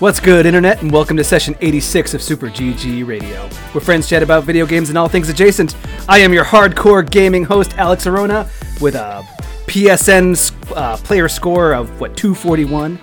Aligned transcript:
What's 0.00 0.18
good, 0.18 0.46
Internet, 0.46 0.80
and 0.80 0.90
welcome 0.90 1.18
to 1.18 1.24
session 1.24 1.54
86 1.60 2.14
of 2.14 2.22
Super 2.22 2.46
GG 2.46 3.06
Radio, 3.06 3.46
where 3.72 3.82
friends 3.82 4.08
chat 4.08 4.22
about 4.22 4.44
video 4.44 4.64
games 4.64 4.88
and 4.88 4.96
all 4.96 5.08
things 5.08 5.28
adjacent. 5.28 5.76
I 6.08 6.20
am 6.20 6.32
your 6.32 6.42
hardcore 6.42 7.08
gaming 7.08 7.44
host, 7.44 7.76
Alex 7.76 8.06
Arona, 8.06 8.48
with 8.80 8.94
a 8.94 9.22
PSN 9.66 10.54
uh, 10.74 10.96
player 10.96 11.28
score 11.28 11.74
of, 11.74 12.00
what, 12.00 12.16
241? 12.16 12.98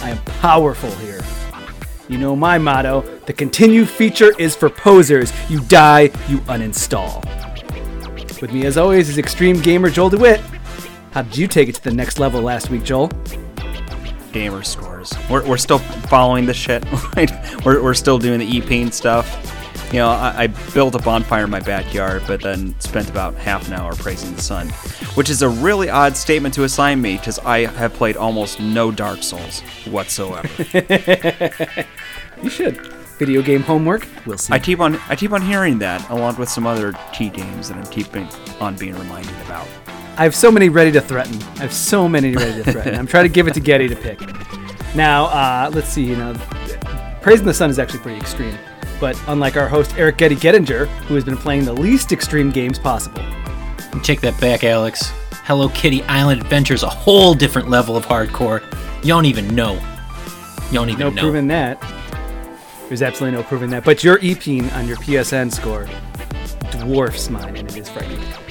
I 0.00 0.08
am 0.08 0.16
powerful 0.40 0.90
here. 0.92 1.20
You 2.08 2.16
know 2.16 2.34
my 2.34 2.56
motto 2.56 3.02
the 3.26 3.34
continue 3.34 3.84
feature 3.84 4.32
is 4.38 4.56
for 4.56 4.70
posers. 4.70 5.30
You 5.50 5.60
die, 5.60 6.04
you 6.26 6.38
uninstall. 6.48 7.22
With 8.40 8.50
me, 8.50 8.64
as 8.64 8.78
always, 8.78 9.10
is 9.10 9.18
Extreme 9.18 9.60
Gamer 9.60 9.90
Joel 9.90 10.08
DeWitt. 10.08 10.40
How 11.10 11.20
did 11.20 11.36
you 11.36 11.46
take 11.46 11.68
it 11.68 11.74
to 11.74 11.84
the 11.84 11.92
next 11.92 12.18
level 12.18 12.40
last 12.40 12.70
week, 12.70 12.82
Joel? 12.82 13.10
Gamer 14.34 14.64
scores. 14.64 15.14
We're, 15.30 15.48
we're 15.48 15.56
still 15.56 15.78
following 15.78 16.44
the 16.44 16.52
shit. 16.52 16.84
we're, 17.64 17.82
we're 17.82 17.94
still 17.94 18.18
doing 18.18 18.40
the 18.40 18.56
e-paint 18.56 18.92
stuff. 18.92 19.26
You 19.92 20.00
know, 20.00 20.08
I, 20.08 20.34
I, 20.36 20.46
built 20.74 20.96
a 20.96 20.98
bonfire 20.98 21.44
in 21.44 21.50
my 21.50 21.60
backyard, 21.60 22.24
but 22.26 22.42
then 22.42 22.78
spent 22.80 23.08
about 23.08 23.36
half 23.36 23.68
an 23.68 23.74
hour 23.74 23.94
praising 23.94 24.34
the 24.34 24.42
sun, 24.42 24.70
which 25.14 25.30
is 25.30 25.42
a 25.42 25.48
really 25.48 25.88
odd 25.88 26.16
statement 26.16 26.52
to 26.54 26.64
assign 26.64 27.00
me 27.00 27.16
because 27.16 27.38
I 27.38 27.66
have 27.66 27.92
played 27.94 28.16
almost 28.16 28.58
no 28.58 28.90
Dark 28.90 29.22
Souls 29.22 29.60
whatsoever. 29.86 30.48
you 32.42 32.50
should. 32.50 32.84
Video 33.18 33.40
game 33.40 33.62
homework. 33.62 34.08
We'll 34.26 34.38
see. 34.38 34.52
I 34.52 34.58
keep 34.58 34.80
on 34.80 34.96
I 35.08 35.14
keep 35.14 35.30
on 35.30 35.42
hearing 35.42 35.78
that, 35.78 36.10
along 36.10 36.36
with 36.36 36.48
some 36.48 36.66
other 36.66 36.92
T 37.12 37.28
games 37.28 37.68
that 37.68 37.78
I'm 37.78 37.86
keeping 37.86 38.26
on 38.60 38.74
being 38.74 38.98
reminded 38.98 39.36
about. 39.44 39.68
I 40.16 40.22
have 40.22 40.34
so 40.34 40.50
many 40.50 40.68
ready 40.68 40.92
to 40.92 41.00
threaten. 41.00 41.42
I 41.56 41.62
have 41.62 41.72
so 41.72 42.08
many 42.08 42.36
ready 42.36 42.62
to 42.62 42.72
threaten. 42.72 42.94
I'm 42.94 43.06
trying 43.06 43.24
to 43.24 43.28
give 43.28 43.48
it 43.48 43.54
to 43.54 43.60
Getty 43.60 43.88
to 43.88 43.96
pick. 43.96 44.20
Now, 44.94 45.24
uh, 45.24 45.70
let's 45.74 45.88
see. 45.88 46.04
You 46.04 46.14
know, 46.16 46.34
praising 47.20 47.46
the 47.46 47.54
sun 47.54 47.68
is 47.68 47.80
actually 47.80 47.98
pretty 47.98 48.20
extreme. 48.20 48.56
But 49.00 49.20
unlike 49.26 49.56
our 49.56 49.66
host 49.66 49.96
Eric 49.98 50.18
Getty 50.18 50.36
Gettinger, 50.36 50.86
who 51.06 51.16
has 51.16 51.24
been 51.24 51.36
playing 51.36 51.64
the 51.64 51.72
least 51.72 52.12
extreme 52.12 52.52
games 52.52 52.78
possible. 52.78 53.22
Take 54.04 54.20
that 54.20 54.40
back, 54.40 54.62
Alex. 54.62 55.12
Hello 55.46 55.68
Kitty 55.70 56.04
Island 56.04 56.40
Adventure 56.42 56.74
is 56.74 56.84
a 56.84 56.88
whole 56.88 57.34
different 57.34 57.68
level 57.68 57.96
of 57.96 58.06
hardcore. 58.06 58.62
You 59.02 59.08
don't 59.08 59.26
even 59.26 59.54
know. 59.54 59.74
You 60.68 60.74
don't 60.74 60.90
even 60.90 61.00
no 61.00 61.08
know. 61.10 61.16
No 61.16 61.22
proving 61.22 61.48
that. 61.48 61.80
There's 62.88 63.02
absolutely 63.02 63.36
no 63.36 63.42
proving 63.42 63.70
that. 63.70 63.84
But 63.84 64.04
your 64.04 64.18
EPing 64.20 64.72
on 64.74 64.86
your 64.86 64.96
PSN 64.98 65.52
score 65.52 65.88
dwarfs 66.70 67.30
mine, 67.30 67.56
and 67.56 67.68
it 67.68 67.76
is 67.76 67.88
frightening. 67.88 68.43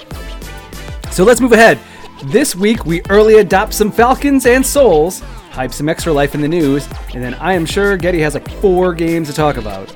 So 1.14 1.23
let's 1.23 1.39
move 1.39 1.52
ahead. 1.52 1.78
This 2.23 2.56
week, 2.56 2.86
we 2.88 3.03
early 3.08 3.36
adopt 3.36 3.75
some 3.75 3.92
Falcons 3.92 4.47
and 4.47 4.66
Souls, 4.66 5.19
hype 5.52 5.72
some 5.72 5.88
extra 5.88 6.11
life 6.11 6.33
in 6.33 6.42
the 6.42 6.47
news, 6.47 6.88
and 7.14 7.23
then 7.23 7.36
I 7.36 7.53
am 7.53 7.67
sure 7.67 7.95
Getty 7.97 8.19
has 8.22 8.33
like 8.33 8.50
four 8.53 8.95
games 8.95 9.28
to 9.28 9.34
talk 9.36 9.58
about. 9.58 9.94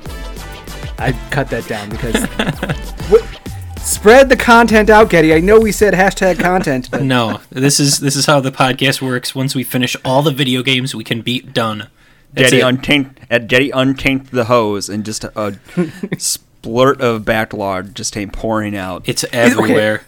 I 0.96 1.10
cut 1.32 1.50
that 1.50 1.66
down 1.66 1.88
because. 1.90 2.24
what, 3.10 3.24
spread 3.80 4.28
the 4.28 4.36
content 4.36 4.90
out, 4.90 5.10
Getty. 5.10 5.34
I 5.34 5.40
know 5.40 5.58
we 5.58 5.72
said 5.72 5.92
hashtag 5.92 6.38
content. 6.38 6.88
But. 6.88 7.02
no, 7.02 7.40
this 7.50 7.80
is 7.80 7.98
this 7.98 8.14
is 8.14 8.26
how 8.26 8.38
the 8.38 8.52
podcast 8.52 9.02
works. 9.02 9.34
Once 9.34 9.56
we 9.56 9.64
finish 9.64 9.96
all 10.04 10.22
the 10.22 10.30
video 10.30 10.62
games 10.62 10.94
we 10.94 11.02
can 11.02 11.22
be 11.22 11.40
done. 11.40 11.88
That's 12.32 12.52
Getty 12.52 12.62
untaint 12.62 13.16
at 13.28 13.48
Getty 13.48 13.72
untaint 13.72 14.30
the 14.30 14.44
hose 14.44 14.88
and 14.88 15.04
just 15.04 15.24
a, 15.24 15.32
a 15.36 15.52
splurt 16.14 17.00
of 17.00 17.24
backlog 17.24 17.96
just 17.96 18.14
came 18.14 18.30
pouring 18.30 18.76
out. 18.76 19.02
It's 19.08 19.24
everywhere. 19.32 19.94
Okay 19.96 20.04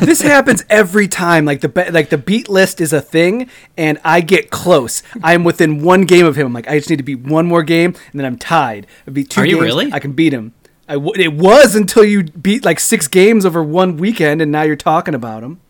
this 0.00 0.20
happens 0.20 0.64
every 0.68 1.08
time. 1.08 1.44
Like 1.44 1.60
the 1.60 1.90
like 1.92 2.10
the 2.10 2.18
beat 2.18 2.48
list 2.48 2.80
is 2.80 2.92
a 2.92 3.00
thing, 3.00 3.48
and 3.76 3.98
I 4.04 4.20
get 4.20 4.50
close. 4.50 5.02
I'm 5.22 5.44
within 5.44 5.82
one 5.82 6.04
game 6.04 6.26
of 6.26 6.36
him. 6.36 6.46
I'm 6.46 6.52
like, 6.52 6.68
I 6.68 6.78
just 6.78 6.90
need 6.90 6.96
to 6.96 7.02
beat 7.02 7.20
one 7.20 7.46
more 7.46 7.62
game, 7.62 7.94
and 8.10 8.20
then 8.20 8.24
I'm 8.24 8.38
tied. 8.38 8.86
I 9.06 9.10
beat 9.10 9.30
two. 9.30 9.40
Are 9.40 9.44
games, 9.44 9.56
you 9.56 9.62
really? 9.62 9.92
I 9.92 9.98
can 9.98 10.12
beat 10.12 10.32
him. 10.32 10.52
I 10.88 10.94
w- 10.94 11.14
it 11.16 11.32
was 11.32 11.74
until 11.74 12.04
you 12.04 12.24
beat 12.24 12.64
like 12.64 12.80
six 12.80 13.08
games 13.08 13.46
over 13.46 13.62
one 13.62 13.96
weekend, 13.96 14.42
and 14.42 14.52
now 14.52 14.62
you're 14.62 14.76
talking 14.76 15.14
about 15.14 15.42
him. 15.42 15.60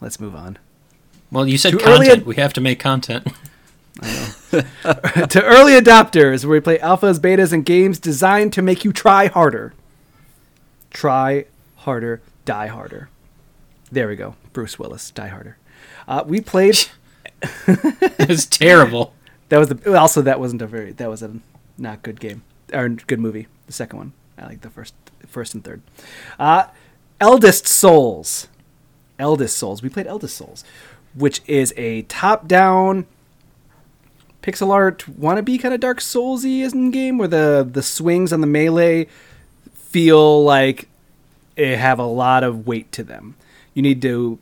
Let's 0.00 0.18
move 0.18 0.34
on. 0.34 0.58
Well, 1.30 1.46
you 1.46 1.58
said 1.58 1.78
content. 1.78 2.20
Ad- 2.20 2.26
we 2.26 2.36
have 2.36 2.52
to 2.54 2.60
make 2.60 2.80
content. 2.80 3.26
to 4.00 5.42
early 5.42 5.72
adopters, 5.72 6.44
where 6.44 6.52
we 6.52 6.60
play 6.60 6.78
alphas, 6.78 7.18
betas, 7.18 7.52
and 7.52 7.66
games 7.66 7.98
designed 7.98 8.52
to 8.54 8.62
make 8.62 8.84
you 8.84 8.92
try 8.92 9.26
harder. 9.26 9.74
Try 10.90 11.44
harder 11.76 12.22
Die 12.44 12.66
Harder. 12.66 13.08
There 13.92 14.08
we 14.08 14.16
go. 14.16 14.36
Bruce 14.52 14.78
Willis, 14.78 15.10
Die 15.10 15.28
Harder. 15.28 15.56
Uh, 16.06 16.24
we 16.26 16.40
played. 16.40 16.78
it 17.66 18.28
was 18.28 18.46
terrible. 18.46 19.14
That 19.48 19.58
was 19.58 19.68
the 19.68 19.98
also 19.98 20.22
that 20.22 20.38
wasn't 20.38 20.62
a 20.62 20.66
very 20.66 20.92
that 20.92 21.08
was 21.08 21.22
a 21.22 21.38
not 21.76 22.02
good 22.02 22.20
game 22.20 22.42
or 22.72 22.88
good 22.88 23.20
movie. 23.20 23.48
The 23.66 23.72
second 23.72 23.98
one 23.98 24.12
I 24.38 24.46
like 24.46 24.60
the 24.60 24.70
first 24.70 24.94
first 25.26 25.54
and 25.54 25.64
third. 25.64 25.82
Uh, 26.38 26.66
Eldest 27.20 27.66
Souls, 27.66 28.48
Eldest 29.18 29.56
Souls. 29.56 29.82
We 29.82 29.88
played 29.88 30.06
Eldest 30.06 30.36
Souls, 30.36 30.64
which 31.14 31.42
is 31.46 31.74
a 31.76 32.02
top 32.02 32.46
down 32.48 33.06
pixel 34.42 34.70
art 34.72 35.04
wannabe 35.20 35.60
kind 35.60 35.74
of 35.74 35.80
Dark 35.80 35.98
Soulsy 35.98 36.60
is 36.60 36.72
in 36.72 36.90
game 36.90 37.18
where 37.18 37.28
the 37.28 37.68
the 37.70 37.82
swings 37.82 38.32
on 38.32 38.40
the 38.40 38.46
melee 38.46 39.06
feel 39.74 40.42
like 40.42 40.88
Eh, 41.60 41.76
have 41.76 41.98
a 41.98 42.06
lot 42.06 42.42
of 42.42 42.66
weight 42.66 42.90
to 42.92 43.04
them. 43.04 43.36
You 43.74 43.82
need 43.82 44.00
to 44.02 44.38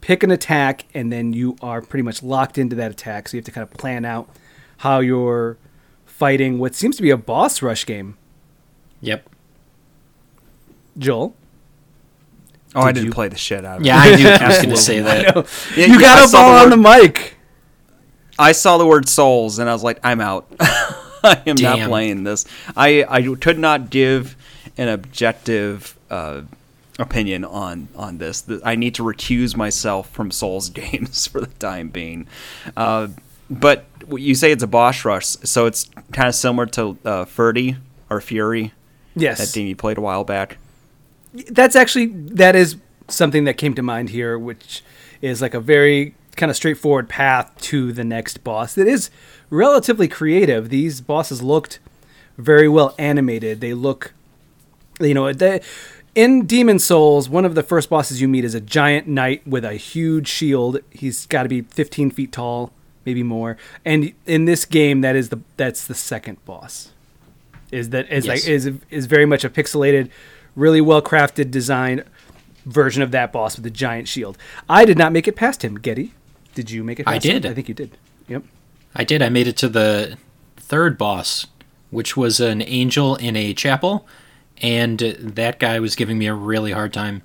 pick 0.00 0.22
an 0.22 0.30
attack, 0.30 0.86
and 0.94 1.12
then 1.12 1.34
you 1.34 1.56
are 1.60 1.82
pretty 1.82 2.02
much 2.02 2.22
locked 2.22 2.56
into 2.56 2.74
that 2.76 2.90
attack. 2.90 3.28
So 3.28 3.36
you 3.36 3.40
have 3.40 3.44
to 3.44 3.50
kind 3.50 3.62
of 3.62 3.70
plan 3.76 4.06
out 4.06 4.30
how 4.78 5.00
you're 5.00 5.58
fighting 6.06 6.58
what 6.58 6.74
seems 6.74 6.96
to 6.96 7.02
be 7.02 7.10
a 7.10 7.18
boss 7.18 7.60
rush 7.60 7.84
game. 7.84 8.16
Yep. 9.02 9.28
Joel. 10.96 11.34
Oh, 12.74 12.80
Did 12.80 12.86
I 12.86 12.92
didn't 12.92 13.06
you? 13.06 13.12
play 13.12 13.28
the 13.28 13.36
shit 13.36 13.64
out 13.64 13.80
of 13.80 13.86
yeah, 13.86 14.06
it. 14.06 14.20
Yeah, 14.20 14.38
I 14.40 14.44
I 14.44 14.48
was 14.48 14.56
going 14.56 14.70
to 14.70 14.76
say 14.76 15.00
that. 15.00 15.34
Yeah, 15.76 15.86
you 15.86 15.94
yeah, 15.94 16.00
got 16.00 16.28
a 16.28 16.32
ball 16.32 16.56
on 16.56 16.70
the 16.70 16.76
mic. 16.78 17.36
I 18.38 18.52
saw 18.52 18.78
the 18.78 18.86
word 18.86 19.06
souls, 19.06 19.58
and 19.58 19.68
I 19.68 19.74
was 19.74 19.84
like, 19.84 20.00
I'm 20.02 20.20
out. 20.20 20.46
I 20.60 21.42
am 21.46 21.56
Damn. 21.56 21.78
not 21.78 21.88
playing 21.88 22.24
this. 22.24 22.46
I, 22.74 23.04
I 23.08 23.22
could 23.36 23.58
not 23.58 23.90
give 23.90 24.36
an 24.76 24.88
objective 24.88 25.98
uh, 26.10 26.42
opinion 26.98 27.44
on 27.44 27.88
on 27.96 28.18
this. 28.18 28.44
I 28.64 28.76
need 28.76 28.94
to 28.96 29.02
recuse 29.02 29.56
myself 29.56 30.10
from 30.10 30.30
Souls 30.30 30.68
games 30.70 31.26
for 31.26 31.40
the 31.40 31.46
time 31.46 31.88
being. 31.88 32.26
Uh, 32.76 33.08
but 33.50 33.84
you 34.10 34.34
say 34.34 34.52
it's 34.52 34.62
a 34.62 34.68
boss 34.68 35.04
rush, 35.04 35.26
so 35.26 35.66
it's 35.66 35.90
kind 36.12 36.28
of 36.28 36.34
similar 36.34 36.66
to 36.66 36.98
uh, 37.04 37.24
Furdy 37.24 37.76
or 38.10 38.20
Furi. 38.20 38.72
Yes, 39.14 39.38
that 39.38 39.56
game 39.56 39.66
you 39.66 39.76
played 39.76 39.98
a 39.98 40.00
while 40.00 40.24
back. 40.24 40.58
That's 41.50 41.76
actually 41.76 42.06
that 42.06 42.56
is 42.56 42.76
something 43.08 43.44
that 43.44 43.54
came 43.54 43.74
to 43.74 43.82
mind 43.82 44.10
here, 44.10 44.38
which 44.38 44.82
is 45.20 45.40
like 45.42 45.54
a 45.54 45.60
very 45.60 46.14
kind 46.36 46.50
of 46.50 46.56
straightforward 46.56 47.08
path 47.08 47.52
to 47.60 47.92
the 47.92 48.04
next 48.04 48.42
boss. 48.44 48.74
That 48.74 48.86
is 48.86 49.10
relatively 49.50 50.08
creative. 50.08 50.68
These 50.68 51.00
bosses 51.00 51.42
looked 51.42 51.78
very 52.36 52.68
well 52.68 52.94
animated. 52.98 53.60
They 53.60 53.74
look, 53.74 54.12
you 55.00 55.14
know, 55.14 55.32
they 55.32 55.60
in 56.14 56.46
Demon 56.46 56.78
Souls, 56.78 57.28
one 57.28 57.44
of 57.44 57.54
the 57.54 57.62
first 57.62 57.90
bosses 57.90 58.20
you 58.20 58.28
meet 58.28 58.44
is 58.44 58.54
a 58.54 58.60
giant 58.60 59.08
knight 59.08 59.46
with 59.46 59.64
a 59.64 59.74
huge 59.74 60.28
shield. 60.28 60.78
He's 60.90 61.26
got 61.26 61.42
to 61.42 61.48
be 61.48 61.62
15 61.62 62.10
feet 62.10 62.32
tall, 62.32 62.72
maybe 63.04 63.22
more. 63.22 63.56
And 63.84 64.12
in 64.26 64.44
this 64.44 64.64
game, 64.64 65.00
that 65.00 65.16
is 65.16 65.30
the 65.30 65.40
that's 65.56 65.86
the 65.86 65.94
second 65.94 66.44
boss. 66.44 66.92
Is 67.72 67.90
that 67.90 68.10
is 68.10 68.26
yes. 68.26 68.44
like 68.44 68.48
is 68.48 68.70
is 68.90 69.06
very 69.06 69.26
much 69.26 69.44
a 69.44 69.50
pixelated, 69.50 70.08
really 70.54 70.80
well 70.80 71.02
crafted 71.02 71.50
design 71.50 72.04
version 72.64 73.02
of 73.02 73.10
that 73.10 73.32
boss 73.32 73.56
with 73.56 73.66
a 73.66 73.70
giant 73.70 74.06
shield. 74.06 74.38
I 74.68 74.84
did 74.84 74.96
not 74.96 75.12
make 75.12 75.26
it 75.26 75.34
past 75.34 75.64
him. 75.64 75.74
Getty, 75.76 76.14
did 76.54 76.70
you 76.70 76.84
make 76.84 77.00
it? 77.00 77.08
I 77.08 77.18
did. 77.18 77.44
Him? 77.44 77.50
I 77.50 77.54
think 77.54 77.68
you 77.68 77.74
did. 77.74 77.98
Yep. 78.28 78.44
I 78.94 79.02
did. 79.02 79.20
I 79.20 79.28
made 79.28 79.48
it 79.48 79.56
to 79.58 79.68
the 79.68 80.16
third 80.56 80.96
boss, 80.96 81.48
which 81.90 82.16
was 82.16 82.38
an 82.38 82.62
angel 82.62 83.16
in 83.16 83.34
a 83.34 83.52
chapel 83.52 84.06
and 84.62 84.98
that 84.98 85.58
guy 85.58 85.80
was 85.80 85.96
giving 85.96 86.18
me 86.18 86.26
a 86.26 86.34
really 86.34 86.72
hard 86.72 86.92
time. 86.92 87.22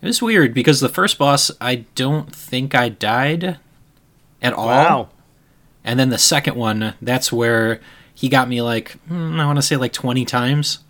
It 0.00 0.06
was 0.06 0.22
weird 0.22 0.54
because 0.54 0.80
the 0.80 0.88
first 0.88 1.18
boss, 1.18 1.50
I 1.60 1.86
don't 1.94 2.34
think 2.34 2.74
I 2.74 2.88
died 2.88 3.58
at 4.40 4.52
all. 4.52 4.66
Wow. 4.66 5.08
And 5.84 5.98
then 5.98 6.10
the 6.10 6.18
second 6.18 6.54
one, 6.54 6.94
that's 7.02 7.32
where 7.32 7.80
he 8.14 8.28
got 8.28 8.48
me 8.48 8.62
like, 8.62 8.92
hmm, 9.08 9.40
I 9.40 9.46
want 9.46 9.56
to 9.58 9.62
say 9.62 9.76
like 9.76 9.92
20 9.92 10.24
times. 10.24 10.80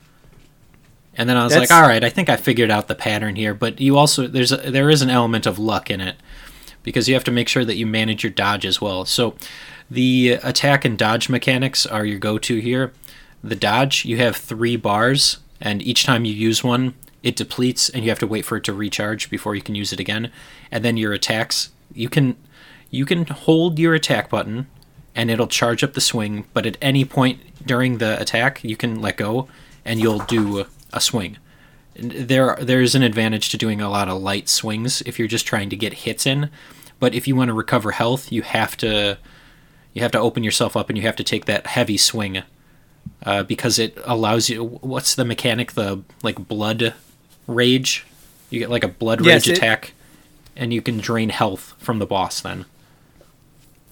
And 1.14 1.28
then 1.28 1.36
I 1.36 1.44
was 1.44 1.52
that's... 1.52 1.70
like, 1.70 1.82
all 1.82 1.88
right, 1.88 2.04
I 2.04 2.10
think 2.10 2.28
I 2.28 2.36
figured 2.36 2.70
out 2.70 2.88
the 2.88 2.94
pattern 2.94 3.36
here. 3.36 3.54
But 3.54 3.80
you 3.80 3.96
also, 3.96 4.26
there's 4.26 4.52
a, 4.52 4.56
there 4.56 4.90
is 4.90 5.02
an 5.02 5.10
element 5.10 5.46
of 5.46 5.58
luck 5.58 5.90
in 5.90 6.00
it 6.00 6.16
because 6.82 7.08
you 7.08 7.14
have 7.14 7.24
to 7.24 7.30
make 7.30 7.48
sure 7.48 7.64
that 7.64 7.76
you 7.76 7.86
manage 7.86 8.22
your 8.22 8.32
dodge 8.32 8.64
as 8.64 8.80
well. 8.80 9.04
So 9.04 9.36
the 9.90 10.38
attack 10.42 10.84
and 10.84 10.98
dodge 10.98 11.28
mechanics 11.28 11.86
are 11.86 12.04
your 12.04 12.18
go 12.18 12.38
to 12.38 12.60
here. 12.60 12.92
The 13.42 13.56
dodge, 13.56 14.04
you 14.04 14.16
have 14.18 14.36
three 14.36 14.76
bars, 14.76 15.38
and 15.60 15.82
each 15.82 16.04
time 16.04 16.24
you 16.24 16.32
use 16.32 16.64
one, 16.64 16.94
it 17.22 17.36
depletes, 17.36 17.88
and 17.88 18.04
you 18.04 18.10
have 18.10 18.18
to 18.20 18.26
wait 18.26 18.44
for 18.44 18.56
it 18.56 18.64
to 18.64 18.72
recharge 18.72 19.30
before 19.30 19.54
you 19.54 19.62
can 19.62 19.74
use 19.74 19.92
it 19.92 20.00
again. 20.00 20.30
And 20.70 20.84
then 20.84 20.96
your 20.96 21.12
attacks, 21.12 21.70
you 21.92 22.08
can 22.08 22.36
you 22.90 23.04
can 23.04 23.26
hold 23.26 23.78
your 23.78 23.94
attack 23.94 24.30
button, 24.30 24.66
and 25.14 25.30
it'll 25.30 25.46
charge 25.46 25.84
up 25.84 25.94
the 25.94 26.00
swing. 26.00 26.46
But 26.52 26.64
at 26.64 26.78
any 26.80 27.04
point 27.04 27.66
during 27.66 27.98
the 27.98 28.20
attack, 28.20 28.64
you 28.64 28.76
can 28.76 29.00
let 29.00 29.16
go, 29.18 29.48
and 29.84 30.00
you'll 30.00 30.20
do 30.20 30.66
a 30.92 31.00
swing. 31.00 31.36
There, 31.94 32.56
there's 32.60 32.94
an 32.94 33.02
advantage 33.02 33.50
to 33.50 33.56
doing 33.58 33.80
a 33.80 33.90
lot 33.90 34.08
of 34.08 34.22
light 34.22 34.48
swings 34.48 35.02
if 35.02 35.18
you're 35.18 35.28
just 35.28 35.46
trying 35.46 35.68
to 35.70 35.76
get 35.76 35.92
hits 35.92 36.26
in. 36.26 36.50
But 37.00 37.14
if 37.14 37.26
you 37.28 37.36
want 37.36 37.48
to 37.48 37.54
recover 37.54 37.90
health, 37.92 38.32
you 38.32 38.42
have 38.42 38.76
to 38.78 39.18
you 39.94 40.02
have 40.02 40.12
to 40.12 40.20
open 40.20 40.44
yourself 40.44 40.76
up 40.76 40.88
and 40.88 40.96
you 40.96 41.02
have 41.02 41.16
to 41.16 41.24
take 41.24 41.46
that 41.46 41.66
heavy 41.66 41.96
swing 41.96 42.42
uh, 43.24 43.42
because 43.42 43.78
it 43.78 43.96
allows 44.04 44.48
you. 44.48 44.64
What's 44.64 45.14
the 45.14 45.24
mechanic? 45.24 45.72
The 45.72 46.02
like 46.22 46.48
blood 46.48 46.94
rage. 47.46 48.06
You 48.50 48.58
get 48.58 48.70
like 48.70 48.84
a 48.84 48.88
blood 48.88 49.24
Yes, 49.24 49.46
rage 49.46 49.52
it- 49.52 49.58
attack, 49.58 49.92
and 50.56 50.72
you 50.72 50.80
can 50.82 50.98
drain 50.98 51.28
health 51.30 51.74
from 51.78 51.98
the 51.98 52.06
boss. 52.06 52.40
Then 52.40 52.64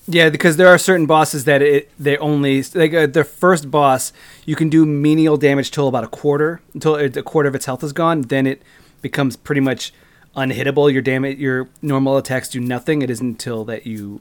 Yeah, 0.08 0.30
because 0.30 0.56
there 0.56 0.68
are 0.68 0.78
certain 0.78 1.06
bosses 1.06 1.44
that 1.44 1.62
it 1.62 1.90
they 1.98 2.16
only 2.18 2.62
like 2.74 2.94
uh, 2.94 3.06
the 3.06 3.24
first 3.24 3.70
boss 3.70 4.12
you 4.44 4.54
can 4.54 4.68
do 4.68 4.86
menial 4.86 5.36
damage 5.36 5.70
till 5.72 5.88
about 5.88 6.04
a 6.04 6.08
quarter 6.08 6.60
until 6.74 6.94
a 6.96 7.10
quarter 7.22 7.48
of 7.48 7.54
its 7.54 7.66
health 7.66 7.82
is 7.82 7.92
gone. 7.92 8.22
Then 8.22 8.46
it 8.46 8.62
becomes 9.02 9.36
pretty 9.36 9.60
much 9.60 9.92
unhittable. 10.36 10.92
Your 10.92 11.02
damage, 11.02 11.38
your 11.38 11.68
normal 11.82 12.16
attacks 12.16 12.48
do 12.48 12.60
nothing. 12.60 13.02
It 13.02 13.10
isn't 13.10 13.26
until 13.26 13.64
that 13.64 13.86
you 13.86 14.20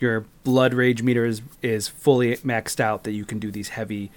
your 0.00 0.24
blood 0.44 0.72
rage 0.74 1.02
meter 1.02 1.24
is 1.26 1.42
is 1.62 1.86
fully 1.86 2.36
maxed 2.38 2.80
out 2.80 3.04
that 3.04 3.12
you 3.12 3.24
can 3.24 3.38
do 3.38 3.50
these 3.50 3.70
heavy. 3.70 4.10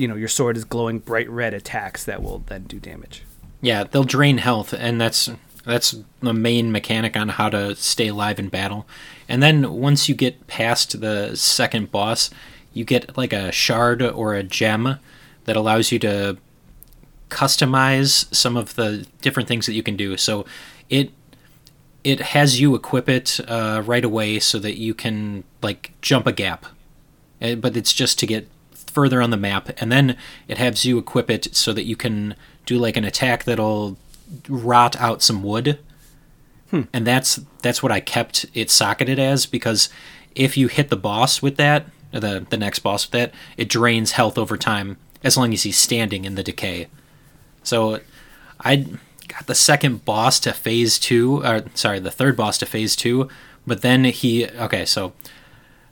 You 0.00 0.08
know, 0.08 0.16
your 0.16 0.28
sword 0.28 0.56
is 0.56 0.64
glowing 0.64 0.98
bright 0.98 1.28
red 1.28 1.52
attacks 1.54 2.04
that 2.04 2.22
will 2.22 2.38
then 2.46 2.64
do 2.64 2.78
damage. 2.80 3.22
yeah, 3.60 3.84
they'll 3.84 4.04
drain 4.04 4.38
health, 4.38 4.72
and 4.72 5.00
that's 5.00 5.30
that's 5.64 5.94
the 6.20 6.32
main 6.32 6.72
mechanic 6.72 7.16
on 7.16 7.28
how 7.28 7.50
to 7.50 7.76
stay 7.76 8.08
alive 8.08 8.38
in 8.38 8.48
battle. 8.48 8.86
And 9.28 9.42
then 9.42 9.70
once 9.72 10.08
you 10.08 10.14
get 10.14 10.46
past 10.46 11.00
the 11.00 11.36
second 11.36 11.90
boss, 11.90 12.30
you 12.72 12.84
get 12.84 13.16
like 13.16 13.34
a 13.34 13.52
shard 13.52 14.00
or 14.02 14.34
a 14.34 14.42
gem 14.42 14.98
that 15.44 15.56
allows 15.56 15.92
you 15.92 15.98
to 15.98 16.38
customize 17.28 18.32
some 18.34 18.56
of 18.56 18.74
the 18.74 19.06
different 19.20 19.48
things 19.48 19.66
that 19.66 19.74
you 19.74 19.82
can 19.82 19.96
do. 19.96 20.16
So 20.16 20.46
it 20.88 21.10
it 22.02 22.20
has 22.20 22.58
you 22.58 22.74
equip 22.74 23.08
it 23.08 23.38
uh, 23.46 23.82
right 23.84 24.04
away 24.04 24.38
so 24.40 24.58
that 24.58 24.78
you 24.78 24.94
can 24.94 25.44
like 25.62 25.92
jump 26.00 26.26
a 26.26 26.32
gap, 26.32 26.64
Uh, 27.42 27.54
but 27.54 27.76
it's 27.76 27.92
just 27.92 28.18
to 28.20 28.26
get 28.26 28.48
further 28.90 29.22
on 29.22 29.30
the 29.30 29.36
map, 29.36 29.70
and 29.80 29.90
then 29.90 30.16
it 30.48 30.58
has 30.58 30.84
you 30.84 30.98
equip 30.98 31.30
it 31.30 31.54
so 31.54 31.72
that 31.72 31.84
you 31.84 31.96
can 31.96 32.34
do 32.66 32.78
like 32.78 32.96
an 32.96 33.04
attack 33.04 33.44
that'll 33.44 33.96
rot 34.48 34.96
out 35.00 35.22
some 35.22 35.42
wood, 35.42 35.78
and 36.92 37.06
that's 37.06 37.40
that's 37.62 37.82
what 37.82 37.92
I 37.92 38.00
kept 38.00 38.46
it 38.54 38.70
socketed 38.70 39.18
as 39.18 39.46
because 39.46 39.88
if 40.34 40.56
you 40.56 40.68
hit 40.68 40.88
the 40.88 40.96
boss 40.96 41.42
with 41.42 41.56
that, 41.56 41.86
the 42.12 42.46
the 42.48 42.56
next 42.56 42.80
boss 42.80 43.06
with 43.06 43.12
that, 43.12 43.34
it 43.56 43.68
drains 43.68 44.12
health 44.12 44.38
over 44.38 44.56
time 44.56 44.96
as 45.22 45.36
long 45.36 45.52
as 45.52 45.64
he's 45.64 45.78
standing 45.78 46.24
in 46.24 46.34
the 46.34 46.42
decay. 46.42 46.88
So 47.62 48.00
I 48.60 48.86
got 49.28 49.46
the 49.46 49.54
second 49.54 50.04
boss 50.04 50.40
to 50.40 50.52
phase 50.52 50.98
two, 50.98 51.44
or 51.44 51.64
sorry, 51.74 51.98
the 51.98 52.10
third 52.10 52.36
boss 52.36 52.58
to 52.58 52.66
phase 52.66 52.96
two, 52.96 53.28
but 53.66 53.82
then 53.82 54.04
he 54.04 54.46
okay. 54.46 54.84
So 54.84 55.12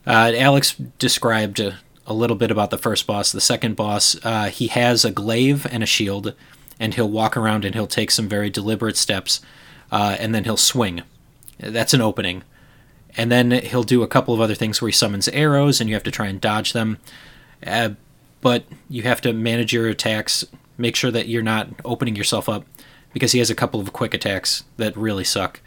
uh, 0.06 0.32
Alex 0.36 0.74
described 0.98 1.74
a, 2.08 2.14
little 2.14 2.36
bit 2.36 2.50
about 2.50 2.70
the 2.70 2.78
first 2.78 3.06
boss. 3.06 3.32
The 3.32 3.40
second 3.40 3.76
boss, 3.76 4.16
uh, 4.24 4.46
he 4.46 4.68
has 4.68 5.04
a 5.04 5.10
glaive 5.10 5.66
and 5.70 5.82
a 5.82 5.86
shield, 5.86 6.34
and 6.80 6.94
he'll 6.94 7.08
walk 7.08 7.36
around 7.36 7.64
and 7.64 7.74
he'll 7.74 7.86
take 7.86 8.10
some 8.10 8.28
very 8.28 8.50
deliberate 8.50 8.96
steps, 8.96 9.40
uh, 9.92 10.16
and 10.18 10.34
then 10.34 10.44
he'll 10.44 10.56
swing. 10.56 11.02
That's 11.58 11.94
an 11.94 12.00
opening. 12.00 12.42
And 13.16 13.32
then 13.32 13.50
he'll 13.50 13.82
do 13.82 14.02
a 14.02 14.08
couple 14.08 14.34
of 14.34 14.40
other 14.40 14.54
things 14.54 14.80
where 14.80 14.88
he 14.88 14.92
summons 14.92 15.28
arrows, 15.28 15.80
and 15.80 15.88
you 15.88 15.96
have 15.96 16.04
to 16.04 16.10
try 16.10 16.26
and 16.26 16.40
dodge 16.40 16.72
them. 16.72 16.98
Uh, 17.66 17.90
but 18.40 18.64
you 18.88 19.02
have 19.02 19.20
to 19.22 19.32
manage 19.32 19.72
your 19.72 19.88
attacks, 19.88 20.44
make 20.76 20.94
sure 20.94 21.10
that 21.10 21.28
you're 21.28 21.42
not 21.42 21.68
opening 21.84 22.14
yourself 22.14 22.48
up, 22.48 22.64
because 23.12 23.32
he 23.32 23.38
has 23.38 23.50
a 23.50 23.54
couple 23.54 23.80
of 23.80 23.92
quick 23.92 24.14
attacks 24.14 24.64
that 24.76 24.96
really 24.96 25.24
suck. 25.24 25.60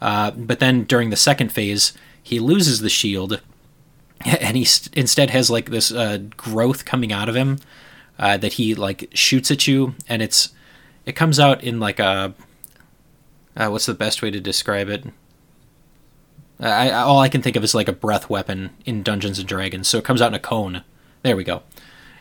Uh, 0.00 0.30
but 0.32 0.60
then 0.60 0.84
during 0.84 1.10
the 1.10 1.16
second 1.16 1.50
phase, 1.50 1.92
he 2.22 2.38
loses 2.38 2.80
the 2.80 2.88
shield, 2.88 3.40
and 4.40 4.56
he 4.56 4.64
st- 4.64 4.96
instead 4.96 5.30
has 5.30 5.50
like 5.50 5.70
this 5.70 5.92
uh, 5.92 6.18
growth 6.36 6.84
coming 6.84 7.12
out 7.12 7.28
of 7.28 7.34
him 7.36 7.58
uh, 8.18 8.36
that 8.38 8.54
he 8.54 8.74
like 8.74 9.10
shoots 9.14 9.50
at 9.50 9.66
you, 9.66 9.94
and 10.08 10.22
it's 10.22 10.50
it 11.06 11.12
comes 11.12 11.38
out 11.40 11.62
in 11.62 11.78
like 11.80 11.98
a 12.00 12.34
uh, 13.56 13.68
what's 13.68 13.86
the 13.86 13.94
best 13.94 14.22
way 14.22 14.30
to 14.30 14.40
describe 14.40 14.88
it? 14.88 15.04
I, 16.60 16.90
I 16.90 17.02
all 17.02 17.20
I 17.20 17.28
can 17.28 17.42
think 17.42 17.56
of 17.56 17.64
is 17.64 17.74
like 17.74 17.88
a 17.88 17.92
breath 17.92 18.30
weapon 18.30 18.70
in 18.84 19.02
Dungeons 19.02 19.38
and 19.38 19.48
Dragons. 19.48 19.88
So 19.88 19.98
it 19.98 20.04
comes 20.04 20.22
out 20.22 20.28
in 20.28 20.34
a 20.34 20.38
cone. 20.40 20.82
There 21.22 21.36
we 21.36 21.44
go. 21.44 21.62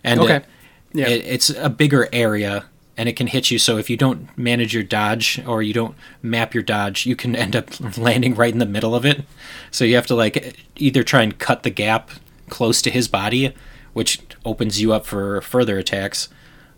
And 0.03 0.19
Okay. 0.19 0.35
it- 0.37 0.45
Yeah. 0.93 1.07
it, 1.07 1.25
it's 1.25 1.49
a 1.49 1.69
bigger 1.69 2.07
area 2.13 2.65
and 2.95 3.09
it 3.09 3.15
can 3.15 3.27
hit 3.27 3.49
you. 3.49 3.57
So 3.57 3.77
if 3.77 3.89
you 3.89 3.97
don't 3.97 4.35
manage 4.37 4.73
your 4.73 4.83
dodge 4.83 5.41
or 5.45 5.63
you 5.63 5.73
don't 5.73 5.95
map 6.21 6.53
your 6.53 6.63
dodge, 6.63 7.05
you 7.05 7.15
can 7.15 7.35
end 7.35 7.55
up 7.55 7.69
landing 7.97 8.35
right 8.35 8.53
in 8.53 8.59
the 8.59 8.65
middle 8.65 8.95
of 8.95 9.05
it. 9.05 9.23
So 9.71 9.85
you 9.85 9.95
have 9.95 10.07
to 10.07 10.15
like 10.15 10.57
either 10.75 11.03
try 11.03 11.23
and 11.23 11.37
cut 11.37 11.63
the 11.63 11.69
gap 11.69 12.11
close 12.49 12.81
to 12.83 12.91
his 12.91 13.07
body, 13.07 13.53
which 13.93 14.21
opens 14.45 14.81
you 14.81 14.93
up 14.93 15.05
for 15.05 15.41
further 15.41 15.77
attacks. 15.77 16.29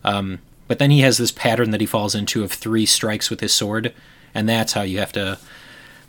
Um, 0.04 0.38
but 0.68 0.78
then 0.78 0.90
he 0.90 1.00
has 1.00 1.18
this 1.18 1.32
pattern 1.32 1.70
that 1.70 1.80
he 1.80 1.86
falls 1.86 2.14
into 2.14 2.42
of 2.42 2.52
three 2.52 2.86
strikes 2.86 3.30
with 3.30 3.40
his 3.40 3.52
sword, 3.52 3.92
and 4.34 4.48
that's 4.48 4.72
how 4.72 4.82
you 4.82 4.98
have 4.98 5.12
to 5.12 5.38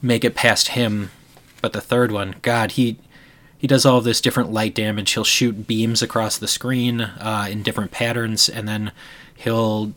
make 0.01 0.23
it 0.23 0.35
past 0.35 0.69
him. 0.69 1.11
But 1.61 1.73
the 1.73 1.81
third 1.81 2.11
one, 2.11 2.35
God, 2.41 2.71
he 2.71 2.97
he 3.57 3.65
does 3.65 3.85
all 3.85 4.01
this 4.01 4.21
different 4.21 4.51
light 4.51 4.75
damage. 4.75 5.11
He'll 5.11 5.23
shoot 5.23 5.65
beams 5.65 6.03
across 6.03 6.37
the 6.37 6.47
screen 6.47 7.01
uh, 7.01 7.47
in 7.49 7.63
different 7.63 7.91
patterns, 7.91 8.49
and 8.49 8.67
then 8.67 8.91
he'll 9.37 9.93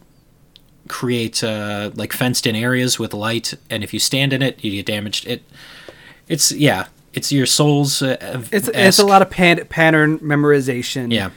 create 0.88 1.42
uh, 1.44 1.90
like 1.94 2.12
fenced 2.12 2.46
in 2.46 2.54
areas 2.56 2.98
with 2.98 3.12
light. 3.14 3.54
And 3.68 3.82
if 3.84 3.92
you 3.92 4.00
stand 4.00 4.32
in 4.32 4.42
it, 4.42 4.62
you 4.64 4.70
get 4.72 4.86
damaged. 4.86 5.26
It 5.26 5.42
it's 6.28 6.52
yeah, 6.52 6.86
it's 7.12 7.32
your 7.32 7.46
soul's. 7.46 8.02
Uh, 8.02 8.16
It's 8.52 8.68
it's 8.68 8.98
a 8.98 9.06
lot 9.06 9.22
of 9.22 9.30
pan- 9.30 9.66
pattern 9.66 10.18
memorization. 10.20 11.12
Yeah, 11.12 11.30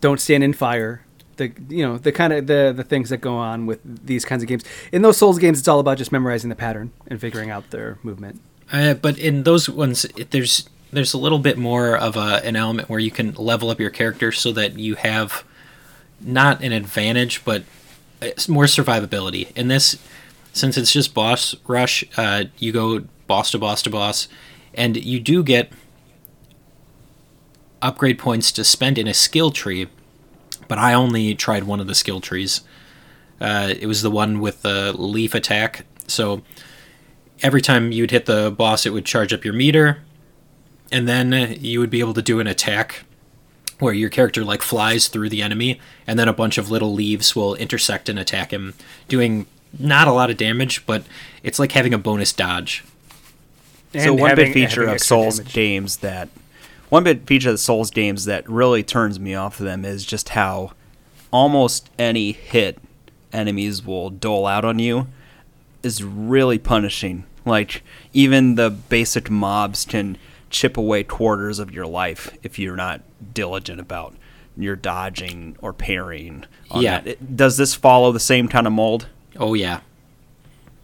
don't 0.00 0.20
stand 0.20 0.44
in 0.44 0.52
fire 0.52 1.00
the 1.36 1.52
you 1.68 1.84
know 1.84 1.98
the 1.98 2.12
kind 2.12 2.32
of 2.32 2.46
the 2.46 2.72
the 2.76 2.84
things 2.84 3.08
that 3.10 3.16
go 3.16 3.34
on 3.36 3.66
with 3.66 3.80
these 4.06 4.24
kinds 4.24 4.40
of 4.44 4.48
games 4.48 4.62
in 4.92 5.02
those 5.02 5.16
souls 5.16 5.36
games 5.36 5.58
it's 5.58 5.66
all 5.66 5.80
about 5.80 5.98
just 5.98 6.12
memorizing 6.12 6.48
the 6.48 6.54
pattern 6.54 6.92
and 7.08 7.20
figuring 7.20 7.50
out 7.50 7.68
their 7.70 7.98
movement 8.04 8.40
Uh, 8.72 8.94
but 8.94 9.18
in 9.18 9.42
those 9.42 9.68
ones, 9.68 10.04
it, 10.16 10.30
there's 10.30 10.68
there's 10.92 11.12
a 11.12 11.18
little 11.18 11.40
bit 11.40 11.58
more 11.58 11.96
of 11.98 12.16
a, 12.16 12.40
an 12.46 12.54
element 12.54 12.88
where 12.88 13.00
you 13.00 13.10
can 13.10 13.34
level 13.34 13.68
up 13.68 13.80
your 13.80 13.90
character 13.90 14.30
so 14.30 14.52
that 14.52 14.78
you 14.78 14.94
have 14.94 15.42
not 16.24 16.62
an 16.62 16.72
advantage, 16.72 17.44
but 17.44 17.64
it's 18.20 18.48
more 18.48 18.64
survivability. 18.64 19.54
In 19.56 19.68
this, 19.68 19.98
since 20.52 20.76
it's 20.76 20.92
just 20.92 21.14
boss 21.14 21.54
rush, 21.66 22.04
uh, 22.16 22.44
you 22.58 22.72
go 22.72 23.04
boss 23.26 23.50
to 23.52 23.58
boss 23.58 23.82
to 23.82 23.90
boss, 23.90 24.28
and 24.74 24.96
you 24.96 25.20
do 25.20 25.42
get 25.42 25.72
upgrade 27.82 28.18
points 28.18 28.50
to 28.52 28.64
spend 28.64 28.98
in 28.98 29.06
a 29.06 29.14
skill 29.14 29.50
tree. 29.50 29.88
But 30.66 30.78
I 30.78 30.94
only 30.94 31.34
tried 31.34 31.64
one 31.64 31.80
of 31.80 31.86
the 31.86 31.94
skill 31.94 32.20
trees. 32.20 32.62
Uh, 33.40 33.74
it 33.78 33.86
was 33.86 34.02
the 34.02 34.10
one 34.10 34.40
with 34.40 34.62
the 34.62 34.92
leaf 34.92 35.34
attack. 35.34 35.84
So 36.06 36.42
every 37.42 37.60
time 37.60 37.92
you'd 37.92 38.10
hit 38.10 38.26
the 38.26 38.50
boss, 38.50 38.86
it 38.86 38.92
would 38.92 39.04
charge 39.04 39.32
up 39.32 39.44
your 39.44 39.54
meter, 39.54 39.98
and 40.90 41.06
then 41.06 41.56
you 41.60 41.80
would 41.80 41.90
be 41.90 42.00
able 42.00 42.14
to 42.14 42.22
do 42.22 42.40
an 42.40 42.46
attack 42.46 43.04
where 43.78 43.92
your 43.94 44.10
character 44.10 44.44
like 44.44 44.62
flies 44.62 45.08
through 45.08 45.28
the 45.28 45.42
enemy, 45.42 45.80
and 46.06 46.18
then 46.18 46.28
a 46.28 46.32
bunch 46.32 46.58
of 46.58 46.70
little 46.70 46.92
leaves 46.94 47.34
will 47.34 47.54
intersect 47.56 48.08
and 48.08 48.18
attack 48.18 48.52
him, 48.52 48.74
doing 49.08 49.46
not 49.78 50.06
a 50.08 50.12
lot 50.12 50.30
of 50.30 50.36
damage, 50.36 50.86
but 50.86 51.04
it's 51.42 51.58
like 51.58 51.72
having 51.72 51.92
a 51.92 51.98
bonus 51.98 52.32
dodge. 52.32 52.84
so 53.92 54.12
one 54.12 54.30
having- 54.30 54.46
big 54.52 54.54
feature 54.54 54.84
of 54.84 55.00
Souls 55.00 55.38
damage. 55.38 55.52
games 55.52 55.96
that 55.98 56.28
one 56.90 57.02
big 57.04 57.26
feature 57.26 57.48
of 57.48 57.54
the 57.54 57.58
Souls 57.58 57.90
games 57.90 58.24
that 58.26 58.48
really 58.48 58.82
turns 58.82 59.18
me 59.18 59.34
off 59.34 59.58
of 59.58 59.66
them 59.66 59.84
is 59.84 60.04
just 60.04 60.30
how 60.30 60.72
almost 61.32 61.90
any 61.98 62.30
hit 62.32 62.78
enemies 63.32 63.84
will 63.84 64.10
dole 64.10 64.46
out 64.46 64.64
on 64.64 64.78
you 64.78 65.08
is 65.82 66.04
really 66.04 66.58
punishing. 66.58 67.24
Like 67.44 67.82
even 68.12 68.54
the 68.54 68.70
basic 68.70 69.28
mobs 69.30 69.84
can 69.84 70.16
chip 70.54 70.76
away 70.76 71.02
quarters 71.02 71.58
of 71.58 71.72
your 71.72 71.84
life 71.86 72.30
if 72.44 72.58
you're 72.58 72.76
not 72.76 73.00
diligent 73.34 73.80
about 73.80 74.14
your 74.56 74.76
dodging 74.76 75.56
or 75.60 75.72
parrying. 75.72 76.44
On 76.70 76.80
Yeah. 76.80 77.00
that. 77.00 77.06
It- 77.10 77.36
does 77.36 77.56
this 77.56 77.74
follow 77.74 78.12
the 78.12 78.20
same 78.20 78.46
kind 78.46 78.66
of 78.66 78.72
mold? 78.72 79.08
Oh 79.36 79.54
yeah, 79.54 79.80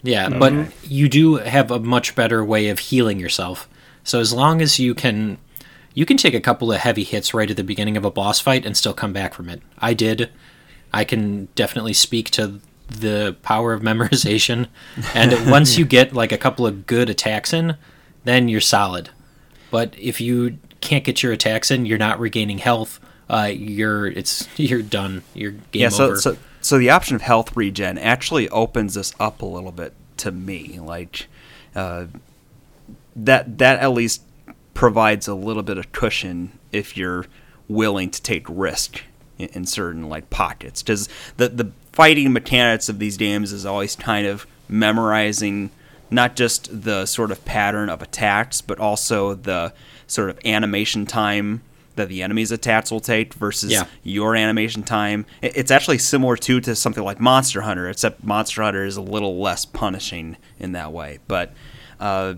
yeah, 0.03 0.29
mm-hmm. 0.29 0.39
but 0.41 0.91
you 0.91 1.09
do 1.09 1.37
have 1.37 1.71
a 1.71 1.79
much 1.79 2.17
better 2.17 2.45
way 2.45 2.69
of 2.69 2.81
healing 2.81 3.21
yourself. 3.21 3.69
So 4.03 4.19
as 4.19 4.33
long 4.33 4.61
as 4.61 4.81
you 4.81 4.93
can, 4.95 5.39
you 5.95 6.05
can 6.05 6.17
take 6.17 6.35
a 6.35 6.41
couple 6.41 6.73
of 6.73 6.81
heavy 6.81 7.05
hits 7.05 7.33
right 7.33 7.49
at 7.49 7.57
the 7.57 7.63
beginning 7.63 7.97
of 7.97 8.05
a 8.05 8.11
boss 8.11 8.41
fight 8.41 8.67
and 8.67 8.77
still 8.77 8.93
come 8.95 9.13
back 9.13 9.35
from 9.35 9.49
it. 9.49 9.63
I 9.79 9.95
did. 9.95 10.31
I 10.93 11.05
can 11.05 11.47
definitely 11.55 11.93
speak 11.93 12.31
to 12.31 12.59
the 12.89 13.37
power 13.43 13.73
of 13.73 13.83
memorization, 13.91 14.67
and 15.15 15.49
once 15.49 15.79
you 15.79 15.85
get 15.97 16.13
like 16.13 16.33
a 16.33 16.39
couple 16.39 16.67
of 16.67 16.87
good 16.89 17.09
attacks 17.09 17.53
in, 17.53 17.77
then 18.25 18.49
you're 18.49 18.61
solid. 18.61 19.11
But 19.71 19.95
if 19.99 20.21
you 20.21 20.59
can't 20.81 21.05
get 21.05 21.23
your 21.23 21.33
attacks 21.33 21.71
in, 21.71 21.87
you're 21.87 21.99
not 21.99 22.19
regaining 22.19 22.59
health. 22.59 23.01
Uh, 23.29 23.51
you're 23.53 24.07
it's 24.07 24.49
you're 24.57 24.83
done. 24.83 25.23
You're 25.35 25.53
game 25.53 25.83
yeah, 25.83 25.89
so, 25.89 26.05
over. 26.07 26.17
so 26.17 26.37
so 26.61 26.79
the 26.79 26.91
option 26.91 27.17
of 27.17 27.23
health 27.23 27.57
regen 27.57 27.99
actually 27.99 28.49
opens 28.51 28.95
this 28.95 29.15
up 29.19 29.43
a 29.43 29.47
little 29.47 29.73
bit 29.73 29.95
to 30.19 30.31
me. 30.31 30.79
Like 30.81 31.29
uh, 31.75 32.07
that 33.17 33.59
that 33.59 33.81
at 33.81 33.93
least 33.93 34.23
provides 34.75 35.29
a 35.29 35.35
little 35.35 35.63
bit 35.63 35.79
of 35.79 35.93
cushion 35.93 36.59
if 36.73 36.97
you're 36.97 37.27
willing 37.69 38.11
to 38.11 38.23
take 38.23 38.47
risk 38.49 39.03
in, 39.39 39.49
in 39.49 39.67
certain 39.67 40.09
like 40.09 40.31
pockets. 40.31 40.83
Because 40.83 41.09
the 41.37 41.49
the 41.49 41.73
fighting 41.93 42.33
mechanics 42.33 42.89
of 42.89 42.99
these 42.99 43.17
games 43.17 43.53
is 43.53 43.67
always 43.67 43.97
kind 43.97 44.27
of 44.27 44.47
memorizing 44.69 45.71
not 46.11 46.37
just 46.37 46.83
the 46.83 47.07
sort 47.07 47.31
of 47.31 47.45
pattern 47.45 47.89
of 47.89 48.03
attacks, 48.03 48.61
but 48.61 48.79
also 48.79 49.35
the 49.35 49.73
sort 50.07 50.31
of 50.31 50.39
animation 50.45 51.07
time 51.07 51.63
that 51.97 52.09
the 52.09 52.23
enemy's 52.23 52.51
attacks 52.53 52.91
will 52.91 53.01
take 53.01 53.35
versus 53.35 53.71
Yeah. 53.73 53.85
your 54.03 54.35
animation 54.37 54.83
time. 54.83 55.27
It's 55.43 55.71
actually 55.71 55.99
similar 55.99 56.37
too 56.37 56.61
to 56.63 56.75
something 56.75 57.03
like 57.05 57.21
Monster 57.21 57.63
Hunter, 57.63 57.89
except 57.89 58.25
Monster 58.25 58.63
Hunter 58.63 58.85
is 58.85 58.97
a 58.97 59.03
little 59.03 59.39
less 59.41 59.65
punishing 59.65 60.37
in 60.59 60.73
that 60.73 60.93
way. 60.93 61.19
But 61.29 61.53
uh, 61.99 62.35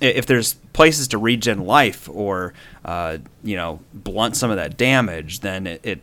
if 0.00 0.26
there's 0.26 0.54
places 0.72 1.08
to 1.08 1.18
regen 1.18 1.64
life 1.66 2.08
or 2.10 2.54
uh, 2.84 3.18
you 3.42 3.56
know 3.56 3.80
blunt 3.92 4.36
some 4.36 4.50
of 4.50 4.56
that 4.56 4.76
damage, 4.76 5.40
then 5.40 5.66
it, 5.66 5.80
it 5.84 6.02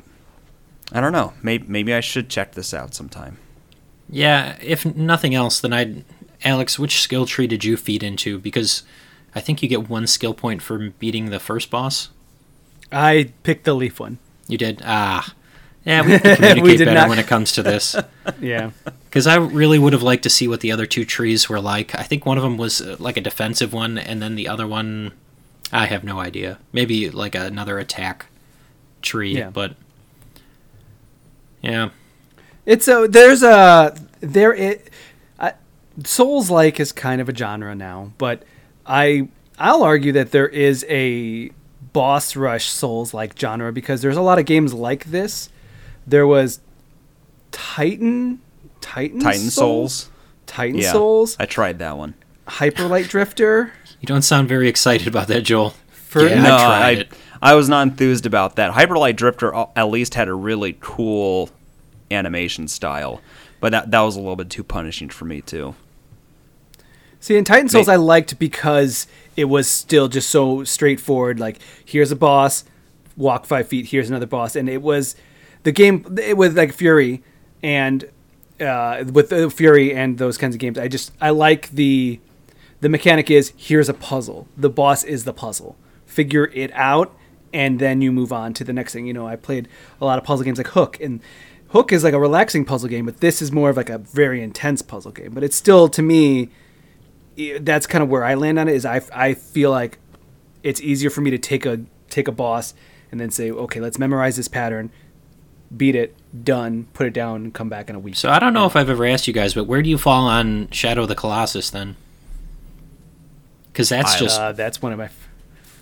I 0.91 0.99
don't 1.01 1.13
know. 1.13 1.33
Maybe 1.41 1.65
maybe 1.67 1.93
I 1.93 2.01
should 2.01 2.29
check 2.29 2.51
this 2.53 2.73
out 2.73 2.93
sometime. 2.93 3.37
yeah, 4.09 4.57
if 4.61 4.85
nothing 4.95 5.33
else, 5.33 5.59
then 5.61 5.73
I'd 5.73 6.03
Alex, 6.43 6.77
which 6.77 7.01
skill 7.01 7.25
tree 7.25 7.47
did 7.47 7.63
you 7.63 7.77
feed 7.77 8.03
into? 8.03 8.37
Because 8.39 8.83
I 9.35 9.39
think 9.41 9.61
you 9.63 9.69
get 9.69 9.89
one 9.89 10.07
skill 10.07 10.33
point 10.33 10.61
for 10.61 10.89
beating 10.99 11.29
the 11.29 11.39
first 11.39 11.69
boss. 11.69 12.09
I 12.91 13.31
picked 13.43 13.63
the 13.65 13.73
leaf 13.73 13.99
one. 13.99 14.17
You 14.47 14.57
did. 14.57 14.81
Ah. 14.85 15.33
Yeah, 15.85 16.01
we 16.01 16.17
can 16.17 16.35
communicate 16.37 16.77
did 16.77 16.85
better 16.85 16.93
not- 17.01 17.09
when 17.09 17.19
it 17.19 17.27
comes 17.27 17.51
to 17.53 17.61
this. 17.63 17.93
Yeah. 18.39 18.71
Because 19.03 19.27
I 19.27 19.35
really 19.35 19.77
would 19.77 19.91
have 19.91 20.01
liked 20.01 20.23
to 20.23 20.29
see 20.29 20.47
what 20.47 20.61
the 20.61 20.71
other 20.71 20.85
two 20.85 21.03
trees 21.03 21.49
were 21.49 21.59
like. 21.59 21.93
I 21.93 22.03
think 22.03 22.25
one 22.25 22.37
of 22.37 22.43
them 22.43 22.55
was 22.57 22.79
uh, 22.81 22.95
like 22.99 23.17
a 23.17 23.21
defensive 23.21 23.73
one, 23.73 23.97
and 23.97 24.21
then 24.21 24.35
the 24.35 24.47
other 24.47 24.65
one, 24.65 25.11
I 25.73 25.87
have 25.87 26.05
no 26.05 26.19
idea. 26.21 26.57
Maybe 26.71 27.09
like 27.09 27.35
another 27.35 27.79
attack 27.79 28.27
tree, 29.01 29.37
Yeah. 29.37 29.49
but 29.49 29.75
yeah, 31.61 31.89
It's 32.65 32.87
a 32.87 33.07
there's 33.09 33.43
a 33.43 33.93
there 34.21 34.53
it 34.53 34.89
Souls 36.03 36.49
like 36.49 36.79
is 36.79 36.91
kind 36.91 37.21
of 37.21 37.29
a 37.29 37.35
genre 37.35 37.75
now, 37.75 38.13
but 38.17 38.43
I 38.85 39.27
I'll 39.59 39.83
argue 39.83 40.11
that 40.13 40.31
there 40.31 40.47
is 40.47 40.85
a 40.89 41.51
boss 41.93 42.35
rush 42.35 42.65
Souls 42.67 43.13
like 43.13 43.37
genre 43.37 43.71
because 43.71 44.01
there's 44.01 44.17
a 44.17 44.21
lot 44.21 44.39
of 44.39 44.45
games 44.45 44.73
like 44.73 45.05
this. 45.05 45.49
There 46.07 46.27
was 46.27 46.59
Titan 47.51 48.41
Titan 48.81 49.19
Titan 49.19 49.49
Souls. 49.49 50.09
Titan 50.45 50.79
Yeah, 50.79 50.91
Souls, 50.91 51.37
I 51.39 51.45
tried 51.45 51.79
that 51.79 51.97
one. 51.97 52.15
Hyper 52.47 52.87
Light 52.87 53.07
Drifter. 53.07 53.71
you 54.01 54.07
don't 54.07 54.21
sound 54.21 54.49
very 54.49 54.67
excited 54.67 55.07
about 55.07 55.27
that, 55.29 55.41
Joel. 55.41 55.73
For- 55.91 56.27
yeah, 56.27 56.43
no, 56.43 56.55
I 56.55 56.59
tried 56.59 56.83
I, 56.83 56.91
it. 57.01 57.13
I 57.41 57.55
was 57.55 57.67
not 57.67 57.81
enthused 57.87 58.25
about 58.25 58.55
that. 58.55 58.71
Hyperlight 58.71 59.17
Drifter 59.17 59.53
uh, 59.53 59.67
at 59.75 59.89
least 59.89 60.13
had 60.15 60.29
a 60.29 60.33
really 60.33 60.77
cool 60.79 61.49
animation 62.09 62.67
style, 62.69 63.21
but 63.63 63.69
that 63.69 63.91
that 63.91 64.01
was 64.01 64.17
a 64.17 64.19
little 64.19 64.35
bit 64.35 64.49
too 64.49 64.61
punishing 64.61 65.07
for 65.07 65.23
me 65.23 65.39
too. 65.39 65.73
See, 67.21 67.37
in 67.37 67.45
Titan 67.45 67.69
Souls, 67.69 67.87
I 67.87 67.95
liked 67.95 68.37
because 68.37 69.07
it 69.37 69.45
was 69.45 69.69
still 69.69 70.09
just 70.09 70.29
so 70.29 70.65
straightforward. 70.65 71.39
Like, 71.39 71.59
here's 71.85 72.11
a 72.11 72.17
boss, 72.17 72.65
walk 73.15 73.45
five 73.45 73.69
feet. 73.69 73.85
Here's 73.85 74.09
another 74.09 74.25
boss, 74.25 74.57
and 74.57 74.67
it 74.67 74.81
was 74.81 75.15
the 75.63 75.71
game 75.71 76.17
it 76.21 76.35
was 76.35 76.55
like 76.55 76.75
Furi, 76.75 77.21
and 77.63 78.03
uh, 78.59 79.05
with 79.09 79.29
the 79.29 79.47
Furi 79.47 79.95
and 79.95 80.17
those 80.17 80.37
kinds 80.37 80.55
of 80.55 80.59
games, 80.59 80.77
I 80.77 80.89
just 80.89 81.13
I 81.21 81.29
like 81.29 81.69
the 81.69 82.19
the 82.81 82.89
mechanic 82.89 83.31
is 83.31 83.53
here's 83.55 83.87
a 83.87 83.93
puzzle. 83.93 84.49
The 84.57 84.69
boss 84.69 85.05
is 85.05 85.23
the 85.23 85.33
puzzle. 85.33 85.77
Figure 86.05 86.51
it 86.53 86.71
out, 86.73 87.15
and 87.53 87.79
then 87.79 88.01
you 88.01 88.11
move 88.11 88.33
on 88.33 88.53
to 88.55 88.65
the 88.65 88.73
next 88.73 88.91
thing. 88.91 89.07
You 89.07 89.13
know, 89.13 89.25
I 89.25 89.37
played 89.37 89.69
a 90.01 90.05
lot 90.05 90.17
of 90.17 90.25
puzzle 90.25 90.43
games 90.43 90.57
like 90.57 90.67
Hook, 90.67 90.99
and 90.99 91.21
Hook 91.73 91.91
is 91.91 92.03
like 92.03 92.13
a 92.13 92.19
relaxing 92.19 92.65
puzzle 92.65 92.87
game, 92.89 93.05
but 93.05 93.19
this 93.19 93.41
is 93.41 93.51
more 93.51 93.69
of 93.69 93.77
like 93.77 93.89
a 93.89 93.97
very 93.97 94.41
intense 94.41 94.81
puzzle 94.81 95.11
game. 95.11 95.33
But 95.33 95.43
it's 95.43 95.55
still 95.55 95.89
to 95.89 96.01
me 96.01 96.49
that's 97.59 97.87
kind 97.87 98.03
of 98.03 98.09
where 98.09 98.23
I 98.23 98.35
land 98.35 98.57
on 98.59 98.67
it. 98.69 98.75
Is 98.75 98.85
I, 98.85 99.01
I 99.13 99.33
feel 99.33 99.71
like 99.71 99.97
it's 100.61 100.79
easier 100.81 101.09
for 101.09 101.21
me 101.21 101.31
to 101.31 101.37
take 101.37 101.65
a 101.65 101.81
take 102.09 102.27
a 102.27 102.31
boss 102.31 102.73
and 103.11 103.19
then 103.19 103.31
say, 103.31 103.49
okay, 103.51 103.79
let's 103.79 103.97
memorize 103.99 104.35
this 104.37 104.47
pattern, 104.47 104.91
beat 105.75 105.95
it, 105.95 106.15
done, 106.43 106.85
put 106.93 107.07
it 107.07 107.13
down, 107.13 107.37
and 107.43 107.53
come 107.53 107.69
back 107.69 107.89
in 107.89 107.95
a 107.95 107.99
week. 107.99 108.15
So 108.15 108.29
I 108.29 108.37
don't 108.39 108.53
know 108.53 108.65
if 108.67 108.75
I've 108.75 108.89
ever 108.89 109.05
asked 109.05 109.27
you 109.27 109.33
guys, 109.33 109.53
but 109.55 109.65
where 109.65 109.81
do 109.81 109.89
you 109.89 109.97
fall 109.97 110.27
on 110.27 110.69
Shadow 110.71 111.01
of 111.03 111.07
the 111.07 111.15
Colossus 111.15 111.69
then? 111.71 111.95
Because 113.71 113.89
that's 113.89 114.13
I- 114.15 114.19
just 114.19 114.39
uh, 114.39 114.51
that's 114.51 114.79
one 114.81 114.91
of 114.91 114.99
my 114.99 115.05
f- 115.05 115.29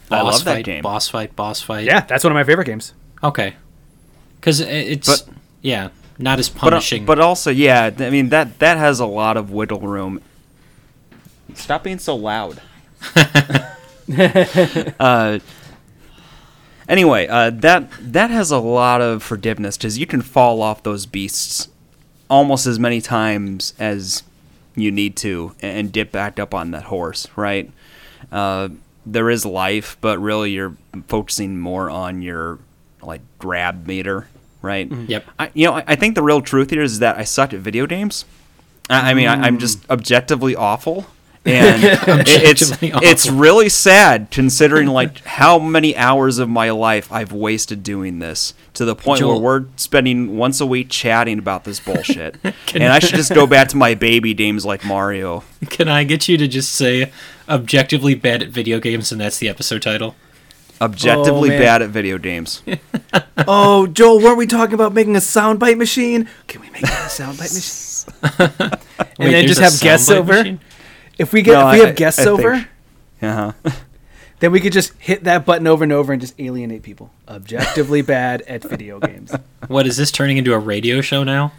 I 0.10 0.22
boss 0.22 0.34
love 0.36 0.46
that 0.46 0.54
fight, 0.56 0.66
game. 0.66 0.82
boss 0.84 1.10
fight, 1.10 1.36
boss 1.36 1.62
fight. 1.62 1.86
yeah, 1.86 2.02
that's 2.02 2.24
one 2.24 2.32
of 2.32 2.36
my 2.36 2.44
favorite 2.46 2.66
games. 2.66 2.94
Okay. 3.24 3.56
Because 4.40 4.62
it's 4.62 5.08
But- 5.24 5.36
yeah, 5.62 5.90
not 6.18 6.40
as 6.40 6.50
But, 6.50 6.58
uh, 6.58 6.70
punishing. 6.72 7.06
but 7.06 7.20
also, 7.20 7.52
yeah, 7.52 7.92
I 7.98 8.10
mean 8.10 8.30
that 8.30 8.60
that 8.60 8.78
has 8.78 9.00
a 9.00 9.06
lot 9.06 9.38
of 9.38 9.52
wiggle 9.52 9.80
room. 9.82 10.22
Stop 11.54 11.84
being 11.84 12.00
so 12.00 12.16
loud. 12.16 12.62
uh, 15.00 15.40
anyway, 16.88 17.28
uh, 17.28 17.50
that 17.50 17.90
that 18.00 18.30
has 18.30 18.52
a 18.52 18.60
lot 18.60 19.02
of 19.02 19.24
forgiveness 19.24 19.78
because 19.78 19.98
you 19.98 20.06
can 20.06 20.22
fall 20.22 20.62
off 20.62 20.84
those 20.84 21.06
beasts 21.06 21.68
almost 22.30 22.66
as 22.66 22.80
many 22.80 23.02
times 23.02 23.74
as 23.80 24.24
you 24.76 24.92
need 24.92 25.16
to 25.18 25.54
and, 25.62 25.78
and 25.78 25.92
dip 25.92 26.12
back 26.12 26.40
up 26.40 26.54
on 26.54 26.72
that 26.72 26.84
horse, 26.84 27.28
right? 27.36 27.70
Uh, 28.32 28.70
there 29.06 29.30
is 29.30 29.46
life, 29.46 29.98
but 30.00 30.20
really 30.20 30.52
you're 30.52 30.76
focusing 31.08 31.60
more 31.60 31.90
on 31.90 32.22
your 32.22 32.60
like 33.02 33.22
grab 33.40 33.88
meter, 33.88 34.28
right? 34.62 34.90
Mm-hmm. 34.90 35.06
Yep. 35.10 35.26
I, 35.40 35.52
you 35.54 35.66
know, 35.66 35.74
I, 35.76 35.84
I 35.88 35.96
think 35.96 36.16
the 36.16 36.24
real 36.24 36.42
truth 36.42 36.70
here 36.70 36.82
is 36.82 37.00
that 37.00 37.18
I 37.18 37.24
suck 37.24 37.54
at 37.54 37.60
video 37.60 37.86
games. 37.88 38.26
I, 38.90 39.12
I 39.12 39.14
mean, 39.14 39.28
I, 39.28 39.36
I'm 39.42 39.58
just 39.58 39.82
mm. 39.84 39.90
objectively 39.90 40.56
awful, 40.56 41.08
and 41.46 41.84
it- 41.84 42.28
it's 42.28 42.72
Objectively 42.72 43.08
it's 43.10 43.28
really 43.30 43.70
sad 43.70 44.30
considering 44.30 44.88
like 44.88 45.20
how 45.26 45.58
many 45.58 45.96
hours 45.96 46.38
of 46.38 46.50
my 46.50 46.70
life 46.70 47.12
I've 47.12 47.32
wasted 47.32 47.82
doing 47.82 48.20
this 48.20 48.54
to 48.74 48.86
the 48.86 48.96
point 48.96 49.20
Joel- 49.20 49.42
where 49.42 49.62
we're 49.62 49.66
spending 49.76 50.38
once 50.38 50.62
a 50.62 50.66
week 50.66 50.90
chatting 50.90 51.40
about 51.40 51.64
this 51.64 51.80
bullshit, 51.80 52.38
and 52.76 52.84
I 52.84 53.00
should 53.00 53.16
just 53.16 53.34
go 53.34 53.48
back 53.48 53.70
to 53.70 53.78
my 53.78 53.96
baby 53.96 54.34
games 54.34 54.66
like 54.66 54.86
Mario. 54.86 55.44
Can 55.70 55.88
I 55.88 56.04
get 56.04 56.28
you 56.28 56.38
to 56.38 56.48
just 56.48 56.74
say 56.74 57.12
objectively 57.50 58.14
bad 58.14 58.44
at 58.44 58.50
video 58.50 58.80
games, 58.80 59.12
and 59.12 59.20
that's 59.22 59.40
the 59.40 59.50
episode 59.50 59.82
title? 59.82 60.16
Objectively 60.82 61.50
man. 61.50 61.60
bad 61.62 61.82
at 61.84 61.90
video 61.90 62.18
games. 62.18 62.64
oh, 63.48 63.88
Joel, 63.88 64.20
weren't 64.20 64.38
we 64.38 64.48
talking 64.48 64.74
about 64.74 64.94
making 64.94 65.16
a 65.16 65.20
soundbite 65.20 65.78
machine? 65.78 66.28
Can 66.48 66.62
we 66.62 66.70
make 66.72 66.82
that 66.82 67.06
a 67.20 67.22
soundbite 67.24 67.54
machine? 67.54 68.60
and 69.00 69.20
Wait, 69.20 69.32
then 69.32 69.48
just 69.48 69.62
have 69.62 69.80
guests 69.80 70.10
over. 70.10 70.34
machine? 70.34 70.60
If 71.18 71.34
we 71.34 71.42
get 71.44 71.54
No, 71.54 71.70
if 71.70 71.74
we 71.76 71.84
I- 71.84 71.88
have 71.88 71.96
guests 71.96 72.20
I 72.20 72.24
think- 72.26 72.40
over, 72.40 72.68
Uh-huh. 73.22 73.52
then 74.40 74.52
we 74.52 74.60
could 74.60 74.74
just 74.74 74.94
hit 74.98 75.24
that 75.26 75.46
button 75.46 75.68
over 75.68 75.84
and 75.84 75.94
over 75.94 76.12
and 76.14 76.20
just 76.20 76.34
alienate 76.40 76.82
people. 76.82 77.12
Objectively 77.28 78.02
bad 78.02 78.42
at 78.44 78.64
video 78.64 79.00
games. 79.00 79.32
What 79.68 79.86
is 79.86 79.98
this 79.98 80.10
turning 80.12 80.38
into 80.38 80.54
a 80.54 80.60
radio 80.60 81.02
show 81.02 81.24
now? 81.24 81.52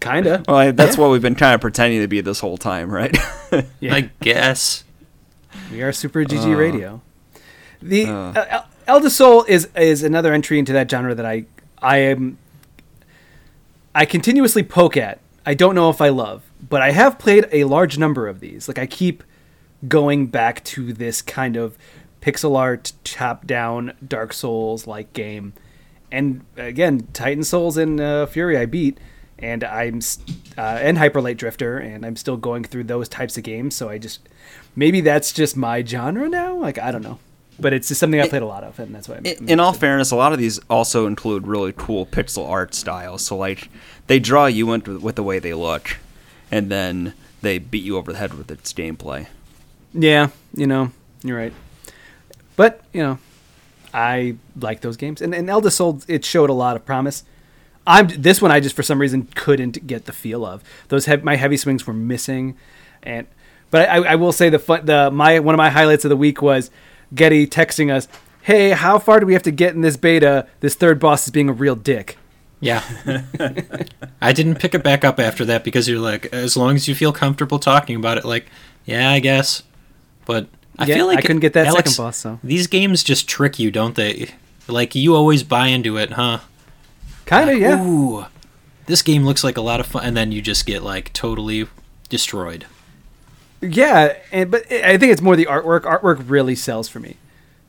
Kinda. 0.00 0.42
Well, 0.48 0.56
I, 0.56 0.70
that's 0.72 0.98
what 0.98 1.10
we've 1.10 1.22
been 1.22 1.34
kind 1.36 1.54
of 1.54 1.60
pretending 1.60 2.00
to 2.00 2.08
be 2.08 2.20
this 2.20 2.40
whole 2.40 2.56
time, 2.58 2.90
right? 2.90 3.16
Yeah. 3.80 3.94
I 3.94 4.10
guess. 4.20 4.82
We 5.72 5.82
are 5.82 5.92
Super 5.92 6.24
GG 6.24 6.52
Uh, 6.54 6.56
Radio. 6.56 7.00
The 7.80 8.06
uh. 8.06 8.32
uh, 8.32 8.64
Elder 8.86 9.10
Soul 9.10 9.44
is 9.44 9.68
is 9.76 10.02
another 10.02 10.32
entry 10.32 10.58
into 10.58 10.72
that 10.72 10.90
genre 10.90 11.14
that 11.14 11.26
I 11.26 11.44
I 11.80 11.98
am 11.98 12.38
I 13.94 14.04
continuously 14.04 14.62
poke 14.62 14.96
at. 14.96 15.20
I 15.44 15.54
don't 15.54 15.74
know 15.74 15.90
if 15.90 16.00
I 16.00 16.08
love, 16.08 16.42
but 16.68 16.82
I 16.82 16.90
have 16.92 17.18
played 17.18 17.48
a 17.52 17.64
large 17.64 17.98
number 17.98 18.28
of 18.28 18.40
these. 18.40 18.68
Like 18.68 18.78
I 18.78 18.86
keep 18.86 19.22
going 19.86 20.26
back 20.26 20.64
to 20.64 20.92
this 20.92 21.22
kind 21.22 21.56
of 21.56 21.78
pixel 22.20 22.56
art, 22.56 22.92
top 23.04 23.46
down, 23.46 23.92
Dark 24.06 24.32
Souls 24.32 24.86
like 24.86 25.12
game. 25.12 25.52
And 26.10 26.44
again, 26.56 27.08
Titan 27.12 27.44
Souls 27.44 27.76
and 27.76 28.00
uh, 28.00 28.26
Furi 28.26 28.58
I 28.58 28.66
beat, 28.66 28.98
and 29.38 29.62
I'm 29.62 30.00
uh, 30.56 30.78
and 30.80 30.98
Hyper 30.98 31.20
Light 31.20 31.36
Drifter, 31.36 31.78
and 31.78 32.04
I'm 32.04 32.16
still 32.16 32.36
going 32.36 32.64
through 32.64 32.84
those 32.84 33.08
types 33.08 33.36
of 33.36 33.42
games. 33.44 33.76
So 33.76 33.88
I 33.88 33.98
just 33.98 34.26
maybe 34.74 35.00
that's 35.00 35.32
just 35.32 35.56
my 35.56 35.84
genre 35.84 36.28
now. 36.28 36.56
Like 36.56 36.78
I 36.78 36.90
don't 36.90 37.02
know, 37.02 37.18
but 37.60 37.72
it's 37.72 37.88
just 37.88 38.00
something 38.00 38.20
I 38.20 38.28
played 38.28 38.42
a 38.42 38.46
lot 38.46 38.64
of, 38.64 38.78
and 38.78 38.94
that's 38.94 39.08
why. 39.08 39.16
I'm, 39.16 39.26
in, 39.26 39.48
in 39.48 39.60
all 39.60 39.72
fairness, 39.72 40.10
a 40.10 40.16
lot 40.16 40.32
of 40.32 40.38
these 40.38 40.58
also 40.70 41.06
include 41.06 41.46
really 41.46 41.72
cool 41.76 42.06
pixel 42.06 42.48
art 42.48 42.74
styles. 42.74 43.24
So 43.24 43.36
like 43.36 43.68
they 44.06 44.18
draw 44.18 44.46
you 44.46 44.72
into 44.72 44.98
with 44.98 45.16
the 45.16 45.22
way 45.22 45.38
they 45.38 45.54
look, 45.54 45.96
and 46.50 46.70
then 46.70 47.14
they 47.42 47.58
beat 47.58 47.84
you 47.84 47.96
over 47.96 48.12
the 48.12 48.18
head 48.18 48.34
with 48.34 48.50
its 48.50 48.72
gameplay. 48.72 49.26
yeah, 49.92 50.28
you 50.54 50.66
know, 50.66 50.92
you're 51.22 51.36
right. 51.38 51.52
But 52.56 52.82
you 52.92 53.02
know, 53.02 53.18
I 53.94 54.36
like 54.58 54.80
those 54.80 54.96
games, 54.96 55.20
and 55.22 55.34
and 55.34 55.48
Elder 55.48 55.70
Souls 55.70 56.04
it 56.08 56.24
showed 56.24 56.50
a 56.50 56.54
lot 56.54 56.76
of 56.76 56.84
promise. 56.84 57.24
I'm 57.86 58.08
this 58.08 58.42
one 58.42 58.50
I 58.50 58.60
just 58.60 58.76
for 58.76 58.82
some 58.82 59.00
reason 59.00 59.28
couldn't 59.34 59.86
get 59.86 60.04
the 60.04 60.12
feel 60.12 60.44
of 60.44 60.62
those. 60.88 61.06
He- 61.06 61.16
my 61.18 61.36
heavy 61.36 61.56
swings 61.56 61.86
were 61.86 61.94
missing, 61.94 62.56
and 63.02 63.26
but 63.70 63.88
I, 63.88 63.96
I 63.98 64.14
will 64.16 64.32
say 64.32 64.50
the 64.50 64.58
fun, 64.58 64.84
the 64.86 65.10
my 65.10 65.38
one 65.40 65.54
of 65.54 65.58
my 65.58 65.70
highlights 65.70 66.04
of 66.04 66.08
the 66.10 66.16
week 66.16 66.42
was 66.42 66.70
Getty 67.14 67.46
texting 67.46 67.92
us, 67.92 68.08
"Hey, 68.42 68.70
how 68.70 68.98
far 68.98 69.20
do 69.20 69.26
we 69.26 69.32
have 69.32 69.42
to 69.44 69.50
get 69.50 69.74
in 69.74 69.80
this 69.82 69.96
beta? 69.96 70.46
This 70.60 70.74
third 70.74 70.98
boss 71.00 71.24
is 71.26 71.30
being 71.30 71.48
a 71.48 71.52
real 71.52 71.74
dick." 71.76 72.18
Yeah. 72.60 72.82
I 74.20 74.32
didn't 74.32 74.56
pick 74.56 74.74
it 74.74 74.82
back 74.82 75.04
up 75.04 75.20
after 75.20 75.44
that 75.44 75.62
because 75.64 75.88
you're 75.88 76.00
like, 76.00 76.26
as 76.32 76.56
long 76.56 76.74
as 76.74 76.88
you 76.88 76.94
feel 76.94 77.12
comfortable 77.12 77.58
talking 77.60 77.94
about 77.94 78.18
it, 78.18 78.24
like, 78.24 78.46
yeah, 78.84 79.10
I 79.10 79.20
guess. 79.20 79.62
But 80.26 80.48
I 80.76 80.86
Yeah, 80.86 80.96
feel 80.96 81.06
like 81.06 81.18
I 81.18 81.22
couldn't 81.22 81.38
get 81.40 81.52
that 81.52 81.68
Alex, 81.68 81.90
second 81.92 82.04
boss, 82.04 82.16
so 82.16 82.40
These 82.42 82.66
games 82.66 83.04
just 83.04 83.28
trick 83.28 83.58
you, 83.60 83.70
don't 83.70 83.94
they? 83.94 84.30
Like 84.66 84.94
you 84.94 85.14
always 85.14 85.42
buy 85.44 85.68
into 85.68 85.96
it, 85.96 86.12
huh? 86.12 86.40
kind 87.26 87.48
of 87.50 87.58
yeah. 87.58 87.82
Ooh, 87.82 88.26
this 88.86 89.02
game 89.02 89.24
looks 89.24 89.44
like 89.44 89.56
a 89.56 89.60
lot 89.62 89.80
of 89.80 89.86
fun, 89.86 90.04
and 90.04 90.16
then 90.16 90.32
you 90.32 90.42
just 90.42 90.66
get 90.66 90.82
like 90.82 91.12
totally 91.12 91.68
destroyed. 92.08 92.66
Yeah, 93.60 94.16
and 94.30 94.50
but 94.50 94.70
I 94.70 94.96
think 94.98 95.12
it's 95.12 95.22
more 95.22 95.36
the 95.36 95.46
artwork. 95.46 95.82
Artwork 95.82 96.24
really 96.28 96.54
sells 96.54 96.88
for 96.88 97.00
me. 97.00 97.16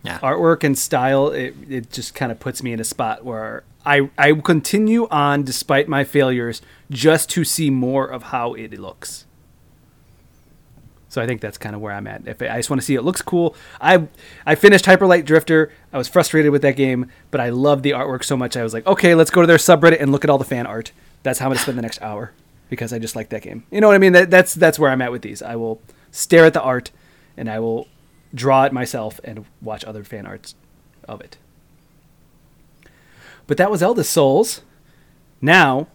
Yeah. 0.03 0.19
Artwork 0.19 0.63
and 0.63 0.77
style, 0.77 1.29
it, 1.29 1.55
it 1.67 1.91
just 1.91 2.15
kind 2.15 2.31
of 2.31 2.39
puts 2.39 2.63
me 2.63 2.71
in 2.71 2.79
a 2.79 2.83
spot 2.83 3.25
where 3.25 3.63
I 3.85 4.09
I 4.17 4.31
will 4.31 4.41
continue 4.41 5.07
on 5.09 5.43
despite 5.43 5.87
my 5.87 6.03
failures 6.03 6.61
just 6.89 7.29
to 7.31 7.43
see 7.43 7.69
more 7.69 8.05
of 8.05 8.23
how 8.23 8.53
it 8.53 8.79
looks. 8.79 9.25
So 11.09 11.21
I 11.21 11.25
think 11.25 11.41
that's 11.41 11.57
kind 11.57 11.75
of 11.75 11.81
where 11.81 11.93
I'm 11.93 12.05
at. 12.05 12.27
If 12.27 12.41
I 12.41 12.57
just 12.57 12.69
want 12.69 12.81
to 12.81 12.85
see 12.85 12.93
it 12.93 13.01
looks 13.01 13.23
cool. 13.23 13.55
I 13.81 14.07
I 14.45 14.53
finished 14.55 14.85
Hyper 14.85 15.07
Light 15.07 15.25
Drifter. 15.25 15.71
I 15.91 15.97
was 15.97 16.07
frustrated 16.07 16.51
with 16.51 16.61
that 16.61 16.75
game, 16.75 17.11
but 17.31 17.41
I 17.41 17.49
loved 17.49 17.83
the 17.83 17.91
artwork 17.91 18.23
so 18.23 18.37
much. 18.37 18.55
I 18.55 18.63
was 18.63 18.73
like, 18.73 18.85
okay, 18.85 19.15
let's 19.15 19.31
go 19.31 19.41
to 19.41 19.47
their 19.47 19.57
subreddit 19.57 19.99
and 19.99 20.11
look 20.11 20.23
at 20.23 20.29
all 20.29 20.37
the 20.37 20.45
fan 20.45 20.67
art. 20.67 20.91
That's 21.23 21.39
how 21.39 21.47
I'm 21.47 21.49
gonna 21.49 21.59
spend 21.61 21.77
the 21.79 21.81
next 21.81 22.01
hour 22.01 22.31
because 22.69 22.93
I 22.93 22.99
just 22.99 23.15
like 23.15 23.29
that 23.29 23.41
game. 23.41 23.63
You 23.71 23.81
know 23.81 23.87
what 23.87 23.95
I 23.95 23.99
mean? 23.99 24.13
That, 24.13 24.29
that's 24.29 24.53
that's 24.53 24.79
where 24.79 24.91
I'm 24.91 25.01
at 25.01 25.11
with 25.11 25.21
these. 25.21 25.41
I 25.41 25.55
will 25.55 25.81
stare 26.11 26.45
at 26.45 26.53
the 26.53 26.61
art 26.61 26.91
and 27.37 27.49
I 27.49 27.59
will 27.59 27.87
draw 28.33 28.63
it 28.65 28.73
myself 28.73 29.19
and 29.23 29.45
watch 29.61 29.83
other 29.85 30.03
fan 30.03 30.25
arts 30.25 30.55
of 31.07 31.21
it. 31.21 31.37
But 33.47 33.57
that 33.57 33.71
was 33.71 33.81
Eldest 33.81 34.11
Souls. 34.11 34.61
Now, 35.41 35.87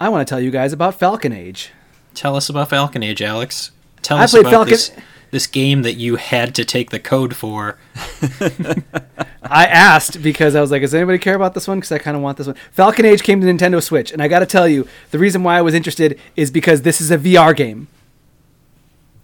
I 0.00 0.08
want 0.08 0.26
to 0.26 0.30
tell 0.30 0.40
you 0.40 0.50
guys 0.50 0.72
about 0.72 0.94
Falcon 0.94 1.32
Age. 1.32 1.70
Tell 2.14 2.36
us 2.36 2.48
about 2.48 2.68
Falcon 2.70 3.02
Age, 3.02 3.22
Alex. 3.22 3.70
Tell 4.02 4.18
I 4.18 4.24
us 4.24 4.34
about 4.34 4.50
Falcon- 4.50 4.70
this 4.72 4.92
this 5.34 5.46
game 5.48 5.82
that 5.82 5.94
you 5.94 6.14
had 6.14 6.54
to 6.54 6.64
take 6.64 6.90
the 6.90 7.00
code 7.00 7.34
for. 7.34 7.76
I 9.42 9.66
asked 9.66 10.22
because 10.22 10.54
I 10.54 10.60
was 10.60 10.70
like, 10.70 10.80
does 10.80 10.94
anybody 10.94 11.18
care 11.18 11.34
about 11.34 11.54
this 11.54 11.66
one? 11.66 11.78
Because 11.78 11.90
I 11.90 11.98
kind 11.98 12.16
of 12.16 12.22
want 12.22 12.38
this 12.38 12.46
one. 12.46 12.54
Falcon 12.70 13.04
Age 13.04 13.24
came 13.24 13.40
to 13.40 13.46
Nintendo 13.46 13.82
Switch, 13.82 14.12
and 14.12 14.22
I 14.22 14.28
got 14.28 14.38
to 14.38 14.46
tell 14.46 14.68
you, 14.68 14.86
the 15.10 15.18
reason 15.18 15.42
why 15.42 15.58
I 15.58 15.62
was 15.62 15.74
interested 15.74 16.20
is 16.36 16.52
because 16.52 16.82
this 16.82 17.00
is 17.00 17.10
a 17.10 17.18
VR 17.18 17.54
game. 17.54 17.88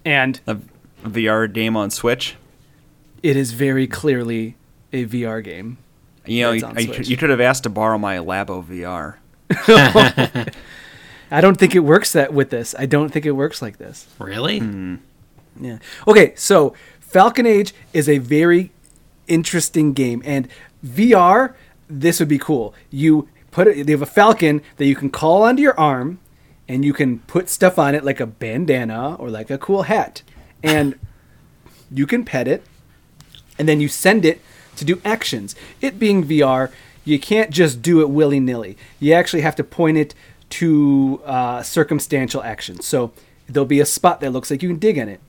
And 0.04 0.40
A 0.48 0.58
VR 1.04 1.50
game 1.50 1.76
on 1.76 1.90
Switch. 1.90 2.34
it 3.22 3.36
is 3.36 3.52
very 3.52 3.86
clearly 3.86 4.56
a 4.92 5.06
VR 5.06 5.44
game. 5.44 5.78
You 6.26 6.42
know, 6.42 6.52
It's 6.52 6.62
you, 6.62 6.68
on 6.68 6.76
you, 6.76 6.92
you 7.04 7.16
could 7.16 7.30
have 7.30 7.40
asked 7.40 7.62
to 7.62 7.70
borrow 7.70 7.98
my 7.98 8.16
Labo 8.16 8.64
VR. 8.64 9.14
I 11.30 11.40
don't 11.40 11.56
think 11.56 11.76
it 11.76 11.80
works 11.80 12.12
that 12.14 12.34
with 12.34 12.50
this. 12.50 12.74
I 12.76 12.86
don't 12.86 13.10
think 13.10 13.24
it 13.26 13.30
works 13.32 13.62
like 13.62 13.78
this. 13.78 14.08
Really? 14.18 14.58
Hmm. 14.58 14.96
Yeah. 15.58 15.78
Okay, 16.06 16.34
so 16.36 16.74
Falcon 17.00 17.46
Age 17.46 17.74
is 17.92 18.08
a 18.08 18.18
very 18.18 18.72
interesting 19.26 19.92
game, 19.92 20.22
and 20.24 20.48
VR. 20.84 21.54
This 21.88 22.20
would 22.20 22.28
be 22.28 22.38
cool. 22.38 22.72
You 22.90 23.28
put 23.50 23.66
it. 23.66 23.86
They 23.86 23.92
have 23.92 24.02
a 24.02 24.06
falcon 24.06 24.62
that 24.76 24.86
you 24.86 24.94
can 24.94 25.10
call 25.10 25.42
onto 25.42 25.62
your 25.62 25.78
arm, 25.78 26.20
and 26.68 26.84
you 26.84 26.92
can 26.92 27.18
put 27.20 27.48
stuff 27.48 27.78
on 27.78 27.94
it 27.94 28.04
like 28.04 28.20
a 28.20 28.26
bandana 28.26 29.16
or 29.16 29.28
like 29.28 29.50
a 29.50 29.58
cool 29.58 29.82
hat, 29.84 30.22
and 30.62 30.98
you 31.90 32.06
can 32.06 32.24
pet 32.24 32.46
it, 32.46 32.62
and 33.58 33.68
then 33.68 33.80
you 33.80 33.88
send 33.88 34.24
it 34.24 34.40
to 34.76 34.84
do 34.84 35.00
actions. 35.04 35.54
It 35.80 35.98
being 35.98 36.24
VR, 36.24 36.70
you 37.04 37.18
can't 37.18 37.50
just 37.50 37.82
do 37.82 38.00
it 38.00 38.10
willy 38.10 38.40
nilly. 38.40 38.76
You 38.98 39.12
actually 39.14 39.42
have 39.42 39.56
to 39.56 39.64
point 39.64 39.98
it 39.98 40.14
to 40.50 41.20
uh, 41.24 41.62
circumstantial 41.62 42.42
actions. 42.42 42.86
So 42.86 43.12
there'll 43.48 43.66
be 43.66 43.80
a 43.80 43.86
spot 43.86 44.20
that 44.20 44.30
looks 44.30 44.50
like 44.50 44.62
you 44.62 44.68
can 44.68 44.78
dig 44.78 44.98
in 44.98 45.08
it. 45.08 45.20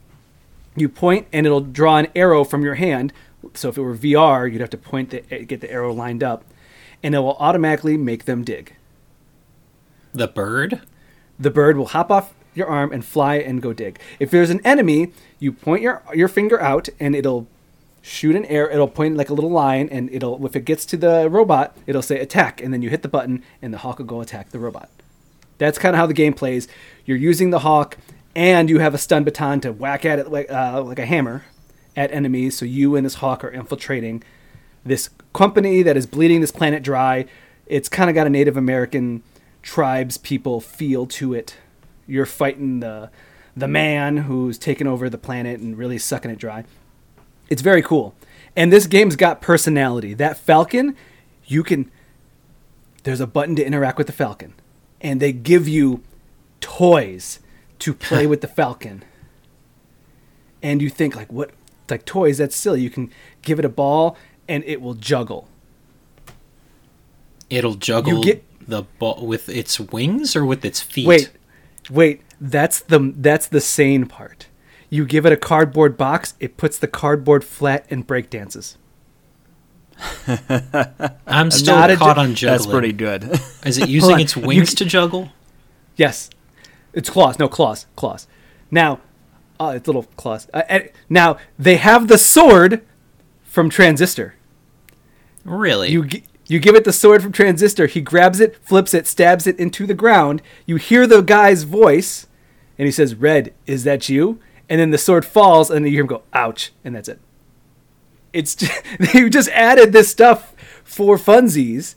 You 0.75 0.89
point, 0.89 1.27
and 1.34 1.45
it'll 1.45 1.62
draw 1.62 1.97
an 1.97 2.07
arrow 2.15 2.43
from 2.43 2.63
your 2.63 2.75
hand. 2.75 3.12
So 3.53 3.69
if 3.69 3.77
it 3.77 3.81
were 3.81 3.95
VR, 3.95 4.51
you'd 4.51 4.62
have 4.62 4.69
to 4.71 4.77
point 4.77 5.10
the 5.10 5.23
eh, 5.34 5.43
get 5.43 5.62
the 5.62 5.71
arrow 5.71 5.93
lined 5.93 6.23
up, 6.23 6.45
and 7.03 7.13
it 7.15 7.19
will 7.19 7.36
automatically 7.38 7.97
make 7.97 8.25
them 8.25 8.43
dig. 8.43 8.75
The 10.13 10.27
bird? 10.27 10.81
The 11.39 11.49
bird 11.49 11.77
will 11.77 11.88
hop 11.88 12.12
off 12.12 12.34
your 12.53 12.67
arm 12.67 12.91
and 12.91 13.03
fly 13.03 13.36
and 13.36 13.62
go 13.62 13.73
dig. 13.73 13.99
If 14.19 14.31
there's 14.31 14.49
an 14.49 14.62
enemy, 14.65 15.13
you 15.39 15.51
point 15.51 15.81
your 15.81 16.03
your 16.13 16.27
finger 16.27 16.62
out 16.62 16.89
and 16.99 17.15
it'll 17.15 17.47
shoot 18.01 18.36
an 18.36 18.45
arrow. 18.45 18.71
It'll 18.71 18.88
point 18.88 19.15
like 19.15 19.29
a 19.29 19.34
little 19.34 19.51
line, 19.51 19.88
and 19.89 20.10
it'll 20.12 20.45
if 20.45 20.55
it 20.55 20.65
gets 20.65 20.86
to 20.88 20.97
the 20.97 21.29
robot, 21.29 21.75
it'll 21.88 22.01
say 22.01 22.19
attack, 22.19 22.62
and 22.62 22.73
then 22.73 22.81
you 22.81 22.89
hit 22.89 23.01
the 23.01 23.07
button, 23.07 23.43
and 23.62 23.73
the 23.73 23.79
hawk 23.79 23.99
will 23.99 24.05
go 24.05 24.21
attack 24.21 24.49
the 24.49 24.60
robot. 24.60 24.89
That's 25.57 25.77
kind 25.77 25.95
of 25.95 25.99
how 25.99 26.07
the 26.07 26.13
game 26.13 26.34
plays. 26.34 26.67
You're 27.05 27.17
using 27.17 27.51
the 27.51 27.60
hawk, 27.60 27.97
and 28.36 28.70
you 28.70 28.80
have 28.80 28.94
a 28.94 28.98
stun 28.98 29.24
baton 29.24 29.60
to 29.62 29.72
whack 29.72 30.06
at 30.06 30.20
it 30.20 30.32
like 30.32 30.52
uh, 30.52 30.82
like 30.84 31.00
a 31.00 31.06
hammer 31.06 31.46
at 31.96 32.12
enemies. 32.12 32.58
So 32.58 32.65
you 32.65 32.96
and 32.96 33.06
this 33.06 33.15
hawk 33.15 33.44
are 33.44 33.50
infiltrating 33.50 34.24
this 34.84 35.10
company 35.34 35.84
that 35.84 35.98
is 35.98 36.06
bleeding 36.06 36.41
this 36.41 36.52
planet 36.52 36.84
dry. 36.84 37.26
It's 37.65 37.89
kind 37.89 38.10
of 38.10 38.15
got 38.15 38.28
a 38.28 38.30
Native 38.30 38.58
American 38.58 39.24
tribes 39.62 40.17
people 40.17 40.60
feel 40.62 41.06
to 41.06 41.34
it. 41.34 41.58
You're 42.08 42.26
fighting 42.26 42.80
the 42.80 43.10
the 43.56 43.67
man 43.67 44.17
who's 44.17 44.58
taken 44.58 44.88
over 44.88 45.10
the 45.10 45.17
planet 45.17 45.60
and 45.60 45.78
really 45.78 45.98
sucking 45.98 46.32
it 46.32 46.39
dry. 46.39 46.63
It's 47.50 47.62
very 47.62 47.82
cool. 47.82 48.15
And 48.56 48.72
this 48.72 48.88
game's 48.88 49.15
got 49.15 49.41
personality. 49.41 50.13
That 50.13 50.38
falcon, 50.38 50.96
you 51.46 51.63
can 51.63 51.91
there's 53.04 53.20
a 53.20 53.28
button 53.28 53.56
to 53.56 53.65
interact 53.65 53.98
with 53.98 54.08
the 54.08 54.13
falcon 54.13 54.54
and 55.02 55.20
they 55.20 55.32
give 55.32 55.67
you 55.67 56.04
toys 56.60 57.39
to 57.82 57.94
play 57.94 58.26
with 58.26 58.41
the 58.41 58.48
falcon. 58.60 59.04
And 60.63 60.82
you 60.82 60.89
think 60.89 61.15
like 61.15 61.32
what 61.32 61.52
like 61.89 62.06
toys 62.06 62.38
that's 62.38 62.56
silly. 62.56 62.82
You 62.82 62.89
can 62.89 63.12
give 63.41 63.60
it 63.60 63.65
a 63.65 63.70
ball 63.70 64.15
and 64.48 64.63
it 64.65 64.82
will 64.82 64.94
juggle. 64.94 65.48
It'll 67.50 67.76
juggle 67.76 68.24
get- 68.24 68.44
the 68.67 68.84
ball 69.00 69.26
with 69.28 69.50
its 69.50 69.80
wings 69.80 70.36
or 70.36 70.46
with 70.46 70.63
its 70.63 70.80
feet? 70.82 71.08
Wait, 71.08 71.32
wait. 71.89 72.22
That's 72.39 72.80
the 72.82 73.13
that's 73.17 73.48
the 73.48 73.60
sane 73.62 74.06
part. 74.06 74.48
You 74.89 75.06
give 75.06 75.26
it 75.26 75.32
a 75.34 75.38
cardboard 75.38 75.98
box, 75.98 76.34
it 76.39 76.58
puts 76.58 76.78
the 76.78 76.88
cardboard 76.88 77.44
flat 77.44 77.86
and 77.89 78.06
break 78.06 78.30
dances. 78.30 78.78
I'm 81.28 81.52
still 81.52 81.76
not 81.76 81.96
caught 81.98 82.15
ju- 82.17 82.22
on 82.22 82.36
juggling. 82.36 82.58
That's 82.60 82.65
pretty 82.65 82.94
good. 82.94 83.39
Is 83.65 83.78
it 83.78 83.89
using 83.89 84.20
its 84.26 84.36
wings 84.36 84.70
c- 84.72 84.76
to 84.78 84.86
juggle? 84.86 85.30
Yes, 85.96 86.30
it's 86.93 87.10
claws. 87.10 87.39
No 87.39 87.47
claws. 87.47 87.88
Claws. 87.95 88.27
Now, 88.69 88.99
uh, 89.60 89.73
it's 89.75 89.88
little 89.88 90.04
claws. 90.15 90.47
Uh, 90.54 90.80
now 91.10 91.38
they 91.60 91.77
have 91.77 92.08
the 92.08 92.17
sword 92.17 92.84
from 93.43 93.69
Transistor. 93.69 94.36
Really? 95.43 95.91
You 95.91 96.06
gi- 96.06 96.23
you 96.47 96.60
give 96.60 96.75
it 96.75 96.84
the 96.84 96.93
sword 96.93 97.21
from 97.21 97.32
Transistor. 97.32 97.86
He 97.86 98.01
grabs 98.01 98.39
it, 98.39 98.58
flips 98.63 98.93
it, 98.93 99.08
stabs 99.08 99.47
it 99.47 99.58
into 99.60 99.86
the 99.86 99.93
ground. 99.93 100.41
You 100.65 100.75
hear 100.75 101.08
the 101.08 101.21
guy's 101.21 101.63
voice, 101.63 102.27
and 102.77 102.86
he 102.86 102.91
says, 102.91 103.15
"Red, 103.15 103.54
is 103.65 103.84
that 103.84 104.10
you?" 104.10 104.39
And 104.67 104.80
then 104.80 104.91
the 104.91 104.97
sword 104.97 105.25
falls, 105.25 105.69
and 105.69 105.86
you 105.86 105.91
hear 105.91 106.01
him 106.01 106.08
go, 106.08 106.23
"Ouch!" 106.34 106.71
And 106.84 106.95
that's 106.95 107.08
it. 107.08 107.19
It's 108.34 108.56
just, 108.56 108.84
they 108.99 109.30
just 109.30 109.49
added 109.49 109.93
this 109.93 110.10
stuff 110.10 110.56
for 110.84 111.17
funsies. 111.17 111.95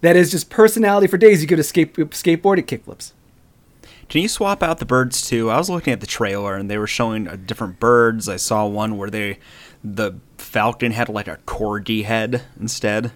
That 0.00 0.14
is 0.14 0.30
just 0.30 0.50
personality 0.50 1.06
for 1.06 1.16
days. 1.16 1.40
You 1.40 1.48
get 1.48 1.58
a 1.58 1.64
skate, 1.64 1.94
skateboard, 1.94 2.58
it 2.58 2.66
kickflips. 2.66 3.12
Can 4.08 4.22
you 4.22 4.28
swap 4.28 4.62
out 4.62 4.78
the 4.78 4.86
birds 4.86 5.26
too? 5.26 5.50
I 5.50 5.58
was 5.58 5.68
looking 5.68 5.92
at 5.92 6.00
the 6.00 6.06
trailer 6.06 6.54
and 6.54 6.70
they 6.70 6.78
were 6.78 6.86
showing 6.86 7.26
uh, 7.26 7.36
different 7.36 7.80
birds. 7.80 8.28
I 8.28 8.36
saw 8.36 8.66
one 8.66 8.96
where 8.96 9.10
they, 9.10 9.38
the 9.82 10.14
falcon 10.38 10.92
had 10.92 11.08
like 11.08 11.28
a 11.28 11.38
corgi 11.46 12.04
head 12.04 12.42
instead. 12.58 13.12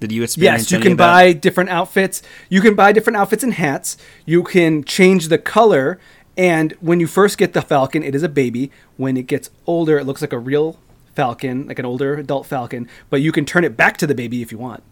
Did 0.00 0.12
you 0.12 0.22
experience? 0.22 0.62
Yes, 0.62 0.72
you 0.72 0.80
can 0.80 0.96
buy 0.96 1.34
different 1.34 1.68
outfits. 1.68 2.22
You 2.48 2.62
can 2.62 2.74
buy 2.74 2.92
different 2.92 3.18
outfits 3.18 3.44
and 3.44 3.52
hats. 3.52 3.98
You 4.24 4.42
can 4.42 4.82
change 4.82 5.28
the 5.28 5.36
color. 5.36 6.00
And 6.38 6.72
when 6.80 7.00
you 7.00 7.06
first 7.06 7.36
get 7.36 7.52
the 7.52 7.60
falcon, 7.60 8.02
it 8.02 8.14
is 8.14 8.22
a 8.22 8.28
baby. 8.28 8.70
When 8.96 9.18
it 9.18 9.26
gets 9.26 9.50
older, 9.66 9.98
it 9.98 10.06
looks 10.06 10.22
like 10.22 10.32
a 10.32 10.38
real 10.38 10.78
falcon, 11.14 11.66
like 11.66 11.78
an 11.78 11.84
older 11.84 12.14
adult 12.14 12.46
falcon. 12.46 12.88
But 13.10 13.20
you 13.20 13.30
can 13.30 13.44
turn 13.44 13.62
it 13.62 13.76
back 13.76 13.98
to 13.98 14.06
the 14.06 14.14
baby 14.14 14.40
if 14.40 14.50
you 14.50 14.56
want. 14.56 14.82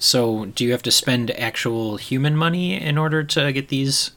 So, 0.00 0.46
do 0.46 0.64
you 0.64 0.72
have 0.72 0.82
to 0.82 0.90
spend 0.90 1.30
actual 1.32 1.96
human 1.98 2.34
money 2.34 2.80
in 2.80 2.98
order 2.98 3.22
to 3.22 3.52
get 3.52 3.68
these? 3.68 4.10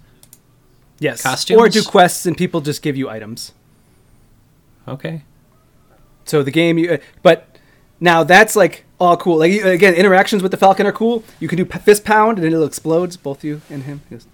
Yes. 0.98 1.22
Costumes? 1.22 1.60
Or 1.60 1.68
do 1.70 1.84
quests 1.84 2.26
and 2.26 2.36
people 2.38 2.62
just 2.62 2.82
give 2.82 2.96
you 2.98 3.10
items. 3.10 3.52
Okay. 4.88 5.24
so 6.26 6.42
the 6.44 6.52
game, 6.52 6.78
you, 6.78 7.00
but 7.22 7.58
now 8.00 8.24
that's 8.24 8.56
like 8.56 8.86
all 9.00 9.18
cool. 9.18 9.38
Like 9.38 9.52
again, 9.52 9.94
interactions 9.94 10.42
with 10.42 10.52
the 10.52 10.58
Falcon 10.58 10.86
are 10.88 10.92
cool. 10.94 11.24
You 11.40 11.48
can 11.50 11.58
do 11.58 11.66
fist 11.66 12.06
pound 12.06 12.40
and 12.40 12.54
it 12.54 12.64
explodes, 12.64 13.18
both 13.18 13.44
you 13.44 13.62
and 13.70 13.84
him. 13.84 14.02
He 14.10 14.16
goes, 14.16 14.28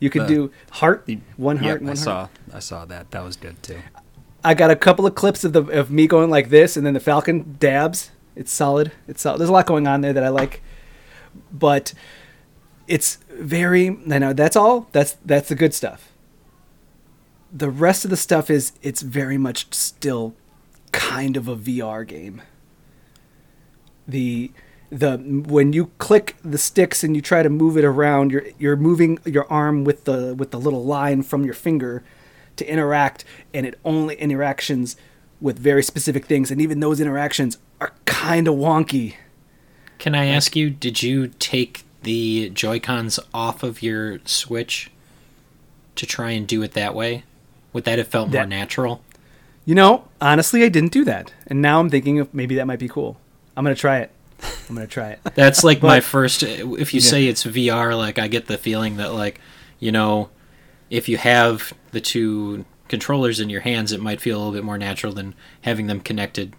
You 0.00 0.10
could 0.10 0.22
Uh, 0.22 0.26
do 0.26 0.52
heart, 0.70 1.08
one 1.36 1.56
Yep, 1.56 1.64
heart, 1.64 1.80
I 1.82 1.84
one 1.84 1.86
heart. 1.86 1.98
saw 1.98 2.28
I 2.54 2.58
saw 2.60 2.84
that. 2.84 3.10
That 3.10 3.24
was 3.24 3.36
good 3.36 3.60
too. 3.62 3.78
I 4.44 4.54
got 4.54 4.70
a 4.70 4.76
couple 4.76 5.04
of 5.06 5.14
clips 5.16 5.42
of 5.44 5.52
the 5.52 5.62
of 5.64 5.90
me 5.90 6.06
going 6.06 6.30
like 6.30 6.48
this, 6.50 6.76
and 6.76 6.86
then 6.86 6.94
the 6.94 7.00
Falcon 7.00 7.56
dabs. 7.58 8.10
It's 8.38 8.52
solid. 8.52 8.92
It's 9.08 9.20
solid. 9.20 9.38
There's 9.38 9.50
a 9.50 9.52
lot 9.52 9.66
going 9.66 9.88
on 9.88 10.00
there 10.00 10.12
that 10.12 10.22
I 10.22 10.28
like, 10.28 10.62
but 11.52 11.92
it's 12.86 13.16
very. 13.30 13.98
I 14.10 14.18
know 14.18 14.32
that's 14.32 14.54
all. 14.54 14.88
That's 14.92 15.16
that's 15.24 15.48
the 15.48 15.56
good 15.56 15.74
stuff. 15.74 16.12
The 17.52 17.68
rest 17.68 18.04
of 18.04 18.10
the 18.10 18.16
stuff 18.16 18.48
is 18.48 18.72
it's 18.80 19.02
very 19.02 19.38
much 19.38 19.74
still 19.74 20.36
kind 20.92 21.36
of 21.36 21.48
a 21.48 21.56
VR 21.56 22.06
game. 22.06 22.42
The 24.06 24.52
the 24.90 25.16
when 25.18 25.72
you 25.72 25.86
click 25.98 26.36
the 26.44 26.58
sticks 26.58 27.02
and 27.02 27.16
you 27.16 27.22
try 27.22 27.42
to 27.42 27.50
move 27.50 27.76
it 27.76 27.84
around, 27.84 28.30
you're 28.30 28.46
you're 28.56 28.76
moving 28.76 29.18
your 29.24 29.50
arm 29.52 29.82
with 29.82 30.04
the 30.04 30.36
with 30.36 30.52
the 30.52 30.60
little 30.60 30.84
line 30.84 31.24
from 31.24 31.44
your 31.44 31.54
finger 31.54 32.04
to 32.54 32.70
interact, 32.70 33.24
and 33.52 33.66
it 33.66 33.80
only 33.84 34.14
interactions 34.14 34.94
with 35.40 35.58
very 35.58 35.82
specific 35.82 36.26
things, 36.26 36.52
and 36.52 36.60
even 36.60 36.78
those 36.78 37.00
interactions 37.00 37.58
are 37.80 37.92
kind 38.04 38.48
of 38.48 38.54
wonky. 38.54 39.14
Can 39.98 40.14
I 40.14 40.26
ask 40.26 40.54
you, 40.54 40.70
did 40.70 41.02
you 41.02 41.28
take 41.38 41.82
the 42.02 42.50
Joy 42.50 42.78
Cons 42.80 43.18
off 43.34 43.62
of 43.62 43.82
your 43.82 44.20
Switch 44.24 44.90
to 45.96 46.06
try 46.06 46.30
and 46.30 46.46
do 46.46 46.62
it 46.62 46.72
that 46.72 46.94
way? 46.94 47.24
Would 47.72 47.84
that 47.84 47.98
have 47.98 48.08
felt 48.08 48.30
more 48.30 48.46
natural? 48.46 49.02
You 49.64 49.74
know, 49.74 50.04
honestly, 50.20 50.64
I 50.64 50.68
didn't 50.68 50.92
do 50.92 51.04
that, 51.04 51.32
and 51.46 51.60
now 51.60 51.80
I'm 51.80 51.90
thinking 51.90 52.18
of 52.20 52.32
maybe 52.32 52.54
that 52.54 52.66
might 52.66 52.78
be 52.78 52.88
cool. 52.88 53.18
I'm 53.56 53.64
gonna 53.64 53.74
try 53.74 53.98
it. 53.98 54.10
I'm 54.68 54.74
gonna 54.74 54.86
try 54.86 55.10
it. 55.10 55.20
That's 55.34 55.62
like 55.64 55.82
my 55.82 56.00
first. 56.00 56.42
Uh, 56.42 56.46
if 56.78 56.94
you 56.94 57.00
Yeah. 57.00 57.10
say 57.10 57.26
it's 57.26 57.44
VR, 57.44 57.96
like 57.96 58.18
I 58.18 58.28
get 58.28 58.46
the 58.46 58.56
feeling 58.56 58.96
that, 58.96 59.12
like, 59.12 59.40
you 59.78 59.92
know, 59.92 60.30
if 60.90 61.08
you 61.08 61.18
have 61.18 61.74
the 61.90 62.00
two 62.00 62.64
controllers 62.88 63.40
in 63.40 63.50
your 63.50 63.60
hands, 63.60 63.92
it 63.92 64.00
might 64.00 64.20
feel 64.20 64.36
a 64.36 64.38
little 64.38 64.52
bit 64.54 64.64
more 64.64 64.78
natural 64.78 65.12
than 65.12 65.34
having 65.62 65.86
them 65.88 66.00
connected 66.00 66.54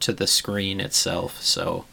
to 0.00 0.12
the 0.12 0.26
screen 0.26 0.80
itself. 0.80 1.40
So 1.42 1.84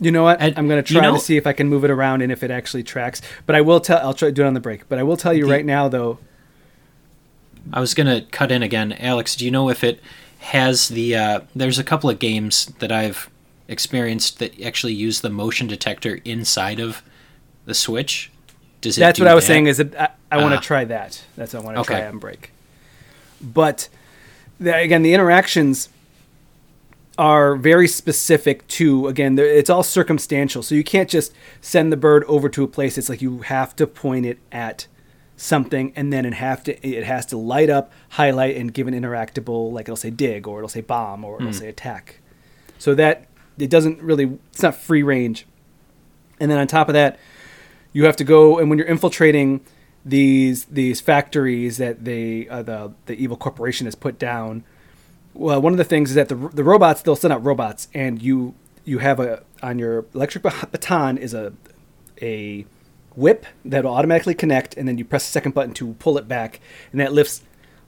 You 0.00 0.10
know 0.10 0.24
what? 0.24 0.40
I'm 0.42 0.54
gonna 0.68 0.76
you 0.76 0.82
try 0.82 1.00
know- 1.02 1.14
to 1.14 1.20
see 1.20 1.36
if 1.36 1.46
I 1.46 1.52
can 1.52 1.68
move 1.68 1.84
it 1.84 1.90
around 1.90 2.22
and 2.22 2.32
if 2.32 2.42
it 2.42 2.50
actually 2.50 2.82
tracks. 2.82 3.20
But 3.46 3.54
I 3.56 3.60
will 3.60 3.80
tell. 3.80 3.98
I'll 3.98 4.14
try 4.14 4.28
to 4.28 4.32
do 4.32 4.42
it 4.42 4.46
on 4.46 4.54
the 4.54 4.60
break. 4.60 4.88
But 4.88 4.98
I 4.98 5.02
will 5.02 5.16
tell 5.16 5.32
you 5.34 5.44
The- 5.46 5.52
right 5.52 5.64
now, 5.66 5.88
though. 5.88 6.18
I 7.72 7.80
was 7.80 7.94
gonna 7.94 8.22
cut 8.30 8.50
in 8.50 8.62
again, 8.62 8.92
Alex. 8.94 9.36
Do 9.36 9.44
you 9.44 9.50
know 9.50 9.68
if 9.68 9.84
it 9.84 10.00
has 10.40 10.88
the? 10.88 11.14
Uh, 11.14 11.40
there's 11.54 11.78
a 11.78 11.84
couple 11.84 12.10
of 12.10 12.18
games 12.18 12.66
that 12.80 12.90
I've 12.90 13.30
experienced 13.68 14.38
that 14.40 14.60
actually 14.60 14.94
use 14.94 15.20
the 15.20 15.30
motion 15.30 15.68
detector 15.68 16.20
inside 16.24 16.80
of 16.80 17.02
the 17.66 17.74
Switch. 17.74 18.30
Does 18.80 18.98
it 18.98 19.00
That's 19.00 19.18
do 19.18 19.24
what 19.24 19.30
I 19.30 19.34
was 19.34 19.44
that? 19.44 19.48
saying. 19.52 19.66
Is 19.66 19.76
that 19.76 19.94
I, 20.00 20.08
I 20.32 20.42
want 20.42 20.54
Ah. 20.54 20.56
to 20.58 20.62
try 20.66 20.84
that. 20.84 21.22
That's 21.36 21.54
what 21.54 21.62
I 21.62 21.64
want 21.64 21.76
to 21.76 21.80
Okay. 21.82 22.00
try 22.00 22.08
on 22.08 22.18
break. 22.18 22.50
But 23.40 23.88
the, 24.58 24.76
again, 24.76 25.02
the 25.02 25.14
interactions 25.14 25.88
are 27.18 27.56
very 27.56 27.88
specific 27.88 28.66
to 28.68 29.06
again. 29.08 29.38
It's 29.38 29.70
all 29.70 29.82
circumstantial, 29.82 30.62
so 30.62 30.74
you 30.74 30.84
can't 30.84 31.10
just 31.10 31.32
send 31.60 31.92
the 31.92 31.96
bird 31.96 32.24
over 32.24 32.48
to 32.48 32.64
a 32.64 32.68
place. 32.68 32.96
It's 32.96 33.08
like 33.08 33.22
you 33.22 33.38
have 33.40 33.76
to 33.76 33.86
point 33.86 34.26
it 34.26 34.38
at 34.50 34.86
something, 35.36 35.92
and 35.94 36.12
then 36.12 36.24
it 36.24 36.34
have 36.34 36.62
to 36.64 36.86
it 36.86 37.04
has 37.04 37.26
to 37.26 37.36
light 37.36 37.70
up, 37.70 37.92
highlight, 38.10 38.56
and 38.56 38.72
give 38.72 38.86
an 38.86 38.94
interactable. 38.94 39.72
Like 39.72 39.86
it'll 39.86 39.96
say 39.96 40.10
dig, 40.10 40.46
or 40.46 40.58
it'll 40.58 40.68
say 40.68 40.80
bomb, 40.80 41.24
or 41.24 41.40
it'll 41.40 41.52
say 41.52 41.68
attack. 41.68 42.20
So 42.78 42.94
that 42.94 43.26
it 43.58 43.70
doesn't 43.70 44.00
really. 44.02 44.38
It's 44.52 44.62
not 44.62 44.74
free 44.74 45.02
range. 45.02 45.46
And 46.40 46.50
then 46.50 46.58
on 46.58 46.66
top 46.66 46.88
of 46.88 46.94
that, 46.94 47.18
you 47.92 48.04
have 48.06 48.16
to 48.16 48.24
go 48.24 48.58
and 48.58 48.68
when 48.68 48.78
you're 48.78 48.88
infiltrating 48.88 49.60
these 50.04 50.64
these 50.64 51.00
factories 51.00 51.76
that 51.76 52.04
they 52.04 52.48
uh, 52.48 52.62
the 52.62 52.92
the 53.06 53.14
evil 53.14 53.36
corporation 53.36 53.86
has 53.86 53.94
put 53.94 54.18
down. 54.18 54.64
Well, 55.34 55.60
one 55.62 55.72
of 55.72 55.78
the 55.78 55.84
things 55.84 56.10
is 56.10 56.16
that 56.16 56.28
the 56.28 56.34
the 56.34 56.64
robots 56.64 57.02
they'll 57.02 57.16
send 57.16 57.32
out 57.32 57.44
robots, 57.44 57.88
and 57.94 58.20
you 58.20 58.54
you 58.84 58.98
have 58.98 59.20
a 59.20 59.42
on 59.62 59.78
your 59.78 60.04
electric 60.14 60.42
baton 60.42 61.18
is 61.18 61.34
a 61.34 61.52
a 62.20 62.66
whip 63.14 63.46
that 63.64 63.84
will 63.84 63.94
automatically 63.94 64.34
connect, 64.34 64.76
and 64.76 64.86
then 64.86 64.98
you 64.98 65.04
press 65.04 65.26
the 65.26 65.32
second 65.32 65.54
button 65.54 65.74
to 65.74 65.94
pull 65.94 66.18
it 66.18 66.28
back, 66.28 66.60
and 66.90 67.00
that 67.00 67.12
lifts 67.12 67.42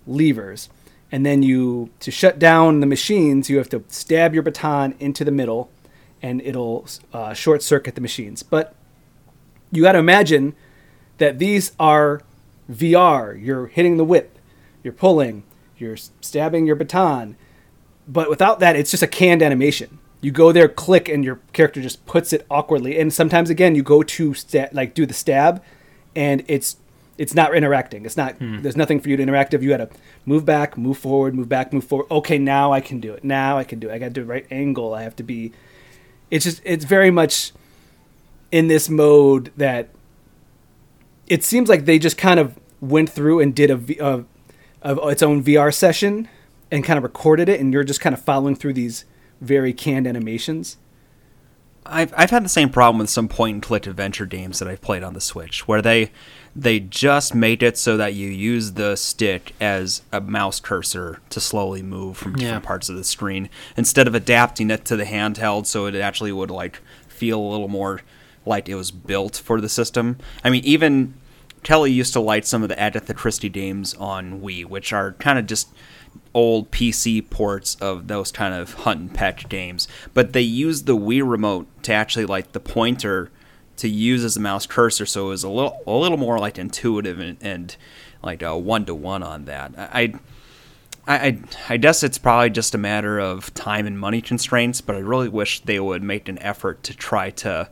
levers. 0.06 0.68
And 1.12 1.24
then 1.24 1.42
you 1.42 1.90
to 2.00 2.10
shut 2.10 2.38
down 2.38 2.80
the 2.80 2.86
machines, 2.86 3.48
you 3.48 3.58
have 3.58 3.68
to 3.70 3.84
stab 3.88 4.34
your 4.34 4.42
baton 4.42 4.94
into 4.98 5.24
the 5.24 5.30
middle, 5.30 5.70
and 6.22 6.40
it'll 6.40 6.86
uh, 7.12 7.34
short 7.34 7.62
circuit 7.62 7.94
the 7.94 8.00
machines. 8.00 8.42
But 8.42 8.74
you 9.70 9.82
got 9.82 9.92
to 9.92 9.98
imagine 9.98 10.54
that 11.18 11.38
these 11.38 11.72
are 11.78 12.22
VR. 12.70 13.40
You're 13.40 13.66
hitting 13.66 13.96
the 13.96 14.04
whip, 14.04 14.38
you're 14.82 14.92
pulling, 14.92 15.44
you're 15.78 15.96
stabbing 15.96 16.66
your 16.66 16.76
baton. 16.76 17.36
But 18.06 18.28
without 18.28 18.60
that, 18.60 18.76
it's 18.76 18.90
just 18.90 19.02
a 19.02 19.06
canned 19.06 19.42
animation. 19.42 19.98
You 20.20 20.30
go 20.30 20.52
there, 20.52 20.68
click, 20.68 21.08
and 21.08 21.24
your 21.24 21.40
character 21.52 21.82
just 21.82 22.06
puts 22.06 22.32
it 22.32 22.46
awkwardly. 22.50 22.98
And 22.98 23.12
sometimes, 23.12 23.50
again, 23.50 23.74
you 23.74 23.82
go 23.82 24.02
to 24.02 24.34
sta- 24.34 24.70
like 24.72 24.94
do 24.94 25.06
the 25.06 25.14
stab, 25.14 25.62
and 26.16 26.44
it's 26.48 26.76
it's 27.18 27.34
not 27.34 27.54
interacting. 27.54 28.04
It's 28.04 28.16
not. 28.16 28.36
Hmm. 28.36 28.62
There's 28.62 28.76
nothing 28.76 29.00
for 29.00 29.08
you 29.08 29.16
to 29.16 29.22
interact 29.22 29.52
with. 29.52 29.62
You 29.62 29.68
got 29.68 29.76
to 29.78 29.90
move 30.24 30.44
back, 30.44 30.76
move 30.76 30.98
forward, 30.98 31.34
move 31.34 31.48
back, 31.48 31.72
move 31.72 31.84
forward. 31.84 32.06
Okay, 32.10 32.38
now 32.38 32.72
I 32.72 32.80
can 32.80 33.00
do 33.00 33.12
it. 33.12 33.22
Now 33.22 33.58
I 33.58 33.64
can 33.64 33.78
do 33.78 33.90
it. 33.90 33.94
I 33.94 33.98
got 33.98 34.06
to 34.06 34.10
do 34.12 34.22
the 34.22 34.26
right 34.26 34.46
angle. 34.50 34.94
I 34.94 35.02
have 35.02 35.16
to 35.16 35.22
be. 35.22 35.52
It's 36.30 36.44
just. 36.44 36.62
It's 36.64 36.84
very 36.84 37.10
much 37.10 37.52
in 38.50 38.68
this 38.68 38.88
mode 38.88 39.52
that 39.56 39.90
it 41.26 41.42
seems 41.42 41.68
like 41.68 41.84
they 41.84 41.98
just 41.98 42.16
kind 42.16 42.38
of 42.38 42.58
went 42.80 43.10
through 43.10 43.40
and 43.40 43.54
did 43.54 43.70
a, 43.70 44.04
a 44.04 44.24
of 44.84 45.00
its 45.10 45.22
own 45.22 45.42
VR 45.42 45.74
session 45.74 46.28
and 46.70 46.84
kind 46.84 46.96
of 46.98 47.02
recorded 47.02 47.48
it, 47.48 47.58
and 47.60 47.72
you're 47.72 47.84
just 47.84 48.00
kind 48.00 48.14
of 48.14 48.22
following 48.22 48.54
through 48.54 48.74
these 48.74 49.04
very 49.40 49.72
canned 49.72 50.06
animations. 50.06 50.76
I've 51.86 52.14
I've 52.16 52.30
had 52.30 52.44
the 52.44 52.48
same 52.48 52.70
problem 52.70 52.98
with 52.98 53.10
some 53.10 53.28
point 53.28 53.54
and 53.54 53.62
click 53.62 53.86
adventure 53.86 54.24
games 54.24 54.58
that 54.58 54.68
I've 54.68 54.80
played 54.80 55.02
on 55.02 55.12
the 55.12 55.20
Switch, 55.20 55.68
where 55.68 55.82
they 55.82 56.10
they 56.56 56.80
just 56.80 57.34
made 57.34 57.62
it 57.62 57.76
so 57.76 57.96
that 57.98 58.14
you 58.14 58.28
use 58.28 58.72
the 58.72 58.96
stick 58.96 59.54
as 59.60 60.00
a 60.12 60.20
mouse 60.20 60.60
cursor 60.60 61.20
to 61.30 61.40
slowly 61.40 61.82
move 61.82 62.16
from 62.16 62.36
Yeah. 62.36 62.44
different 62.44 62.64
parts 62.64 62.88
of 62.88 62.96
the 62.96 63.04
screen 63.04 63.50
instead 63.76 64.06
of 64.06 64.14
adapting 64.14 64.70
it 64.70 64.84
to 64.86 64.96
the 64.96 65.04
handheld, 65.04 65.66
so 65.66 65.84
it 65.86 65.94
actually 65.96 66.32
would 66.32 66.50
like 66.50 66.80
feel 67.06 67.38
a 67.38 67.50
little 67.50 67.68
more 67.68 68.00
like 68.46 68.68
it 68.68 68.76
was 68.76 68.90
built 68.90 69.36
for 69.36 69.60
the 69.60 69.68
system. 69.68 70.16
I 70.42 70.48
mean, 70.50 70.64
even 70.64 71.14
Kelly 71.64 71.90
used 71.90 72.12
to 72.12 72.20
light 72.20 72.46
some 72.46 72.62
of 72.62 72.68
the 72.68 72.78
Agatha 72.78 73.14
Christie 73.14 73.48
games 73.48 73.94
on 73.94 74.40
Wii, 74.40 74.64
which 74.66 74.92
are 74.92 75.12
kind 75.14 75.38
of 75.38 75.46
just 75.46 75.68
old 76.34 76.70
PC 76.70 77.28
ports 77.28 77.74
of 77.76 78.06
those 78.06 78.30
kind 78.30 78.54
of 78.54 78.74
hunt 78.74 79.00
and 79.00 79.14
peck 79.14 79.48
games. 79.48 79.88
But 80.12 80.34
they 80.34 80.42
used 80.42 80.86
the 80.86 80.96
Wii 80.96 81.28
remote 81.28 81.66
to 81.84 81.92
actually 81.92 82.26
like 82.26 82.52
the 82.52 82.60
pointer 82.60 83.30
to 83.78 83.88
use 83.88 84.24
as 84.24 84.36
a 84.36 84.40
mouse 84.40 84.66
cursor, 84.66 85.06
so 85.06 85.26
it 85.26 85.30
was 85.30 85.42
a 85.42 85.48
little 85.48 85.80
a 85.86 85.92
little 85.92 86.18
more 86.18 86.38
like 86.38 86.58
intuitive 86.58 87.18
and, 87.18 87.38
and 87.40 87.76
like 88.22 88.42
uh, 88.42 88.46
a 88.46 88.58
one 88.58 88.84
to 88.84 88.94
one 88.94 89.22
on 89.22 89.46
that. 89.46 89.72
I, 89.76 90.14
I 91.08 91.38
I 91.68 91.76
guess 91.78 92.02
it's 92.02 92.18
probably 92.18 92.50
just 92.50 92.74
a 92.74 92.78
matter 92.78 93.18
of 93.18 93.52
time 93.54 93.86
and 93.86 93.98
money 93.98 94.20
constraints, 94.20 94.80
but 94.80 94.96
I 94.96 95.00
really 95.00 95.28
wish 95.28 95.60
they 95.60 95.80
would 95.80 96.02
make 96.02 96.28
an 96.28 96.38
effort 96.40 96.82
to 96.84 96.94
try 96.94 97.30
to 97.30 97.68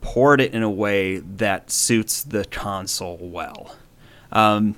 port 0.00 0.40
it 0.40 0.54
in 0.54 0.62
a 0.62 0.70
way 0.70 1.18
that 1.18 1.70
suits 1.70 2.22
the 2.22 2.44
console 2.46 3.18
well. 3.20 3.74
Um, 4.32 4.76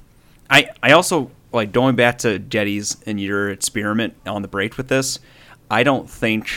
I 0.51 0.69
I 0.83 0.93
also 0.93 1.31
like 1.53 1.73
going 1.73 1.97
back 1.97 2.19
to 2.19 2.39
Jetties 2.39 2.97
and 3.07 3.21
your 3.21 3.51
experiment 3.51 4.15
on 4.27 4.43
the 4.43 4.49
break 4.49 4.77
with 4.77 4.89
this. 4.89 5.19
I 5.71 5.83
don't 5.83 6.09
think 6.09 6.51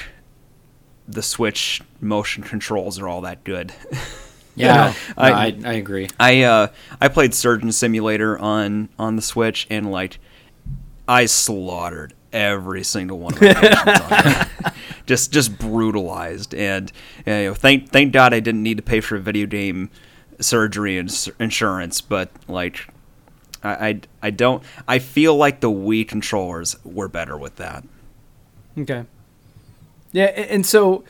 the 1.07 1.21
Switch 1.21 1.81
motion 2.01 2.43
controls 2.43 2.99
are 2.99 3.07
all 3.07 3.21
that 3.21 3.43
good. 3.43 3.73
Yeah, 4.57 4.93
no, 5.17 5.21
I- 5.21 5.31
I, 5.47 5.59
I 5.65 5.73
agree. 5.73 6.07
I 6.17 6.43
uh 6.43 6.67
I 7.01 7.09
played 7.09 7.33
Surgeon 7.33 7.73
Simulator 7.73 8.39
on 8.39 8.87
on 8.97 9.17
the 9.17 9.21
Switch 9.21 9.67
and 9.69 9.91
like 9.91 10.17
I 11.09 11.25
slaughtered 11.25 12.13
every 12.31 12.85
single 12.85 13.19
one 13.19 13.33
of 13.33 13.41
my 13.41 13.53
patients 13.53 14.01
on 14.01 14.11
it. 14.11 14.73
just 15.05 15.31
just 15.31 15.57
brutalized 15.57 16.53
and 16.53 16.91
you 17.25 17.33
know, 17.33 17.53
thank 17.53 17.89
thank 17.89 18.13
God 18.13 18.33
I 18.33 18.39
didn't 18.39 18.63
need 18.63 18.77
to 18.77 18.83
pay 18.83 18.99
for 18.99 19.17
video 19.17 19.45
game 19.45 19.89
surgery 20.39 20.97
and 20.97 21.09
insurance 21.39 22.01
but 22.01 22.29
like 22.47 22.87
I, 23.63 23.89
I 23.89 24.01
I 24.23 24.29
don't 24.29 24.63
I 24.87 24.99
feel 24.99 25.35
like 25.35 25.59
the 25.59 25.71
Wii 25.71 26.07
controllers 26.07 26.75
were 26.83 27.07
better 27.07 27.37
with 27.37 27.55
that. 27.57 27.83
Okay. 28.77 29.05
Yeah, 30.11 30.25
and 30.25 30.65
so 30.65 31.03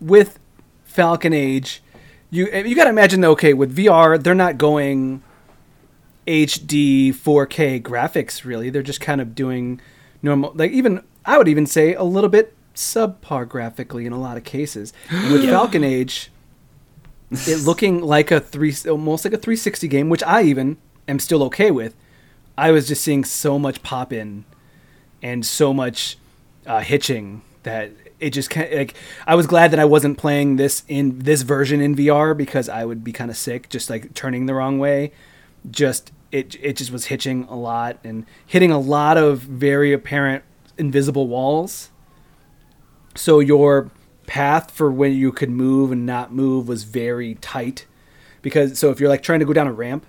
with 0.00 0.38
Falcon 0.84 1.32
Age, 1.32 1.82
you 2.30 2.48
eh, 2.50 2.64
you 2.64 2.74
got 2.74 2.84
to 2.84 2.90
imagine 2.90 3.20
though. 3.20 3.32
Okay, 3.32 3.54
with 3.54 3.76
VR, 3.76 4.20
they're 4.20 4.34
not 4.34 4.58
going 4.58 5.22
HD 6.26 7.10
4K 7.10 7.82
graphics 7.82 8.44
really. 8.44 8.70
They're 8.70 8.82
just 8.82 9.00
kind 9.00 9.20
of 9.20 9.34
doing 9.34 9.80
normal, 10.22 10.52
like 10.54 10.72
even 10.72 11.02
I 11.24 11.38
would 11.38 11.48
even 11.48 11.66
say 11.66 11.94
a 11.94 12.02
little 12.02 12.30
bit 12.30 12.54
subpar 12.80 13.48
graphically 13.48 14.06
in 14.06 14.12
a 14.12 14.18
lot 14.18 14.36
of 14.36 14.44
cases. 14.44 14.92
And 15.10 15.32
with 15.32 15.44
Falcon 15.44 15.84
Age, 15.84 16.30
it 17.30 17.60
looking 17.64 18.00
like 18.00 18.30
a 18.30 18.40
three, 18.40 18.74
almost 18.88 19.24
like 19.24 19.34
a 19.34 19.38
360 19.38 19.86
game, 19.88 20.08
which 20.08 20.22
I 20.22 20.42
even 20.42 20.78
am 21.06 21.18
still 21.18 21.42
okay 21.44 21.70
with. 21.70 21.94
I 22.56 22.70
was 22.72 22.88
just 22.88 23.02
seeing 23.02 23.24
so 23.24 23.58
much 23.58 23.82
pop 23.82 24.12
in 24.12 24.44
and 25.22 25.44
so 25.46 25.72
much 25.72 26.18
uh, 26.66 26.80
hitching 26.80 27.42
that 27.62 27.90
it 28.18 28.30
just 28.30 28.50
kind 28.50 28.70
like 28.72 28.94
I 29.26 29.34
was 29.34 29.46
glad 29.46 29.70
that 29.70 29.80
I 29.80 29.84
wasn't 29.84 30.18
playing 30.18 30.56
this 30.56 30.82
in 30.88 31.20
this 31.20 31.42
version 31.42 31.80
in 31.80 31.96
VR 31.96 32.36
because 32.36 32.68
I 32.68 32.84
would 32.84 33.02
be 33.02 33.12
kind 33.12 33.30
of 33.30 33.36
sick 33.36 33.68
just 33.68 33.88
like 33.88 34.14
turning 34.14 34.46
the 34.46 34.54
wrong 34.54 34.78
way. 34.78 35.12
Just 35.70 36.12
it 36.30 36.56
it 36.60 36.76
just 36.76 36.90
was 36.90 37.06
hitching 37.06 37.44
a 37.44 37.56
lot 37.56 37.98
and 38.04 38.26
hitting 38.46 38.70
a 38.70 38.78
lot 38.78 39.16
of 39.16 39.40
very 39.40 39.92
apparent 39.92 40.44
invisible 40.78 41.28
walls. 41.28 41.90
So 43.20 43.38
your 43.38 43.90
path 44.26 44.70
for 44.70 44.90
when 44.90 45.12
you 45.12 45.30
could 45.30 45.50
move 45.50 45.92
and 45.92 46.06
not 46.06 46.32
move 46.32 46.66
was 46.66 46.84
very 46.84 47.34
tight 47.34 47.84
because 48.40 48.78
so 48.78 48.88
if 48.90 48.98
you're 48.98 49.10
like 49.10 49.22
trying 49.22 49.40
to 49.40 49.44
go 49.44 49.52
down 49.52 49.66
a 49.66 49.72
ramp 49.74 50.06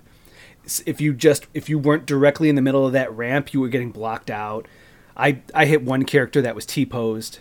if 0.86 0.98
you 0.98 1.12
just 1.12 1.46
if 1.52 1.68
you 1.68 1.78
weren't 1.78 2.06
directly 2.06 2.48
in 2.48 2.54
the 2.54 2.62
middle 2.62 2.86
of 2.86 2.94
that 2.94 3.12
ramp 3.12 3.52
you 3.52 3.60
were 3.60 3.68
getting 3.68 3.90
blocked 3.90 4.30
out. 4.30 4.66
I 5.14 5.42
i 5.54 5.66
hit 5.66 5.82
one 5.82 6.04
character 6.04 6.40
that 6.40 6.54
was 6.54 6.64
t-posed. 6.64 7.38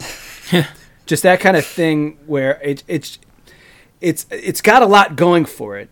Just 1.06 1.22
that 1.22 1.40
kind 1.40 1.56
of 1.56 1.64
thing 1.64 2.18
where 2.26 2.60
it, 2.62 2.84
it's 2.86 3.18
it's 4.02 4.26
it's 4.30 4.60
got 4.60 4.82
a 4.82 4.86
lot 4.86 5.16
going 5.16 5.46
for 5.46 5.78
it 5.78 5.88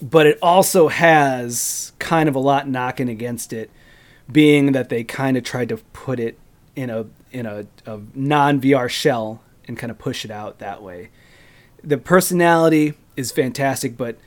but 0.00 0.26
it 0.26 0.38
also 0.40 0.88
has 0.88 1.92
kind 1.98 2.30
of 2.30 2.34
a 2.34 2.38
lot 2.38 2.66
knocking 2.66 3.10
against 3.10 3.52
it 3.52 3.70
being 4.32 4.72
that 4.72 4.88
they 4.88 5.04
kind 5.04 5.36
of 5.36 5.44
tried 5.44 5.68
to 5.68 5.76
put 5.92 6.18
it 6.18 6.38
in 6.76 6.90
a 6.90 7.06
in 7.32 7.46
a, 7.46 7.66
a 7.86 8.00
non 8.14 8.60
VR 8.60 8.88
shell 8.88 9.42
and 9.66 9.76
kind 9.76 9.90
of 9.90 9.98
push 9.98 10.24
it 10.24 10.30
out 10.30 10.58
that 10.58 10.82
way. 10.82 11.10
The 11.82 11.98
personality 11.98 12.94
is 13.16 13.32
fantastic, 13.32 13.96
but 13.96 14.18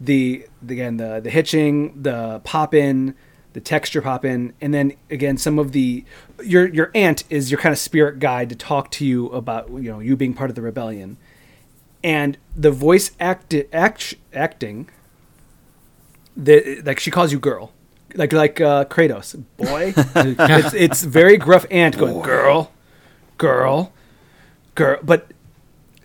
the 0.00 0.46
again 0.66 0.96
the 0.96 1.20
the 1.20 1.30
hitching, 1.30 2.00
the 2.00 2.40
pop 2.44 2.74
in, 2.74 3.14
the 3.52 3.60
texture 3.60 4.00
pop 4.00 4.24
in, 4.24 4.54
and 4.60 4.72
then 4.72 4.92
again 5.10 5.36
some 5.36 5.58
of 5.58 5.72
the 5.72 6.04
your 6.42 6.68
your 6.68 6.90
aunt 6.94 7.24
is 7.28 7.50
your 7.50 7.60
kind 7.60 7.72
of 7.72 7.78
spirit 7.78 8.18
guide 8.18 8.48
to 8.48 8.56
talk 8.56 8.90
to 8.92 9.04
you 9.04 9.26
about 9.28 9.68
you 9.70 9.90
know 9.90 10.00
you 10.00 10.16
being 10.16 10.32
part 10.32 10.50
of 10.50 10.56
the 10.56 10.62
rebellion, 10.62 11.18
and 12.02 12.38
the 12.56 12.70
voice 12.70 13.10
act, 13.20 13.54
act 13.72 14.14
acting. 14.32 14.88
The, 16.36 16.80
like 16.82 17.00
she 17.00 17.10
calls 17.10 17.32
you 17.32 17.38
girl, 17.38 17.72
like 18.14 18.32
like 18.32 18.60
uh, 18.60 18.84
Kratos, 18.86 19.42
boy. 19.56 19.92
it's 19.96 20.74
it's 20.74 21.02
very 21.04 21.36
gruff 21.36 21.66
and 21.70 21.96
going 21.96 22.20
girl, 22.22 22.72
girl, 23.38 23.92
girl. 24.74 24.98
But 25.02 25.32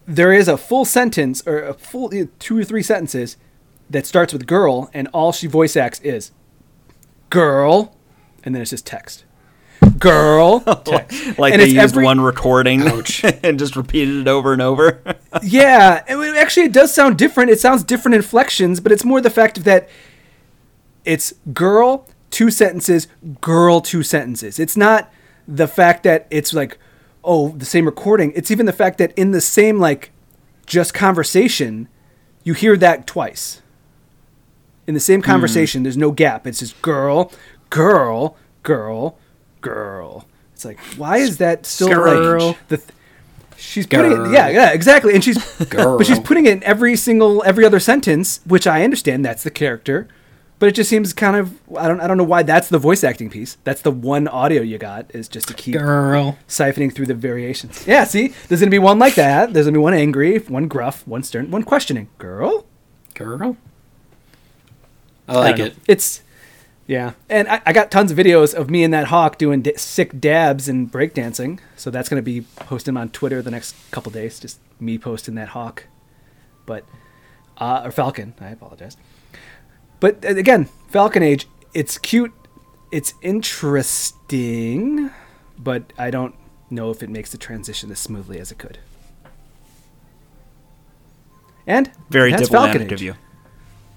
there 0.05 0.33
is 0.33 0.47
a 0.47 0.57
full 0.57 0.85
sentence 0.85 1.45
or 1.47 1.59
a 1.59 1.73
full 1.73 2.11
two 2.39 2.57
or 2.57 2.63
three 2.63 2.83
sentences 2.83 3.37
that 3.89 4.05
starts 4.05 4.33
with 4.33 4.45
girl, 4.47 4.89
and 4.93 5.07
all 5.13 5.31
she 5.31 5.47
voice 5.47 5.75
acts 5.75 5.99
is 6.01 6.31
girl, 7.29 7.95
and 8.43 8.55
then 8.55 8.61
it's 8.61 8.71
just 8.71 8.85
text. 8.85 9.25
Girl, 9.99 10.59
text. 10.85 11.37
like 11.37 11.53
and 11.53 11.61
they 11.61 11.67
used 11.67 11.77
every... 11.77 12.03
one 12.03 12.19
recording 12.19 12.81
and 13.43 13.59
just 13.59 13.75
repeated 13.75 14.21
it 14.21 14.27
over 14.27 14.53
and 14.53 14.61
over. 14.61 15.01
yeah, 15.43 16.03
actually, 16.07 16.65
it 16.65 16.73
does 16.73 16.93
sound 16.93 17.17
different. 17.17 17.51
It 17.51 17.59
sounds 17.59 17.83
different 17.83 18.15
inflections, 18.15 18.79
but 18.79 18.91
it's 18.91 19.05
more 19.05 19.21
the 19.21 19.29
fact 19.29 19.63
that 19.63 19.89
it's 21.05 21.33
girl, 21.53 22.07
two 22.31 22.51
sentences, 22.51 23.07
girl, 23.39 23.79
two 23.79 24.03
sentences. 24.03 24.59
It's 24.59 24.75
not 24.75 25.11
the 25.47 25.67
fact 25.67 26.03
that 26.03 26.27
it's 26.29 26.53
like, 26.53 26.77
oh, 27.23 27.49
the 27.49 27.65
same 27.65 27.85
recording. 27.85 28.33
It's 28.35 28.51
even 28.51 28.65
the 28.65 28.73
fact 28.73 28.97
that 28.97 29.17
in 29.17 29.31
the 29.31 29.41
same, 29.41 29.79
like, 29.79 30.11
just 30.65 30.93
conversation, 30.93 31.87
you 32.43 32.53
hear 32.53 32.75
that 32.77 33.07
twice. 33.07 33.61
In 34.87 34.93
the 34.93 34.99
same 34.99 35.21
hmm. 35.21 35.25
conversation, 35.25 35.81
mm. 35.81 35.85
there's 35.85 35.97
no 35.97 36.11
gap. 36.11 36.45
It's 36.45 36.59
just 36.59 36.79
girl, 36.81 37.31
girl, 37.69 38.37
girl, 38.63 39.17
girl. 39.61 40.27
It's 40.53 40.65
like, 40.65 40.79
why 40.97 41.17
is 41.17 41.37
that 41.37 41.65
still 41.65 41.89
girl. 41.89 42.47
like 42.47 42.67
the. 42.67 42.77
Th- 42.77 42.89
she's 43.57 43.87
putting 43.87 44.11
it, 44.11 44.31
yeah, 44.31 44.49
yeah, 44.49 44.71
exactly, 44.71 45.13
and 45.15 45.23
she's, 45.23 45.37
girl. 45.69 45.97
but 45.97 46.05
she's 46.05 46.19
putting 46.19 46.45
it 46.45 46.51
in 46.51 46.63
every 46.63 46.95
single, 46.95 47.43
every 47.45 47.65
other 47.65 47.79
sentence, 47.79 48.41
which 48.45 48.67
I 48.67 48.83
understand 48.83 49.25
that's 49.25 49.43
the 49.43 49.51
character 49.51 50.07
but 50.59 50.69
it 50.69 50.75
just 50.75 50.89
seems 50.89 51.13
kind 51.13 51.35
of 51.35 51.59
I 51.77 51.87
don't 51.87 51.99
I 51.99 52.07
don't 52.07 52.17
know 52.17 52.23
why 52.23 52.43
that's 52.43 52.69
the 52.69 52.79
voice 52.79 53.03
acting 53.03 53.29
piece. 53.29 53.57
That's 53.63 53.81
the 53.81 53.91
one 53.91 54.27
audio 54.27 54.61
you 54.61 54.77
got 54.77 55.13
is 55.13 55.27
just 55.27 55.47
to 55.49 55.53
keep 55.53 55.77
girl 55.77 56.37
siphoning 56.47 56.93
through 56.93 57.07
the 57.07 57.13
variations. 57.13 57.85
Yeah, 57.85 58.03
see, 58.05 58.33
there's 58.47 58.61
gonna 58.61 58.71
be 58.71 58.79
one 58.79 58.99
like 58.99 59.15
that. 59.15 59.53
There's 59.53 59.65
gonna 59.65 59.77
be 59.77 59.81
one 59.81 59.93
angry, 59.93 60.39
one 60.39 60.67
gruff, 60.67 61.05
one 61.07 61.23
stern, 61.23 61.51
one 61.51 61.63
questioning. 61.63 62.09
Girl, 62.17 62.65
girl. 63.13 63.57
I 65.27 65.37
like 65.37 65.59
I 65.59 65.65
it. 65.65 65.75
It's 65.87 66.21
yeah, 66.87 67.13
and 67.29 67.47
I, 67.47 67.61
I, 67.65 67.73
got 67.73 67.89
tons 67.89 68.11
of 68.11 68.17
videos 68.17 68.53
of 68.53 68.69
me 68.69 68.83
and 68.83 68.93
that 68.93 69.07
hawk 69.07 69.39
doing 69.39 69.63
d- 69.63 69.73
sick 69.75 70.19
dabs 70.19 70.69
and 70.69 70.91
breakdancing. 70.91 71.59
So 71.75 71.89
that's 71.89 72.07
gonna 72.07 72.21
be 72.21 72.41
posting 72.57 72.95
on 72.95 73.09
Twitter 73.09 73.41
the 73.41 73.49
next 73.49 73.75
couple 73.89 74.11
days. 74.11 74.39
Just 74.39 74.59
me 74.79 74.99
posting 74.99 75.33
that 75.35 75.49
hawk, 75.49 75.85
but 76.67 76.85
uh, 77.57 77.81
or 77.85 77.91
falcon. 77.91 78.35
I 78.39 78.49
apologize. 78.49 78.97
But 79.99 80.23
uh, 80.25 80.29
again, 80.29 80.65
Falcon 80.89 81.23
Age, 81.23 81.47
it's 81.73 81.97
cute, 81.97 82.34
it's 82.91 83.13
interesting, 83.21 85.12
but 85.58 85.91
I 85.97 86.12
don't 86.12 86.36
know 86.69 86.91
if 86.91 87.03
it 87.03 87.10
makes 87.10 87.31
the 87.31 87.38
transition 87.38 87.91
as 87.91 87.99
smoothly 87.99 88.39
as 88.39 88.51
it 88.51 88.58
could. 88.58 88.79
And 91.67 91.91
very 92.10 92.31
diplomatic 92.31 92.91
of 92.91 93.01
you. 93.01 93.15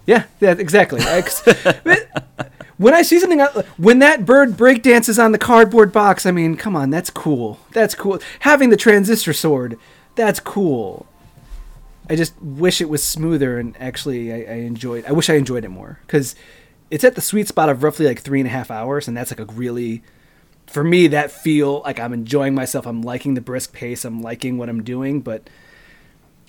Yeah, 0.07 0.25
yeah, 0.41 0.53
exactly. 0.53 1.03
when 2.79 2.95
I 2.95 3.03
see 3.03 3.21
something, 3.21 3.41
when 3.77 3.99
that 3.99 4.25
bird 4.25 4.53
breakdances 4.53 5.23
on 5.23 5.33
the 5.33 5.39
cardboard 5.39 5.93
box, 5.93 6.25
I 6.25 6.31
mean, 6.31 6.57
come 6.57 6.75
on, 6.75 6.89
that's 6.89 7.11
cool. 7.11 7.61
That's 7.73 7.95
cool. 7.95 8.19
Having 8.41 8.71
the 8.71 8.79
transistor 8.79 9.35
sword, 9.35 9.79
that's 10.15 10.41
cool. 10.41 11.07
I 12.11 12.17
just 12.17 12.35
wish 12.41 12.81
it 12.81 12.89
was 12.89 13.05
smoother 13.05 13.59
and 13.59 13.77
actually 13.79 14.33
I, 14.33 14.53
I 14.53 14.57
enjoyed. 14.61 15.05
I 15.05 15.13
wish 15.13 15.29
I 15.29 15.35
enjoyed 15.35 15.65
it 15.65 15.69
more 15.69 16.01
because 16.07 16.35
it's 16.91 17.05
at 17.05 17.15
the 17.15 17.21
sweet 17.21 17.49
spot 17.49 17.69
of 17.69 17.83
roughly 17.83 18.07
like 18.07 18.21
three 18.21 18.41
and 18.41 18.47
a 18.47 18.53
half 18.53 18.71
hours, 18.71 19.09
and 19.09 19.17
that's 19.17 19.31
like 19.31 19.41
a 19.41 19.53
really, 19.53 20.03
for 20.67 20.83
me, 20.83 21.07
that 21.09 21.31
feel 21.31 21.81
like 21.81 22.01
I'm 22.01 22.13
enjoying 22.13 22.55
myself. 22.55 22.87
I'm 22.87 23.03
liking 23.03 23.35
the 23.35 23.41
brisk 23.41 23.73
pace. 23.73 24.05
I'm 24.05 24.23
liking 24.23 24.59
what 24.59 24.69
I'm 24.69 24.83
doing, 24.83 25.21
but 25.21 25.51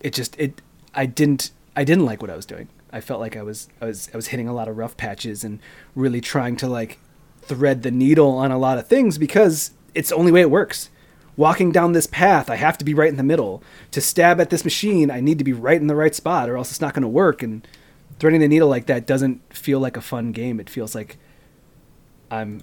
it 0.02 0.14
just 0.14 0.40
it. 0.40 0.62
I 0.94 1.06
didn't. 1.06 1.52
I 1.76 1.84
didn't 1.84 2.06
like 2.06 2.22
what 2.22 2.32
I 2.32 2.36
was 2.36 2.46
doing. 2.46 2.70
I 2.92 3.02
felt 3.02 3.20
like 3.20 3.36
I 3.36 3.44
was 3.44 3.70
I 3.82 3.86
was 3.86 4.10
I 4.14 4.18
was 4.18 4.28
hitting 4.28 4.48
a 4.48 4.54
lot 4.54 4.68
of 4.68 4.78
rough 4.78 4.96
patches 4.98 5.44
and 5.44 5.60
really 5.96 6.22
trying 6.22 6.56
to 6.58 6.68
like 6.68 7.00
thread 7.42 7.84
the 7.84 7.92
needle 7.92 8.32
on 8.32 8.52
a 8.52 8.58
lot 8.58 8.78
of 8.78 8.88
things 8.88 9.18
because 9.18 9.72
it's 9.94 10.10
the 10.10 10.16
only 10.16 10.32
way 10.32 10.42
it 10.42 10.52
works 10.52 10.90
walking 11.40 11.72
down 11.72 11.94
this 11.94 12.06
path, 12.06 12.50
I 12.50 12.58
have 12.58 12.78
to 12.80 12.86
be 12.86 12.94
right 12.94 13.08
in 13.08 13.16
the 13.16 13.24
middle. 13.24 13.64
To 13.92 14.02
stab 14.02 14.42
at 14.42 14.50
this 14.50 14.66
machine, 14.66 15.10
I 15.10 15.22
need 15.22 15.38
to 15.38 15.46
be 15.46 15.54
right 15.54 15.80
in 15.80 15.88
the 15.88 15.96
right 15.96 16.14
spot, 16.14 16.50
or 16.50 16.58
else 16.58 16.70
it's 16.70 16.82
not 16.82 16.94
going 16.94 17.04
to 17.04 17.08
work. 17.08 17.42
And 17.42 17.66
threading 18.20 18.42
the 18.42 18.48
needle 18.48 18.68
like 18.68 18.88
that 18.88 19.08
doesn't 19.08 19.42
feel 19.56 19.80
like 19.80 19.96
a 19.96 20.02
fun 20.02 20.34
game. 20.34 20.60
It 20.60 20.70
feels 20.70 20.94
like 20.94 21.18
I'm 22.30 22.62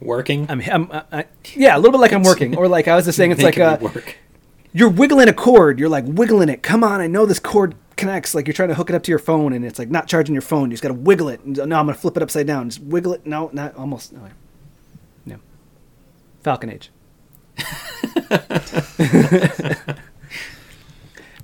working. 0.00 0.46
I'm, 0.48 0.62
I'm 0.70 0.92
I, 1.10 1.26
yeah, 1.54 1.76
a 1.76 1.78
little 1.78 1.90
bit 1.90 1.98
like 1.98 2.12
I'm 2.12 2.22
working, 2.22 2.56
or 2.56 2.68
like 2.68 2.86
I 2.86 2.94
was 2.94 3.04
just 3.04 3.16
saying, 3.16 3.32
it's 3.32 3.42
like 3.42 3.58
a, 3.58 3.72
uh, 3.72 3.78
work. 3.80 4.16
you're 4.72 4.88
wiggling 4.88 5.28
a 5.28 5.34
cord. 5.34 5.80
You're 5.80 5.88
like 5.88 6.04
wiggling 6.06 6.48
it. 6.48 6.62
Come 6.62 6.84
on, 6.84 7.00
I 7.00 7.08
know 7.08 7.26
this 7.26 7.40
cord 7.40 7.74
connects. 7.96 8.32
Like 8.32 8.46
you're 8.46 8.54
trying 8.54 8.68
to 8.68 8.76
hook 8.76 8.90
it 8.90 8.94
up 8.94 9.02
to 9.02 9.10
your 9.10 9.18
phone, 9.18 9.52
and 9.52 9.64
it's 9.64 9.80
like 9.80 9.90
not 9.90 10.06
charging 10.06 10.36
your 10.36 10.42
phone. 10.42 10.70
You 10.70 10.74
just 10.74 10.84
got 10.84 10.90
to 10.90 10.94
wiggle 10.94 11.28
it. 11.30 11.44
No, 11.44 11.62
I'm 11.62 11.68
gonna 11.68 11.94
flip 11.94 12.16
it 12.16 12.22
upside 12.22 12.46
down. 12.46 12.70
Just 12.70 12.80
wiggle 12.84 13.12
it. 13.12 13.26
No, 13.26 13.50
not 13.52 13.74
almost. 13.74 14.12
No. 14.12 14.20
no. 15.26 15.36
Falcon 16.44 16.70
Age. 16.70 16.92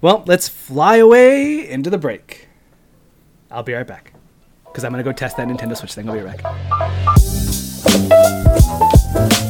well, 0.01 0.25
let's 0.27 0.49
fly 0.49 0.97
away 0.97 1.69
into 1.69 1.91
the 1.91 1.99
break. 1.99 2.49
I'll 3.51 3.63
be 3.63 3.75
right 3.75 3.87
back. 3.87 4.15
Because 4.65 4.85
I'm 4.85 4.93
going 4.93 5.03
to 5.03 5.11
go 5.11 5.13
test 5.13 5.37
that 5.39 5.49
Nintendo 5.49 5.77
Switch 5.77 5.95
thing. 5.95 6.09
I'll 6.09 6.15
be 6.15 6.23
right 6.23 6.41
back. 9.23 9.48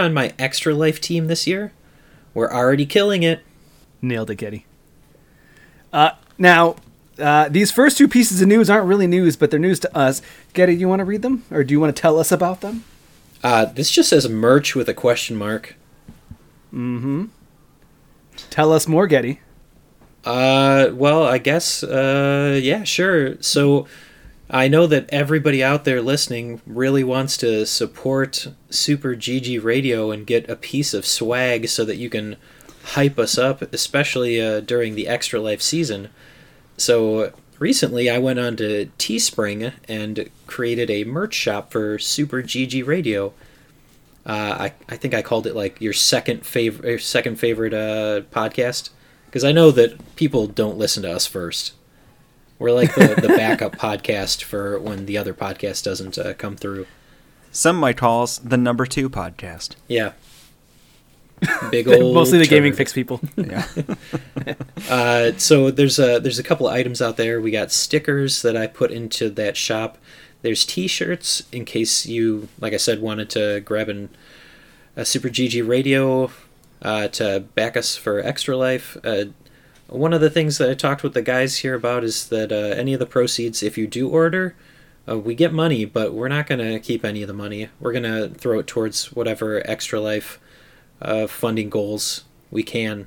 On 0.00 0.12
my 0.12 0.34
Extra 0.38 0.74
Life 0.74 1.00
team 1.00 1.26
this 1.26 1.46
year? 1.46 1.72
We're 2.34 2.50
already 2.50 2.86
killing 2.86 3.22
it. 3.22 3.40
Nailed 4.02 4.30
it, 4.30 4.36
Getty. 4.36 4.66
Uh, 5.92 6.10
now, 6.38 6.76
uh, 7.18 7.48
these 7.48 7.70
first 7.70 7.98
two 7.98 8.08
pieces 8.08 8.40
of 8.40 8.48
news 8.48 8.70
aren't 8.70 8.86
really 8.86 9.06
news, 9.06 9.36
but 9.36 9.50
they're 9.50 9.60
news 9.60 9.80
to 9.80 9.96
us. 9.96 10.22
Getty, 10.54 10.74
you 10.74 10.88
want 10.88 11.00
to 11.00 11.04
read 11.04 11.22
them, 11.22 11.44
or 11.50 11.64
do 11.64 11.72
you 11.72 11.80
want 11.80 11.94
to 11.94 12.00
tell 12.00 12.18
us 12.18 12.32
about 12.32 12.60
them? 12.60 12.84
Uh, 13.42 13.66
this 13.66 13.90
just 13.90 14.08
says 14.08 14.28
merch 14.28 14.74
with 14.74 14.88
a 14.88 14.94
question 14.94 15.36
mark. 15.36 15.76
Mm-hmm. 16.72 17.26
Tell 18.48 18.72
us 18.72 18.86
more, 18.86 19.06
Getty. 19.06 19.40
Uh, 20.24 20.90
well, 20.92 21.24
I 21.24 21.38
guess, 21.38 21.82
uh, 21.82 22.58
yeah, 22.62 22.84
sure. 22.84 23.40
So 23.42 23.86
I 24.52 24.66
know 24.66 24.88
that 24.88 25.08
everybody 25.10 25.62
out 25.62 25.84
there 25.84 26.02
listening 26.02 26.60
really 26.66 27.04
wants 27.04 27.36
to 27.36 27.64
support 27.66 28.48
Super 28.68 29.14
GG 29.14 29.62
Radio 29.62 30.10
and 30.10 30.26
get 30.26 30.50
a 30.50 30.56
piece 30.56 30.92
of 30.92 31.06
swag 31.06 31.68
so 31.68 31.84
that 31.84 31.98
you 31.98 32.10
can 32.10 32.36
hype 32.82 33.16
us 33.16 33.38
up, 33.38 33.62
especially 33.72 34.42
uh, 34.42 34.58
during 34.58 34.96
the 34.96 35.06
Extra 35.06 35.40
Life 35.40 35.62
season. 35.62 36.08
So 36.76 37.32
recently 37.60 38.10
I 38.10 38.18
went 38.18 38.40
on 38.40 38.56
to 38.56 38.90
Teespring 38.98 39.72
and 39.86 40.28
created 40.48 40.90
a 40.90 41.04
merch 41.04 41.34
shop 41.34 41.70
for 41.70 42.00
Super 42.00 42.42
GG 42.42 42.84
Radio. 42.84 43.32
Uh, 44.26 44.56
I, 44.58 44.72
I 44.88 44.96
think 44.96 45.14
I 45.14 45.22
called 45.22 45.46
it 45.46 45.54
like 45.54 45.80
your 45.80 45.92
second 45.92 46.44
favorite 46.44 47.00
second 47.00 47.36
favorite 47.36 47.72
uh, 47.72 48.22
podcast 48.32 48.90
because 49.26 49.44
I 49.44 49.52
know 49.52 49.70
that 49.70 50.16
people 50.16 50.48
don't 50.48 50.76
listen 50.76 51.04
to 51.04 51.12
us 51.12 51.26
first. 51.26 51.74
We're 52.60 52.72
like 52.72 52.94
the, 52.94 53.18
the 53.18 53.28
backup 53.28 53.76
podcast 53.76 54.42
for 54.42 54.78
when 54.78 55.06
the 55.06 55.16
other 55.16 55.32
podcast 55.32 55.82
doesn't 55.82 56.18
uh, 56.18 56.34
come 56.34 56.56
through. 56.56 56.86
Some 57.50 57.76
might 57.76 57.96
call 57.96 58.22
us 58.22 58.36
the 58.36 58.58
number 58.58 58.84
two 58.84 59.08
podcast. 59.08 59.76
Yeah. 59.88 60.12
Big 61.70 61.88
old 61.88 62.14
Mostly 62.14 62.36
the 62.36 62.46
gaming 62.46 62.74
fix 62.74 62.92
people. 62.92 63.20
Yeah. 63.36 63.66
Uh, 64.88 65.30
so 65.36 65.70
there's 65.70 66.00
a 66.00 66.18
there's 66.18 66.40
a 66.40 66.42
couple 66.42 66.66
of 66.66 66.74
items 66.74 67.00
out 67.00 67.16
there. 67.16 67.40
We 67.40 67.52
got 67.52 67.70
stickers 67.70 68.42
that 68.42 68.56
I 68.56 68.66
put 68.66 68.90
into 68.90 69.30
that 69.30 69.56
shop. 69.56 69.98
There's 70.42 70.64
T-shirts 70.64 71.44
in 71.52 71.64
case 71.64 72.06
you, 72.06 72.48
like 72.58 72.72
I 72.72 72.76
said, 72.76 73.00
wanted 73.00 73.30
to 73.30 73.60
grab 73.60 73.88
an, 73.88 74.08
a 74.96 75.04
Super 75.04 75.28
GG 75.28 75.68
radio 75.68 76.32
uh, 76.82 77.06
to 77.08 77.40
back 77.54 77.76
us 77.76 77.94
for 77.94 78.18
Extra 78.18 78.56
Life. 78.56 78.96
Uh, 79.04 79.26
one 79.90 80.12
of 80.12 80.20
the 80.20 80.30
things 80.30 80.58
that 80.58 80.70
I 80.70 80.74
talked 80.74 81.02
with 81.02 81.14
the 81.14 81.22
guys 81.22 81.58
here 81.58 81.74
about 81.74 82.04
is 82.04 82.28
that 82.28 82.52
uh, 82.52 82.76
any 82.76 82.92
of 82.92 83.00
the 83.00 83.06
proceeds, 83.06 83.62
if 83.62 83.76
you 83.76 83.86
do 83.86 84.08
order, 84.08 84.54
uh, 85.08 85.18
we 85.18 85.34
get 85.34 85.52
money, 85.52 85.84
but 85.84 86.14
we're 86.14 86.28
not 86.28 86.46
going 86.46 86.60
to 86.60 86.78
keep 86.78 87.04
any 87.04 87.22
of 87.22 87.28
the 87.28 87.34
money. 87.34 87.68
We're 87.80 87.92
going 87.92 88.04
to 88.04 88.28
throw 88.28 88.60
it 88.60 88.66
towards 88.66 89.12
whatever 89.12 89.62
Extra 89.68 90.00
Life 90.00 90.38
uh, 91.02 91.26
funding 91.26 91.70
goals 91.70 92.24
we 92.50 92.62
can. 92.62 93.06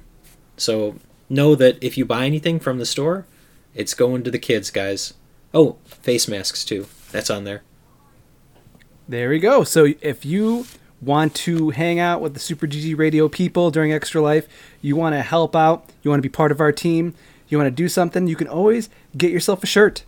So 0.58 0.98
know 1.30 1.56
that 1.56 1.82
if 1.82 1.98
you 1.98 2.06
buy 2.06 2.26
anything 2.26 2.60
from 2.60 2.80
the 2.80 2.86
store, 2.86 3.26
it's 3.74 3.93
going 3.93 4.24
to 4.24 4.32
the 4.32 4.39
kids, 4.39 4.69
guys. 4.69 5.13
Oh, 5.54 5.78
face 5.86 6.28
masks 6.28 6.65
too. 6.65 6.88
That's 7.12 7.30
on 7.30 7.43
there. 7.43 7.63
There 9.08 9.30
we 9.30 9.39
go. 9.39 9.63
So 9.63 9.93
if 10.02 10.26
you 10.26 10.65
want 11.06 11.36
to 11.36 11.70
hang 11.72 12.00
out 12.00 12.22
with 12.22 12.34
the 12.34 12.39
Super 12.39 12.68
GG 12.68 12.98
Radio 12.98 13.28
people 13.28 13.72
during 13.72 13.92
Extra 13.92 14.22
Life, 14.22 14.48
you 14.82 14.96
want 14.96 15.16
to 15.16 15.22
help 15.22 15.56
out, 15.56 15.89
you 16.02 16.10
want 16.10 16.20
to 16.20 16.28
be 16.28 16.32
part 16.32 16.52
of 16.52 16.60
our 16.60 16.72
team, 16.72 17.13
you 17.50 17.58
want 17.58 17.68
to 17.68 17.72
do 17.72 17.88
something, 17.89 18.28
you 18.28 18.36
can 18.36 18.48
always 18.48 18.89
get 19.18 19.32
yourself 19.32 19.63
a 19.63 19.68
shirt. 19.68 20.04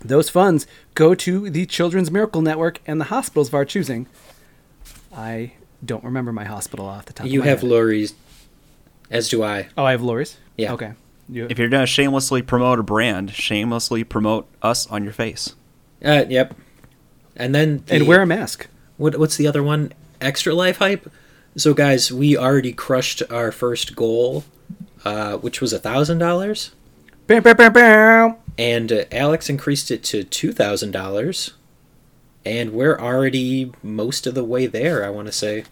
Those 0.00 0.28
funds 0.28 0.66
go 0.94 1.14
to 1.14 1.48
the 1.50 1.66
Children's 1.66 2.10
Miracle 2.10 2.42
Network 2.42 2.80
and 2.86 3.00
the 3.00 3.06
hospitals 3.06 3.48
of 3.48 3.54
our 3.54 3.64
choosing. 3.64 4.06
I 5.14 5.52
don't 5.84 6.04
remember 6.04 6.32
my 6.32 6.44
hospital 6.44 6.86
off 6.86 7.06
the 7.06 7.12
top 7.12 7.26
You 7.26 7.40
of 7.40 7.46
my 7.46 7.50
have 7.50 7.60
head. 7.60 7.70
Lori's, 7.70 8.14
as 9.10 9.28
do 9.28 9.42
I. 9.42 9.68
oh, 9.76 9.84
I 9.84 9.92
have 9.92 10.02
Lori's? 10.02 10.36
Yeah. 10.56 10.72
Okay. 10.74 10.92
You, 11.28 11.46
if 11.50 11.58
you're 11.58 11.68
gonna 11.68 11.86
shamelessly 11.86 12.42
promote 12.42 12.78
a 12.78 12.82
brand, 12.82 13.32
shamelessly 13.32 14.04
promote 14.04 14.46
us 14.62 14.86
on 14.88 15.02
your 15.02 15.12
face. 15.12 15.54
Uh, 16.04 16.24
yep. 16.28 16.54
And 17.34 17.54
then 17.54 17.82
the, 17.86 17.96
and 17.96 18.06
wear 18.06 18.22
a 18.22 18.26
mask. 18.26 18.68
what 18.96 19.18
what's 19.18 19.36
the 19.36 19.46
other 19.46 19.62
one? 19.62 19.92
Extra 20.20 20.54
life 20.54 20.78
hype. 20.78 21.10
So 21.56 21.74
guys, 21.74 22.12
we 22.12 22.36
already 22.36 22.72
crushed 22.72 23.22
our 23.30 23.50
first 23.52 23.96
goal, 23.96 24.44
uh, 25.04 25.36
which 25.38 25.60
was 25.60 25.72
a 25.72 25.78
thousand 25.78 26.18
dollars, 26.18 26.72
Bam, 27.26 27.42
bam, 27.42 27.56
bam, 27.56 27.72
bam. 27.72 28.36
and 28.58 28.92
uh, 28.92 29.04
Alex 29.10 29.48
increased 29.48 29.90
it 29.90 30.02
to 30.04 30.22
two 30.24 30.52
thousand 30.52 30.90
dollars, 30.92 31.54
and 32.44 32.72
we're 32.72 32.98
already 32.98 33.72
most 33.82 34.26
of 34.26 34.34
the 34.34 34.44
way 34.44 34.66
there. 34.66 35.04
I 35.04 35.10
want 35.10 35.26
to 35.26 35.32
say. 35.32 35.64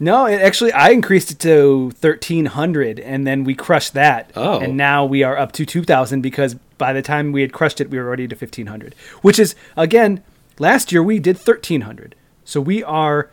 No, 0.00 0.26
it 0.26 0.40
actually, 0.40 0.72
I 0.72 0.90
increased 0.90 1.30
it 1.32 1.38
to 1.40 1.90
thirteen 1.92 2.46
hundred, 2.46 3.00
and 3.00 3.26
then 3.26 3.44
we 3.44 3.54
crushed 3.54 3.94
that. 3.94 4.30
Oh. 4.36 4.60
and 4.60 4.76
now 4.76 5.04
we 5.04 5.22
are 5.22 5.36
up 5.36 5.52
to 5.52 5.66
two 5.66 5.82
thousand 5.82 6.20
because 6.22 6.54
by 6.54 6.92
the 6.92 7.02
time 7.02 7.32
we 7.32 7.40
had 7.40 7.52
crushed 7.52 7.80
it, 7.80 7.90
we 7.90 7.98
were 7.98 8.06
already 8.06 8.28
to 8.28 8.36
fifteen 8.36 8.66
hundred. 8.66 8.94
Which 9.22 9.38
is 9.38 9.54
again, 9.76 10.22
last 10.58 10.92
year 10.92 11.02
we 11.02 11.18
did 11.18 11.36
thirteen 11.36 11.80
hundred, 11.82 12.14
so 12.44 12.60
we 12.60 12.82
are 12.84 13.30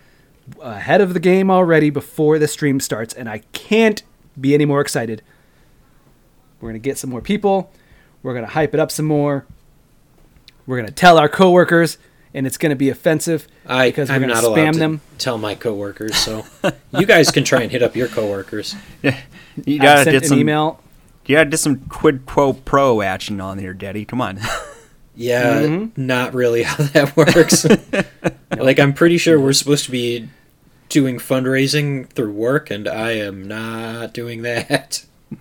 ahead 0.61 1.01
of 1.01 1.13
the 1.13 1.19
game 1.19 1.49
already 1.51 1.89
before 1.89 2.39
the 2.39 2.47
stream 2.47 2.79
starts, 2.79 3.13
and 3.13 3.29
I 3.29 3.39
can't 3.53 4.03
be 4.39 4.53
any 4.53 4.65
more 4.65 4.81
excited. 4.81 5.21
We're 6.61 6.69
gonna 6.69 6.79
get 6.79 6.97
some 6.97 7.09
more 7.09 7.21
people. 7.21 7.71
We're 8.23 8.33
gonna 8.33 8.47
hype 8.47 8.73
it 8.73 8.79
up 8.79 8.91
some 8.91 9.05
more. 9.05 9.45
We're 10.65 10.77
gonna 10.77 10.91
tell 10.91 11.17
our 11.17 11.29
coworkers, 11.29 11.97
and 12.33 12.47
it's 12.47 12.57
gonna 12.57 12.75
be 12.75 12.89
offensive 12.89 13.47
I, 13.65 13.89
because 13.89 14.09
we're 14.09 14.15
I'm 14.15 14.21
gonna 14.21 14.33
not 14.33 14.43
spam 14.43 14.47
allowed 14.47 14.73
to 14.73 14.79
them. 14.79 15.01
tell 15.17 15.37
my 15.37 15.55
coworkers, 15.55 16.15
so 16.15 16.43
you 16.97 17.05
guys 17.05 17.31
can 17.31 17.43
try 17.43 17.61
and 17.61 17.71
hit 17.71 17.83
up 17.83 17.95
your 17.95 18.07
coworkers. 18.07 18.75
Yeah, 19.03 19.19
You 19.65 19.79
gotta 19.79 20.03
sent 20.03 20.13
get 20.15 20.23
an 20.23 20.29
some. 20.29 20.39
email. 20.39 20.81
You 21.25 21.35
gotta 21.37 21.49
get 21.49 21.59
some 21.59 21.77
quid 21.89 22.25
quo 22.25 22.53
pro 22.53 23.01
action 23.01 23.39
on 23.41 23.57
here, 23.57 23.73
Daddy. 23.73 24.05
Come 24.05 24.21
on. 24.21 24.39
Yeah, 25.17 25.61
Mm-hmm. 25.61 26.05
not 26.07 26.33
really 26.33 26.63
how 26.63 26.83
that 26.87 27.15
works. 27.15 27.65
like 28.57 28.79
I'm 28.81 28.91
pretty 28.91 29.17
sure 29.17 29.39
we're 29.39 29.53
supposed 29.53 29.85
to 29.85 29.91
be 29.91 30.27
doing 30.89 31.17
fundraising 31.17 32.07
through 32.09 32.31
work, 32.31 32.69
and 32.71 32.87
I 32.87 33.11
am 33.11 33.47
not 33.47 34.13
doing 34.13 34.41
that. 34.43 35.05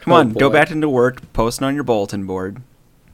Come 0.00 0.12
Oh, 0.12 0.16
on, 0.16 0.32
go 0.32 0.48
back 0.48 0.70
into 0.70 0.88
work, 0.88 1.32
posting 1.32 1.66
on 1.66 1.74
your 1.74 1.84
bulletin 1.84 2.24
board. 2.26 2.62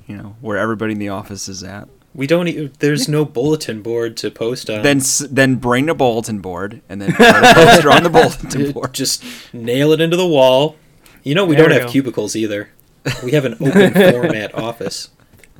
You 0.06 0.16
know 0.16 0.36
where 0.40 0.56
everybody 0.56 0.92
in 0.92 0.98
the 1.00 1.08
office 1.08 1.48
is 1.48 1.62
at. 1.64 1.88
We 2.14 2.26
don't. 2.28 2.46
E- 2.48 2.70
there's 2.78 3.08
no 3.08 3.24
bulletin 3.24 3.82
board 3.82 4.16
to 4.18 4.30
post 4.30 4.70
on. 4.70 4.82
Then 4.82 5.00
then 5.28 5.56
bring 5.56 5.88
a 5.88 5.94
bulletin 5.94 6.38
board 6.38 6.80
and 6.88 7.00
then 7.02 7.12
put 7.16 7.26
a 7.28 7.52
poster 7.54 7.90
on 7.90 8.04
the 8.04 8.10
bulletin 8.10 8.70
board. 8.72 8.94
just 8.94 9.24
nail 9.52 9.92
it 9.92 10.00
into 10.00 10.16
the 10.16 10.26
wall. 10.26 10.76
You 11.24 11.34
know 11.34 11.44
we 11.44 11.56
There 11.56 11.64
don't 11.64 11.70
we 11.74 11.78
have 11.80 11.86
go. 11.88 11.92
cubicles 11.92 12.36
either. 12.36 12.70
We 13.24 13.32
have 13.32 13.44
an 13.44 13.54
open 13.54 13.92
format 14.12 14.54
office. 14.54 15.10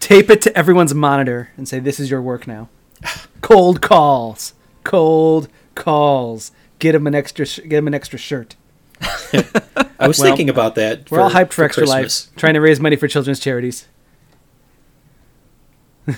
tape 0.00 0.30
it 0.30 0.40
to 0.42 0.56
everyone's 0.56 0.94
monitor 0.94 1.50
and 1.56 1.68
say 1.68 1.78
this 1.80 1.98
is 2.00 2.10
your 2.10 2.22
work 2.22 2.46
now 2.46 2.68
cold 3.40 3.80
calls 3.80 4.52
cold 4.84 5.48
calls. 5.76 6.50
Get 6.80 6.94
him 6.96 7.06
an 7.06 7.14
extra 7.14 7.46
sh- 7.46 7.60
get 7.68 7.78
him 7.78 7.86
an 7.86 7.94
extra 7.94 8.18
shirt. 8.18 8.56
I 9.00 10.08
was 10.08 10.18
Well, 10.18 10.26
thinking 10.28 10.48
about 10.50 10.74
that. 10.74 11.10
we're 11.10 11.20
all 11.20 11.30
hyped 11.30 11.52
for, 11.52 11.64
extra 11.64 11.82
Christmas. 11.86 12.26
life 12.28 12.36
trying 12.36 12.54
to 12.54 12.60
raise 12.60 12.80
money 12.80 12.96
for 12.96 13.06
children's 13.08 13.38
charities. 13.40 13.86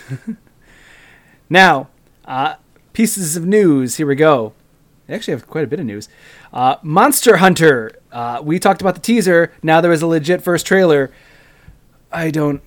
Now 1.51 1.89
uh, 2.25 2.57
pieces 2.93 3.37
of 3.37 3.47
news. 3.47 3.97
Here 3.97 4.07
we 4.07 4.15
go. 4.17 4.53
I 5.09 5.15
actually 5.15 5.33
have 5.33 5.47
quite 5.49 5.65
a 5.65 5.67
bit 5.67 5.81
of 5.81 5.87
news. 5.87 6.09
Uh, 6.53 6.77
monster 6.83 7.39
hunter. 7.39 7.93
Uh, 8.13 8.41
we 8.45 8.59
talked 8.59 8.83
about 8.83 8.95
the 8.95 9.01
teaser. 9.01 9.53
Now 9.63 9.81
there 9.81 9.93
is 9.93 10.03
a 10.03 10.07
legit 10.07 10.43
first 10.43 10.67
trailer. 10.67 11.11
I 12.13 12.31
don't 12.31 12.61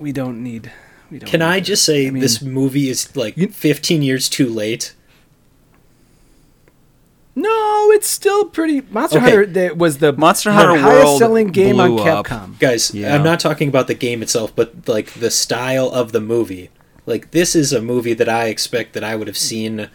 we 0.00 0.10
don't 0.12 0.42
need 0.42 0.72
we 1.10 1.18
don't 1.20 1.28
Can 1.30 1.40
I 1.40 1.60
just 1.60 1.84
say 1.84 2.08
I 2.08 2.10
mean- 2.10 2.20
this 2.20 2.42
movie 2.42 2.88
is 2.88 3.14
like 3.14 3.36
You- 3.36 3.48
15 3.48 4.02
years 4.02 4.28
too 4.28 4.48
late? 4.48 4.94
No, 7.38 7.90
it's 7.92 8.08
still 8.08 8.46
pretty. 8.46 8.80
Monster 8.90 9.18
Okay. 9.18 9.26
Hunter 9.30 9.46
that 9.46 9.76
was 9.76 9.98
the 9.98 10.12
Monster 10.14 10.50
Hunter 10.52 10.78
highest 10.80 11.04
World 11.04 11.18
selling 11.18 11.48
game 11.48 11.78
on 11.78 11.90
blew 11.96 12.02
up. 12.04 12.26
Capcom. 12.26 12.58
Guys, 12.58 12.94
Yeah. 12.94 13.14
I'm 13.14 13.22
not 13.22 13.40
talking 13.40 13.68
about 13.68 13.86
the 13.88 13.94
game 13.94 14.22
itself, 14.22 14.52
but 14.56 14.88
like 14.88 15.12
the 15.12 15.30
style 15.30 15.88
of 15.90 16.12
the 16.12 16.20
movie. 16.20 16.70
Like 17.04 17.30
this 17.32 17.54
is 17.54 17.72
a 17.74 17.82
movie 17.82 18.14
that 18.14 18.28
I 18.28 18.46
expect 18.46 18.94
that 18.94 19.04
I 19.04 19.14
would 19.16 19.26
have 19.28 19.36
seen 19.36 19.90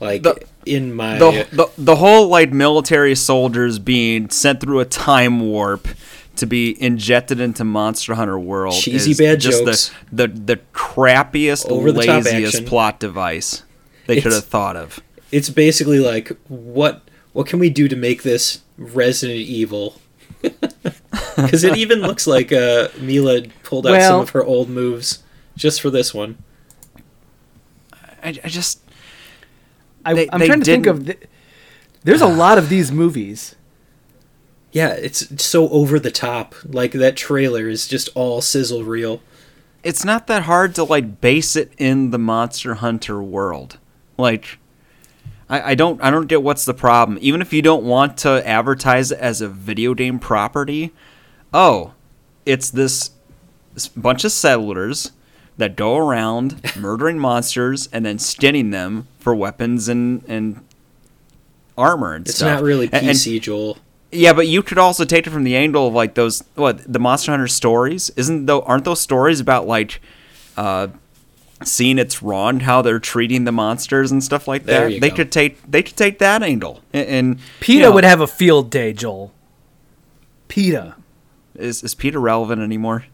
like 0.00 0.22
The- 0.22 0.40
in 0.64 0.92
my 0.94 1.18
the, 1.18 1.46
the 1.52 1.68
the 1.78 1.96
whole 1.96 2.28
like 2.28 2.50
military 2.52 3.14
soldiers 3.14 3.78
being 3.78 4.30
sent 4.30 4.60
through 4.60 4.80
a 4.80 4.84
time 4.86 5.38
warp 5.40 5.86
to 6.36 6.46
be 6.46 6.80
injected 6.82 7.40
into 7.40 7.62
Monster 7.64 8.14
Hunter 8.14 8.38
World 8.38 8.74
Cheesy 8.74 9.12
is 9.12 9.18
bad 9.18 9.38
just 9.40 9.64
jokes. 9.64 9.90
the 10.10 10.26
the 10.28 10.34
the 10.56 10.60
crappiest, 10.74 11.66
Over-the-top 11.70 12.24
laziest 12.24 12.54
action. 12.56 12.66
plot 12.66 12.98
device 13.00 13.62
they 14.06 14.20
could 14.20 14.32
have 14.32 14.44
thought 14.44 14.76
of. 14.76 15.00
It's 15.32 15.50
basically 15.50 15.98
like 15.98 16.28
what 16.48 17.02
what 17.32 17.46
can 17.46 17.58
we 17.58 17.70
do 17.70 17.88
to 17.88 17.96
make 17.96 18.22
this 18.22 18.62
Resident 18.78 19.38
Evil? 19.40 20.00
Because 21.36 21.64
it 21.64 21.76
even 21.76 22.00
looks 22.00 22.26
like 22.26 22.50
uh, 22.50 22.88
Milla 22.98 23.42
pulled 23.62 23.86
out 23.86 24.00
some 24.00 24.20
of 24.22 24.30
her 24.30 24.42
old 24.42 24.70
moves 24.70 25.22
just 25.54 25.82
for 25.82 25.90
this 25.90 26.14
one. 26.14 26.38
I, 28.22 28.28
I 28.42 28.48
just 28.48 28.80
I, 30.04 30.14
They- 30.14 30.28
I'm 30.32 30.40
they 30.40 30.46
trying 30.46 30.60
to 30.60 30.64
think 30.64 30.84
didn't- 30.84 30.98
of. 31.00 31.06
The, 31.06 31.18
there's 32.04 32.22
a 32.22 32.26
lot 32.26 32.56
of 32.56 32.68
these 32.70 32.90
movies. 32.90 33.54
Yeah, 34.72 34.90
it's 34.94 35.42
so 35.44 35.68
over 35.68 35.98
the 35.98 36.10
top. 36.10 36.54
Like 36.64 36.92
that 36.92 37.16
trailer 37.16 37.68
is 37.68 37.86
just 37.86 38.08
all 38.14 38.40
sizzle 38.40 38.84
reel. 38.84 39.20
It's 39.82 40.04
not 40.04 40.26
that 40.28 40.44
hard 40.44 40.74
to 40.76 40.84
like 40.84 41.20
base 41.20 41.54
it 41.56 41.72
in 41.76 42.12
the 42.12 42.18
Monster 42.18 42.76
Hunter 42.76 43.22
world. 43.22 43.78
Like 44.16 44.58
I, 45.48 45.72
I 45.72 45.74
don't 45.74 46.02
I 46.02 46.10
don't 46.10 46.26
get 46.26 46.42
what's 46.42 46.64
the 46.64 46.74
problem. 46.74 47.18
Even 47.20 47.40
if 47.40 47.52
you 47.52 47.62
don't 47.62 47.84
want 47.84 48.16
to 48.18 48.46
advertise 48.46 49.12
it 49.12 49.18
as 49.18 49.40
a 49.40 49.48
video 49.48 49.94
game 49.94 50.18
property, 50.18 50.92
oh, 51.54 51.92
it's 52.44 52.70
this, 52.70 53.10
bunch 53.96 54.24
of 54.24 54.32
settlers 54.32 55.12
that 55.56 55.76
go 55.76 55.96
around 55.96 56.60
murdering 56.76 57.18
monsters 57.18 57.88
and 57.92 58.04
then 58.04 58.18
skinning 58.18 58.70
them 58.70 59.06
for 59.18 59.34
weapons 59.34 59.88
and 59.88 60.22
and 60.28 60.60
armor 61.78 62.14
and 62.14 62.26
It's 62.26 62.36
stuff. 62.38 62.48
It's 62.52 62.60
not 62.60 62.64
really 62.64 62.86
And- 62.86 62.94
and- 63.08 63.16
PC, 63.16 63.40
Joel. 63.40 63.78
yeah, 64.12 64.32
but 64.32 64.48
you 64.48 64.62
could 64.62 64.78
also 64.78 65.04
take 65.04 65.26
it 65.26 65.30
from 65.30 65.44
the 65.44 65.56
angle 65.56 65.88
of 65.88 65.94
like 65.94 66.14
those 66.14 66.42
what 66.54 66.90
the 66.92 66.98
Monster 66.98 67.32
Hunter 67.32 67.48
stories. 67.48 68.10
Isn't 68.16 68.46
though 68.46 68.62
aren't 68.62 68.84
those 68.84 69.00
stories 69.00 69.40
about 69.40 69.66
like 69.66 70.00
uh 70.56 70.88
seeing 71.64 71.98
it's 71.98 72.22
wrong 72.22 72.60
how 72.60 72.82
they're 72.82 72.98
treating 72.98 73.44
the 73.44 73.52
monsters 73.52 74.12
and 74.12 74.22
stuff 74.22 74.46
like 74.46 74.64
There 74.64 74.90
that? 74.90 75.00
they 75.00 75.10
go. 75.10 75.16
could 75.16 75.32
take 75.32 75.62
they 75.70 75.82
could 75.82 75.96
take 75.96 76.18
that 76.18 76.42
angle. 76.42 76.82
And, 76.92 77.08
and 77.08 77.38
PETA 77.60 77.72
you 77.78 77.82
know, 77.82 77.92
would 77.92 78.04
have 78.04 78.20
a 78.20 78.26
field 78.26 78.70
day, 78.70 78.92
Joel. 78.92 79.32
PETA. 80.48 80.96
is 81.54 81.82
is 81.82 81.94
Peter 81.94 82.20
relevant 82.20 82.62
anymore? 82.62 83.06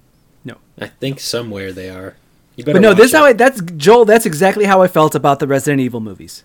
No. 0.44 0.56
I 0.80 0.88
think 0.88 1.20
somewhere 1.20 1.72
they 1.72 1.88
are. 1.88 2.16
But 2.64 2.80
no, 2.82 2.92
this 2.92 3.06
is 3.06 3.14
it. 3.14 3.16
how 3.16 3.24
I, 3.24 3.32
that's 3.32 3.60
Joel. 3.62 4.04
That's 4.04 4.26
exactly 4.26 4.64
how 4.66 4.82
I 4.82 4.88
felt 4.88 5.14
about 5.14 5.38
the 5.38 5.46
Resident 5.46 5.80
Evil 5.80 6.00
movies. 6.00 6.44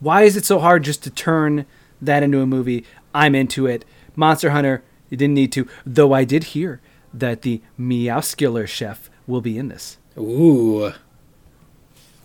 Why 0.00 0.22
is 0.22 0.36
it 0.36 0.44
so 0.44 0.58
hard 0.60 0.84
just 0.84 1.02
to 1.04 1.10
turn 1.10 1.66
that 2.00 2.22
into 2.22 2.40
a 2.40 2.46
movie? 2.46 2.84
I'm 3.14 3.34
into 3.34 3.66
it. 3.66 3.84
Monster 4.16 4.50
Hunter, 4.50 4.82
you 5.10 5.16
didn't 5.16 5.34
need 5.34 5.52
to. 5.52 5.68
Though 5.84 6.12
I 6.12 6.24
did 6.24 6.44
hear 6.44 6.80
that 7.12 7.42
the 7.42 7.60
Meowscular 7.78 8.66
chef 8.66 9.10
will 9.26 9.40
be 9.40 9.58
in 9.58 9.68
this. 9.68 9.98
Ooh, 10.16 10.92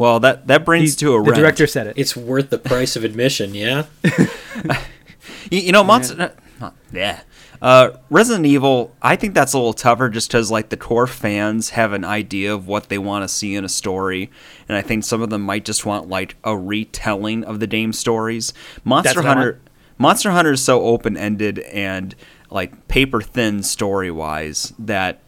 Well, 0.04 0.20
that 0.20 0.48
that 0.48 0.66
brings 0.66 0.92
He- 0.92 0.96
to 0.98 1.12
a 1.16 1.24
the 1.24 1.32
rent. 1.32 1.36
director 1.38 1.66
said 1.66 1.88
it. 1.88 1.94
it's 1.96 2.14
worth 2.14 2.50
the 2.50 2.58
price 2.58 2.98
of 2.98 3.06
admission, 3.06 3.56
yeah? 3.56 3.86
You, 5.50 5.60
you 5.60 5.72
know, 5.72 5.84
Monster. 5.84 6.34
uh, 6.62 6.72
Yeah. 6.92 7.22
Uh, 7.62 7.92
Resident 8.10 8.46
Evil, 8.46 8.94
I 9.02 9.16
think 9.16 9.34
that's 9.34 9.54
a 9.54 9.58
little 9.58 9.72
tougher 9.74 10.10
just 10.10 10.28
because, 10.30 10.52
like, 10.52 10.68
the 10.70 10.76
core 10.78 11.08
fans 11.08 11.70
have 11.72 11.94
an 11.94 12.04
idea 12.04 12.54
of 12.54 12.68
what 12.68 12.90
they 12.90 12.98
want 12.98 13.24
to 13.24 13.30
see 13.34 13.56
in 13.56 13.64
a 13.64 13.70
story. 13.70 14.30
And 14.68 14.76
I 14.78 14.82
think 14.82 15.06
some 15.06 15.22
of 15.22 15.30
them 15.30 15.42
might 15.44 15.64
just 15.64 15.86
want, 15.86 16.10
like, 16.10 16.36
a 16.44 16.58
retelling 16.58 17.46
of 17.46 17.62
the 17.62 17.68
game 17.68 17.94
stories. 17.94 18.54
Monster 18.84 19.20
what 19.22 19.26
I 19.26 19.34
Hunter. 19.34 19.62
Monster 19.98 20.32
Hunter 20.32 20.52
is 20.52 20.62
so 20.62 20.82
open 20.82 21.16
ended 21.16 21.60
and, 21.60 22.14
like, 22.50 22.90
paper 22.90 23.22
thin 23.22 23.64
story 23.64 24.12
wise 24.12 24.74
that 24.78 25.16
it- 25.16 25.23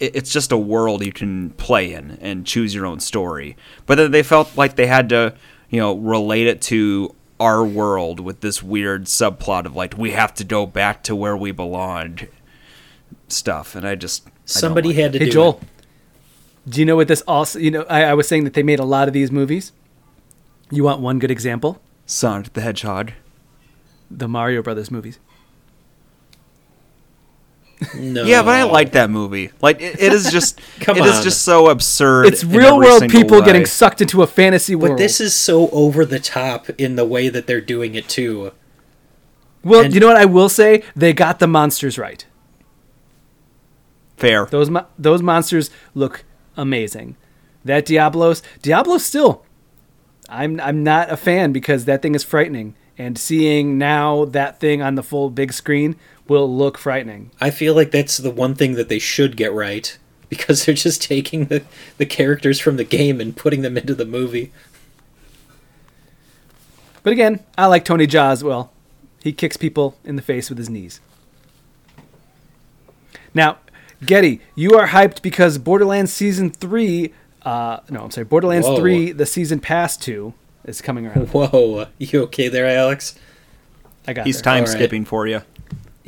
it's 0.00 0.32
just 0.32 0.52
a 0.52 0.56
world 0.56 1.04
you 1.04 1.12
can 1.12 1.50
play 1.50 1.92
in 1.92 2.18
and 2.20 2.46
choose 2.46 2.74
your 2.74 2.86
own 2.86 3.00
story. 3.00 3.56
But 3.86 3.96
then 3.96 4.10
they 4.10 4.22
felt 4.22 4.56
like 4.56 4.76
they 4.76 4.86
had 4.86 5.08
to, 5.10 5.34
you 5.70 5.80
know, 5.80 5.96
relate 5.96 6.46
it 6.46 6.60
to 6.62 7.14
our 7.40 7.64
world 7.64 8.20
with 8.20 8.40
this 8.40 8.62
weird 8.62 9.04
subplot 9.04 9.64
of 9.64 9.76
like 9.76 9.96
we 9.96 10.10
have 10.12 10.34
to 10.34 10.44
go 10.44 10.66
back 10.66 11.02
to 11.04 11.14
where 11.14 11.36
we 11.36 11.52
belonged 11.52 12.28
stuff. 13.28 13.74
And 13.74 13.86
I 13.86 13.94
just 13.94 14.26
I 14.26 14.30
Somebody 14.44 14.88
like 14.88 14.96
had 14.96 15.12
to 15.12 15.18
hey 15.18 15.26
do 15.26 15.30
Joel, 15.32 15.60
it. 16.66 16.70
do 16.70 16.80
you 16.80 16.86
know 16.86 16.96
what 16.96 17.08
this 17.08 17.22
also? 17.22 17.58
You 17.58 17.70
know, 17.70 17.82
I, 17.88 18.04
I 18.04 18.14
was 18.14 18.26
saying 18.26 18.44
that 18.44 18.54
they 18.54 18.62
made 18.62 18.78
a 18.80 18.84
lot 18.84 19.08
of 19.08 19.14
these 19.14 19.30
movies. 19.30 19.72
You 20.70 20.84
want 20.84 21.00
one 21.00 21.18
good 21.18 21.30
example? 21.30 21.80
Sonic 22.06 22.52
the 22.54 22.60
Hedgehog. 22.60 23.12
The 24.10 24.26
Mario 24.28 24.62
Brothers 24.62 24.90
movies. 24.90 25.18
No. 27.96 28.24
Yeah, 28.24 28.42
but 28.42 28.54
I 28.56 28.64
like 28.64 28.92
that 28.92 29.08
movie. 29.08 29.50
Like 29.60 29.80
it, 29.80 30.00
it 30.00 30.12
is 30.12 30.30
just 30.32 30.60
Come 30.80 30.96
it 30.96 31.04
is 31.06 31.18
on. 31.18 31.22
just 31.22 31.42
so 31.42 31.68
absurd. 31.68 32.26
It's 32.26 32.42
real 32.42 32.76
world 32.78 33.08
people 33.08 33.38
way. 33.40 33.46
getting 33.46 33.66
sucked 33.66 34.00
into 34.00 34.22
a 34.22 34.26
fantasy 34.26 34.74
world. 34.74 34.96
But 34.96 34.98
this 35.02 35.20
is 35.20 35.34
so 35.34 35.68
over 35.70 36.04
the 36.04 36.18
top 36.18 36.68
in 36.70 36.96
the 36.96 37.04
way 37.04 37.28
that 37.28 37.46
they're 37.46 37.60
doing 37.60 37.94
it 37.94 38.08
too. 38.08 38.50
well, 39.62 39.84
and- 39.84 39.94
you 39.94 40.00
know 40.00 40.08
what 40.08 40.16
I 40.16 40.24
will 40.24 40.48
say? 40.48 40.82
They 40.96 41.12
got 41.12 41.38
the 41.38 41.46
monsters 41.46 41.98
right. 41.98 42.26
fair. 44.16 44.46
Those 44.46 44.70
mo- 44.70 44.86
those 44.98 45.22
monsters 45.22 45.70
look 45.94 46.24
amazing. 46.56 47.16
That 47.64 47.86
Diablos, 47.86 48.42
Diablos 48.62 49.04
still. 49.04 49.44
I'm 50.28 50.60
I'm 50.60 50.82
not 50.82 51.10
a 51.10 51.16
fan 51.16 51.52
because 51.52 51.84
that 51.86 52.02
thing 52.02 52.14
is 52.14 52.24
frightening, 52.24 52.74
and 52.98 53.16
seeing 53.18 53.78
now 53.78 54.24
that 54.26 54.60
thing 54.60 54.82
on 54.82 54.94
the 54.96 55.02
full 55.02 55.30
big 55.30 55.52
screen 55.52 55.96
will 56.28 56.54
look 56.54 56.78
frightening. 56.78 57.30
I 57.40 57.50
feel 57.50 57.74
like 57.74 57.90
that's 57.90 58.18
the 58.18 58.30
one 58.30 58.54
thing 58.54 58.74
that 58.74 58.88
they 58.88 58.98
should 58.98 59.36
get 59.36 59.52
right 59.52 59.96
because 60.28 60.64
they're 60.66 60.74
just 60.74 61.02
taking 61.02 61.46
the, 61.46 61.64
the 61.96 62.06
characters 62.06 62.60
from 62.60 62.76
the 62.76 62.84
game 62.84 63.20
and 63.20 63.36
putting 63.36 63.62
them 63.62 63.76
into 63.76 63.94
the 63.94 64.04
movie. 64.04 64.52
But 67.02 67.12
again, 67.12 67.40
I 67.56 67.66
like 67.66 67.84
Tony 67.84 68.06
Jaa 68.06 68.32
as 68.32 68.44
well. 68.44 68.72
He 69.22 69.32
kicks 69.32 69.56
people 69.56 69.96
in 70.04 70.16
the 70.16 70.22
face 70.22 70.48
with 70.48 70.58
his 70.58 70.68
knees. 70.68 71.00
Now, 73.34 73.58
Getty, 74.04 74.40
you 74.54 74.74
are 74.74 74.88
hyped 74.88 75.22
because 75.22 75.58
Borderlands 75.58 76.12
Season 76.12 76.50
3, 76.50 77.12
uh, 77.42 77.80
no, 77.90 78.04
I'm 78.04 78.10
sorry, 78.10 78.24
Borderlands 78.24 78.66
Whoa. 78.66 78.78
3, 78.78 79.12
the 79.12 79.26
season 79.26 79.60
pass 79.60 79.96
2, 79.96 80.32
is 80.64 80.80
coming 80.80 81.06
around. 81.06 81.28
Whoa, 81.30 81.86
you 81.98 82.22
okay 82.24 82.48
there, 82.48 82.66
Alex? 82.66 83.14
I 84.06 84.12
got 84.12 84.26
He's 84.26 84.36
there. 84.36 84.42
time 84.44 84.64
All 84.64 84.68
right. 84.68 84.76
skipping 84.76 85.04
for 85.04 85.26
you. 85.26 85.42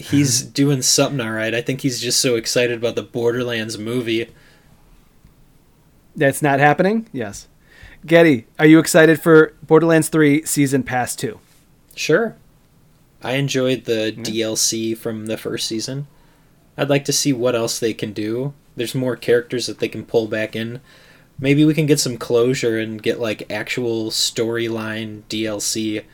He's 0.01 0.43
doing 0.43 0.83
something 0.83 1.21
all 1.21 1.33
right. 1.33 1.55
I 1.55 1.61
think 1.63 1.83
he's 1.83 2.01
just 2.01 2.21
so 2.21 2.37
excited 2.37 2.79
about 2.79 2.95
the 2.95 3.03
Borderlands 3.03 3.79
movie. 3.79 4.33
That's 6.17 6.43
not 6.43 6.59
happening? 6.61 7.09
Yes. 7.13 7.49
Getty, 8.07 8.47
are 8.59 8.67
you 8.67 8.79
excited 8.79 9.21
for 9.21 9.55
Borderlands 9.63 10.09
3 10.09 10.45
Season 10.47 10.83
Pass 10.83 11.15
2? 11.17 11.39
Sure. 11.95 12.37
I 13.23 13.33
enjoyed 13.33 13.85
the 13.85 14.13
DLC 14.17 14.97
from 14.97 15.27
the 15.27 15.37
first 15.37 15.69
season. 15.69 16.07
I'd 16.79 16.89
like 16.89 17.05
to 17.05 17.13
see 17.13 17.33
what 17.33 17.55
else 17.55 17.79
they 17.79 17.93
can 17.93 18.13
do. 18.13 18.55
There's 18.77 18.95
more 18.95 19.17
characters 19.17 19.67
that 19.67 19.81
they 19.81 19.89
can 19.89 20.07
pull 20.07 20.27
back 20.29 20.57
in. 20.57 20.81
Maybe 21.39 21.65
we 21.65 21.75
can 21.75 21.87
get 21.87 22.01
some 22.01 22.17
closure 22.17 22.79
and 22.79 23.03
get 23.03 23.21
like 23.21 23.51
actual 23.51 24.11
storyline 24.11 25.23
DLC. 25.29 26.05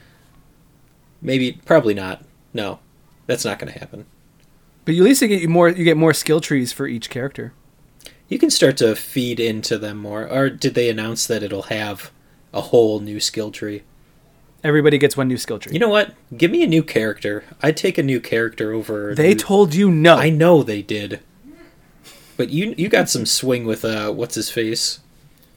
Maybe 1.22 1.60
probably 1.64 1.94
not. 1.94 2.24
No. 2.52 2.80
That's 3.26 3.44
not 3.44 3.58
going 3.58 3.72
to 3.72 3.78
happen. 3.78 4.06
But 4.84 4.94
you 4.94 5.02
at 5.02 5.06
least 5.06 5.22
you 5.22 5.28
get 5.28 5.48
more 5.48 5.68
you 5.68 5.84
get 5.84 5.96
more 5.96 6.14
skill 6.14 6.40
trees 6.40 6.72
for 6.72 6.86
each 6.86 7.10
character. 7.10 7.52
You 8.28 8.38
can 8.38 8.50
start 8.50 8.76
to 8.78 8.94
feed 8.96 9.38
into 9.40 9.78
them 9.78 9.98
more. 9.98 10.28
Or 10.28 10.48
did 10.50 10.74
they 10.74 10.88
announce 10.88 11.26
that 11.26 11.42
it'll 11.42 11.62
have 11.62 12.10
a 12.52 12.60
whole 12.60 13.00
new 13.00 13.20
skill 13.20 13.50
tree? 13.50 13.82
Everybody 14.64 14.98
gets 14.98 15.16
one 15.16 15.28
new 15.28 15.36
skill 15.36 15.58
tree. 15.60 15.72
You 15.74 15.78
know 15.78 15.88
what? 15.88 16.14
Give 16.36 16.50
me 16.50 16.62
a 16.62 16.66
new 16.66 16.82
character. 16.82 17.44
I'd 17.62 17.76
take 17.76 17.98
a 17.98 18.02
new 18.02 18.20
character 18.20 18.72
over. 18.72 19.14
they 19.14 19.30
new- 19.30 19.34
told 19.36 19.74
you 19.74 19.90
no. 19.90 20.14
I 20.16 20.30
know 20.30 20.62
they 20.62 20.82
did. 20.82 21.20
But 22.36 22.50
you 22.50 22.74
you 22.76 22.88
got 22.88 23.08
some 23.08 23.26
swing 23.26 23.64
with 23.64 23.84
uh 23.84 24.10
what's 24.12 24.34
his 24.34 24.50
face? 24.50 25.00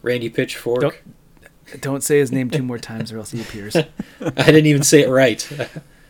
Randy 0.02 0.30
Pitchfork. 0.30 0.82
Don't- 0.82 1.82
Don't 1.82 2.04
say 2.04 2.18
his 2.20 2.32
name 2.32 2.50
two 2.50 2.64
more 2.64 2.80
times 2.80 3.12
or 3.12 3.18
else 3.18 3.32
he 3.32 3.42
appears. 3.42 3.76
I 3.76 3.84
didn't 4.46 4.66
even 4.66 4.84
say 4.84 5.02
it 5.04 5.10
right. 5.10 5.48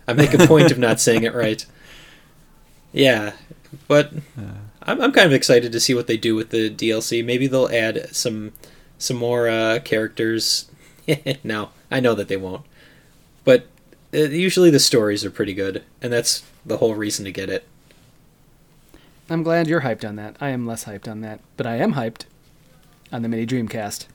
I 0.09 0.13
make 0.13 0.33
a 0.33 0.47
point 0.47 0.71
of 0.71 0.79
not 0.79 0.99
saying 1.07 1.23
it 1.23 1.35
right. 1.35 1.63
Yeah, 2.91 3.33
but 3.87 4.11
I'm 4.81 4.99
I'm 4.99 5.11
kind 5.11 5.27
of 5.27 5.33
excited 5.33 5.71
to 5.71 5.79
see 5.79 5.93
what 5.93 6.07
they 6.07 6.17
do 6.17 6.35
with 6.35 6.49
the 6.49 6.69
DLC. 6.69 7.23
Maybe 7.23 7.45
they'll 7.45 7.69
add 7.69 8.15
some 8.15 8.53
some 8.97 9.17
more 9.17 9.47
uh, 9.47 9.79
characters. 9.85 10.69
no, 11.43 11.69
I 11.91 11.99
know 11.99 12.15
that 12.15 12.27
they 12.27 12.37
won't. 12.37 12.65
But 13.43 13.67
uh, 14.11 14.17
usually 14.17 14.71
the 14.71 14.79
stories 14.79 15.23
are 15.23 15.29
pretty 15.29 15.53
good, 15.53 15.83
and 16.01 16.11
that's 16.11 16.41
the 16.65 16.77
whole 16.77 16.95
reason 16.95 17.23
to 17.25 17.31
get 17.31 17.49
it. 17.49 17.67
I'm 19.29 19.43
glad 19.43 19.67
you're 19.67 19.81
hyped 19.81 20.07
on 20.07 20.15
that. 20.15 20.37
I 20.41 20.49
am 20.49 20.65
less 20.65 20.85
hyped 20.85 21.07
on 21.07 21.21
that, 21.21 21.39
but 21.55 21.67
I 21.67 21.75
am 21.75 21.93
hyped 21.93 22.23
on 23.11 23.21
the 23.21 23.29
mini 23.29 23.45
Dreamcast. 23.45 24.07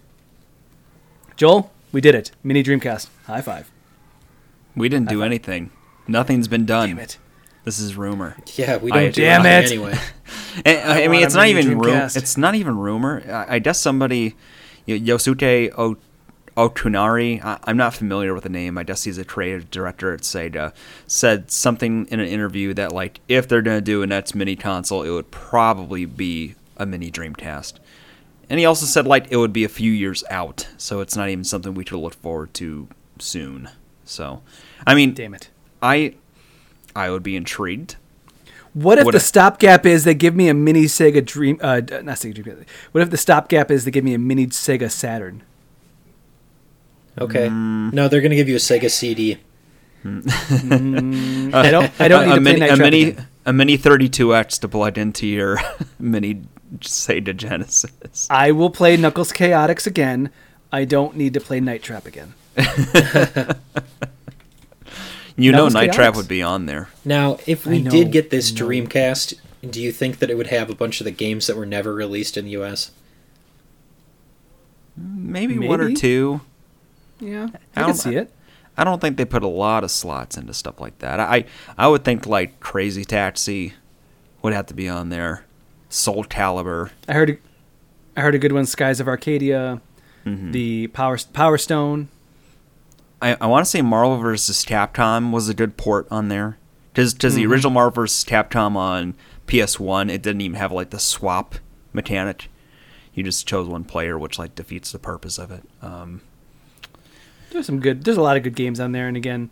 Joel, 1.36 1.70
we 1.92 2.00
did 2.00 2.16
it. 2.16 2.32
Mini 2.42 2.64
Dreamcast. 2.64 3.06
High 3.26 3.42
five. 3.42 3.70
We 4.74 4.88
didn't 4.88 5.08
do 5.08 5.22
anything. 5.22 5.70
Nothing's 6.06 6.48
been 6.48 6.66
done. 6.66 6.90
Damn 6.90 6.98
it. 6.98 7.18
This 7.64 7.78
is 7.78 7.96
rumor. 7.96 8.36
Yeah, 8.56 8.76
we 8.76 8.90
don't 8.90 9.14
do 9.14 9.22
Damn 9.22 9.46
it. 9.46 9.70
anyway. 9.70 9.98
I, 10.66 11.00
want 11.00 11.10
mean, 11.12 11.22
it's 11.24 11.34
not 11.34 11.46
even 11.48 11.78
ru- 11.78 11.88
Dreamcast. 11.90 12.16
It's 12.16 12.36
not 12.36 12.54
even 12.54 12.76
rumor. 12.76 13.22
I, 13.26 13.54
I 13.54 13.58
guess 13.58 13.80
somebody, 13.80 14.36
Yosuke 14.86 15.72
o- 15.78 15.96
Otunari. 16.58 17.42
I, 17.42 17.58
I'm 17.64 17.78
not 17.78 17.94
familiar 17.94 18.34
with 18.34 18.42
the 18.42 18.50
name. 18.50 18.76
I 18.76 18.82
guess 18.84 19.04
he's 19.04 19.16
a 19.16 19.24
creative 19.24 19.70
director 19.70 20.12
at 20.12 20.20
Sega. 20.20 20.74
Said 21.06 21.50
something 21.50 22.06
in 22.10 22.20
an 22.20 22.28
interview 22.28 22.74
that 22.74 22.92
like 22.92 23.20
if 23.28 23.48
they're 23.48 23.62
gonna 23.62 23.80
do 23.80 24.02
a 24.02 24.06
NES 24.06 24.34
mini 24.34 24.56
console, 24.56 25.02
it 25.02 25.10
would 25.10 25.30
probably 25.30 26.04
be 26.04 26.54
a 26.76 26.84
mini 26.84 27.10
Dreamcast. 27.10 27.74
And 28.50 28.60
he 28.60 28.66
also 28.66 28.84
said 28.84 29.06
like 29.06 29.28
it 29.30 29.38
would 29.38 29.54
be 29.54 29.64
a 29.64 29.70
few 29.70 29.90
years 29.90 30.22
out, 30.30 30.68
so 30.76 31.00
it's 31.00 31.16
not 31.16 31.30
even 31.30 31.44
something 31.44 31.72
we 31.72 31.84
could 31.84 31.98
look 31.98 32.14
forward 32.14 32.52
to 32.54 32.88
soon. 33.18 33.70
So, 34.04 34.42
I 34.86 34.94
mean, 34.94 35.14
Damn 35.14 35.32
it. 35.32 35.48
I 35.84 36.14
I 36.96 37.10
would 37.10 37.22
be 37.22 37.36
intrigued. 37.36 37.96
What 38.72 38.98
if 38.98 39.04
What 39.04 39.12
the 39.12 39.18
if- 39.18 39.22
stopgap 39.22 39.86
is 39.86 40.04
they 40.04 40.14
give 40.14 40.34
me 40.34 40.48
a 40.48 40.54
mini 40.54 40.84
Sega 40.84 41.24
Dream? 41.24 41.58
Uh, 41.60 41.76
not 42.02 42.16
Sega 42.16 42.42
Dream. 42.42 42.64
What 42.92 43.02
if 43.02 43.10
the 43.10 43.16
stopgap 43.16 43.70
is 43.70 43.84
they 43.84 43.90
give 43.90 44.02
me 44.04 44.14
a 44.14 44.18
mini 44.18 44.46
Sega 44.48 44.90
Saturn? 44.90 45.42
Okay. 47.20 47.46
Mm. 47.48 47.92
No, 47.92 48.08
they're 48.08 48.20
gonna 48.20 48.34
give 48.34 48.48
you 48.48 48.56
a 48.56 48.58
Sega 48.58 48.90
CD. 48.90 49.38
I 50.04 51.70
don't. 51.70 51.92
I 52.00 52.08
don't 52.08 52.26
need 52.28 52.32
a, 52.32 52.34
to 52.34 52.40
play 52.40 52.52
mini, 52.52 52.60
Night 52.60 52.70
a 52.72 52.76
Trap 52.76 52.90
mini, 52.90 53.16
a 53.46 53.52
mini 53.52 53.78
32X 53.78 54.60
to 54.60 54.68
plug 54.68 54.98
into 54.98 55.26
your 55.26 55.58
mini 55.98 56.42
Sega 56.80 57.36
Genesis. 57.36 58.26
I 58.30 58.50
will 58.50 58.70
play 58.70 58.96
Knuckles 58.96 59.32
Chaotix 59.32 59.86
again. 59.86 60.30
I 60.72 60.84
don't 60.84 61.16
need 61.16 61.34
to 61.34 61.40
play 61.40 61.60
Night 61.60 61.82
Trap 61.84 62.06
again. 62.06 62.34
You 65.36 65.50
know, 65.52 65.58
Knuckles 65.58 65.74
Night 65.74 65.92
Trap 65.92 66.14
would 66.16 66.28
be 66.28 66.42
on 66.42 66.66
there. 66.66 66.88
Now, 67.04 67.38
if 67.46 67.66
we 67.66 67.82
know, 67.82 67.90
did 67.90 68.12
get 68.12 68.30
this 68.30 68.52
Dreamcast, 68.52 69.34
do 69.68 69.80
you 69.82 69.90
think 69.92 70.18
that 70.20 70.30
it 70.30 70.36
would 70.36 70.46
have 70.48 70.70
a 70.70 70.74
bunch 70.74 71.00
of 71.00 71.04
the 71.06 71.10
games 71.10 71.46
that 71.48 71.56
were 71.56 71.66
never 71.66 71.92
released 71.94 72.36
in 72.36 72.44
the 72.44 72.52
US? 72.52 72.92
Maybe, 74.96 75.58
one 75.58 75.80
or 75.80 75.92
two. 75.92 76.40
Yeah, 77.20 77.48
I 77.74 77.80
I 77.80 77.80
can 77.80 77.84
don't- 77.86 77.94
see 77.94 78.16
it. 78.16 78.30
I 78.76 78.82
don't 78.82 79.00
think 79.00 79.16
they 79.16 79.24
put 79.24 79.44
a 79.44 79.48
lot 79.48 79.84
of 79.84 79.90
slots 79.92 80.36
into 80.36 80.52
stuff 80.52 80.80
like 80.80 80.98
that. 80.98 81.20
I 81.20 81.44
I 81.78 81.86
would 81.86 82.04
think 82.04 82.26
like 82.26 82.58
Crazy 82.58 83.04
Taxi 83.04 83.74
would 84.42 84.52
have 84.52 84.66
to 84.66 84.74
be 84.74 84.88
on 84.88 85.10
there. 85.10 85.44
Soul 85.88 86.24
Calibur. 86.24 86.90
I 87.08 87.12
heard. 87.12 87.30
A, 87.30 87.36
I 88.16 88.20
heard 88.22 88.34
a 88.34 88.38
good 88.38 88.50
one. 88.52 88.66
Skies 88.66 88.98
of 89.00 89.06
Arcadia, 89.08 89.80
Mm-hmm. 90.26 90.50
the 90.52 90.86
Power 90.88 91.18
Power 91.32 91.56
Stone. 91.58 92.08
I, 93.24 93.36
I 93.40 93.46
want 93.46 93.64
to 93.64 93.70
say 93.70 93.80
Marvel 93.82 94.16
vs. 94.18 94.64
Capcom 94.64 95.30
was 95.32 95.48
a 95.48 95.54
good 95.54 95.76
port 95.76 96.06
on 96.10 96.28
there. 96.28 96.58
Because 96.92 97.14
Mm-hmm. 97.14 97.34
the 97.36 97.46
original 97.46 97.70
Marvel 97.72 98.02
vs. 98.02 98.24
Capcom 98.24 98.76
on 98.76 99.14
PS1, 99.46 100.10
it 100.10 100.22
didn't 100.22 100.42
even 100.42 100.56
have 100.58 100.70
like 100.72 100.90
the 100.90 100.98
swap 101.00 101.56
mechanic. 101.92 102.48
You 103.14 103.22
just 103.24 103.46
chose 103.46 103.68
one 103.68 103.84
player, 103.84 104.18
which 104.18 104.38
like 104.38 104.54
defeats 104.54 104.92
the 104.92 104.98
purpose 104.98 105.38
of 105.38 105.50
it. 105.50 105.62
Um, 105.82 106.20
There's 107.50 107.66
some 107.66 107.80
good. 107.80 108.04
There's 108.04 108.16
a 108.16 108.22
lot 108.22 108.36
of 108.36 108.42
good 108.42 108.56
games 108.56 108.80
on 108.80 108.92
there, 108.92 109.06
and 109.08 109.16
again, 109.16 109.50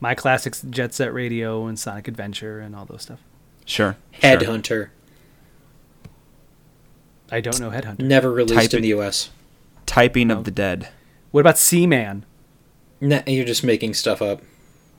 my 0.00 0.14
classics, 0.14 0.62
Jet 0.68 0.92
Set 0.94 1.14
Radio 1.14 1.66
and 1.66 1.78
Sonic 1.78 2.08
Adventure 2.08 2.58
and 2.60 2.74
all 2.76 2.84
those 2.84 3.02
stuff. 3.02 3.20
sure. 3.64 3.96
sure. 4.12 4.20
Headhunter, 4.30 4.88
I 7.30 7.40
don't 7.40 7.60
know 7.60 7.70
Headhunter. 7.70 8.00
never 8.00 8.30
released 8.30 8.70
Type 8.70 8.74
in 8.74 8.82
the 8.82 8.92
US. 9.00 9.30
Typing 9.86 10.30
of 10.30 10.44
the 10.44 10.50
Dead. 10.50 10.88
What 11.30 11.40
about 11.40 11.58
Seaman? 11.58 12.24
Nah, 13.00 13.22
you're 13.26 13.44
just 13.44 13.64
making 13.64 13.94
stuff 13.94 14.22
up. 14.22 14.42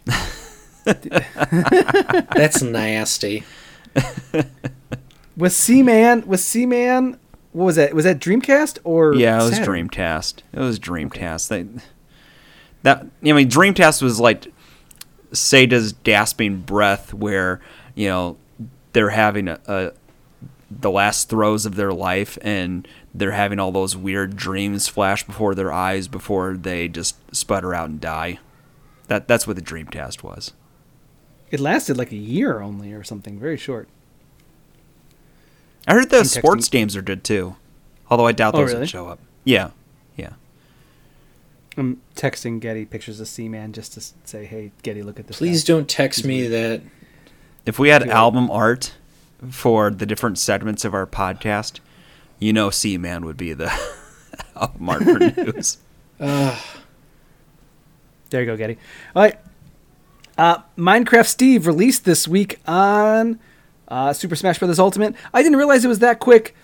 That's 0.85 2.61
nasty. 2.61 3.43
Was 5.35 5.55
Seaman? 5.55 6.27
Was 6.27 6.43
Seaman? 6.43 7.19
What 7.51 7.65
was 7.65 7.75
that? 7.75 7.93
Was 7.93 8.05
that 8.05 8.19
Dreamcast 8.19 8.79
or? 8.83 9.15
Yeah, 9.15 9.41
it 9.41 9.43
was 9.43 9.55
Saturn? 9.55 9.89
Dreamcast. 9.89 10.41
It 10.53 10.59
was 10.59 10.79
Dreamcast. 10.79 11.47
They, 11.47 11.65
that 12.83 13.07
I 13.23 13.33
mean, 13.33 13.49
Dreamcast 13.49 14.01
was 14.01 14.19
like 14.19 14.51
Sega's 15.31 15.93
gasping 15.93 16.61
breath, 16.61 17.13
where 17.13 17.59
you 17.95 18.07
know 18.07 18.37
they're 18.93 19.09
having 19.09 19.47
a, 19.47 19.59
a 19.67 19.91
the 20.69 20.91
last 20.91 21.29
throes 21.29 21.65
of 21.65 21.75
their 21.75 21.93
life, 21.93 22.37
and 22.41 22.87
they're 23.17 23.31
having 23.31 23.59
all 23.59 23.71
those 23.71 23.97
weird 23.97 24.35
dreams 24.35 24.87
flash 24.87 25.23
before 25.25 25.55
their 25.55 25.71
eyes 25.73 26.07
before 26.07 26.55
they 26.55 26.87
just 26.87 27.15
sputter 27.35 27.73
out 27.73 27.89
and 27.89 27.99
die. 27.99 28.39
That 29.07 29.27
that's 29.27 29.47
what 29.47 29.55
the 29.55 29.61
dream 29.61 29.87
Dreamcast 29.87 30.23
was. 30.23 30.53
It 31.49 31.59
lasted 31.59 31.97
like 31.97 32.11
a 32.11 32.17
year 32.17 32.59
only, 32.61 32.91
or 32.93 33.03
something. 33.03 33.39
Very 33.39 33.57
short. 33.57 33.87
I 35.87 35.93
heard 35.93 36.09
the 36.09 36.19
I'm 36.19 36.25
sports 36.25 36.67
games 36.67 36.95
are 36.95 37.01
good 37.01 37.23
too, 37.23 37.55
although 38.09 38.27
I 38.27 38.33
doubt 38.33 38.53
Oh, 38.55 38.59
those 38.59 38.69
really? 38.69 38.81
would 38.81 38.89
show 38.89 39.07
up. 39.07 39.19
Yeah, 39.45 39.69
yeah. 40.17 40.31
I'm 41.77 42.01
texting 42.15 42.59
Getty 42.59 42.85
pictures 42.85 43.19
of 43.19 43.27
Seaman 43.27 43.71
just 43.71 43.93
to 43.93 44.01
say, 44.25 44.45
"Hey, 44.45 44.71
Getty, 44.83 45.01
look 45.03 45.19
at 45.19 45.27
this." 45.27 45.37
Please 45.37 45.63
guy." 45.63 45.73
don't 45.73 45.87
text 45.87 46.25
me 46.25 46.47
that. 46.47 46.81
If 47.65 47.79
we 47.79 47.89
had 47.89 48.07
album 48.09 48.51
art 48.51 48.93
for 49.49 49.89
the 49.89 50.05
different 50.05 50.37
segments 50.37 50.83
of 50.83 50.93
our 50.93 51.05
podcast, 51.05 51.79
you 52.39 52.53
know, 52.53 52.69
Seaman 52.69 53.25
would 53.25 53.37
be 53.37 53.53
the 53.53 53.65
art 54.55 54.71
for 55.03 55.19
news. 55.43 55.77
Uh, 56.19 56.57
There 58.29 58.41
you 58.41 58.45
go, 58.47 58.57
Getty. 58.57 58.77
All 59.15 59.23
right. 59.23 59.39
Uh, 60.37 60.59
Minecraft 60.77 61.25
Steve 61.27 61.65
released 61.65 62.05
this 62.05 62.27
week 62.27 62.59
on 62.67 63.39
uh, 63.87 64.13
Super 64.13 64.35
Smash 64.35 64.59
Bros. 64.59 64.77
Ultimate. 64.79 65.15
I 65.33 65.41
didn't 65.41 65.57
realize 65.57 65.83
it 65.83 65.87
was 65.87 65.99
that 65.99 66.19
quick. 66.19 66.55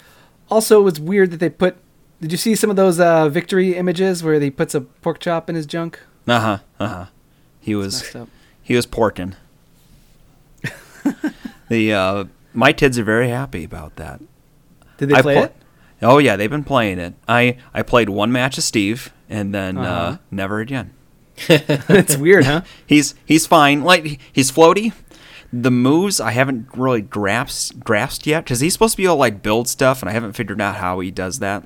Also, 0.50 0.80
it 0.80 0.84
was 0.84 1.00
weird 1.00 1.32
that 1.32 1.38
they 1.40 1.50
put. 1.50 1.78
Did 2.22 2.32
you 2.32 2.38
see 2.38 2.54
some 2.56 2.70
of 2.70 2.76
those 2.76 3.00
uh, 3.00 3.30
victory 3.30 3.76
images 3.76 4.24
where 4.24 4.40
he 4.40 4.52
puts 4.52 4.76
a 4.76 4.82
pork 4.82 5.20
chop 5.20 5.50
in 5.50 5.56
his 5.56 5.66
junk? 5.66 6.00
Uh 6.28 6.40
huh. 6.40 6.58
Uh 6.80 6.88
huh. 6.88 7.06
He 7.60 7.74
was 7.76 8.16
he 8.62 8.76
was 8.76 8.86
porking. 8.86 9.34
the 11.70 11.94
uh, 11.94 12.26
my 12.54 12.74
kids 12.74 13.00
are 13.00 13.04
very 13.04 13.30
happy 13.30 13.64
about 13.64 13.96
that. 13.96 14.22
Did 14.98 15.10
they 15.10 15.16
I 15.16 15.22
play 15.22 15.36
pl- 15.36 15.44
it? 15.46 15.56
Oh 16.04 16.18
yeah, 16.20 16.36
they've 16.36 16.50
been 16.50 16.64
playing 16.64 17.00
it. 17.00 17.14
I 17.28 17.58
I 17.74 17.82
played 17.82 18.10
one 18.10 18.32
match 18.32 18.58
of 18.58 18.64
Steve 18.64 19.12
and 19.30 19.54
then 19.54 19.78
uh 19.78 19.82
Uh-huh. 19.82 20.18
never 20.32 20.60
again. 20.60 20.94
it's 21.50 22.16
weird, 22.18 22.46
huh? 22.46 22.62
He's 22.86 23.16
he's 23.26 23.48
fine. 23.48 23.84
Like 23.84 24.20
he's 24.32 24.52
floaty. 24.52 24.94
The 25.52 25.72
moves 25.72 26.20
I 26.20 26.32
haven't 26.32 26.68
really 26.76 27.02
grasped 27.02 27.80
grasped 27.80 28.26
yet 28.28 28.44
because 28.44 28.60
he's 28.60 28.74
supposed 28.74 28.94
to 28.94 28.98
be 28.98 29.06
able 29.06 29.16
to 29.16 29.20
like 29.20 29.42
build 29.44 29.68
stuff, 29.68 30.02
and 30.02 30.10
I 30.10 30.14
haven't 30.14 30.34
figured 30.34 30.60
out 30.62 30.76
how 30.76 31.00
he 31.00 31.10
does 31.12 31.40
that. 31.40 31.64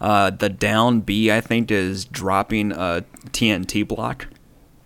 Uh, 0.00 0.30
the 0.30 0.48
down 0.48 1.00
B 1.00 1.30
I 1.30 1.40
think 1.40 1.70
is 1.70 2.04
dropping 2.04 2.72
a 2.72 3.04
TNT 3.30 3.86
block. 3.86 4.26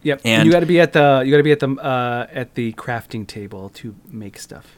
Yep. 0.03 0.21
And, 0.25 0.41
And- 0.41 0.47
you 0.47 0.53
got 0.53 0.61
to 0.61 0.67
be 0.67 0.81
at 0.81 0.93
the 0.95 1.23
you 1.25 1.31
got 1.31 1.37
to 1.39 1.43
be 1.43 1.53
at 1.53 1.61
the 1.61 1.71
uh, 1.77 2.27
at 2.33 2.55
the 2.55 2.73
crafting 2.75 3.27
table 3.27 3.69
to 3.71 3.95
make 4.11 4.39
stuff. 4.39 4.77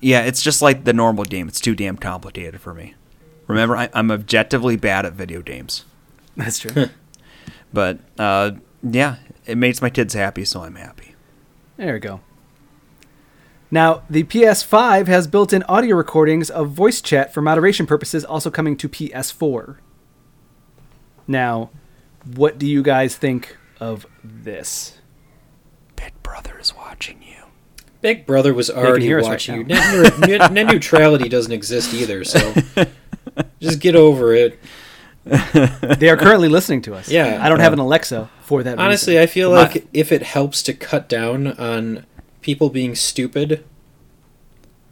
Yeah, 0.00 0.22
it's 0.22 0.42
just 0.42 0.60
like 0.62 0.84
the 0.84 0.92
normal 0.92 1.24
game. 1.24 1.48
It's 1.48 1.60
too 1.60 1.74
damn 1.74 1.96
complicated 1.96 2.60
for 2.60 2.72
me. 2.74 2.94
Remember, 3.46 3.76
I, 3.76 3.88
I'm 3.92 4.10
objectively 4.10 4.76
bad 4.76 5.04
at 5.04 5.12
video 5.12 5.42
games, 5.42 5.84
That's 6.36 6.58
true. 6.58 6.86
but 7.72 7.98
uh, 8.18 8.52
yeah, 8.82 9.16
it 9.46 9.56
makes 9.58 9.82
my 9.82 9.90
kids 9.90 10.14
happy, 10.14 10.44
so 10.44 10.62
I'm 10.62 10.76
happy. 10.76 11.14
There 11.76 11.94
we 11.94 12.00
go. 12.00 12.20
Now, 13.70 14.04
the 14.08 14.22
PS5 14.24 15.08
has 15.08 15.26
built 15.26 15.52
in 15.52 15.64
audio 15.64 15.96
recordings 15.96 16.48
of 16.48 16.70
voice 16.70 17.00
chat 17.00 17.34
for 17.34 17.42
moderation 17.42 17.86
purposes, 17.86 18.24
also 18.24 18.50
coming 18.50 18.76
to 18.76 18.88
PS4. 18.88 19.78
Now, 21.26 21.70
what 22.24 22.58
do 22.58 22.66
you 22.66 22.82
guys 22.82 23.16
think 23.16 23.56
of 23.80 24.06
this? 24.22 24.98
Big 25.96 26.12
Brother 26.22 26.58
is 26.58 26.74
watching 26.74 27.22
you. 27.22 27.34
Big 28.00 28.26
Brother 28.26 28.52
was 28.54 28.70
already 28.70 29.06
hear 29.06 29.18
us 29.18 29.24
right 29.24 29.30
watching 29.32 29.56
you. 29.56 29.64
Net, 29.64 30.18
net, 30.20 30.52
net 30.52 30.66
neutrality 30.66 31.28
doesn't 31.28 31.52
exist 31.52 31.94
either, 31.94 32.22
so 32.22 32.54
just 33.60 33.80
get 33.80 33.96
over 33.96 34.34
it. 34.34 34.58
They 35.24 36.10
are 36.10 36.16
currently 36.18 36.48
listening 36.48 36.82
to 36.82 36.94
us. 36.94 37.08
Yeah. 37.08 37.38
I 37.42 37.48
don't 37.48 37.60
have 37.60 37.72
an 37.72 37.78
Alexa 37.78 38.28
for 38.42 38.62
that. 38.62 38.78
Honestly, 38.78 39.14
reason. 39.14 39.22
I 39.22 39.26
feel 39.26 39.50
My- 39.52 39.62
like 39.62 39.86
if 39.92 40.12
it 40.12 40.22
helps 40.22 40.62
to 40.64 40.74
cut 40.74 41.08
down 41.08 41.46
on 41.52 42.04
people 42.42 42.68
being 42.68 42.94
stupid, 42.94 43.64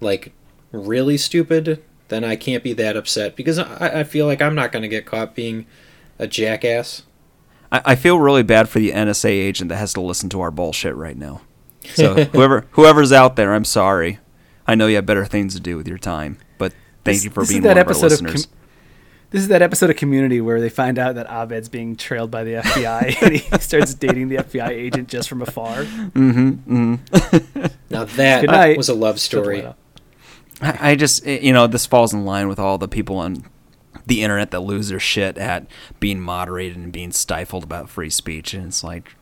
like 0.01 0.33
really 0.71 1.19
stupid, 1.19 1.83
then 2.09 2.25
I 2.25 2.37
can't 2.37 2.63
be 2.63 2.73
that 2.75 2.97
upset 2.97 3.37
because 3.37 3.59
I, 3.59 4.01
I 4.01 4.05
feel 4.05 4.27
like 4.27 4.41
I'm 4.43 4.55
not 4.55 4.73
going 4.73 4.83
to 4.83 4.89
get 4.89 5.07
caught 5.07 5.35
being 5.35 5.67
a 6.19 6.27
jackass. 6.27 7.03
I, 7.71 7.83
I 7.85 7.95
feel 7.95 8.19
really 8.19 8.43
bad 8.43 8.69
for 8.69 8.79
the 8.79 8.91
NSA 8.93 9.29
agent 9.31 9.69
that 9.69 9.77
has 9.77 9.93
to 9.95 10.01
listen 10.01 10.29
to 10.31 10.41
our 10.41 10.51
bullshit 10.51 10.95
right 10.95 11.17
now. 11.17 11.43
So 11.95 12.15
whoever 12.33 12.67
whoever's 12.73 13.13
out 13.13 13.37
there, 13.37 13.53
I'm 13.55 13.65
sorry. 13.65 14.19
I 14.67 14.75
know 14.77 14.87
you 14.87 14.97
have 14.97 15.07
better 15.07 15.27
things 15.27 15.55
to 15.55 15.61
do 15.61 15.77
with 15.77 15.89
your 15.89 15.99
time, 15.99 16.39
but 16.39 16.42
thank 17.05 17.17
This- 17.17 17.25
you 17.25 17.31
for 17.31 17.41
this 17.41 17.51
is 17.51 17.55
being 17.55 17.63
that 17.63 17.71
one 17.71 17.79
of 17.79 17.87
our 17.87 17.91
episode 17.91 18.07
of 18.07 18.11
listeners. 18.13 18.47
Com- 18.47 18.55
this 19.31 19.41
is 19.41 19.49
that 19.49 19.63
episode 19.63 19.89
of 19.89 19.97
Community 19.97 20.43
where 20.43 20.61
they 20.61 20.69
find 20.69 20.99
out 20.99 21.15
that 21.15 21.27
Abed's 21.31 21.71
being 21.71 21.97
trailed 21.97 22.31
by 22.31 22.45
the 22.45 22.53
FBI 22.55 23.23
and 23.23 23.33
he 23.35 23.59
starts 23.61 23.95
dating 23.95 24.29
the 24.29 24.37
FBI 24.37 24.69
agent 24.69 25.09
just 25.09 25.27
from 25.29 25.41
afar. 25.41 25.85
mm-hmm, 25.85 26.51
mm-hmm. 26.51 27.67
Now 27.91 28.05
that 28.05 28.47
Good 28.47 28.77
was 28.77 28.91
a 28.91 28.95
love 28.95 29.19
Shut 29.19 29.43
the 29.45 29.51
light 29.51 29.59
story. 29.61 29.75
I 30.61 30.91
I 30.93 30.95
just, 30.97 31.27
eh, 31.27 31.39
you 31.41 31.53
know, 31.53 31.67
this 31.67 31.87
falls 31.87 32.13
in 32.13 32.25
line 32.27 32.47
with 32.49 32.59
all 32.59 32.77
the 32.79 32.89
people 32.89 33.17
on 33.17 33.45
the 34.07 34.23
internet 34.23 34.51
that 34.51 34.61
lose 34.61 34.89
their 34.89 35.01
shit 35.01 35.39
at 35.39 35.67
being 35.99 36.21
moderated 36.21 36.77
and 36.77 36.93
being 36.93 37.13
stifled 37.13 37.65
about 37.65 37.89
free 37.89 38.11
speech, 38.11 38.53
and 38.55 38.67
it's 38.67 38.85
like, 38.85 39.15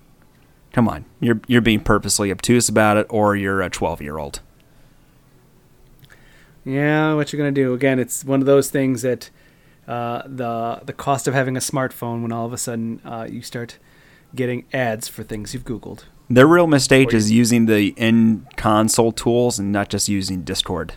come 0.72 0.88
on, 0.88 1.04
you're 1.20 1.40
you're 1.46 1.60
being 1.60 1.80
purposely 1.80 2.30
obtuse 2.30 2.68
about 2.68 2.96
it, 2.96 3.06
or 3.10 3.36
you're 3.36 3.62
a 3.62 3.70
12 3.70 4.02
year 4.02 4.18
old. 4.18 4.40
Yeah, 6.64 7.14
what 7.14 7.32
you're 7.32 7.38
gonna 7.38 7.52
do? 7.52 7.74
Again, 7.74 7.98
it's 7.98 8.24
one 8.24 8.40
of 8.40 8.46
those 8.46 8.70
things 8.70 9.02
that 9.02 9.30
uh, 9.88 10.22
the 10.26 10.80
the 10.84 10.92
cost 10.92 11.26
of 11.26 11.34
having 11.34 11.56
a 11.56 11.60
smartphone 11.60 12.22
when 12.22 12.32
all 12.32 12.46
of 12.46 12.52
a 12.52 12.58
sudden 12.58 13.00
uh, 13.04 13.26
you 13.30 13.42
start 13.42 13.78
getting 14.34 14.64
ads 14.72 15.08
for 15.08 15.22
things 15.22 15.54
you've 15.54 15.64
Googled. 15.64 16.04
Their 16.28 16.46
real 16.46 16.68
mistake 16.68 17.12
is 17.12 17.30
using 17.32 17.66
the 17.66 17.88
in 17.96 18.46
console 18.56 19.10
tools 19.10 19.58
and 19.58 19.72
not 19.72 19.88
just 19.88 20.08
using 20.08 20.42
Discord. 20.42 20.94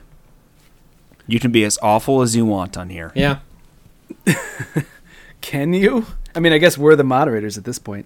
You 1.26 1.40
can 1.40 1.52
be 1.52 1.64
as 1.64 1.80
awful 1.82 2.22
as 2.22 2.36
you 2.36 2.46
want 2.46 2.78
on 2.78 2.90
here. 2.90 3.12
Yeah. 3.16 3.40
Can 5.42 5.74
you? 5.74 6.06
I 6.36 6.40
mean, 6.40 6.54
I 6.54 6.58
guess 6.58 6.78
we're 6.78 6.96
the 6.96 7.04
moderators 7.04 7.58
at 7.58 7.64
this 7.64 7.80
point. 7.80 8.06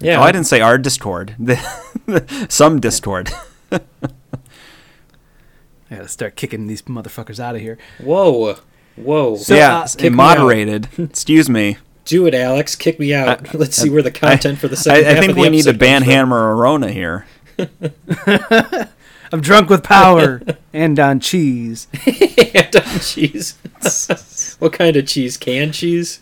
Yeah. 0.00 0.18
Oh, 0.18 0.22
I 0.22 0.32
didn't 0.32 0.46
say 0.46 0.60
our 0.60 0.78
Discord. 0.78 1.34
Some 2.48 2.80
Discord. 2.80 3.30
I 5.90 5.96
gotta 5.96 6.08
start 6.08 6.36
kicking 6.36 6.66
these 6.66 6.82
motherfuckers 6.82 7.38
out 7.38 7.54
of 7.54 7.60
here. 7.60 7.78
Whoa. 8.00 8.56
Whoa. 8.96 9.36
So, 9.36 9.54
yeah, 9.54 9.80
uh, 9.80 9.82
s- 9.82 9.94
kick 9.96 10.10
me 10.12 10.16
moderated. 10.16 10.88
Excuse 10.98 11.48
me. 11.48 11.76
Do 12.04 12.26
it, 12.26 12.34
Alex. 12.34 12.74
Kick 12.76 12.98
me 12.98 13.12
out. 13.14 13.52
Let's 13.54 13.76
see 13.76 13.90
where 13.90 14.02
the 14.02 14.10
content 14.12 14.58
for 14.58 14.68
the 14.68 14.76
second 14.76 15.04
I 15.06 15.08
half 15.10 15.18
think 15.18 15.30
of 15.30 15.36
the 15.36 15.42
we 15.42 15.48
need 15.48 15.62
to 15.64 15.70
episode 15.70 15.78
ban 15.80 16.00
comes 16.02 16.04
from. 16.06 16.12
Hammer 16.12 16.54
Arona 16.56 16.90
here. 16.92 17.26
I'm 19.32 19.40
drunk 19.40 19.68
with 19.70 19.82
power 19.82 20.40
and 20.72 20.98
on 21.00 21.18
cheese. 21.20 21.88
and 22.06 22.76
on 22.76 23.00
cheese. 23.00 23.56
what 24.60 24.72
kind 24.72 24.96
of 24.96 25.06
cheese? 25.06 25.36
Canned 25.36 25.74
cheese? 25.74 26.20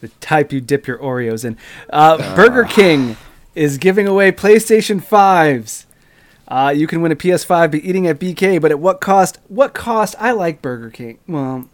The 0.00 0.08
type 0.20 0.52
you 0.52 0.60
dip 0.60 0.86
your 0.86 0.98
Oreos 0.98 1.44
in. 1.44 1.56
Uh, 1.90 2.36
Burger 2.36 2.62
King 2.64 3.16
is 3.56 3.76
giving 3.78 4.06
away 4.06 4.30
PlayStation 4.30 5.02
5s. 5.02 5.84
Uh, 6.48 6.72
you 6.74 6.86
can 6.86 7.02
win 7.02 7.12
a 7.12 7.16
PS5 7.16 7.70
by 7.72 7.78
eating 7.78 8.06
at 8.06 8.18
BK, 8.18 8.60
but 8.60 8.70
at 8.70 8.78
what 8.80 9.00
cost? 9.00 9.38
What 9.48 9.74
cost? 9.74 10.14
I 10.18 10.32
like 10.32 10.62
Burger 10.62 10.88
King. 10.90 11.18
Well, 11.28 11.68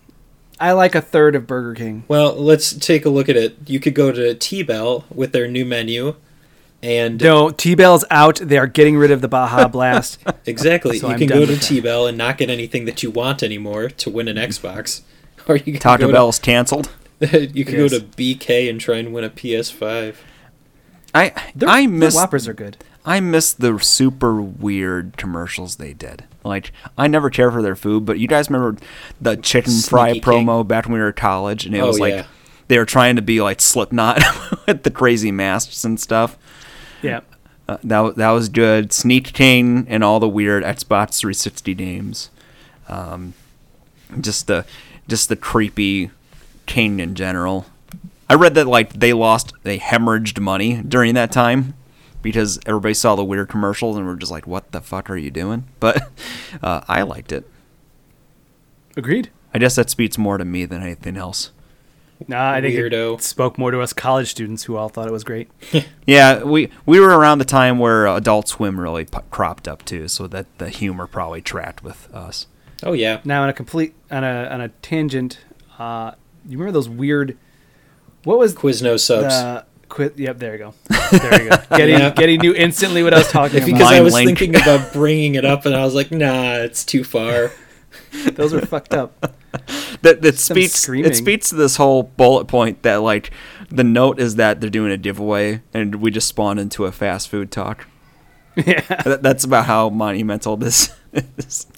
I 0.58 0.72
like 0.72 0.94
a 0.96 1.00
third 1.00 1.36
of 1.36 1.46
Burger 1.46 1.74
King. 1.74 2.04
Well, 2.08 2.34
let's 2.34 2.72
take 2.72 3.04
a 3.04 3.08
look 3.10 3.28
at 3.28 3.36
it. 3.36 3.56
You 3.66 3.78
could 3.78 3.94
go 3.94 4.10
to 4.10 4.34
T-Bell 4.34 5.04
with 5.14 5.30
their 5.32 5.46
new 5.46 5.64
menu, 5.64 6.16
and 6.82 7.20
No, 7.22 7.50
T-Bell's 7.50 8.04
out. 8.10 8.36
They 8.42 8.58
are 8.58 8.66
getting 8.66 8.96
rid 8.96 9.12
of 9.12 9.20
the 9.20 9.28
Baja 9.28 9.68
Blast. 9.68 10.18
exactly, 10.44 10.98
So 10.98 11.06
you 11.06 11.12
I'm 11.12 11.18
can 11.20 11.28
go 11.28 11.46
to. 11.46 11.56
T-Bell 11.56 12.08
and 12.08 12.18
not 12.18 12.38
get 12.38 12.50
anything 12.50 12.84
that 12.86 13.02
you 13.02 13.10
want 13.12 13.42
anymore 13.44 13.88
to 13.90 14.10
win 14.10 14.28
an 14.28 14.36
Xbox. 14.36 15.02
Or 15.46 15.56
you 15.56 15.72
can 15.74 15.80
Taco 15.80 16.06
go 16.06 16.12
Bell's 16.12 16.38
canceled. 16.38 16.90
You 17.20 17.64
can 17.66 17.74
Yes. 17.78 17.90
go 17.92 17.98
to 17.98 18.00
BK 18.00 18.68
and 18.70 18.80
try 18.80 18.96
and 18.96 19.12
win 19.12 19.24
a 19.24 19.30
PS5. 19.30 20.14
I 21.14 21.32
Their- 21.54 21.68
I 21.68 21.80
their 21.82 21.88
miss 21.90 22.14
Whoppers 22.14 22.48
are 22.48 22.54
good. 22.54 22.78
I 23.04 23.20
miss 23.20 23.52
the 23.52 23.78
super 23.80 24.40
weird 24.40 25.16
commercials 25.16 25.76
they 25.76 25.92
did. 25.92 26.24
Like 26.42 26.72
I 26.96 27.06
never 27.06 27.30
care 27.30 27.50
for 27.50 27.60
their 27.62 27.76
food, 27.76 28.04
but 28.06 28.18
you 28.18 28.26
guys 28.28 28.48
remember 28.50 28.80
the 29.20 29.36
chicken 29.36 29.72
fry 29.80 30.12
King. 30.14 30.22
promo 30.22 30.66
back 30.66 30.84
when 30.86 30.94
we 30.94 31.00
were 31.00 31.08
at 31.08 31.16
college, 31.16 31.66
and 31.66 31.74
it 31.74 31.80
Oh, 31.80 31.86
was 31.86 32.00
like 32.00 32.14
yeah. 32.14 32.26
they 32.68 32.78
were 32.78 32.84
trying 32.86 33.16
to 33.16 33.22
be 33.22 33.40
like 33.42 33.60
Slipknot 33.60 34.22
with 34.66 34.82
the 34.84 34.90
crazy 34.90 35.30
masks 35.30 35.84
and 35.84 35.98
stuff. 36.00 36.36
Yeah. 37.02 37.20
Uh, 37.68 37.78
that 37.84 38.16
that 38.16 38.30
was 38.30 38.48
good. 38.48 38.92
Sneak 38.92 39.32
King 39.32 39.86
and 39.88 40.04
all 40.04 40.20
the 40.20 40.28
weird 40.28 40.62
Xbox 40.64 41.18
360 41.18 41.74
games. 41.74 42.30
Um, 42.88 43.32
just 44.20 44.46
the 44.46 44.64
just 45.08 45.28
the 45.28 45.36
creepy 45.36 46.10
King 46.66 47.00
in 47.00 47.14
general. 47.14 47.66
I 48.28 48.34
read 48.34 48.54
that 48.54 48.66
like 48.66 48.92
they 48.94 49.12
lost 49.12 49.52
they 49.62 49.78
hemorrhaged 49.78 50.40
money 50.40 50.82
during 50.82 51.14
that 51.14 51.32
time 51.32 51.74
because 52.24 52.58
everybody 52.66 52.94
saw 52.94 53.14
the 53.14 53.24
weird 53.24 53.48
commercials 53.48 53.96
and 53.96 54.04
were 54.04 54.16
just 54.16 54.32
like, 54.32 54.48
"What 54.48 54.72
the 54.72 54.80
fuck 54.80 55.08
are 55.08 55.16
you 55.16 55.30
doing?" 55.30 55.68
But 55.78 56.02
uh, 56.60 56.80
I 56.88 57.02
liked 57.02 57.30
it. 57.30 57.48
Agreed. 58.96 59.30
I 59.52 59.58
guess 59.58 59.76
that 59.76 59.90
speaks 59.90 60.18
more 60.18 60.38
to 60.38 60.44
me 60.44 60.64
than 60.64 60.82
anything 60.82 61.16
else. 61.16 61.52
Nah, 62.26 62.52
I 62.52 62.60
think 62.60 62.74
Weirdo. 62.74 63.14
it 63.16 63.22
spoke 63.22 63.58
more 63.58 63.70
to 63.70 63.80
us 63.80 63.92
college 63.92 64.30
students 64.30 64.64
who 64.64 64.76
all 64.76 64.88
thought 64.88 65.06
it 65.06 65.12
was 65.12 65.24
great. 65.24 65.50
Yeah, 66.06 66.42
we 66.42 66.70
we 66.86 66.98
were 67.00 67.16
around 67.16 67.38
the 67.38 67.44
time 67.44 67.78
where 67.78 68.06
Adult 68.06 68.48
Swim 68.48 68.80
really 68.80 69.04
p- 69.04 69.18
cropped 69.30 69.68
up 69.68 69.84
too, 69.84 70.08
so 70.08 70.26
that 70.28 70.46
the 70.58 70.68
humor 70.70 71.06
probably 71.06 71.42
tracked 71.42 71.82
with 71.84 72.12
us. 72.14 72.46
Oh 72.82 72.92
yeah. 72.92 73.20
Now, 73.24 73.42
on 73.42 73.48
a 73.48 73.52
complete 73.52 73.94
on 74.10 74.24
a 74.24 74.48
on 74.50 74.60
a 74.60 74.68
tangent, 74.68 75.38
uh, 75.78 76.12
you 76.46 76.56
remember 76.56 76.72
those 76.72 76.88
weird? 76.88 77.36
What 78.22 78.38
was 78.38 78.54
Quiznos 78.54 79.00
subs. 79.00 79.34
the 79.34 79.66
quit? 79.94 80.18
Yep, 80.18 80.38
there 80.38 80.52
you 80.52 80.58
go. 80.58 80.74
There 81.10 81.42
you 81.44 81.50
go. 81.50 81.56
Getting 81.76 81.98
Yeah. 81.98 82.10
getting 82.10 82.40
knew 82.40 82.52
instantly 82.54 83.02
what 83.02 83.14
I 83.14 83.18
was 83.18 83.28
talking 83.30 83.60
because 83.64 83.80
about. 83.80 83.94
I 83.94 84.00
was 84.00 84.12
link. 84.14 84.26
thinking 84.38 84.60
about 84.60 84.92
bringing 84.92 85.36
it 85.36 85.44
up, 85.44 85.64
and 85.66 85.74
I 85.74 85.84
was 85.84 85.94
like, 85.94 86.10
"Nah, 86.10 86.56
it's 86.56 86.84
too 86.84 87.04
far." 87.04 87.52
Those 88.32 88.52
were 88.52 88.60
fucked 88.60 88.92
up. 88.92 89.36
That 90.02 90.20
that 90.22 90.36
speaks 90.36 90.88
it 90.88 91.14
speaks 91.14 91.48
to 91.50 91.54
this 91.54 91.76
whole 91.76 92.02
bullet 92.02 92.46
point 92.46 92.82
that 92.82 92.96
like 93.02 93.30
the 93.70 93.84
note 93.84 94.18
is 94.18 94.34
that 94.34 94.60
they're 94.60 94.68
doing 94.68 94.90
a 94.90 94.96
giveaway 94.96 95.62
and 95.72 95.94
we 95.96 96.10
just 96.10 96.26
spawned 96.26 96.58
into 96.58 96.84
a 96.86 96.92
fast 96.92 97.28
food 97.28 97.52
talk. 97.52 97.86
Yeah, 98.56 98.80
That, 99.04 99.22
that's 99.22 99.44
about 99.44 99.66
how 99.66 99.90
monumental 99.90 100.56
this 100.56 100.92
is. 101.12 101.68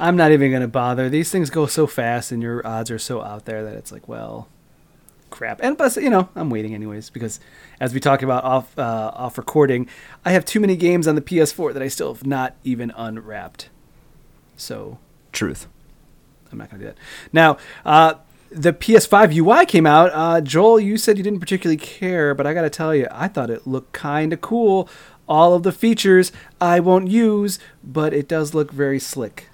I'm 0.00 0.16
not 0.16 0.32
even 0.32 0.50
gonna 0.50 0.68
bother. 0.68 1.10
These 1.10 1.30
things 1.30 1.50
go 1.50 1.66
so 1.66 1.86
fast, 1.86 2.32
and 2.32 2.42
your 2.42 2.66
odds 2.66 2.90
are 2.90 2.98
so 2.98 3.20
out 3.22 3.44
there 3.44 3.62
that 3.62 3.74
it's 3.74 3.92
like, 3.92 4.08
well, 4.08 4.48
crap. 5.36 5.60
And 5.62 5.76
plus, 5.76 5.96
you 5.96 6.10
know, 6.10 6.28
I'm 6.34 6.50
waiting 6.50 6.74
anyways 6.74 7.10
because, 7.10 7.38
as 7.80 7.94
we 7.94 8.00
talked 8.00 8.22
about 8.22 8.44
off 8.44 8.78
uh, 8.78 9.12
off 9.14 9.38
recording, 9.38 9.88
I 10.24 10.32
have 10.32 10.44
too 10.44 10.60
many 10.60 10.76
games 10.76 11.06
on 11.06 11.14
the 11.14 11.22
PS4 11.22 11.72
that 11.74 11.82
I 11.82 11.88
still 11.88 12.12
have 12.12 12.26
not 12.26 12.56
even 12.64 12.92
unwrapped. 12.96 13.68
So 14.56 14.98
Truth. 15.36 15.68
I'm 16.50 16.56
not 16.56 16.70
to 16.70 16.78
do 16.78 16.84
that. 16.84 16.96
Now, 17.30 17.58
uh, 17.84 18.14
the 18.50 18.72
PS5 18.72 19.36
UI 19.36 19.66
came 19.66 19.84
out. 19.84 20.10
Uh, 20.14 20.40
Joel, 20.40 20.80
you 20.80 20.96
said 20.96 21.18
you 21.18 21.24
didn't 21.24 21.40
particularly 21.40 21.76
care, 21.76 22.34
but 22.34 22.46
I 22.46 22.54
got 22.54 22.62
to 22.62 22.70
tell 22.70 22.94
you, 22.94 23.06
I 23.10 23.28
thought 23.28 23.50
it 23.50 23.66
looked 23.66 23.92
kind 23.92 24.32
of 24.32 24.40
cool. 24.40 24.88
All 25.28 25.52
of 25.52 25.62
the 25.62 25.72
features 25.72 26.32
I 26.58 26.80
won't 26.80 27.08
use, 27.08 27.58
but 27.84 28.14
it 28.14 28.28
does 28.28 28.54
look 28.54 28.70
very 28.70 28.98
slick. 28.98 29.50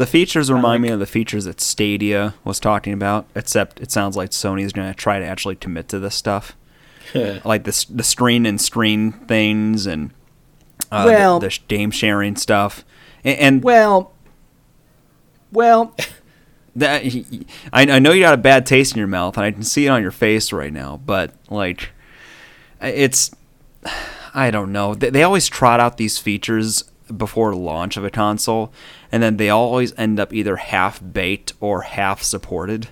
The 0.00 0.06
features 0.06 0.50
remind 0.50 0.82
me 0.82 0.88
of 0.88 0.98
the 0.98 1.04
features 1.04 1.44
that 1.44 1.60
Stadia 1.60 2.32
was 2.42 2.58
talking 2.58 2.94
about, 2.94 3.26
except 3.34 3.80
it 3.80 3.90
sounds 3.90 4.16
like 4.16 4.30
Sony's 4.30 4.72
going 4.72 4.90
to 4.90 4.94
try 4.96 5.18
to 5.18 5.26
actually 5.26 5.56
commit 5.56 5.90
to 5.90 5.98
this 5.98 6.14
stuff. 6.14 6.56
like 7.44 7.64
the 7.64 7.86
the 7.90 8.02
screen 8.02 8.46
and 8.46 8.58
screen 8.58 9.12
things 9.12 9.84
and 9.84 10.12
uh, 10.90 11.04
the- 11.04 11.12
Well- 11.12 11.40
the, 11.40 11.50
sh- 11.50 11.60
game 11.68 11.90
sharing 11.90 12.34
stuff. 12.36 12.82
And, 13.24 13.38
and 13.38 13.62
Well, 13.62 14.14
well, 15.52 15.94
that 16.76 17.02
I, 17.70 17.82
I 17.82 17.98
know 17.98 18.12
you 18.12 18.22
got 18.22 18.32
a 18.32 18.38
bad 18.38 18.64
taste 18.64 18.94
in 18.94 18.98
your 18.98 19.06
mouth, 19.06 19.36
and 19.36 19.44
I 19.44 19.50
can 19.50 19.62
see 19.64 19.84
it 19.84 19.90
on 19.90 20.00
your 20.00 20.12
face 20.12 20.50
right 20.50 20.72
now. 20.72 20.98
But 21.04 21.34
like, 21.50 21.90
it's 22.80 23.32
I 24.34 24.50
don't 24.50 24.72
know. 24.72 24.94
They, 24.94 25.10
they 25.10 25.22
always 25.24 25.46
trot 25.46 25.78
out 25.78 25.98
these 25.98 26.16
features 26.16 26.89
before 27.16 27.54
launch 27.54 27.96
of 27.96 28.04
a 28.04 28.10
console, 28.10 28.72
and 29.10 29.22
then 29.22 29.36
they 29.36 29.50
always 29.50 29.92
end 29.96 30.20
up 30.20 30.32
either 30.32 30.56
half 30.56 31.00
baked 31.12 31.52
or 31.60 31.82
half 31.82 32.22
supported, 32.22 32.88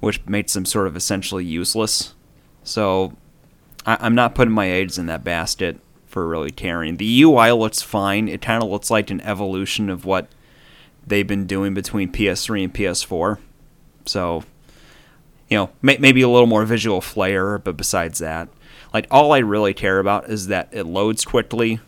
which 0.00 0.24
makes 0.26 0.54
them 0.54 0.64
sort 0.64 0.86
of 0.86 0.96
essentially 0.96 1.44
useless. 1.44 2.14
So 2.64 3.14
I, 3.84 3.96
I'm 4.00 4.14
not 4.14 4.34
putting 4.34 4.54
my 4.54 4.68
eggs 4.68 4.98
in 4.98 5.06
that 5.06 5.24
basket 5.24 5.78
for 6.06 6.26
really 6.26 6.50
caring. 6.50 6.96
The 6.96 7.22
UI 7.22 7.52
looks 7.52 7.82
fine. 7.82 8.28
It 8.28 8.40
kind 8.40 8.62
of 8.62 8.70
looks 8.70 8.90
like 8.90 9.10
an 9.10 9.20
evolution 9.20 9.90
of 9.90 10.04
what 10.04 10.28
they've 11.06 11.26
been 11.26 11.46
doing 11.46 11.74
between 11.74 12.10
PS3 12.10 12.64
and 12.64 12.74
PS4. 12.74 13.38
So, 14.06 14.44
you 15.48 15.58
know, 15.58 15.70
may, 15.82 15.98
maybe 15.98 16.22
a 16.22 16.28
little 16.28 16.46
more 16.46 16.64
visual 16.64 17.00
flair, 17.00 17.58
but 17.58 17.76
besides 17.76 18.18
that, 18.18 18.48
like 18.92 19.06
all 19.10 19.32
I 19.32 19.38
really 19.38 19.74
care 19.74 19.98
about 19.98 20.30
is 20.30 20.46
that 20.46 20.68
it 20.72 20.84
loads 20.84 21.24
quickly. 21.24 21.80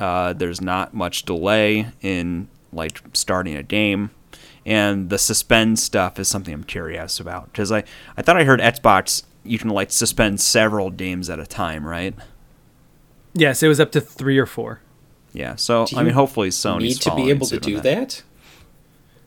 Uh, 0.00 0.32
there's 0.32 0.60
not 0.60 0.94
much 0.94 1.24
delay 1.24 1.86
in 2.00 2.48
like 2.72 3.00
starting 3.12 3.54
a 3.56 3.62
game, 3.62 4.10
and 4.64 5.10
the 5.10 5.18
suspend 5.18 5.78
stuff 5.78 6.18
is 6.18 6.26
something 6.26 6.54
I'm 6.54 6.64
curious 6.64 7.20
about 7.20 7.52
because 7.52 7.70
I 7.70 7.84
I 8.16 8.22
thought 8.22 8.36
I 8.36 8.44
heard 8.44 8.60
Xbox 8.60 9.24
you 9.44 9.58
can 9.58 9.70
like 9.70 9.90
suspend 9.90 10.40
several 10.40 10.90
games 10.90 11.30
at 11.30 11.38
a 11.38 11.46
time, 11.46 11.86
right? 11.86 12.14
yes, 13.32 13.62
it 13.62 13.68
was 13.68 13.80
up 13.80 13.92
to 13.92 14.00
three 14.00 14.38
or 14.38 14.46
four. 14.46 14.80
Yeah. 15.32 15.56
So 15.56 15.86
I 15.94 15.98
mean, 15.98 16.08
you 16.08 16.12
hopefully 16.12 16.48
Sony's 16.48 16.82
Need 16.82 17.00
to 17.02 17.14
be 17.14 17.30
able 17.30 17.46
to 17.46 17.54
suit 17.54 17.66
on 17.66 17.72
do 17.72 17.80
that. 17.80 18.22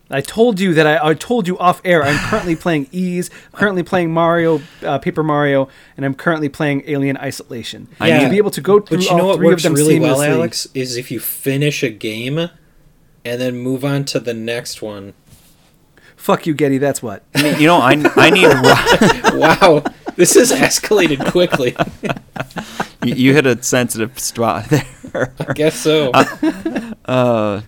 I 0.10 0.22
told 0.22 0.60
you 0.60 0.74
that 0.76 0.86
I, 0.86 1.10
I 1.10 1.14
told 1.16 1.48
you 1.48 1.58
off 1.58 1.82
air. 1.84 2.04
I'm 2.04 2.18
currently 2.30 2.56
playing 2.56 2.88
Ys, 2.92 3.30
currently 3.54 3.84
playing 3.84 4.12
Mario, 4.14 4.62
uh, 4.84 5.00
Paper 5.00 5.24
Mario, 5.24 5.70
and 5.98 6.06
I'm 6.06 6.14
currently 6.14 6.50
playing 6.50 6.84
Alien 6.88 7.18
Isolation. 7.18 7.88
I 8.00 8.08
I 8.08 8.12
need- 8.12 8.18
need 8.20 8.24
to 8.26 8.30
be 8.32 8.38
able 8.38 8.52
to 8.52 8.62
go 8.62 8.80
through 8.80 8.98
But 8.98 9.06
you 9.06 9.12
all 9.12 9.18
know 9.18 9.26
what 9.28 9.38
three 9.38 9.48
works 9.48 9.66
of 9.66 9.72
them 9.72 9.74
really 9.76 10.00
well. 10.00 10.22
Alex, 10.22 10.68
is 10.74 10.98
if 10.98 11.10
you 11.10 11.20
finish 11.20 11.82
a 11.84 11.90
game 11.90 12.38
and 13.26 13.42
then 13.42 13.56
move 13.58 13.84
on 13.86 14.04
to 14.06 14.20
the 14.20 14.34
next 14.34 14.82
one. 14.82 15.14
Fuck 16.16 16.46
you, 16.48 16.54
Getty. 16.54 16.78
That's 16.78 17.02
what. 17.04 17.24
You 17.36 17.68
know, 17.68 17.78
I 17.78 17.92
I 18.16 18.30
need. 18.30 18.48
wow, 19.40 19.84
this 20.16 20.36
has 20.36 20.52
escalated 20.52 21.30
quickly. 21.32 21.76
you, 23.04 23.16
you 23.16 23.34
hit 23.34 23.46
a 23.46 23.62
sensitive 23.64 24.18
spot 24.20 24.66
there. 24.70 25.34
I 25.40 25.54
guess 25.54 25.76
so. 25.76 26.12
uh, 27.06 27.62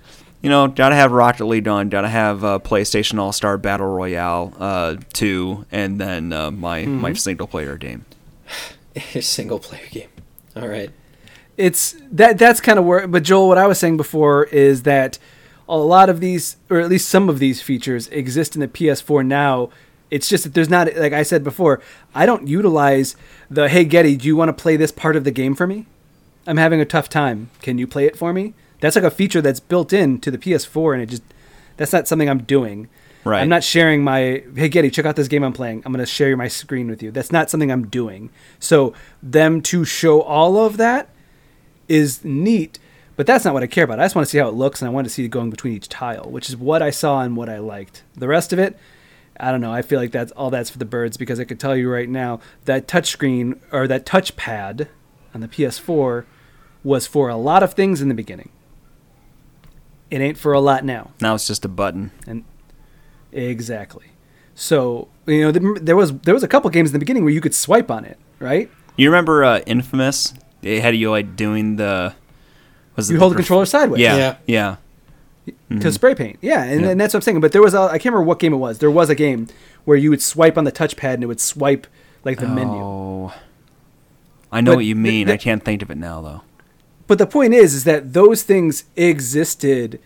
you 0.45 0.49
know, 0.49 0.67
gotta 0.67 0.95
have 0.95 1.11
Rocket 1.11 1.45
League 1.45 1.63
done, 1.65 1.89
gotta 1.89 2.07
have 2.07 2.43
uh, 2.43 2.59
PlayStation 2.59 3.19
All 3.19 3.33
Star 3.33 3.57
Battle 3.57 3.87
Royale 3.87 4.53
uh, 4.59 4.95
two, 5.13 5.65
and 5.71 5.99
then 5.99 6.31
uh, 6.31 6.51
my 6.51 6.83
Mm-hmm. 6.83 7.01
my 7.01 7.13
single 7.13 7.47
player 7.47 7.75
game. 7.77 8.05
Single 9.19 9.59
player 9.59 9.87
game. 9.91 10.09
All 10.55 10.67
right. 10.67 10.89
it's 11.57 11.95
that 12.11 12.37
that's 12.37 12.61
kind 12.61 12.77
of 12.79 12.85
where 12.85 13.07
but 13.07 13.23
joel 13.23 13.47
what 13.49 13.57
i 13.57 13.65
was 13.67 13.77
saying 13.79 13.97
before 13.97 14.43
is 14.45 14.83
that 14.83 15.17
a 15.69 15.77
lot 15.77 16.09
of 16.09 16.19
these 16.21 16.57
or 16.69 16.79
at 16.79 16.89
least 16.89 17.07
some 17.09 17.27
of 17.29 17.39
these 17.39 17.61
features 17.61 18.07
exist 18.09 18.55
in 18.55 18.61
the 18.61 18.67
ps4 18.67 19.25
now 19.25 19.69
it's 20.11 20.27
just 20.29 20.43
that 20.43 20.53
there's 20.53 20.69
not 20.69 20.93
like 20.97 21.11
i 21.13 21.23
said 21.23 21.43
before 21.45 21.81
i 22.13 22.25
don't 22.25 22.47
utilize 22.47 23.15
the 23.49 23.67
hey 23.69 23.83
getty 23.85 24.15
do 24.17 24.27
you 24.27 24.35
want 24.35 24.49
to 24.49 24.61
play 24.61 24.75
this 24.77 24.91
part 24.91 25.15
of 25.15 25.23
the 25.25 25.31
game 25.31 25.55
for 25.55 25.65
me 25.67 25.85
i'm 26.47 26.57
having 26.57 26.79
a 26.81 26.85
tough 26.85 27.07
time 27.09 27.49
can 27.61 27.77
you 27.77 27.87
play 27.87 28.05
it 28.05 28.17
for 28.17 28.31
me 28.33 28.53
that's 28.85 28.95
like 28.95 29.05
a 29.05 29.11
feature 29.11 29.41
that's 29.41 29.59
built 29.59 29.91
in 29.93 30.19
to 30.19 30.29
the 30.31 30.37
ps4 30.37 30.93
and 30.93 31.03
it 31.03 31.07
just 31.07 31.23
that's 31.77 31.91
not 31.93 32.07
something 32.07 32.29
i'm 32.29 32.43
doing 32.43 32.87
Right. 33.23 33.41
i'm 33.41 33.49
not 33.49 33.63
sharing 33.63 34.03
my 34.03 34.43
hey 34.55 34.69
getty 34.69 34.91
check 34.91 35.05
out 35.05 35.15
this 35.15 35.27
game 35.27 35.43
i'm 35.43 35.53
playing 35.53 35.81
i'm 35.85 35.91
going 35.91 36.05
to 36.05 36.11
share 36.11 36.37
my 36.37 36.47
screen 36.47 36.87
with 36.89 37.01
you 37.01 37.09
that's 37.11 37.31
not 37.31 37.49
something 37.49 37.71
i'm 37.71 37.87
doing 37.87 38.29
so 38.59 38.93
them 39.23 39.61
to 39.63 39.83
show 39.83 40.21
all 40.21 40.57
of 40.57 40.77
that 40.77 41.09
is 41.87 42.23
neat, 42.25 42.79
but 43.15 43.27
that's 43.27 43.45
not 43.45 43.53
what 43.53 43.61
I 43.61 43.67
care 43.67 43.83
about. 43.83 43.99
I 43.99 44.05
just 44.05 44.15
want 44.15 44.25
to 44.25 44.29
see 44.31 44.39
how 44.39 44.47
it 44.47 44.55
looks, 44.55 44.81
and 44.81 44.89
I 44.89 44.91
want 44.91 45.05
to 45.05 45.13
see 45.13 45.23
it 45.23 45.27
going 45.27 45.51
between 45.51 45.73
each 45.73 45.87
tile, 45.87 46.27
which 46.31 46.49
is 46.49 46.57
what 46.57 46.81
I 46.81 46.89
saw 46.89 47.21
and 47.21 47.37
what 47.37 47.47
I 47.47 47.59
liked. 47.59 48.01
The 48.15 48.27
rest 48.27 48.51
of 48.51 48.57
it, 48.57 48.75
I 49.39 49.51
don't 49.51 49.61
know. 49.61 49.71
I 49.71 49.83
feel 49.83 49.99
like 49.99 50.11
that's 50.11 50.31
all 50.31 50.49
that's 50.49 50.71
for 50.71 50.79
the 50.79 50.85
birds 50.85 51.15
because 51.15 51.39
I 51.39 51.43
could 51.43 51.59
tell 51.59 51.75
you 51.75 51.87
right 51.91 52.09
now 52.09 52.39
that 52.65 52.87
touchscreen 52.87 53.59
or 53.71 53.87
that 53.87 54.03
touchpad 54.05 54.87
on 55.33 55.41
the 55.41 55.47
PS4 55.47 56.25
was 56.83 57.05
for 57.05 57.29
a 57.29 57.35
lot 57.35 57.61
of 57.61 57.73
things 57.75 58.01
in 58.01 58.09
the 58.09 58.15
beginning. 58.15 58.49
It 60.15 60.21
ain't 60.21 60.37
for 60.37 60.53
a 60.53 60.61
lot 60.61 60.85
now. 60.85 61.11
Now 61.19 61.35
it's 61.35 61.45
just 61.45 61.65
a 61.65 61.67
button. 61.67 62.11
And 62.25 62.45
exactly. 63.33 64.05
So 64.55 65.09
you 65.25 65.41
know, 65.41 65.51
th- 65.51 65.81
there 65.81 65.95
was 65.97 66.13
there 66.19 66.33
was 66.33 66.43
a 66.43 66.47
couple 66.47 66.69
games 66.69 66.89
in 66.89 66.93
the 66.93 66.99
beginning 66.99 67.23
where 67.25 67.33
you 67.33 67.41
could 67.41 67.53
swipe 67.53 67.91
on 67.91 68.05
it, 68.05 68.17
right? 68.39 68.69
You 68.95 69.09
remember 69.09 69.43
uh, 69.43 69.59
Infamous? 69.65 70.33
They 70.61 70.79
had 70.79 70.95
you 70.95 71.11
like 71.11 71.35
doing 71.35 71.75
the. 71.75 72.15
Was 72.95 73.11
You 73.11 73.19
hold 73.19 73.33
the 73.33 73.35
controller 73.35 73.65
sideways. 73.65 73.99
Yeah, 74.01 74.37
Yeah. 74.47 74.75
yeah, 75.47 75.79
to 75.81 75.91
spray 75.91 76.15
paint. 76.15 76.39
Yeah, 76.41 76.63
and, 76.63 76.81
Yeah. 76.81 76.89
and 76.91 77.01
that's 77.01 77.13
what 77.13 77.17
I'm 77.17 77.21
saying. 77.23 77.41
But 77.41 77.51
there 77.51 77.61
was 77.61 77.73
a, 77.73 77.79
I 77.81 77.97
can't 77.97 78.05
remember 78.05 78.23
what 78.23 78.39
game 78.39 78.53
it 78.53 78.57
was. 78.57 78.79
There 78.79 78.89
was 78.89 79.09
a 79.09 79.15
game 79.15 79.47
where 79.83 79.97
you 79.97 80.09
would 80.11 80.21
swipe 80.21 80.57
on 80.57 80.63
the 80.63 80.71
touchpad 80.71 81.15
and 81.15 81.23
it 81.23 81.27
would 81.27 81.41
swipe 81.41 81.87
like 82.23 82.39
the 82.39 82.47
menu. 82.47 82.73
Oh, 82.73 83.33
I 84.49 84.61
know 84.61 84.71
But 84.71 84.75
what 84.77 84.85
you 84.85 84.95
the- 84.95 85.01
mean. 85.01 85.27
the- 85.27 85.33
I 85.33 85.37
can't 85.37 85.61
think 85.63 85.81
of 85.81 85.91
it 85.91 85.97
now 85.97 86.21
though. 86.21 86.41
But 87.07 87.17
the 87.17 87.27
point 87.27 87.53
is, 87.53 87.73
is 87.73 87.83
that 87.83 88.13
those 88.13 88.43
things 88.43 88.85
existed, 88.95 89.99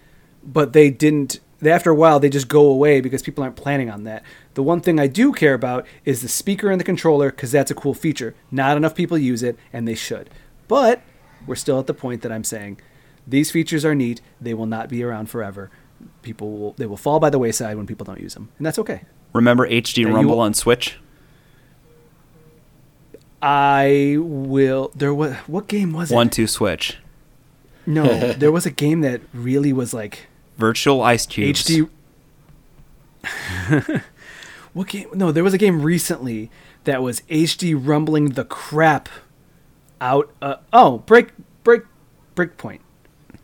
but 0.44 0.74
they 0.74 0.90
didn't. 0.90 1.40
They, 1.60 1.72
after 1.72 1.90
a 1.90 1.96
while, 1.96 2.20
they 2.20 2.30
just 2.30 2.48
go 2.48 2.66
away 2.66 3.02
because 3.02 3.22
people 3.22 3.44
aren't 3.44 3.58
planning 3.58 3.90
on 3.90 4.06
that. 4.06 4.24
The 4.54 4.64
one 4.64 4.80
thing 4.80 5.00
I 5.00 5.08
do 5.08 5.34
care 5.34 5.54
about 5.54 5.86
is 6.06 6.22
the 6.22 6.30
speaker 6.30 6.72
and 6.72 6.80
the 6.80 6.86
controller 6.86 7.32
because 7.32 7.52
that's 7.52 7.72
a 7.72 7.76
cool 7.76 7.94
feature. 7.94 8.34
Not 8.50 8.78
enough 8.78 8.96
people 8.96 9.18
use 9.18 9.44
it, 9.44 9.58
and 9.74 9.88
they 9.88 9.96
should. 9.96 10.30
But 10.68 11.02
we're 11.46 11.56
still 11.56 11.80
at 11.80 11.88
the 11.88 11.94
point 11.94 12.22
that 12.22 12.32
I'm 12.32 12.44
saying 12.44 12.80
these 13.28 13.52
features 13.52 13.86
are 13.86 13.96
neat. 13.96 14.22
They 14.40 14.54
will 14.54 14.66
not 14.66 14.90
be 14.90 15.04
around 15.04 15.30
forever. 15.30 15.70
People 16.22 16.58
will 16.58 16.74
they 16.74 16.86
will 16.86 16.98
fall 16.98 17.20
by 17.20 17.30
the 17.30 17.40
wayside 17.40 17.76
when 17.78 17.88
people 17.88 18.06
don't 18.06 18.22
use 18.22 18.34
them, 18.34 18.50
and 18.58 18.66
that's 18.66 18.80
okay. 18.80 19.02
Remember 19.34 19.68
HD 19.68 20.12
Rumble 20.12 20.40
on 20.40 20.54
Switch? 20.54 20.98
I 23.42 24.18
will. 24.20 24.92
There 24.96 25.14
was 25.14 25.34
what 25.48 25.68
game 25.68 25.94
was 25.94 26.12
it? 26.12 26.16
One 26.16 26.30
two 26.30 26.48
switch. 26.48 26.98
No, 27.86 28.34
there 28.34 28.52
was 28.52 28.66
a 28.66 28.72
game 28.72 29.02
that 29.02 29.22
really 29.34 29.74
was 29.74 29.94
like 29.94 30.28
Virtual 30.58 31.02
ice 31.02 31.26
cubes. 31.26 31.64
HD. 31.64 31.90
what 34.74 34.88
game? 34.90 35.08
No, 35.14 35.32
there 35.32 35.44
was 35.44 35.54
a 35.54 35.58
game 35.58 35.82
recently 35.82 36.52
that 36.84 37.02
was 37.02 37.22
HD 37.22 37.76
rumbling 37.78 38.32
the 38.32 38.44
crap 38.44 39.08
out. 40.02 40.32
Uh, 40.42 40.58
oh, 40.74 41.00
break, 41.00 41.30
break, 41.64 41.84
breakpoint. 42.36 42.80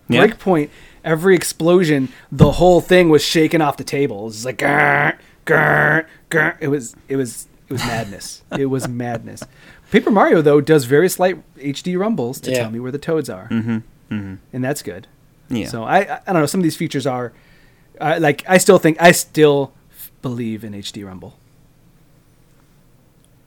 Yeah. 0.10 0.28
Breakpoint. 0.28 0.70
Every 1.04 1.36
explosion, 1.36 2.10
the 2.32 2.54
whole 2.54 2.82
thing 2.82 3.10
was 3.10 3.24
shaken 3.24 3.62
off 3.62 3.78
the 3.78 3.84
table. 3.84 4.22
It 4.22 4.26
was 4.26 4.46
like 4.46 4.58
grr, 4.58 5.18
grr, 5.46 6.06
grr. 6.30 6.58
It 6.60 6.68
was 6.68 6.96
it 7.08 7.16
was 7.16 7.48
it 7.70 7.74
was 7.74 7.86
madness. 7.86 8.44
it 8.58 8.66
was 8.66 8.88
madness. 8.88 9.44
Paper 9.92 10.12
Mario 10.12 10.42
though 10.42 10.62
does 10.62 10.86
very 10.86 11.10
slight 11.10 11.38
HD 11.58 11.98
rumbles 11.98 12.40
to 12.42 12.52
Yeah. 12.52 12.62
tell 12.64 12.72
me 12.72 12.80
where 12.80 12.92
the 12.92 12.98
toads 12.98 13.30
are, 13.30 13.48
Mm-hmm. 13.50 13.78
Mm-hmm. 14.14 14.36
and 14.54 14.64
that's 14.64 14.82
good. 14.82 15.08
Yeah. 15.50 15.68
So 15.68 15.84
I 15.84 16.00
I 16.00 16.20
I 16.28 16.34
don't 16.34 16.42
know. 16.42 16.46
Some 16.48 16.60
of 16.60 16.64
these 16.64 16.76
features 16.78 17.06
are, 17.08 17.32
uh, 18.02 18.18
like 18.20 18.44
I 18.48 18.58
still 18.58 18.80
think 18.80 18.98
I 19.02 19.12
still 19.12 19.74
f- 19.92 20.12
believe 20.22 20.64
in 20.64 20.74
HD 20.74 21.06
Rumble. 21.06 21.38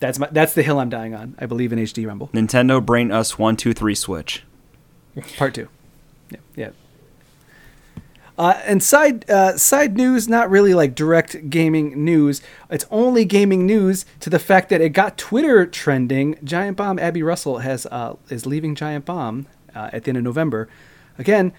That's 0.01 0.19
my 0.19 0.29
that's 0.31 0.55
the 0.55 0.63
hill 0.63 0.79
I'm 0.79 0.91
dying 0.91 1.15
on. 1.15 1.35
I 1.39 1.47
believe 1.47 1.73
in 1.73 1.79
HD 1.81 2.07
Rumble. 2.07 2.29
Nintendo 2.33 2.85
Brain 2.85 3.11
Us 3.11 3.37
one 3.39 3.57
two 3.57 3.73
three 3.73 3.95
Switch. 3.97 4.45
Part 5.37 5.55
two. 5.55 5.69
Yeah. 6.31 6.39
Yeah. 6.55 6.71
Uh, 8.39 8.61
and 8.65 8.81
side 8.81 9.29
uh, 9.29 9.57
side 9.57 9.97
news, 9.97 10.29
not 10.29 10.49
really 10.49 10.73
like 10.73 10.95
direct 10.95 11.51
gaming 11.51 12.05
news. 12.05 12.41
It's 12.71 12.87
only 12.89 13.25
gaming 13.25 13.67
news 13.67 14.07
to 14.21 14.31
the 14.31 14.39
fact 14.39 14.69
that 14.69 14.81
it 14.81 14.91
got 14.91 15.19
Twitter 15.19 15.67
trending. 15.67 16.39
Giant 16.45 16.77
Bomb 16.77 17.01
Abby 17.01 17.21
Russell 17.21 17.59
has 17.59 17.85
uh, 17.87 18.15
is 18.31 18.47
leaving 18.47 18.77
Giant 18.77 19.05
Bomb 19.05 19.49
uh, 19.75 19.91
at 19.93 20.05
the 20.05 20.11
end 20.11 20.19
of 20.19 20.23
November. 20.23 20.69
Again, 21.19 21.53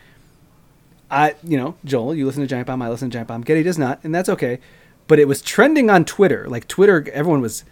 I 1.11 1.36
you 1.43 1.57
know 1.57 1.75
Joel, 1.84 2.15
you 2.15 2.25
listen 2.25 2.43
to 2.43 2.47
Giant 2.47 2.67
Bomb, 2.67 2.82
I 2.82 2.88
listen 2.88 3.09
to 3.09 3.13
Giant 3.13 3.27
Bomb. 3.27 3.41
Getty 3.41 3.63
does 3.63 3.77
not, 3.77 3.99
and 4.01 4.15
that's 4.15 4.30
okay. 4.30 4.59
But 5.07 5.19
it 5.19 5.27
was 5.27 5.41
trending 5.41 5.89
on 5.89 6.05
Twitter. 6.05 6.47
Like 6.47 6.65
Twitter, 6.69 7.05
everyone 7.11 7.41
was 7.41 7.65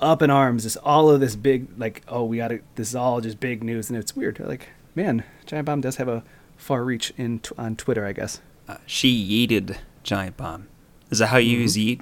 up 0.00 0.22
in 0.22 0.30
arms. 0.30 0.64
This 0.64 0.74
all 0.76 1.08
of 1.08 1.20
this 1.20 1.36
big 1.36 1.68
like 1.78 2.02
oh 2.08 2.24
we 2.24 2.38
got 2.38 2.50
this 2.74 2.88
is 2.88 2.96
all 2.96 3.20
just 3.20 3.38
big 3.38 3.62
news, 3.62 3.90
and 3.90 3.96
it's 3.96 4.16
weird. 4.16 4.40
Like 4.40 4.70
man, 4.96 5.22
Giant 5.46 5.66
Bomb 5.66 5.82
does 5.82 5.96
have 5.96 6.08
a 6.08 6.24
far 6.60 6.84
reach 6.84 7.12
in 7.16 7.40
t- 7.40 7.50
on 7.58 7.76
Twitter, 7.76 8.06
I 8.06 8.12
guess. 8.12 8.40
Uh, 8.68 8.76
she 8.86 9.10
yeeted 9.48 9.78
Giant 10.02 10.36
Bomb. 10.36 10.68
Is 11.10 11.18
that 11.18 11.28
how 11.28 11.38
you 11.38 11.54
Mm-hmm. 11.56 11.62
use 11.62 11.76
yeet? 11.76 12.00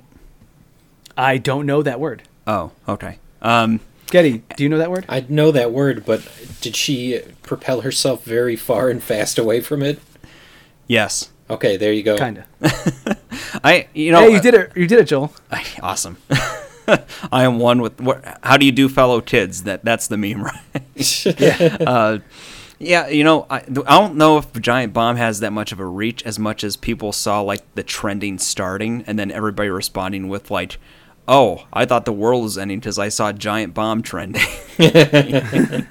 I 1.17 1.39
don't 1.39 1.67
know 1.67 1.83
that 1.83 1.99
word. 1.99 2.23
Oh, 2.47 2.73
okay. 2.89 3.19
Um, 3.43 3.81
Getty, 4.11 4.43
do 4.57 4.63
you 4.63 4.69
know 4.69 4.79
that 4.79 4.91
word? 4.91 5.05
I 5.09 5.25
know 5.29 5.51
that 5.53 5.73
word, 5.73 6.05
but 6.07 6.27
did 6.61 6.77
she 6.77 7.21
propel 7.43 7.83
herself 7.83 8.25
very 8.25 8.57
far 8.57 8.89
and 8.89 9.03
fast 9.03 9.39
away 9.39 9.61
from 9.61 9.83
it? 9.83 10.01
yes. 10.87 11.31
Okay, 11.51 11.79
there 11.79 11.95
you 11.95 12.03
go. 12.03 12.19
Kinda. 12.19 12.45
I 13.65 13.89
you 13.95 14.13
know 14.13 14.21
hey, 14.21 14.33
you 14.35 14.41
did 14.43 14.53
it. 14.53 14.71
You 14.77 14.87
did 14.87 14.99
it, 14.99 15.05
Joel. 15.05 15.33
I, 15.51 15.65
awesome. 15.83 16.19
I 17.33 17.45
am 17.45 17.59
one 17.59 17.81
with 17.81 17.99
what? 18.03 18.23
How 18.43 18.59
do 18.59 18.67
you 18.67 18.73
do, 18.73 18.87
fellow 18.91 19.23
kids? 19.23 19.63
That 19.63 19.83
that's 19.83 20.09
the 20.09 20.19
meme, 20.19 20.43
right? 20.45 20.61
Yeah. 21.39 21.77
Uh, 21.81 22.19
yeah, 22.79 23.09
you 23.09 23.25
know, 23.25 23.47
I, 23.51 23.59
I 23.59 23.99
don't 23.99 24.17
know 24.17 24.39
if 24.39 24.53
Giant 24.55 24.93
Bomb 24.93 25.17
has 25.17 25.41
that 25.41 25.53
much 25.53 25.73
of 25.73 25.81
a 25.81 25.87
reach 25.87 26.23
as 26.25 26.39
much 26.39 26.63
as 26.65 26.77
people 26.77 27.13
saw 27.13 27.41
like 27.41 27.63
the 27.75 27.83
trending 27.83 28.39
starting 28.39 29.03
and 29.07 29.19
then 29.19 29.31
everybody 29.31 29.69
responding 29.69 30.29
with 30.29 30.51
like, 30.51 30.79
"Oh, 31.27 31.67
I 31.73 31.85
thought 31.85 32.05
the 32.05 32.13
world 32.13 32.45
was 32.45 32.57
ending 32.59 32.79
because 32.81 32.99
I 32.99 33.09
saw 33.09 33.33
Giant 33.33 33.75
Bomb 33.75 34.03
trending." 34.03 34.43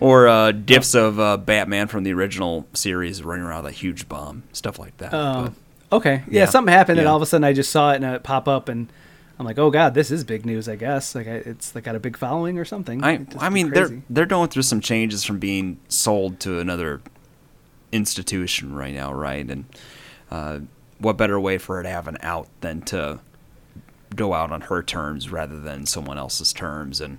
or 0.00 0.28
uh, 0.28 0.52
gifs 0.52 0.94
of 0.94 1.18
uh, 1.18 1.36
Batman 1.38 1.88
from 1.88 2.04
the 2.04 2.12
original 2.12 2.66
series 2.74 3.22
running 3.22 3.44
around 3.44 3.64
with 3.64 3.72
a 3.72 3.76
huge 3.76 4.08
bomb, 4.08 4.42
stuff 4.52 4.78
like 4.78 4.96
that. 4.98 5.14
Oh, 5.14 5.52
okay. 5.92 6.22
Yeah, 6.28 6.42
Yeah. 6.42 6.46
something 6.46 6.72
happened, 6.72 6.98
and 6.98 7.08
all 7.08 7.16
of 7.16 7.22
a 7.22 7.26
sudden 7.26 7.44
I 7.44 7.52
just 7.52 7.70
saw 7.70 7.92
it 7.92 7.96
and 7.96 8.04
it 8.04 8.22
pop 8.22 8.48
up, 8.48 8.68
and 8.68 8.88
I'm 9.38 9.44
like, 9.44 9.58
oh 9.58 9.70
god, 9.70 9.94
this 9.94 10.10
is 10.10 10.24
big 10.24 10.46
news. 10.46 10.68
I 10.68 10.76
guess 10.76 11.14
like 11.14 11.26
I, 11.26 11.36
it's 11.36 11.74
like 11.74 11.84
got 11.84 11.94
a 11.94 12.00
big 12.00 12.16
following 12.16 12.58
or 12.58 12.64
something. 12.64 13.04
I 13.04 13.26
I 13.38 13.50
mean 13.50 13.70
they're 13.70 14.02
they're 14.08 14.26
going 14.26 14.48
through 14.48 14.62
some 14.62 14.80
changes 14.80 15.24
from 15.24 15.38
being 15.38 15.78
sold 15.88 16.40
to 16.40 16.58
another 16.58 17.02
institution 17.92 18.74
right 18.74 18.94
now, 18.94 19.12
right? 19.12 19.48
And 19.48 19.64
uh, 20.30 20.60
what 20.98 21.16
better 21.16 21.38
way 21.38 21.58
for 21.58 21.76
her 21.76 21.82
to 21.82 21.88
have 21.88 22.08
an 22.08 22.16
out 22.20 22.48
than 22.60 22.82
to 22.82 23.20
go 24.14 24.32
out 24.32 24.52
on 24.52 24.62
her 24.62 24.82
terms 24.82 25.30
rather 25.30 25.60
than 25.60 25.84
someone 25.86 26.16
else's 26.16 26.52
terms? 26.52 27.00
And 27.00 27.18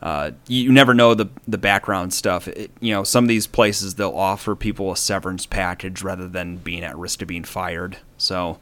uh, 0.00 0.32
you 0.46 0.70
never 0.70 0.94
know 0.94 1.14
the 1.14 1.26
the 1.48 1.58
background 1.58 2.12
stuff. 2.12 2.46
It, 2.46 2.70
you 2.80 2.92
know, 2.92 3.02
some 3.02 3.24
of 3.24 3.28
these 3.28 3.46
places 3.46 3.96
they'll 3.96 4.10
offer 4.10 4.54
people 4.54 4.92
a 4.92 4.96
severance 4.96 5.46
package 5.46 6.02
rather 6.02 6.28
than 6.28 6.58
being 6.58 6.84
at 6.84 6.96
risk 6.96 7.22
of 7.22 7.28
being 7.28 7.44
fired. 7.44 7.98
So 8.18 8.58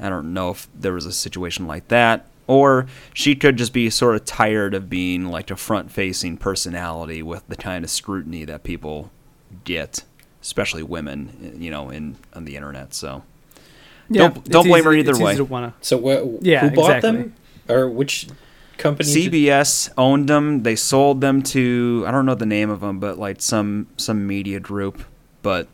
I 0.00 0.08
don't 0.08 0.32
know 0.34 0.50
if 0.50 0.68
there 0.74 0.92
was 0.92 1.06
a 1.06 1.12
situation 1.12 1.66
like 1.66 1.88
that. 1.88 2.26
Or 2.48 2.86
she 3.14 3.34
could 3.36 3.56
just 3.56 3.72
be 3.72 3.88
sort 3.88 4.16
of 4.16 4.24
tired 4.24 4.74
of 4.74 4.90
being 4.90 5.26
like 5.26 5.50
a 5.50 5.56
front 5.56 5.90
facing 5.90 6.36
personality 6.36 7.22
with 7.22 7.46
the 7.48 7.56
kind 7.56 7.84
of 7.84 7.90
scrutiny 7.90 8.44
that 8.44 8.64
people 8.64 9.10
get, 9.64 10.02
especially 10.42 10.82
women, 10.82 11.54
you 11.58 11.70
know, 11.70 11.88
in 11.90 12.16
on 12.34 12.44
the 12.44 12.56
internet. 12.56 12.94
So 12.94 13.22
Yeah, 14.10 14.22
don't- 14.28 14.44
don't 14.50 14.60
it's 14.66 14.68
blame 14.68 14.84
her 14.84 14.92
either 14.92 15.10
it's 15.10 15.18
easy 15.20 15.24
way. 15.24 15.36
to 15.36 15.44
wanna- 15.44 15.74
So 15.80 15.98
wh- 15.98 16.44
Yeah, 16.44 16.68
who 16.68 16.74
bought 16.74 16.96
exactly. 16.96 17.10
them? 17.22 17.34
Or 17.68 17.88
which 17.88 18.26
company? 18.76 19.12
did- 19.14 19.32
CBS 19.32 19.88
owned 19.96 20.28
them. 20.28 20.64
They 20.64 20.74
sold 20.76 21.20
them 21.20 21.42
to 21.44 22.04
I 22.06 22.10
don't 22.10 22.26
know 22.26 22.34
the 22.34 22.44
name 22.44 22.70
of 22.70 22.80
them, 22.80 22.98
but 22.98 23.18
like 23.18 23.40
some 23.40 23.86
some 23.96 24.26
media 24.26 24.58
group. 24.58 25.04
But 25.42 25.68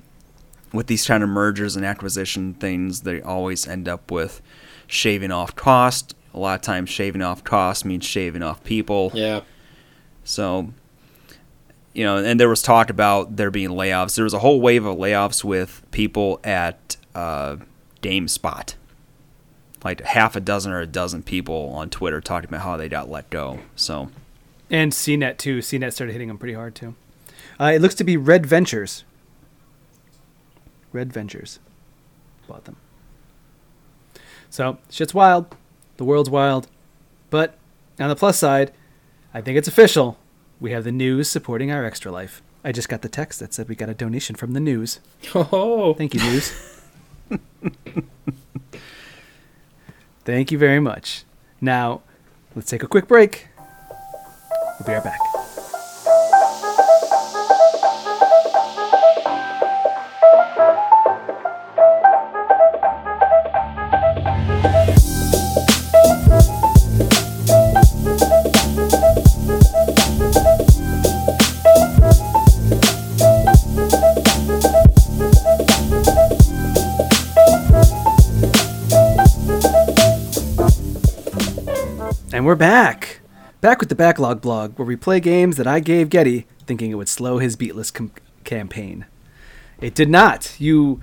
with 0.73 0.87
these 0.87 1.07
kind 1.07 1.23
of 1.23 1.29
mergers 1.29 1.77
and 1.77 1.85
acquisition 1.85 2.55
things, 2.55 3.03
they 3.03 3.21
always 3.23 3.67
end 3.67 3.89
up 3.89 4.11
with 4.11 4.43
shaving 4.87 5.31
off 5.31 5.55
cost. 5.57 6.15
A 6.35 6.39
lot 6.39 6.57
of 6.57 6.63
times, 6.63 6.91
shaving 6.91 7.23
off 7.23 7.43
cost 7.43 7.85
means 7.85 8.05
shaving 8.05 8.43
off 8.43 8.63
people. 8.65 9.11
Yeah. 9.15 9.41
So, 10.25 10.69
you 11.95 12.05
know, 12.05 12.19
and 12.19 12.39
there 12.39 12.49
was 12.49 12.63
talk 12.63 12.91
about 12.91 13.37
there 13.37 13.51
being 13.51 13.71
layoffs. 13.71 14.15
There 14.15 14.25
was 14.25 14.35
a 14.35 14.39
whole 14.41 14.61
wave 14.61 14.85
of 14.85 14.99
layoffs 14.99 15.43
with 15.43 15.83
people 15.91 16.39
at 16.45 16.97
uh, 17.15 17.57
GameSpot. 18.03 18.75
Like 19.85 20.03
half 20.03 20.37
a 20.37 20.41
dozen 20.41 20.73
or 20.73 20.81
a 20.81 20.87
dozen 20.87 21.23
people 21.23 21.71
on 21.75 21.89
Twitter 21.89 22.21
talking 22.21 22.49
about 22.49 22.61
how 22.63 22.77
they 22.77 22.89
got 22.89 23.09
let 23.09 23.31
go. 23.31 23.61
So, 23.75 24.11
And 24.71 24.93
CNET 24.93 25.39
too. 25.39 25.59
CNET 25.59 25.93
started 25.93 26.13
hitting 26.13 26.29
them 26.29 26.37
pretty 26.37 26.55
hard 26.55 26.75
too. 26.75 26.95
Uh, 27.59 27.73
it 27.75 27.81
looks 27.81 27.95
to 27.97 28.05
be 28.05 28.17
Red 28.17 28.45
Ventures. 28.45 29.05
Red 30.93 31.13
Ventures 31.13 31.59
bought 32.47 32.65
them. 32.65 32.77
So 34.51 34.79
shit's 34.91 35.15
wild. 35.15 35.55
The 35.99 36.05
world's 36.05 36.31
wild. 36.31 36.69
But 37.31 37.59
on 38.01 38.09
the 38.09 38.17
plus 38.17 38.39
side, 38.39 38.73
I 39.35 39.41
think 39.41 39.59
it's 39.59 39.69
official. 39.69 40.19
We 40.61 40.73
have 40.73 40.85
the 40.85 40.93
news 40.93 41.29
supporting 41.29 41.71
our 41.71 41.85
extra 41.85 42.11
life. 42.11 42.43
I 42.65 42.73
just 42.73 42.89
got 42.89 43.03
the 43.03 43.09
text 43.09 43.39
that 43.41 43.55
said 43.55 43.69
we 43.69 43.75
got 43.77 43.89
a 43.89 43.95
donation 43.95 44.35
from 44.35 44.53
the 44.53 44.61
news. 44.61 45.01
Oh, 45.35 45.95
Thank 45.95 46.15
you, 46.15 46.21
news. 46.21 46.53
Thank 50.25 50.51
you 50.53 50.59
very 50.59 50.81
much. 50.81 51.25
Now, 51.61 52.03
let's 52.55 52.69
take 52.71 52.83
a 52.83 52.89
quick 52.89 53.07
break. 53.09 53.49
We'll 54.79 54.87
be 54.87 54.93
right 54.93 55.05
back. 55.05 55.28
And 82.39 82.47
we're 82.47 82.55
back. 82.55 83.19
Back 83.61 83.81
with 83.81 83.89
the 83.89 83.97
Backlog 83.97 84.41
blog, 84.41 84.79
where 84.79 84.87
we 84.87 84.95
play 84.95 85.19
games 85.19 85.57
that 85.57 85.67
I 85.67 85.81
gave 85.81 86.09
Getty 86.09 86.47
thinking 86.67 86.93
it 86.93 86.95
would 86.95 87.09
slow 87.09 87.39
his 87.39 87.57
beatless 87.57 87.93
com- 87.93 88.13
campaign. 88.45 89.07
It 89.81 89.93
did 89.97 90.09
not. 90.09 90.55
You 90.57 91.01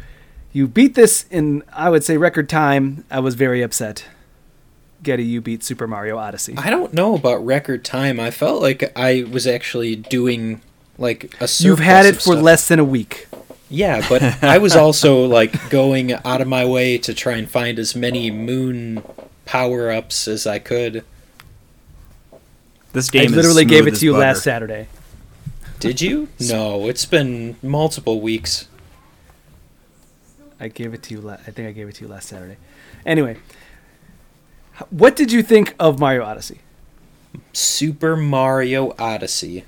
you 0.53 0.65
beat 0.65 0.95
this 0.95 1.25
in 1.29 1.61
I 1.73 1.89
would 1.89 2.05
say 2.05 2.15
record 2.15 2.47
time. 2.47 3.03
I 3.11 3.19
was 3.19 3.35
very 3.35 3.61
upset. 3.61 4.05
Getty, 5.03 5.25
you 5.25 5.41
beat 5.41 5.61
Super 5.61 5.87
Mario 5.87 6.17
Odyssey. 6.17 6.55
I 6.57 6.69
don't 6.69 6.93
know 6.93 7.15
about 7.15 7.45
record 7.45 7.83
time. 7.83 8.17
I 8.17 8.31
felt 8.31 8.61
like 8.61 8.97
I 8.97 9.25
was 9.29 9.45
actually 9.45 9.97
doing 9.97 10.61
like 10.97 11.35
a. 11.41 11.49
You've 11.59 11.79
had 11.79 12.05
it 12.05 12.15
for 12.15 12.21
stuff. 12.31 12.41
less 12.43 12.67
than 12.69 12.79
a 12.79 12.85
week. 12.85 13.27
Yeah, 13.69 14.07
but 14.07 14.23
I 14.41 14.57
was 14.57 14.73
also 14.77 15.25
like 15.25 15.69
going 15.69 16.13
out 16.13 16.39
of 16.39 16.47
my 16.47 16.63
way 16.63 16.97
to 16.99 17.13
try 17.13 17.33
and 17.33 17.49
find 17.49 17.77
as 17.77 17.93
many 17.93 18.31
moon 18.31 19.03
power 19.43 19.91
ups 19.91 20.29
as 20.29 20.47
I 20.47 20.59
could. 20.59 21.03
This 22.95 23.09
I 23.09 23.11
game 23.11 23.25
is 23.25 23.35
literally 23.35 23.65
gave 23.65 23.85
it 23.87 23.95
to 23.95 24.05
you 24.05 24.13
butter. 24.13 24.21
last 24.25 24.43
Saturday. 24.43 24.87
Did 25.79 26.01
you? 26.01 26.29
No, 26.39 26.87
it's 26.87 27.05
been 27.05 27.57
multiple 27.61 28.19
weeks. 28.21 28.67
I 30.59 30.69
gave 30.69 30.93
it 30.93 31.03
to 31.03 31.13
you. 31.13 31.21
La- 31.21 31.33
I 31.33 31.51
think 31.51 31.67
I 31.67 31.71
gave 31.71 31.87
it 31.87 31.95
to 31.95 32.05
you 32.05 32.09
last 32.09 32.29
Saturday. 32.29 32.57
Anyway, 33.05 33.37
what 34.89 35.15
did 35.15 35.31
you 35.31 35.43
think 35.43 35.75
of 35.79 35.99
Mario 35.99 36.23
Odyssey? 36.23 36.59
Super 37.53 38.15
Mario 38.15 38.95
Odyssey. 38.97 39.65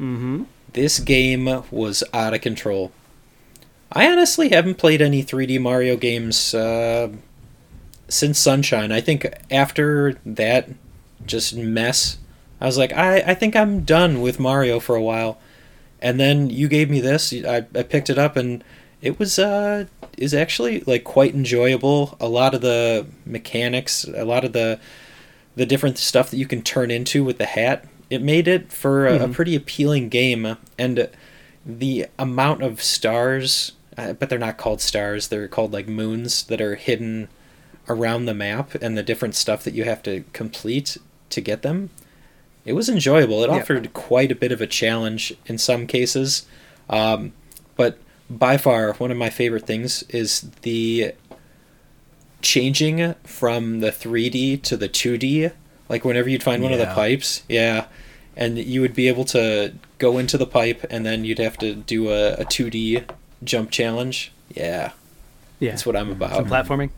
Mm-hmm. 0.00 0.44
This 0.72 0.98
game 0.98 1.62
was 1.70 2.02
out 2.12 2.34
of 2.34 2.40
control. 2.40 2.90
I 3.92 4.10
honestly 4.10 4.48
haven't 4.48 4.74
played 4.74 5.00
any 5.00 5.22
3D 5.22 5.60
Mario 5.60 5.96
games 5.96 6.52
uh, 6.52 7.12
since 8.08 8.40
Sunshine. 8.40 8.90
I 8.90 9.00
think 9.00 9.24
after 9.52 10.18
that 10.26 10.68
just 11.24 11.54
mess, 11.54 12.18
I 12.60 12.66
was 12.66 12.78
like, 12.78 12.92
I, 12.92 13.18
I 13.18 13.34
think 13.34 13.56
I'm 13.56 13.82
done 13.82 14.20
with 14.20 14.40
Mario 14.40 14.80
for 14.80 14.96
a 14.96 15.02
while. 15.02 15.38
And 16.00 16.20
then 16.20 16.50
you 16.50 16.68
gave 16.68 16.90
me 16.90 17.00
this. 17.00 17.32
I, 17.32 17.66
I 17.74 17.82
picked 17.82 18.10
it 18.10 18.18
up 18.18 18.36
and 18.36 18.62
it 19.00 19.18
was 19.18 19.38
uh 19.38 19.84
is 20.16 20.32
actually 20.32 20.80
like 20.80 21.04
quite 21.04 21.34
enjoyable. 21.34 22.16
A 22.20 22.28
lot 22.28 22.54
of 22.54 22.62
the 22.62 23.06
mechanics, 23.26 24.04
a 24.04 24.24
lot 24.24 24.44
of 24.44 24.52
the 24.52 24.80
the 25.56 25.66
different 25.66 25.98
stuff 25.98 26.30
that 26.30 26.38
you 26.38 26.46
can 26.46 26.62
turn 26.62 26.90
into 26.90 27.22
with 27.22 27.38
the 27.38 27.46
hat. 27.46 27.86
It 28.10 28.22
made 28.22 28.48
it 28.48 28.72
for 28.72 29.06
a, 29.06 29.24
a 29.24 29.28
pretty 29.28 29.54
appealing 29.54 30.08
game, 30.08 30.56
and 30.78 31.08
the 31.64 32.06
amount 32.18 32.62
of 32.62 32.82
stars, 32.82 33.72
but 33.96 34.28
they're 34.28 34.38
not 34.38 34.56
called 34.58 34.80
stars. 34.80 35.28
They're 35.28 35.48
called 35.48 35.72
like 35.72 35.88
moons 35.88 36.44
that 36.44 36.60
are 36.60 36.76
hidden 36.76 37.28
around 37.88 38.24
the 38.24 38.34
map, 38.34 38.74
and 38.76 38.96
the 38.96 39.02
different 39.02 39.34
stuff 39.34 39.64
that 39.64 39.74
you 39.74 39.84
have 39.84 40.02
to 40.04 40.24
complete 40.32 40.96
to 41.30 41.40
get 41.40 41.62
them. 41.62 41.90
It 42.64 42.72
was 42.72 42.88
enjoyable. 42.88 43.42
It 43.44 43.50
Yeah. 43.50 43.56
offered 43.56 43.92
quite 43.92 44.32
a 44.32 44.34
bit 44.34 44.52
of 44.52 44.60
a 44.60 44.66
challenge 44.66 45.34
in 45.46 45.58
some 45.58 45.86
cases, 45.86 46.46
um, 46.88 47.32
but 47.76 47.98
by 48.30 48.56
far 48.56 48.92
one 48.94 49.10
of 49.10 49.16
my 49.16 49.28
favorite 49.30 49.66
things 49.66 50.02
is 50.08 50.46
the 50.62 51.12
changing 52.42 53.14
from 53.24 53.80
the 53.80 53.90
3D 53.90 54.56
to 54.62 54.76
the 54.76 54.88
2D. 54.88 55.50
Like 55.88 56.04
whenever 56.04 56.28
you'd 56.28 56.42
find 56.42 56.62
one 56.62 56.72
of 56.72 56.78
the 56.78 56.86
pipes, 56.86 57.42
yeah, 57.48 57.86
and 58.36 58.58
you 58.58 58.80
would 58.80 58.94
be 58.94 59.08
able 59.08 59.24
to 59.26 59.74
go 59.98 60.18
into 60.18 60.36
the 60.38 60.46
pipe, 60.46 60.84
and 60.90 61.04
then 61.04 61.24
you'd 61.24 61.38
have 61.38 61.58
to 61.58 61.74
do 61.74 62.08
a, 62.10 62.34
a 62.34 62.44
2D 62.44 63.04
jump 63.44 63.70
challenge. 63.70 64.32
Yeah, 64.54 64.92
Yeah, 65.60 65.70
that's 65.70 65.84
what 65.86 65.96
I'm 65.96 66.06
some 66.08 66.22
about. 66.22 66.46
platforming. 66.46 66.90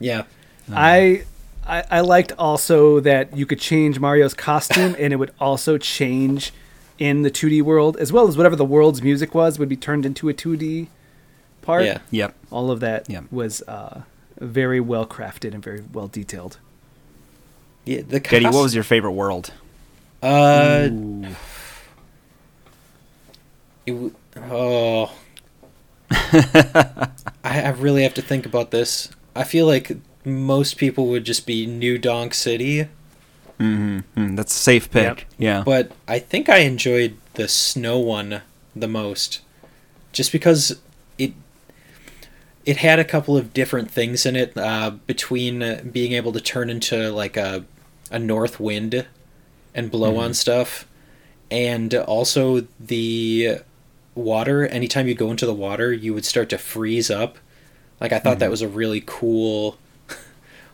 Yeah, 0.00 0.24
I, 0.72 1.22
I 1.66 1.84
I 1.90 2.00
liked 2.00 2.32
also 2.38 3.00
that 3.00 3.36
you 3.36 3.46
could 3.46 3.60
change 3.60 3.98
Mario's 3.98 4.34
costume 4.34 4.94
and 4.98 5.12
it 5.12 5.16
would 5.16 5.32
also 5.40 5.78
change 5.78 6.52
in 6.98 7.22
the 7.22 7.30
2D 7.30 7.62
world 7.62 7.96
as 7.96 8.12
well 8.12 8.28
as 8.28 8.36
whatever 8.36 8.54
the 8.56 8.64
world's 8.64 9.02
music 9.02 9.34
was 9.34 9.58
would 9.58 9.68
be 9.68 9.76
turned 9.76 10.06
into 10.06 10.28
a 10.28 10.34
2D 10.34 10.86
part. 11.62 11.84
yeah. 11.84 11.98
Yep. 12.10 12.34
All 12.50 12.70
of 12.70 12.80
that 12.80 13.08
Yeah. 13.10 13.22
was 13.30 13.62
uh, 13.62 14.02
very 14.38 14.80
well 14.80 15.06
crafted 15.06 15.54
and 15.54 15.62
very 15.62 15.82
well 15.92 16.06
detailed. 16.08 16.58
Yeah, 17.84 18.02
the 18.06 18.20
Getty, 18.20 18.44
what 18.46 18.62
was 18.62 18.74
your 18.74 18.84
favorite 18.84 19.12
world? 19.12 19.52
Uh, 20.22 20.88
it 23.86 23.92
w- 23.92 24.14
oh, 24.50 25.12
I, 26.10 27.10
I 27.44 27.68
really 27.70 28.02
have 28.04 28.14
to 28.14 28.22
think 28.22 28.46
about 28.46 28.70
this. 28.70 29.10
I 29.36 29.44
feel 29.44 29.66
like 29.66 29.96
most 30.24 30.76
people 30.76 31.06
would 31.08 31.24
just 31.24 31.46
be 31.46 31.66
New 31.66 31.98
Donk 31.98 32.34
City, 32.34 32.88
mm-hmm. 33.58 34.34
that's 34.34 34.54
a 34.54 34.58
safe 34.58 34.90
pick. 34.90 35.04
Yep. 35.04 35.20
Yeah. 35.38 35.62
but 35.64 35.92
I 36.08 36.18
think 36.18 36.48
I 36.48 36.58
enjoyed 36.58 37.16
the 37.34 37.48
snow 37.48 37.98
one 37.98 38.42
the 38.74 38.88
most, 38.88 39.40
just 40.12 40.32
because 40.32 40.80
it 41.18 41.34
it 42.64 42.78
had 42.78 42.98
a 42.98 43.04
couple 43.04 43.36
of 43.36 43.52
different 43.52 43.90
things 43.90 44.24
in 44.24 44.36
it 44.36 44.56
uh, 44.56 44.90
between 45.06 45.90
being 45.90 46.12
able 46.12 46.32
to 46.32 46.40
turn 46.40 46.70
into 46.70 47.10
like 47.10 47.36
a 47.36 47.64
a 48.10 48.18
north 48.18 48.58
wind 48.60 49.06
and 49.74 49.90
blow 49.90 50.16
on 50.16 50.32
stuff, 50.32 50.86
and 51.50 51.94
also 51.94 52.66
the 52.80 53.58
water. 54.14 54.66
Anytime 54.66 55.08
you 55.08 55.14
go 55.14 55.30
into 55.30 55.46
the 55.46 55.54
water, 55.54 55.92
you 55.92 56.14
would 56.14 56.24
start 56.24 56.48
to 56.50 56.58
freeze 56.58 57.10
up. 57.10 57.38
Like 58.00 58.12
I 58.12 58.18
thought 58.18 58.38
that 58.40 58.50
was 58.50 58.62
a 58.62 58.68
really 58.68 59.02
cool 59.06 59.78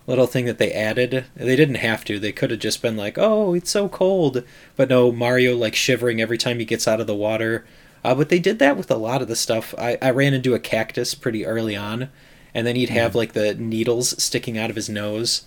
little 0.07 0.27
thing 0.27 0.45
that 0.47 0.59
they 0.59 0.73
added. 0.73 1.25
They 1.37 1.57
didn't 1.57 1.77
have 1.77 2.05
to. 2.07 2.19
They 2.19 2.33
could 2.33 2.51
have 2.51 2.61
just 2.61 2.83
been 2.83 2.97
like, 2.97 3.17
"Oh, 3.19 3.55
it's 3.55 3.71
so 3.71 3.89
cold," 3.89 4.43
but 4.77 4.89
no, 4.89 5.13
Mario 5.13 5.57
like 5.57 5.75
shivering 5.75 6.21
every 6.21 6.39
time 6.39 6.59
he 6.59 6.65
gets 6.65 6.89
out 6.89 7.01
of 7.01 7.07
the 7.07 7.15
water. 7.15 7.65
Uh, 8.03 8.15
but 8.15 8.29
they 8.31 8.39
did 8.39 8.59
that 8.59 8.77
with 8.79 8.91
a 8.91 8.97
lot 8.97 9.21
of 9.23 9.29
the 9.29 9.37
stuff. 9.37 9.75
I, 9.79 9.99
I 10.01 10.11
ran 10.11 10.33
into 10.35 10.55
a 10.55 10.59
cactus 10.59 11.15
pretty 11.15 11.45
early 11.45 11.77
on, 11.77 12.09
and 12.55 12.67
then 12.67 12.75
he'd 12.77 12.89
have 12.91 13.15
like 13.15 13.35
the 13.35 13.55
needles 13.55 14.21
sticking 14.23 14.57
out 14.57 14.71
of 14.71 14.77
his 14.77 14.89
nose. 14.89 15.43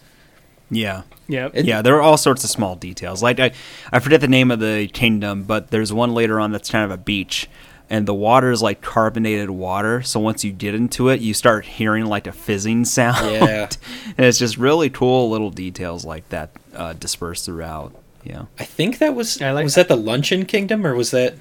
yeah. 0.69 1.03
Yeah. 1.27 1.49
It- 1.53 1.65
yeah, 1.65 1.81
there 1.81 1.95
are 1.95 2.01
all 2.01 2.17
sorts 2.17 2.43
of 2.43 2.49
small 2.49 2.75
details. 2.75 3.23
Like 3.23 3.39
I, 3.39 3.51
I 3.93 3.99
forget 3.99 4.19
the 4.21 4.27
name 4.27 4.51
of 4.51 4.59
the 4.59 4.87
kingdom, 4.89 5.43
but 5.43 5.71
there's 5.71 5.91
one 5.93 6.13
later 6.13 6.39
on 6.39 6.51
that's 6.51 6.69
kind 6.69 6.83
of 6.83 6.91
a 6.91 6.97
beach, 7.01 7.49
and 7.89 8.07
the 8.07 8.13
water 8.13 8.51
is 8.51 8.61
like 8.61 8.81
carbonated 8.81 9.49
water. 9.49 10.01
So 10.01 10.19
once 10.19 10.43
you 10.43 10.51
get 10.51 10.73
into 10.73 11.09
it, 11.09 11.19
you 11.21 11.33
start 11.33 11.65
hearing 11.65 12.05
like 12.05 12.25
a 12.27 12.31
fizzing 12.31 12.85
sound. 12.97 13.31
Yeah. 13.31 13.69
and 14.17 14.25
it's 14.25 14.39
just 14.39 14.57
really 14.57 14.89
cool 14.89 15.29
little 15.29 15.49
details 15.51 16.05
like 16.05 16.27
that 16.29 16.51
uh, 16.75 16.93
dispersed 16.93 17.45
throughout. 17.45 17.93
Yeah, 18.23 18.45
I 18.57 18.63
think 18.63 18.99
that 18.99 19.15
was 19.15 19.41
I 19.41 19.51
like- 19.51 19.65
was 19.65 19.75
that 19.75 19.89
the 19.89 19.97
Luncheon 19.97 20.45
Kingdom 20.45 20.87
or 20.87 20.95
was 20.95 21.11
that 21.11 21.35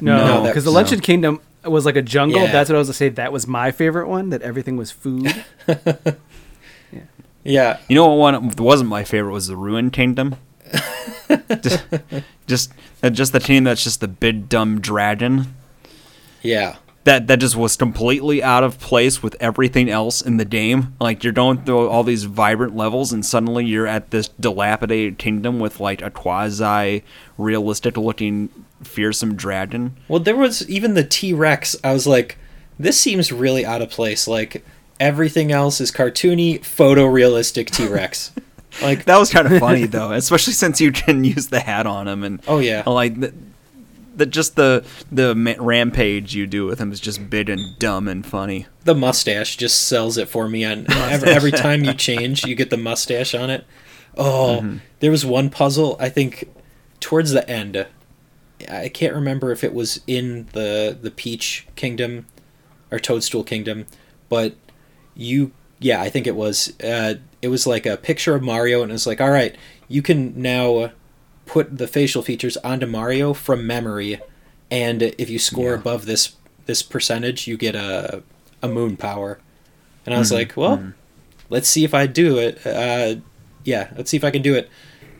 No, 0.00 0.42
No, 0.42 0.46
because 0.46 0.62
the 0.64 0.70
Luncheon 0.70 0.98
no. 0.98 1.02
Kingdom 1.04 1.40
was 1.64 1.84
like 1.84 1.96
a 1.96 2.02
jungle. 2.02 2.42
Yeah. 2.42 2.52
That's 2.52 2.70
what 2.70 2.76
I 2.76 2.78
was 2.78 2.86
gonna 2.88 2.94
say. 2.94 3.08
That 3.08 3.32
was 3.32 3.46
my 3.48 3.70
favorite 3.72 4.08
one. 4.08 4.30
That 4.30 4.40
everything 4.42 4.76
was 4.76 4.90
food. 4.92 5.44
Yeah, 6.92 7.00
Yeah. 7.44 7.78
You 7.88 7.96
know 7.96 8.06
what 8.14 8.18
one 8.32 8.48
wasn't 8.56 8.88
my 8.90 9.04
favorite 9.04 9.32
was 9.32 9.46
the 9.48 9.56
Ruined 9.56 9.92
Kingdom. 9.92 10.36
Just, 11.62 11.84
just, 12.46 12.72
uh, 13.02 13.10
just 13.10 13.32
the 13.32 13.40
team 13.40 13.64
that's 13.64 13.84
just 13.84 14.00
the 14.00 14.08
big 14.08 14.48
dumb 14.48 14.80
dragon. 14.80 15.54
yeah, 16.42 16.76
That 17.04 17.26
that 17.28 17.38
just 17.40 17.56
was 17.56 17.76
completely 17.76 18.42
out 18.42 18.62
of 18.62 18.78
place 18.78 19.22
with 19.22 19.36
everything 19.40 19.88
else 19.88 20.20
in 20.20 20.36
the 20.36 20.44
game. 20.44 20.94
Like 21.00 21.24
you're 21.24 21.32
going 21.32 21.64
through 21.64 21.88
all 21.88 22.04
these 22.04 22.24
vibrant 22.24 22.76
levels, 22.76 23.12
and 23.12 23.24
suddenly 23.24 23.64
you're 23.66 23.86
at 23.86 24.10
this 24.10 24.28
dilapidated 24.28 25.18
kingdom 25.18 25.58
with 25.58 25.80
like 25.80 26.02
a 26.02 26.10
quasi 26.10 27.02
realistic 27.38 27.96
looking 27.96 28.48
fearsome 28.82 29.34
dragon. 29.34 29.96
Well, 30.08 30.20
there 30.20 30.36
was 30.36 30.68
even 30.68 30.94
the 30.94 31.04
T 31.04 31.32
Rex. 31.32 31.76
I 31.82 31.92
was 31.92 32.06
like, 32.06 32.36
this 32.78 32.98
seems 33.00 33.30
really 33.32 33.64
out 33.64 33.82
of 33.82 33.90
place. 33.90 34.26
Like 34.28 34.64
everything 34.98 35.50
else 35.52 35.80
is 35.80 35.90
cartoony, 35.90 36.60
photorealistic 36.60 37.70
T 37.70 37.86
Rex. 37.86 38.32
like, 38.82 39.04
That 39.04 39.18
was 39.18 39.32
kind 39.32 39.50
of 39.50 39.58
funny 39.60 39.86
though, 39.86 40.12
especially 40.12 40.52
since 40.52 40.80
you 40.80 40.92
can 40.92 41.24
use 41.24 41.48
the 41.48 41.60
hat 41.60 41.86
on 41.86 42.08
him 42.08 42.24
and 42.24 42.42
oh 42.46 42.58
yeah, 42.58 42.82
like 42.86 43.18
the, 43.20 43.34
the 44.16 44.26
just 44.26 44.56
the 44.56 44.84
the 45.10 45.34
rampage 45.58 46.34
you 46.34 46.46
do 46.46 46.66
with 46.66 46.78
him 46.78 46.92
is 46.92 47.00
just 47.00 47.30
big 47.30 47.48
and 47.48 47.78
dumb 47.78 48.08
and 48.08 48.26
funny. 48.26 48.66
the 48.84 48.94
mustache 48.94 49.56
just 49.56 49.88
sells 49.88 50.16
it 50.18 50.28
for 50.28 50.48
me. 50.48 50.64
On 50.64 50.86
every, 50.90 51.30
every 51.30 51.50
time 51.52 51.84
you 51.84 51.94
change, 51.94 52.44
you 52.44 52.54
get 52.54 52.70
the 52.70 52.76
mustache 52.76 53.34
on 53.34 53.50
it. 53.50 53.64
Oh, 54.16 54.78
there 54.98 55.10
was 55.10 55.24
one 55.24 55.50
puzzle. 55.50 55.96
I 56.00 56.08
think 56.08 56.48
towards 57.00 57.30
the 57.32 57.48
end. 57.48 57.86
I 58.68 58.90
can't 58.90 59.14
remember 59.14 59.52
if 59.52 59.64
it 59.64 59.72
was 59.72 60.02
in 60.06 60.46
the 60.52 60.96
the 61.00 61.10
Peach 61.10 61.66
Kingdom 61.76 62.26
or 62.90 62.98
Toadstool 62.98 63.42
Kingdom, 63.42 63.86
but 64.28 64.54
you 65.14 65.52
yeah, 65.78 66.02
I 66.02 66.10
think 66.10 66.26
it 66.26 66.36
was. 66.36 66.78
Uh, 66.82 67.14
it 67.42 67.48
was 67.48 67.66
like 67.66 67.86
a 67.86 67.96
picture 67.96 68.34
of 68.34 68.42
Mario, 68.42 68.82
and 68.82 68.90
it 68.90 68.94
was 68.94 69.06
like, 69.06 69.20
all 69.20 69.30
right, 69.30 69.54
you 69.88 70.02
can 70.02 70.40
now 70.40 70.92
put 71.46 71.78
the 71.78 71.86
facial 71.88 72.22
features 72.22 72.56
onto 72.58 72.86
Mario 72.86 73.32
from 73.34 73.66
memory, 73.66 74.20
and 74.70 75.02
if 75.02 75.28
you 75.30 75.38
score 75.38 75.70
Yeah. 75.72 75.78
above 75.78 76.06
this 76.06 76.36
this 76.66 76.82
percentage, 76.82 77.46
you 77.46 77.56
get 77.56 77.74
a 77.74 78.22
a 78.62 78.68
moon 78.68 78.96
power. 78.96 79.38
And 80.06 80.14
I 80.14 80.18
was 80.18 80.32
like, 80.32 80.56
well, 80.56 80.92
let's 81.50 81.68
see 81.68 81.84
if 81.84 81.94
I 81.94 82.06
do 82.06 82.38
it. 82.38 82.64
Uh, 82.66 83.16
yeah, 83.64 83.90
let's 83.96 84.10
see 84.10 84.16
if 84.16 84.24
I 84.24 84.30
can 84.30 84.42
do 84.42 84.54
it. 84.54 84.68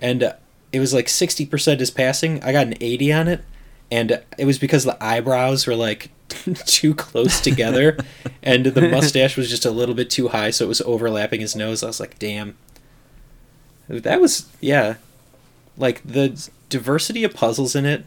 And 0.01 0.23
uh, 0.23 0.33
it 0.73 0.81
was 0.81 0.95
like 0.95 1.09
sixty 1.09 1.45
percent 1.47 1.81
is 1.81 1.91
passing. 1.91 2.43
I 2.43 2.53
got 2.53 2.67
an 2.67 2.75
eighty 2.81 3.13
on 3.13 3.29
it, 3.29 3.43
and 3.91 4.21
it 4.39 4.45
was 4.45 4.59
because 4.59 4.85
the 4.85 5.03
eyebrows 5.03 5.67
were 5.67 5.77
like 5.77 6.11
too 6.67 6.95
close 6.95 7.41
together, 7.41 7.97
and 8.43 8.67
the 8.67 8.89
mustache 8.89 9.37
was 9.37 9.49
just 9.51 9.65
a 9.65 9.71
little 9.71 9.95
bit 9.95 10.11
too 10.11 10.29
high, 10.29 10.51
so 10.51 10.65
it 10.65 10.69
was 10.69 10.81
overlapping 10.83 11.41
his 11.41 11.57
nose. 11.57 11.83
I 11.83 11.87
was 11.87 12.01
like, 12.01 12.19
damn. 12.19 12.57
That 13.89 14.21
was 14.21 14.47
yeah, 14.61 14.95
like 15.77 16.01
the 16.05 16.49
diversity 16.69 17.25
of 17.25 17.35
puzzles 17.35 17.75
in 17.75 17.85
it. 17.87 18.05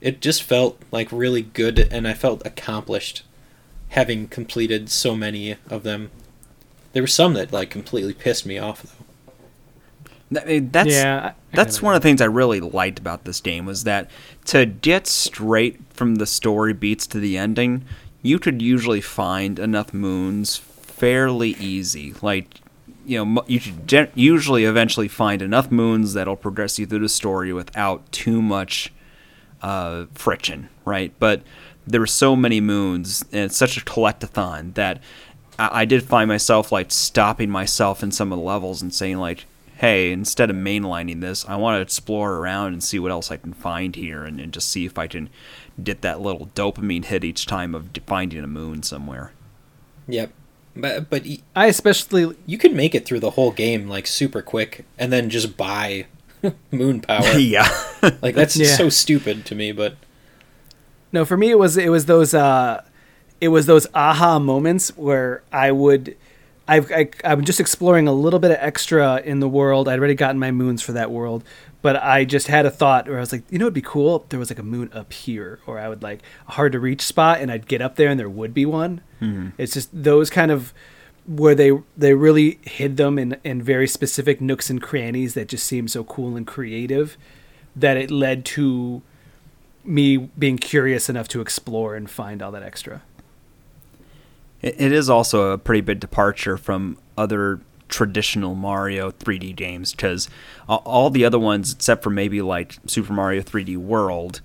It 0.00 0.20
just 0.20 0.42
felt 0.42 0.80
like 0.90 1.10
really 1.10 1.42
good, 1.42 1.78
and 1.78 2.06
I 2.06 2.12
felt 2.12 2.44
accomplished 2.46 3.22
having 3.90 4.26
completed 4.28 4.90
so 4.90 5.14
many 5.14 5.56
of 5.70 5.82
them. 5.82 6.10
There 6.92 7.02
were 7.02 7.06
some 7.06 7.34
that 7.34 7.52
like 7.52 7.70
completely 7.70 8.14
pissed 8.14 8.44
me 8.44 8.58
off 8.58 8.82
though. 8.82 9.04
That- 10.32 10.44
I 10.44 10.50
eh, 10.50 10.60
mean, 10.60 10.70
That's 10.70 10.90
yeah, 10.90 11.20
I- 11.22 11.28
I 11.28 11.34
that's 11.54 11.76
kinda 11.76 11.86
one 11.86 11.94
of 11.94 12.02
the 12.02 12.08
things 12.08 12.20
I 12.20 12.26
really 12.26 12.60
liked 12.60 12.98
about 12.98 13.24
this 13.24 13.40
game 13.40 13.66
was 13.66 13.84
that 13.84 14.10
to 14.46 14.66
get 14.66 15.06
straight 15.06 15.80
from 15.90 16.16
the 16.16 16.26
story 16.26 16.72
beats 16.72 17.06
to 17.08 17.20
the 17.20 17.38
ending, 17.38 17.84
you 18.22 18.38
could 18.38 18.62
usually 18.62 19.00
find 19.00 19.58
enough 19.58 19.92
moons 19.92 20.56
fairly 20.56 21.50
easy. 21.50 22.14
Like, 22.22 22.60
you 23.04 23.24
know, 23.24 23.44
you 23.46 23.58
should 23.58 24.10
usually 24.14 24.64
eventually 24.64 25.08
find 25.08 25.42
enough 25.42 25.70
moons 25.70 26.14
that'll 26.14 26.36
progress 26.36 26.78
you 26.78 26.86
through 26.86 27.00
the 27.00 27.08
story 27.08 27.52
without 27.52 28.10
too 28.12 28.40
much 28.40 28.92
uh, 29.60 30.06
friction, 30.14 30.68
right? 30.84 31.12
But 31.18 31.42
there 31.86 32.00
were 32.00 32.06
so 32.06 32.36
many 32.36 32.60
moons, 32.60 33.24
and 33.32 33.42
it's 33.42 33.56
such 33.56 33.76
a 33.76 33.80
collectathon 33.80 34.74
that 34.74 35.00
I, 35.58 35.82
I 35.82 35.84
did 35.84 36.04
find 36.04 36.28
myself 36.28 36.70
like 36.70 36.90
stopping 36.90 37.50
myself 37.50 38.02
in 38.02 38.12
some 38.12 38.32
of 38.32 38.38
the 38.38 38.44
levels 38.44 38.82
and 38.82 38.94
saying 38.94 39.18
like, 39.18 39.46
"Hey, 39.82 40.10
instead 40.12 40.48
of 40.48 40.56
mainlining 40.56 41.20
this, 41.20 41.44
I 41.46 41.56
want 41.56 41.76
to 41.76 41.82
explore 41.82 42.36
around 42.36 42.72
and 42.72 42.82
see 42.82 42.98
what 42.98 43.10
else 43.10 43.30
I 43.30 43.36
can 43.36 43.52
find 43.52 43.94
here, 43.94 44.24
and, 44.24 44.40
and 44.40 44.52
just 44.52 44.70
see 44.70 44.86
if 44.86 44.96
I 44.96 45.06
can 45.06 45.28
get 45.82 46.00
that 46.02 46.20
little 46.20 46.50
dopamine 46.54 47.04
hit 47.04 47.24
each 47.24 47.44
time 47.44 47.74
of 47.74 47.90
finding 48.06 48.42
a 48.42 48.46
moon 48.46 48.82
somewhere." 48.82 49.32
Yep. 50.08 50.32
But 50.74 51.10
but 51.10 51.24
y- 51.26 51.38
I 51.54 51.66
especially 51.66 52.34
you 52.46 52.56
could 52.56 52.74
make 52.74 52.94
it 52.94 53.04
through 53.04 53.20
the 53.20 53.30
whole 53.32 53.50
game 53.52 53.88
like 53.88 54.06
super 54.06 54.40
quick 54.40 54.84
and 54.98 55.12
then 55.12 55.28
just 55.28 55.56
buy 55.56 56.06
moon 56.70 57.00
power. 57.02 57.26
yeah. 57.38 57.68
Like 58.22 58.34
that's 58.34 58.56
Yeah. 58.56 58.76
so 58.76 58.88
stupid 58.88 59.44
to 59.46 59.54
me, 59.54 59.72
but 59.72 59.96
No, 61.12 61.24
for 61.26 61.36
me 61.36 61.50
it 61.50 61.58
was 61.58 61.76
it 61.76 61.90
was 61.90 62.06
those 62.06 62.32
uh 62.32 62.82
it 63.40 63.48
was 63.48 63.66
those 63.66 63.86
aha 63.94 64.38
moments 64.38 64.96
where 64.96 65.42
I 65.52 65.72
would 65.72 66.16
I've, 66.68 66.90
I 66.92 67.08
I'm 67.24 67.44
just 67.44 67.60
exploring 67.60 68.06
a 68.06 68.12
little 68.12 68.38
bit 68.38 68.50
of 68.50 68.58
extra 68.60 69.20
in 69.20 69.40
the 69.40 69.48
world. 69.48 69.88
I'd 69.88 69.98
already 69.98 70.14
gotten 70.14 70.38
my 70.38 70.50
moons 70.50 70.82
for 70.82 70.92
that 70.92 71.10
world, 71.10 71.42
but 71.82 71.96
I 71.96 72.24
just 72.24 72.46
had 72.46 72.66
a 72.66 72.70
thought 72.70 73.08
where 73.08 73.16
I 73.16 73.20
was 73.20 73.32
like, 73.32 73.42
you 73.50 73.58
know, 73.58 73.64
it'd 73.64 73.74
be 73.74 73.82
cool 73.82 74.22
if 74.22 74.28
there 74.28 74.38
was 74.38 74.50
like 74.50 74.58
a 74.58 74.64
moon 74.64 74.90
up 74.92 75.12
here, 75.12 75.58
or 75.66 75.78
I 75.78 75.88
would 75.88 76.02
like 76.02 76.20
a 76.46 76.52
hard 76.52 76.72
to 76.72 76.80
reach 76.80 77.02
spot, 77.02 77.40
and 77.40 77.50
I'd 77.50 77.66
get 77.66 77.82
up 77.82 77.96
there 77.96 78.08
and 78.08 78.18
there 78.18 78.28
would 78.28 78.54
be 78.54 78.64
one. 78.64 79.00
Mm-hmm. 79.20 79.50
It's 79.58 79.74
just 79.74 79.90
those 79.92 80.30
kind 80.30 80.50
of 80.50 80.72
where 81.26 81.54
they 81.54 81.72
they 81.96 82.14
really 82.14 82.58
hid 82.62 82.96
them 82.96 83.18
in 83.18 83.36
in 83.44 83.62
very 83.62 83.88
specific 83.88 84.40
nooks 84.40 84.70
and 84.70 84.80
crannies 84.80 85.34
that 85.34 85.48
just 85.48 85.66
seemed 85.66 85.90
so 85.90 86.04
cool 86.04 86.36
and 86.36 86.46
creative 86.46 87.16
that 87.74 87.96
it 87.96 88.10
led 88.10 88.44
to 88.44 89.02
me 89.84 90.16
being 90.16 90.58
curious 90.58 91.08
enough 91.08 91.28
to 91.28 91.40
explore 91.40 91.96
and 91.96 92.10
find 92.10 92.42
all 92.42 92.52
that 92.52 92.62
extra. 92.62 93.02
It, 94.62 94.92
is 94.92 95.10
also 95.10 95.50
a 95.50 95.58
pretty 95.58 95.80
big 95.80 96.00
departure 96.00 96.56
from 96.56 96.98
other 97.18 97.60
traditional 97.88 98.54
Mario 98.54 99.10
3D 99.10 99.54
games 99.54 99.92
because 99.92 100.30
all 100.68 101.10
the 101.10 101.24
other 101.24 101.38
ones, 101.38 101.72
except 101.72 102.02
for 102.02 102.10
maybe 102.10 102.40
like 102.40 102.78
Super 102.86 103.12
Mario 103.12 103.42
3D 103.42 103.76
World, 103.76 104.40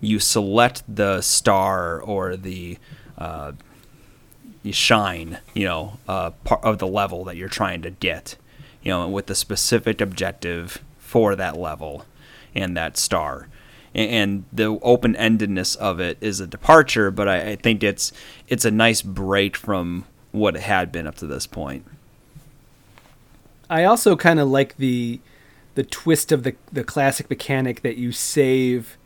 you 0.00 0.18
select 0.18 0.82
the 0.88 1.20
star 1.22 2.00
or 2.00 2.36
the 2.36 2.78
uh, 3.16 3.52
shine, 4.70 5.38
you 5.54 5.64
know, 5.64 5.98
uh, 6.06 6.30
part 6.44 6.62
of 6.64 6.78
the 6.78 6.86
level 6.86 7.24
that 7.24 7.36
you're 7.36 7.48
trying 7.48 7.82
to 7.82 7.90
get, 7.90 8.36
you 8.82 8.90
know, 8.90 9.08
with 9.08 9.26
the 9.26 9.34
specific 9.34 10.00
objective 10.00 10.82
for 10.98 11.34
that 11.34 11.56
level 11.56 12.04
and 12.54 12.76
that 12.76 12.96
star. 12.96 13.48
A- 13.94 14.08
And 14.08 14.44
the 14.52 14.78
open 14.82 15.14
endedness 15.14 15.76
of 15.76 16.00
it 16.00 16.18
is 16.20 16.40
a 16.40 16.46
departure, 16.46 17.10
but 17.10 17.28
I, 17.28 17.50
I 17.50 17.56
think 17.56 17.82
it's 17.82 18.12
it's 18.48 18.64
a 18.64 18.70
nice 18.70 19.02
break 19.02 19.56
from 19.56 20.04
what 20.32 20.56
it 20.56 20.62
had 20.62 20.90
been 20.92 21.06
up 21.06 21.16
to 21.16 21.26
this 21.26 21.46
point. 21.46 21.84
I 23.70 23.84
also 23.84 24.16
kind 24.16 24.38
of 24.40 24.48
like 24.48 24.76
the 24.76 25.20
the 25.74 25.82
twist 25.84 26.32
of 26.32 26.42
the 26.42 26.54
the 26.72 26.84
classic 26.84 27.30
mechanic 27.30 27.82
that 27.82 27.96
you 27.96 28.12
save 28.12 28.96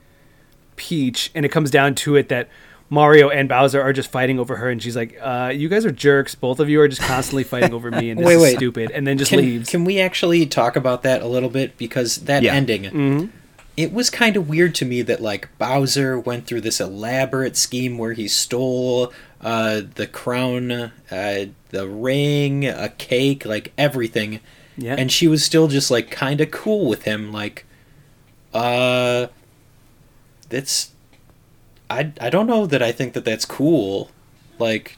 Peach, 0.76 1.30
and 1.34 1.44
it 1.44 1.48
comes 1.50 1.70
down 1.70 1.94
to 1.96 2.16
it 2.16 2.28
that 2.28 2.48
Mario 2.90 3.28
and 3.30 3.48
Bowser 3.48 3.80
are 3.80 3.92
just 3.92 4.10
fighting 4.10 4.38
over 4.38 4.56
her, 4.56 4.68
and 4.68 4.82
she's 4.82 4.96
like, 4.96 5.16
uh, 5.22 5.50
"You 5.54 5.68
guys 5.68 5.86
are 5.86 5.90
jerks. 5.92 6.34
Both 6.34 6.60
of 6.60 6.68
you 6.68 6.80
are 6.80 6.88
just 6.88 7.00
constantly 7.02 7.44
fighting 7.44 7.72
over 7.72 7.90
me, 7.90 8.10
and 8.10 8.20
this 8.20 8.26
Wait, 8.26 8.34
is 8.36 8.42
wait. 8.42 8.56
stupid." 8.56 8.90
And 8.90 9.06
then 9.06 9.18
just 9.18 9.30
can, 9.30 9.40
leaves. 9.40 9.70
can 9.70 9.84
we 9.84 10.00
actually 10.00 10.46
talk 10.46 10.76
about 10.76 11.02
that 11.04 11.22
a 11.22 11.26
little 11.26 11.48
bit 11.48 11.76
because 11.78 12.16
that 12.24 12.42
Yeah. 12.42 12.54
ending 12.54 12.82
Mhm. 12.84 13.30
It 13.76 13.92
was 13.92 14.08
kind 14.08 14.36
of 14.36 14.48
weird 14.48 14.74
to 14.76 14.84
me 14.84 15.02
that 15.02 15.20
like 15.20 15.48
Bowser 15.58 16.18
went 16.18 16.46
through 16.46 16.62
this 16.62 16.80
elaborate 16.80 17.56
scheme 17.56 17.98
where 17.98 18.14
he 18.14 18.26
stole 18.26 19.12
uh, 19.40 19.82
the 19.94 20.06
crown, 20.06 20.72
uh, 21.10 21.44
the 21.68 21.86
ring, 21.86 22.66
a 22.66 22.88
cake, 22.88 23.44
like 23.44 23.72
everything, 23.76 24.40
Yeah, 24.76 24.94
and 24.96 25.12
she 25.12 25.28
was 25.28 25.44
still 25.44 25.68
just 25.68 25.90
like 25.90 26.10
kind 26.10 26.40
of 26.40 26.50
cool 26.50 26.88
with 26.88 27.02
him. 27.02 27.32
Like, 27.32 27.66
uh, 28.54 29.26
that's 30.48 30.92
I 31.90 32.12
I 32.20 32.30
don't 32.30 32.46
know 32.46 32.66
that 32.66 32.82
I 32.82 32.92
think 32.92 33.12
that 33.12 33.24
that's 33.24 33.44
cool. 33.44 34.10
Like, 34.58 34.96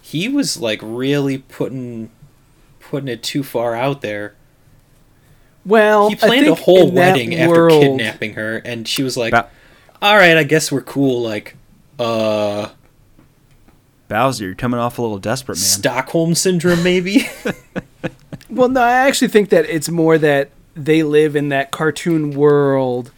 he 0.00 0.28
was 0.28 0.56
like 0.58 0.80
really 0.82 1.38
putting 1.38 2.10
putting 2.80 3.08
it 3.08 3.22
too 3.22 3.42
far 3.42 3.74
out 3.74 4.00
there. 4.00 4.34
Well, 5.66 6.08
He 6.08 6.14
I 6.14 6.18
planned 6.18 6.46
a 6.46 6.54
whole 6.54 6.90
wedding 6.90 7.34
after 7.34 7.50
world- 7.50 7.82
kidnapping 7.82 8.34
her, 8.34 8.56
and 8.58 8.86
she 8.88 9.02
was 9.02 9.16
like, 9.16 9.32
Ba- 9.32 9.48
"All 10.00 10.16
right, 10.16 10.36
I 10.36 10.44
guess 10.44 10.70
we're 10.72 10.80
cool." 10.82 11.20
Like, 11.22 11.56
uh, 11.98 12.68
Bowser, 14.08 14.44
you're 14.46 14.54
coming 14.54 14.78
off 14.78 14.98
a 14.98 15.02
little 15.02 15.18
desperate, 15.18 15.56
man. 15.56 15.64
Stockholm 15.64 16.34
syndrome, 16.34 16.82
maybe. 16.82 17.28
Well, 18.48 18.68
no, 18.68 18.80
I 18.80 18.92
actually 19.08 19.28
think 19.28 19.48
that 19.48 19.64
it's 19.68 19.88
more 19.88 20.18
that 20.18 20.50
they 20.76 21.02
live 21.02 21.34
in 21.34 21.48
that 21.48 21.72
cartoon 21.72 22.30
world 22.30 23.10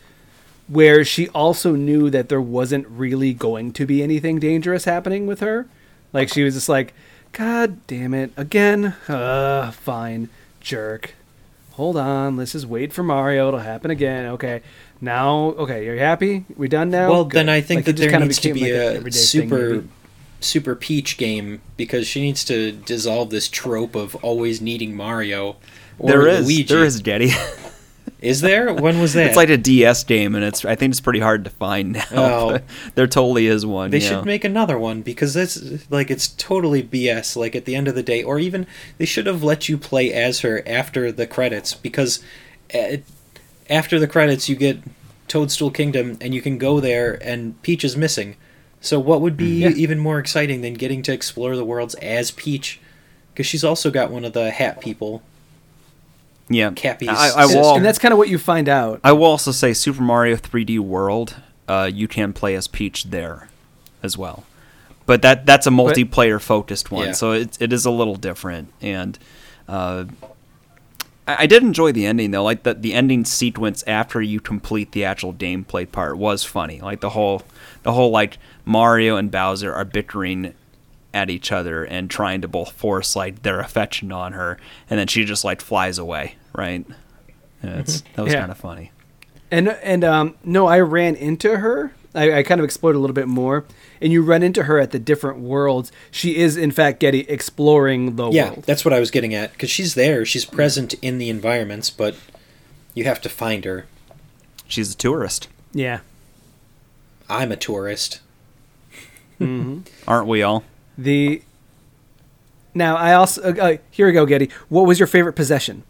where 0.68 1.04
she 1.04 1.28
also 1.28 1.74
knew 1.74 2.08
that 2.08 2.30
there 2.30 2.40
wasn't 2.40 2.86
really 2.88 3.34
going 3.34 3.72
to 3.74 3.84
be 3.84 4.02
anything 4.02 4.38
dangerous 4.38 4.84
happening 4.84 5.26
with 5.26 5.40
her. 5.40 5.66
Like 6.14 6.30
she 6.30 6.42
was 6.44 6.54
just 6.54 6.68
like, 6.68 6.94
God 7.32 7.86
damn 7.86 8.14
it, 8.14 8.32
again? 8.38 8.94
Uh, 9.06 9.70
fine, 9.70 10.30
jerk. 10.62 11.14
Hold 11.78 11.96
on, 11.96 12.36
let's 12.36 12.50
just 12.52 12.66
wait 12.66 12.92
for 12.92 13.04
Mario. 13.04 13.46
It'll 13.46 13.60
happen 13.60 13.92
again. 13.92 14.26
Okay, 14.32 14.62
now, 15.00 15.54
okay, 15.56 15.84
you're 15.84 15.96
happy? 15.96 16.44
We 16.56 16.66
done 16.66 16.90
now? 16.90 17.08
Well, 17.08 17.24
Good. 17.24 17.38
then 17.38 17.48
I 17.48 17.60
think 17.60 17.78
Like, 17.78 17.84
that 17.84 17.92
just 17.92 18.00
there 18.02 18.10
kinda 18.10 18.26
needs 18.26 18.40
to 18.40 18.52
be 18.52 18.62
like 18.62 18.70
an 18.72 18.76
a 18.76 18.84
everyday 18.96 19.16
thing, 19.16 19.48
super 19.48 19.84
super 20.40 20.74
Peach 20.74 21.16
game 21.18 21.60
because 21.76 22.08
she 22.08 22.20
needs 22.20 22.44
to 22.46 22.72
dissolve 22.72 23.30
this 23.30 23.48
trope 23.48 23.94
of 23.94 24.16
always 24.24 24.60
needing 24.60 24.96
Mario 24.96 25.54
or 26.00 26.10
There 26.10 26.26
is, 26.26 26.46
Luigi. 26.46 26.74
there 26.74 26.84
is, 26.84 27.00
Daddy. 27.00 27.30
Is 28.20 28.40
there? 28.40 28.74
When 28.74 29.00
was 29.00 29.12
that? 29.12 29.28
it's 29.28 29.36
like 29.36 29.48
a 29.48 29.56
DS 29.56 30.02
game, 30.04 30.34
and 30.34 30.44
it's 30.44 30.64
I 30.64 30.74
think 30.74 30.90
it's 30.90 31.00
pretty 31.00 31.20
hard 31.20 31.44
to 31.44 31.50
find 31.50 31.92
now. 31.92 32.04
Oh. 32.12 32.58
there 32.96 33.06
totally 33.06 33.46
is 33.46 33.64
one. 33.64 33.90
They 33.90 34.00
should 34.00 34.24
make 34.24 34.44
another 34.44 34.78
one 34.78 35.02
because 35.02 35.36
it's 35.36 35.88
like 35.90 36.10
it's 36.10 36.28
totally 36.28 36.82
BS. 36.82 37.36
Like 37.36 37.54
at 37.54 37.64
the 37.64 37.76
end 37.76 37.86
of 37.86 37.94
the 37.94 38.02
day, 38.02 38.22
or 38.22 38.38
even 38.40 38.66
they 38.98 39.04
should 39.04 39.26
have 39.26 39.44
let 39.44 39.68
you 39.68 39.78
play 39.78 40.12
as 40.12 40.40
her 40.40 40.62
after 40.66 41.12
the 41.12 41.26
credits 41.26 41.74
because 41.74 42.22
uh, 42.74 42.96
after 43.70 43.98
the 44.00 44.08
credits 44.08 44.48
you 44.48 44.56
get 44.56 44.78
Toadstool 45.28 45.70
Kingdom 45.70 46.18
and 46.20 46.34
you 46.34 46.42
can 46.42 46.58
go 46.58 46.80
there 46.80 47.18
and 47.22 47.60
Peach 47.62 47.84
is 47.84 47.96
missing. 47.96 48.36
So 48.80 48.98
what 48.98 49.20
would 49.20 49.36
be 49.36 49.60
Yeah. 49.62 49.70
even 49.70 49.98
more 49.98 50.18
exciting 50.18 50.60
than 50.62 50.74
getting 50.74 51.02
to 51.02 51.12
explore 51.12 51.54
the 51.56 51.64
worlds 51.64 51.94
as 51.96 52.30
Peach? 52.30 52.80
Because 53.32 53.46
she's 53.46 53.64
also 53.64 53.90
got 53.90 54.10
one 54.10 54.24
of 54.24 54.32
the 54.32 54.50
hat 54.50 54.80
people. 54.80 55.22
Yeah. 56.48 56.70
Cappy's 56.70 57.08
I, 57.08 57.30
I 57.42 57.46
will. 57.46 57.74
and 57.76 57.84
that's 57.84 57.98
kind 57.98 58.12
of 58.12 58.18
what 58.18 58.28
you 58.28 58.38
find 58.38 58.68
out. 58.68 59.00
I 59.04 59.12
will 59.12 59.24
also 59.26 59.52
say 59.52 59.72
Super 59.72 60.02
Mario 60.02 60.36
3D 60.36 60.78
World. 60.78 61.36
Uh, 61.66 61.90
you 61.92 62.08
can 62.08 62.32
play 62.32 62.54
as 62.54 62.66
Peach 62.68 63.04
there, 63.04 63.48
as 64.02 64.16
well. 64.16 64.44
But 65.06 65.22
that 65.22 65.46
that's 65.46 65.66
a 65.66 65.70
multiplayer 65.70 66.40
focused 66.40 66.90
one, 66.90 67.06
Yeah. 67.08 67.12
so 67.12 67.32
it 67.32 67.56
it 67.60 67.72
is 67.72 67.84
a 67.84 67.90
little 67.90 68.16
different. 68.16 68.72
And 68.82 69.18
uh, 69.68 70.04
I, 71.26 71.36
I 71.40 71.46
did 71.46 71.62
enjoy 71.62 71.92
the 71.92 72.06
ending 72.06 72.30
though. 72.30 72.44
Like 72.44 72.62
the 72.62 72.74
the 72.74 72.94
ending 72.94 73.24
sequence 73.24 73.82
after 73.86 74.20
you 74.20 74.40
complete 74.40 74.92
the 74.92 75.04
actual 75.04 75.32
gameplay 75.32 75.90
part 75.90 76.18
was 76.18 76.44
funny. 76.44 76.80
Like 76.80 77.00
the 77.00 77.10
whole 77.10 77.42
the 77.82 77.92
whole 77.92 78.10
like 78.10 78.38
Mario 78.64 79.16
and 79.16 79.30
Bowser 79.30 79.72
are 79.72 79.84
bickering 79.84 80.54
at 81.14 81.30
each 81.30 81.50
other 81.52 81.84
and 81.84 82.10
trying 82.10 82.42
to 82.42 82.48
both 82.48 82.72
force 82.72 83.16
like 83.16 83.42
their 83.42 83.60
affection 83.60 84.12
on 84.12 84.32
her, 84.32 84.58
and 84.90 84.98
then 85.00 85.06
she 85.06 85.24
just 85.24 85.42
like 85.44 85.60
flies 85.62 85.96
away, 85.98 86.34
right? 86.58 86.84
And 87.62 87.80
it's, 87.80 88.02
that 88.14 88.22
was 88.22 88.32
Yeah. 88.34 88.40
kind 88.40 88.52
of 88.52 88.58
funny. 88.58 88.92
And 89.50 89.68
and 89.68 90.04
um, 90.04 90.34
no, 90.44 90.66
I 90.66 90.80
ran 90.80 91.14
into 91.14 91.56
her. 91.58 91.92
I, 92.14 92.38
I 92.38 92.42
kind 92.42 92.60
of 92.60 92.64
explored 92.64 92.96
a 92.96 92.98
little 92.98 93.14
bit 93.14 93.28
more, 93.28 93.64
and 94.00 94.12
you 94.12 94.22
run 94.22 94.42
into 94.42 94.64
her 94.64 94.78
at 94.78 94.90
the 94.90 94.98
different 94.98 95.38
worlds. 95.40 95.90
She 96.10 96.36
is 96.36 96.56
in 96.56 96.70
fact 96.70 97.00
getting 97.00 97.24
exploring 97.28 98.16
the 98.16 98.28
Yeah, 98.30 98.50
world. 98.50 98.64
that's 98.66 98.84
what 98.84 98.92
I 98.92 99.00
was 99.00 99.10
getting 99.10 99.32
at. 99.34 99.52
Because 99.52 99.70
she's 99.70 99.94
there, 99.94 100.24
she's 100.26 100.44
present 100.44 100.94
in 101.00 101.16
the 101.18 101.30
environments, 101.30 101.88
but 101.90 102.16
you 102.94 103.04
have 103.04 103.20
to 103.22 103.28
find 103.28 103.64
her. 103.64 103.86
She's 104.66 104.92
a 104.92 104.96
tourist, 104.96 105.48
Yeah. 105.72 106.00
I'm 107.30 107.52
a 107.52 107.56
tourist. 107.56 108.20
hmm 109.38 109.80
aren't 110.08 110.26
we 110.28 110.42
all? 110.42 110.64
The 110.96 111.42
now 112.74 112.96
I 112.96 113.14
also 113.14 113.42
uh, 113.42 113.54
uh, 113.56 113.76
here 113.90 114.06
we 114.06 114.12
go, 114.12 114.26
Getty. 114.26 114.50
What 114.68 114.86
was 114.86 114.98
your 114.98 115.06
favorite 115.06 115.34
possession? 115.34 115.84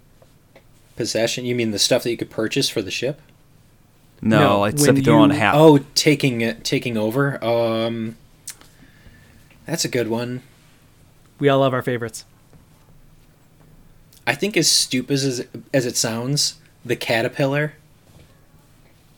Possession? 0.98 1.46
You 1.46 1.54
mean 1.54 1.70
the 1.70 1.78
stuff 1.78 2.02
that 2.02 2.10
you 2.10 2.18
could 2.18 2.30
purchase 2.30 2.68
for 2.68 2.82
the 2.82 2.90
ship? 2.90 3.22
No, 4.20 4.38
No, 4.38 4.60
like 4.60 4.74
when 4.76 4.80
except 4.90 5.04
throw 5.04 5.20
on 5.20 5.30
a 5.30 5.34
hat. 5.36 5.56
Oh, 5.56 5.78
taking 5.94 6.40
it, 6.42 6.64
taking 6.64 6.96
over. 6.98 7.42
Um, 7.44 8.16
that's 9.66 9.84
a 9.84 9.88
good 9.88 10.08
one. 10.08 10.42
We 11.38 11.48
all 11.48 11.60
love 11.60 11.74
our 11.74 11.82
favorites. 11.82 12.24
I 14.26 14.34
think 14.34 14.56
as 14.56 14.70
stupid 14.70 15.14
as 15.14 15.46
as 15.72 15.86
it 15.86 15.96
sounds, 15.96 16.56
the 16.84 16.96
caterpillar. 16.96 17.74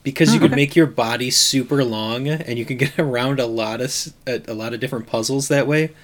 Because 0.03 0.33
you 0.33 0.41
Hmm, 0.41 0.41
could 0.41 0.55
make 0.55 0.75
your 0.75 0.87
body 0.87 1.31
super 1.31 1.85
long, 1.85 2.27
and 2.27 2.59
you 2.59 2.65
can 2.65 2.79
get 2.79 2.99
around 2.99 3.39
a 3.39 3.47
lot 3.47 3.81
of 3.81 3.95
a 4.27 4.55
lot 4.55 4.73
of 4.73 4.81
different 4.81 5.07
puzzles 5.07 5.49
that 5.49 5.67
way, 5.67 5.95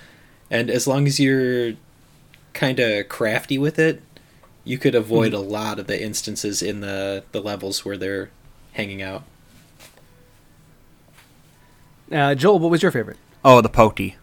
and 0.50 0.70
as 0.70 0.86
long 0.86 1.06
as 1.06 1.18
you're 1.18 1.74
kind 2.54 2.80
of 2.80 3.08
crafty 3.08 3.58
with 3.58 3.78
it, 3.78 4.02
you 4.66 4.76
could 4.76 4.94
avoid 4.94 5.30
Hmm. 5.32 5.38
a 5.38 5.40
lot 5.40 5.78
of 5.78 5.86
the 5.86 5.98
instances 6.02 6.60
in 6.60 6.80
the 6.80 7.24
the 7.32 7.40
levels 7.40 7.84
where 7.84 7.96
they're 7.96 8.28
hanging 8.72 9.00
out. 9.00 9.22
Uh, 12.10 12.34
Joel, 12.34 12.58
what 12.58 12.70
was 12.70 12.82
your 12.82 12.92
favorite? 12.92 13.16
Oh, 13.44 13.60
the 13.60 13.68
pokey. 13.68 14.16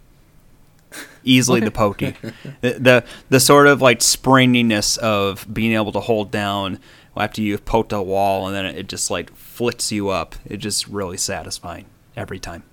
Easily 1.24 1.60
the 1.62 1.72
pokey. 1.84 2.16
the, 2.62 2.74
the 2.80 3.06
the 3.30 3.39
sort 3.39 3.68
of 3.68 3.82
like 3.82 4.02
springiness 4.02 4.98
of 4.98 5.52
being 5.52 5.74
able 5.74 5.91
to 5.94 6.00
hold 6.02 6.32
down 6.32 6.80
after 7.16 7.41
you've 7.41 7.66
poked 7.66 7.91
a 7.94 8.02
wall 8.02 8.48
and 8.48 8.56
then 8.56 8.66
it 8.66 8.88
just 8.88 9.10
like 9.10 9.34
flicks 9.36 9.91
you 9.91 10.10
up. 10.10 10.36
It's 10.46 10.62
just 10.62 10.88
really 10.88 11.18
satisfying 11.18 11.86
every 12.16 12.39
time. 12.39 12.64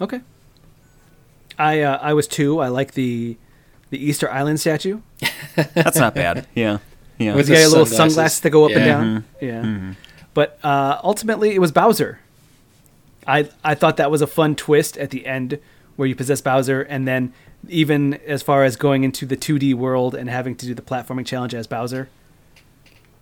Okay. 0.00 0.20
I 1.58 1.80
uh, 1.82 1.98
I 2.02 2.12
was 2.14 2.26
two. 2.26 2.58
I 2.58 2.68
like 2.68 2.92
the 2.94 3.36
the 3.94 4.04
Easter 4.04 4.30
Island 4.30 4.58
statue. 4.60 5.00
That's 5.74 5.96
not 5.98 6.14
bad. 6.14 6.46
Yeah. 6.54 6.78
Yeah. 7.18 7.34
With 7.36 7.36
With 7.36 7.46
the 7.48 7.54
the 7.54 7.68
little 7.68 7.86
sunglasses. 7.86 7.96
sunglasses 7.96 8.40
that 8.40 8.50
go 8.50 8.64
up 8.64 8.72
and 8.72 8.80
Yeah. 8.80 8.86
down. 8.86 9.24
Yeah. 9.40 9.94
But 10.34 10.58
uh, 10.64 11.00
ultimately, 11.04 11.54
it 11.54 11.60
was 11.60 11.70
Bowser. 11.72 12.18
I 13.26 13.48
I 13.62 13.74
thought 13.74 13.96
that 13.98 14.10
was 14.10 14.20
a 14.20 14.26
fun 14.26 14.56
twist 14.56 14.96
at 14.98 15.10
the 15.10 15.24
end 15.26 15.58
where 15.96 16.08
you 16.08 16.14
possess 16.16 16.40
Bowser, 16.40 16.82
and 16.82 17.06
then 17.06 17.32
even 17.68 18.14
as 18.26 18.42
far 18.42 18.64
as 18.64 18.76
going 18.76 19.04
into 19.04 19.24
the 19.26 19.36
2D 19.36 19.74
world 19.74 20.14
and 20.14 20.28
having 20.28 20.56
to 20.56 20.66
do 20.66 20.74
the 20.74 20.82
platforming 20.82 21.24
challenge 21.24 21.54
as 21.54 21.66
Bowser, 21.68 22.08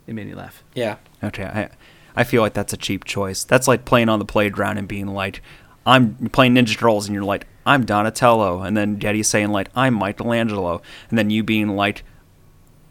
it 0.06 0.14
made 0.14 0.26
me 0.26 0.34
laugh. 0.34 0.64
Yeah, 0.74 0.96
Okay, 1.22 1.44
I, 1.44 1.68
I 2.16 2.24
feel 2.24 2.40
like 2.42 2.54
that's 2.54 2.72
a 2.72 2.76
cheap 2.78 3.04
choice. 3.04 3.44
That's 3.44 3.68
like 3.68 3.84
playing 3.84 4.08
on 4.08 4.18
the 4.18 4.24
playground 4.24 4.78
and 4.78 4.88
being 4.88 5.06
like, 5.06 5.42
I'm 5.86 6.14
playing 6.30 6.54
Ninja 6.54 6.76
Turtles, 6.78 7.06
and 7.06 7.14
you're 7.14 7.22
like, 7.24 7.46
I'm 7.64 7.84
Donatello, 7.84 8.62
and 8.62 8.76
then 8.76 8.96
Getty 8.96 9.22
saying 9.22 9.50
like, 9.50 9.68
I'm 9.74 9.94
Michelangelo, 9.94 10.82
and 11.10 11.18
then 11.18 11.30
you 11.30 11.42
being 11.42 11.68
like, 11.76 12.04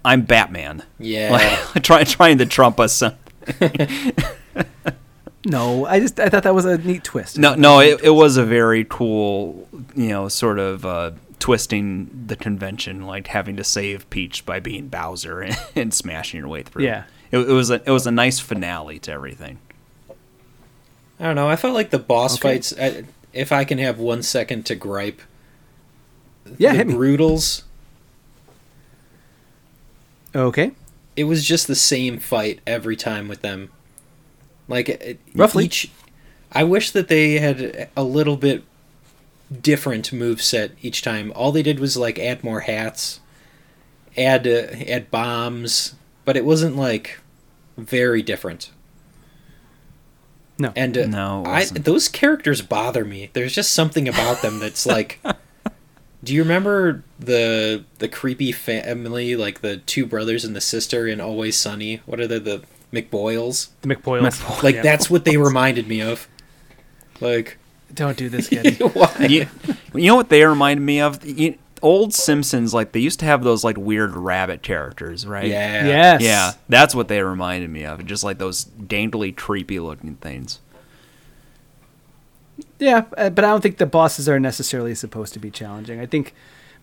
I'm 0.05 0.21
Batman. 0.23 0.83
yeah. 0.99 1.59
Like, 1.75 1.83
trying 1.83 2.05
trying 2.05 2.37
to 2.39 2.45
trump 2.45 2.79
us. 2.79 2.93
some- 2.93 3.15
No, 5.43 5.87
I 5.87 5.99
just 5.99 6.19
I 6.19 6.29
thought 6.29 6.43
that 6.43 6.53
was 6.53 6.65
a 6.65 6.77
neat 6.77 7.03
twist. 7.03 7.39
No, 7.39 7.55
no, 7.55 7.79
it, 7.79 7.99
it 8.03 8.11
was 8.11 8.37
a 8.37 8.45
very 8.45 8.85
cool, 8.87 9.67
you 9.95 10.09
know, 10.09 10.27
sort 10.27 10.59
of 10.59 10.85
uh, 10.85 11.11
twisting 11.39 12.25
the 12.27 12.35
convention, 12.35 13.07
like 13.07 13.25
having 13.25 13.57
to 13.57 13.63
save 13.63 14.07
Peach 14.11 14.45
by 14.45 14.59
being 14.59 14.87
Bowser 14.87 15.41
and, 15.41 15.57
and 15.75 15.91
smashing 15.95 16.39
your 16.41 16.47
way 16.47 16.61
through. 16.61 16.83
Yeah. 16.83 17.05
it, 17.31 17.39
it 17.39 17.47
was 17.53 17.71
a 17.71 17.81
it 17.83 17.89
was 17.89 18.05
a 18.05 18.11
nice 18.11 18.39
finale 18.39 18.99
to 18.99 19.11
everything. 19.11 19.57
I 21.19 21.23
don't 21.25 21.35
know. 21.35 21.49
I 21.49 21.55
felt 21.55 21.73
like 21.73 21.89
the 21.89 21.97
boss 21.99 22.35
Okay. 22.35 22.53
fights. 22.57 22.73
I, 22.79 23.03
if 23.33 23.51
I 23.51 23.63
can 23.63 23.77
have 23.77 23.99
one 23.99 24.23
second 24.23 24.65
to 24.67 24.75
gripe, 24.75 25.21
yeah, 26.57 26.73
the. 26.73 26.95
Broodals. 26.95 27.63
Okay. 30.35 30.71
It 31.15 31.25
was 31.25 31.45
just 31.45 31.67
the 31.67 31.75
same 31.75 32.19
fight 32.19 32.61
every 32.65 32.95
time 32.95 33.27
with 33.27 33.41
them. 33.41 33.69
Like 34.67 34.89
it, 34.89 35.19
Roughly. 35.35 35.65
Each, 35.65 35.91
I 36.51 36.63
wish 36.63 36.91
that 36.91 37.07
they 37.09 37.39
had 37.39 37.89
a 37.95 38.03
little 38.03 38.37
bit 38.37 38.63
different 39.61 40.13
move 40.13 40.41
set 40.41 40.71
each 40.81 41.01
time. 41.01 41.31
All 41.35 41.51
they 41.51 41.63
did 41.63 41.79
was 41.79 41.97
like 41.97 42.17
add 42.17 42.43
more 42.43 42.61
hats, 42.61 43.19
add 44.17 44.47
uh, 44.47 44.67
add 44.87 45.11
bombs, 45.11 45.95
but 46.23 46.37
it 46.37 46.45
wasn't 46.45 46.77
like 46.77 47.19
very 47.77 48.21
different. 48.21 48.71
No. 50.61 50.73
And 50.75 50.97
uh, 50.97 51.05
No, 51.07 51.43
I, 51.45 51.65
those 51.65 52.07
characters 52.07 52.61
bother 52.61 53.03
me. 53.03 53.29
There's 53.33 53.53
just 53.53 53.71
something 53.73 54.07
about 54.07 54.41
them 54.41 54.59
that's 54.59 54.85
like. 54.85 55.19
Do 56.23 56.33
you 56.35 56.43
remember 56.43 57.03
the 57.19 57.83
the 57.97 58.07
creepy 58.07 58.51
family, 58.51 59.35
like 59.35 59.61
the 59.61 59.77
two 59.77 60.05
brothers 60.05 60.45
and 60.45 60.55
the 60.55 60.61
sister 60.61 61.07
in 61.07 61.19
Always 61.19 61.57
Sunny? 61.57 62.01
What 62.05 62.19
are 62.19 62.27
they, 62.27 62.37
the 62.37 62.63
McPoyles? 62.93 63.69
The 63.81 63.95
McPoyles. 63.95 64.29
McPoyle. 64.39 64.61
Like 64.63 64.75
Yeah. 64.75 64.81
that's 64.83 65.09
what 65.09 65.25
they 65.25 65.37
reminded 65.37 65.87
me 65.87 66.01
of. 66.01 66.27
Like, 67.19 67.57
Don't 67.93 68.15
do 68.17 68.29
this, 68.29 68.49
Getty. 68.49 68.75
why? 68.83 69.27
you, 69.29 69.47
you 69.95 70.07
know 70.07 70.15
what 70.15 70.29
they 70.29 70.45
reminded 70.45 70.83
me 70.83 71.01
of? 71.01 71.25
You, 71.25 71.57
old 71.81 72.13
Simpsons, 72.13 72.73
like 72.73 72.91
they 72.91 72.99
used 72.99 73.19
to 73.19 73.25
have 73.25 73.43
those 73.43 73.63
like 73.63 73.77
weird 73.77 74.15
rabbit 74.15 74.61
characters, 74.61 75.25
right? 75.25 75.47
Yeah. 75.47 75.85
yes. 75.87 76.21
Yeah, 76.21 76.51
that's 76.69 76.93
what 76.95 77.07
they 77.07 77.21
reminded 77.21 77.69
me 77.69 77.85
of. 77.85 78.05
Just 78.05 78.23
like 78.23 78.37
those 78.37 78.63
daintily 78.63 79.31
creepy 79.31 79.79
looking 79.79 80.15
things. 80.15 80.59
Yeah, 82.79 83.05
uh, 83.17 83.29
but 83.29 83.45
I 83.45 83.49
don't 83.49 83.61
think 83.61 83.77
the 83.77 83.85
bosses 83.85 84.27
are 84.27 84.39
necessarily 84.39 84.95
supposed 84.95 85.33
to 85.33 85.39
be 85.39 85.51
challenging. 85.51 85.99
I 85.99 86.05
think 86.05 86.33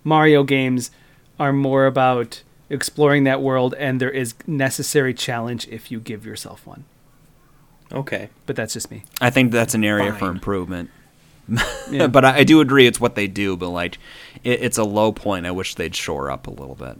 Mario 0.04 0.44
games 0.44 0.90
are 1.38 1.52
more 1.52 1.86
about 1.86 2.42
exploring 2.70 3.24
that 3.24 3.42
world, 3.42 3.74
and 3.78 4.00
there 4.00 4.10
is 4.10 4.34
necessary 4.46 5.14
challenge 5.14 5.66
if 5.68 5.90
you 5.90 6.00
give 6.00 6.24
yourself 6.26 6.66
one. 6.66 6.84
Okay. 7.92 8.28
but 8.46 8.54
that's 8.54 8.74
just 8.74 8.90
me. 8.90 9.04
I 9.20 9.30
think 9.30 9.50
that's 9.50 9.74
an 9.74 9.84
area 9.84 10.12
for 10.12 10.28
improvement. 10.28 10.90
Yeah. 11.90 12.06
but 12.08 12.24
I, 12.24 12.38
I 12.38 12.44
do 12.44 12.60
agree 12.60 12.86
it's 12.86 13.00
what 13.00 13.14
they 13.14 13.26
do. 13.26 13.56
But 13.56 13.70
like, 13.70 13.98
it, 14.44 14.62
it's 14.62 14.78
a 14.78 14.84
low 14.84 15.12
point. 15.12 15.46
I 15.46 15.50
wish 15.50 15.74
they'd 15.74 15.94
shore 15.94 16.30
up 16.30 16.46
a 16.46 16.50
little 16.50 16.74
bit. 16.74 16.98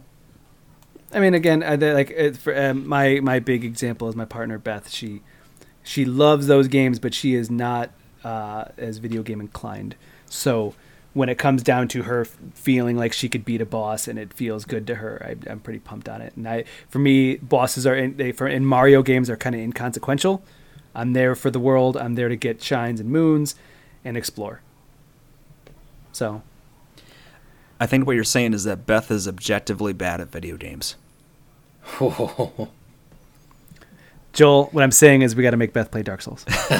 I 1.11 1.19
mean, 1.19 1.33
again, 1.33 1.63
I, 1.63 1.75
like 1.75 2.11
it, 2.11 2.37
for, 2.37 2.55
um, 2.59 2.87
my 2.87 3.19
my 3.21 3.39
big 3.39 3.63
example 3.63 4.09
is 4.09 4.15
my 4.15 4.25
partner 4.25 4.57
Beth. 4.57 4.89
She 4.89 5.21
she 5.83 6.05
loves 6.05 6.47
those 6.47 6.67
games, 6.67 6.99
but 6.99 7.13
she 7.13 7.33
is 7.33 7.49
not 7.49 7.91
uh, 8.23 8.65
as 8.77 8.97
video 8.99 9.23
game 9.23 9.41
inclined. 9.41 9.95
So 10.27 10.75
when 11.13 11.29
it 11.29 11.39
comes 11.39 11.63
down 11.63 11.87
to 11.87 12.03
her 12.03 12.25
feeling 12.25 12.95
like 12.95 13.13
she 13.13 13.27
could 13.27 13.43
beat 13.43 13.61
a 13.61 13.65
boss 13.65 14.07
and 14.07 14.19
it 14.19 14.31
feels 14.31 14.65
good 14.65 14.85
to 14.85 14.95
her, 14.95 15.21
I, 15.25 15.51
I'm 15.51 15.59
pretty 15.59 15.79
pumped 15.79 16.07
on 16.07 16.21
it. 16.21 16.33
And 16.35 16.47
I, 16.47 16.65
for 16.87 16.99
me, 16.99 17.37
bosses 17.37 17.87
are 17.87 17.95
in, 17.95 18.17
they 18.17 18.31
for 18.31 18.47
in 18.47 18.65
Mario 18.65 19.01
games 19.01 19.29
are 19.29 19.37
kind 19.37 19.55
of 19.55 19.61
inconsequential. 19.61 20.43
I'm 20.93 21.13
there 21.13 21.33
for 21.33 21.49
the 21.49 21.59
world. 21.59 21.97
I'm 21.97 22.15
there 22.15 22.29
to 22.29 22.35
get 22.35 22.61
shines 22.61 22.99
and 22.99 23.09
moons 23.09 23.55
and 24.03 24.17
explore. 24.17 24.61
So 26.11 26.41
I 27.79 27.85
think 27.85 28.05
what 28.05 28.15
you're 28.15 28.23
saying 28.23 28.53
is 28.53 28.63
that 28.65 28.85
Beth 28.85 29.09
is 29.11 29.27
objectively 29.27 29.93
bad 29.93 30.19
at 30.21 30.29
video 30.29 30.57
games. 30.57 30.95
Joel, 34.31 34.65
what 34.67 34.83
I'm 34.83 34.91
saying 34.91 35.23
is 35.23 35.35
we 35.35 35.41
got 35.43 35.51
to 35.51 35.57
make 35.57 35.73
Beth 35.73 35.89
play 35.91 36.03
Dark 36.03 36.21
Souls. 36.21 36.45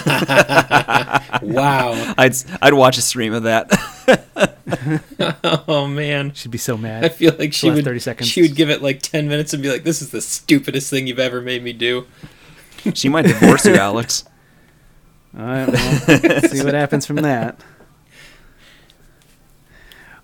wow. 1.42 2.14
I'd 2.18 2.36
I'd 2.62 2.74
watch 2.74 2.98
a 2.98 3.02
stream 3.02 3.34
of 3.34 3.44
that. 3.44 3.70
Oh 5.68 5.88
man. 5.88 6.34
She'd 6.34 6.52
be 6.52 6.60
so 6.60 6.78
mad. 6.78 7.04
I 7.04 7.10
feel 7.10 7.36
like 7.38 7.54
she 7.54 7.68
last 7.68 7.78
would 7.78 7.86
30 7.86 8.00
seconds. 8.00 8.30
she 8.30 8.44
would 8.44 8.56
give 8.56 8.70
it 8.70 8.82
like 8.84 9.02
10 9.02 9.28
minutes 9.28 9.52
and 9.54 9.64
be 9.64 9.70
like 9.70 9.84
this 9.84 10.02
is 10.02 10.12
the 10.12 10.22
stupidest 10.22 10.90
thing 10.92 11.08
you've 11.08 11.20
ever 11.20 11.42
made 11.42 11.64
me 11.64 11.74
do. 11.74 12.06
she 12.94 13.10
might 13.10 13.24
divorce 13.24 13.66
you, 13.66 13.76
Alex. 13.76 14.26
All 15.38 15.46
right, 15.46 15.68
well, 15.68 16.42
see 16.50 16.64
what 16.64 16.74
happens 16.74 17.06
from 17.06 17.18
that. 17.18 17.60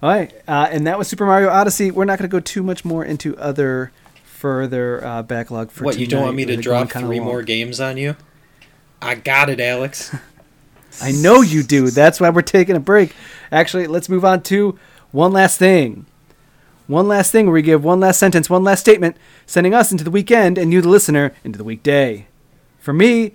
All 0.02 0.10
right, 0.10 0.34
uh, 0.48 0.68
and 0.72 0.88
that 0.88 0.98
was 0.98 1.08
Super 1.08 1.26
Mario 1.26 1.50
Odyssey. 1.50 1.92
We're 1.92 2.06
not 2.06 2.20
going 2.20 2.30
to 2.30 2.32
go 2.32 2.40
too 2.40 2.64
much 2.64 2.84
more 2.84 3.06
into 3.06 3.38
other 3.38 3.92
further 4.24 5.04
uh, 5.04 5.24
backlog 5.24 5.72
for 5.72 5.86
what 5.86 5.98
you 5.98 6.08
don't 6.08 6.24
want 6.24 6.36
me 6.36 6.46
to 6.46 6.52
We're 6.52 6.62
going 6.62 6.88
drop 6.88 7.04
3 7.04 7.20
more 7.20 7.42
games 7.42 7.80
on 7.80 7.98
you? 7.98 8.16
I 9.02 9.16
got 9.16 9.50
it, 9.50 9.60
Alex. 9.60 10.16
I 11.02 11.12
know 11.12 11.42
you 11.42 11.64
do. 11.64 11.90
That's 11.90 12.20
why 12.20 12.30
we're 12.30 12.42
taking 12.42 12.76
a 12.76 12.80
break. 12.80 13.14
Actually, 13.52 13.88
let's 13.88 14.10
move 14.10 14.24
on 14.26 14.42
to 14.44 14.78
one 15.12 15.32
last 15.32 15.58
thing. 15.58 16.06
One 16.88 17.08
last 17.08 17.32
thing 17.32 17.48
where 17.48 17.54
we 17.54 17.62
give 17.62 17.84
one 17.84 18.00
last 18.00 18.20
sentence, 18.20 18.50
one 18.50 18.64
last 18.64 18.82
statement, 18.82 19.18
sending 19.46 19.74
us 19.74 19.92
into 19.92 20.04
the 20.04 20.12
weekend 20.12 20.58
and 20.58 20.72
you, 20.72 20.82
the 20.82 20.90
listener, 20.90 21.34
into 21.44 21.58
the 21.58 21.64
weekday. 21.64 22.28
For 22.80 22.94
me, 22.94 23.34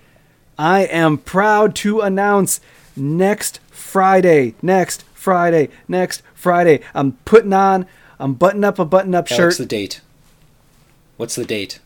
I 0.61 0.81
am 0.81 1.17
proud 1.17 1.73
to 1.77 2.01
announce 2.01 2.61
next 2.95 3.59
Friday, 3.71 4.53
next 4.61 5.01
Friday, 5.11 5.69
next 5.87 6.21
Friday. 6.35 6.81
I'm 6.93 7.13
putting 7.25 7.51
on, 7.51 7.87
I'm 8.19 8.35
buttoning 8.35 8.65
up 8.65 8.77
a 8.77 8.85
button 8.85 9.15
up 9.15 9.27
shirt. 9.27 9.39
What's 9.39 9.57
the 9.57 9.65
date. 9.65 10.01
What's 11.17 11.33
the 11.33 11.45
date? 11.45 11.79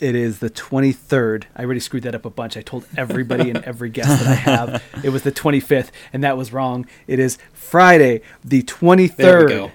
It 0.00 0.14
is 0.14 0.38
the 0.38 0.48
23rd. 0.48 1.44
I 1.54 1.64
already 1.64 1.78
screwed 1.78 2.04
that 2.04 2.14
up 2.14 2.24
a 2.24 2.30
bunch. 2.30 2.56
I 2.56 2.62
told 2.62 2.86
everybody 2.96 3.50
and 3.50 3.62
every 3.64 3.90
guest 3.90 4.08
that 4.08 4.26
I 4.26 4.34
have 4.34 4.82
it 5.04 5.10
was 5.10 5.24
the 5.24 5.32
25th, 5.32 5.90
and 6.10 6.24
that 6.24 6.38
was 6.38 6.54
wrong. 6.54 6.86
It 7.06 7.18
is 7.18 7.36
Friday, 7.52 8.22
the 8.42 8.62
23rd. 8.62 9.16
There 9.16 9.44
we 9.44 9.46
go. 9.52 9.72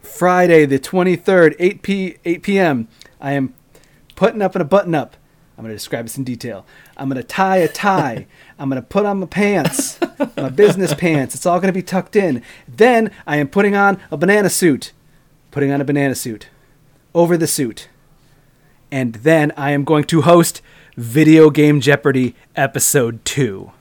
Friday, 0.00 0.64
the 0.64 0.78
23rd, 0.78 1.54
8 1.58 1.82
p 1.82 2.16
8 2.24 2.42
p.m. 2.42 2.88
I 3.20 3.32
am 3.32 3.52
putting 4.18 4.42
up 4.42 4.56
in 4.56 4.62
a 4.62 4.64
button 4.64 4.94
up. 4.96 5.16
I'm 5.58 5.64
going 5.64 5.70
to 5.72 5.76
describe 5.76 6.04
this 6.04 6.16
in 6.16 6.22
detail. 6.22 6.64
I'm 6.96 7.08
going 7.08 7.20
to 7.20 7.26
tie 7.26 7.56
a 7.56 7.66
tie. 7.68 8.26
I'm 8.60 8.70
going 8.70 8.80
to 8.80 8.86
put 8.86 9.04
on 9.04 9.18
my 9.18 9.26
pants, 9.26 9.98
my 10.36 10.48
business 10.50 10.94
pants. 10.94 11.34
It's 11.34 11.44
all 11.46 11.58
going 11.58 11.72
to 11.72 11.76
be 11.76 11.82
tucked 11.82 12.14
in. 12.14 12.42
Then 12.68 13.10
I 13.26 13.38
am 13.38 13.48
putting 13.48 13.74
on 13.74 13.98
a 14.12 14.16
banana 14.16 14.50
suit. 14.50 14.92
Putting 15.50 15.72
on 15.72 15.80
a 15.80 15.84
banana 15.84 16.14
suit 16.14 16.48
over 17.12 17.36
the 17.36 17.48
suit. 17.48 17.88
And 18.92 19.14
then 19.16 19.52
I 19.56 19.72
am 19.72 19.82
going 19.82 20.04
to 20.04 20.22
host 20.22 20.62
Video 20.96 21.50
Game 21.50 21.80
Jeopardy 21.80 22.36
episode 22.54 23.24
2. 23.24 23.72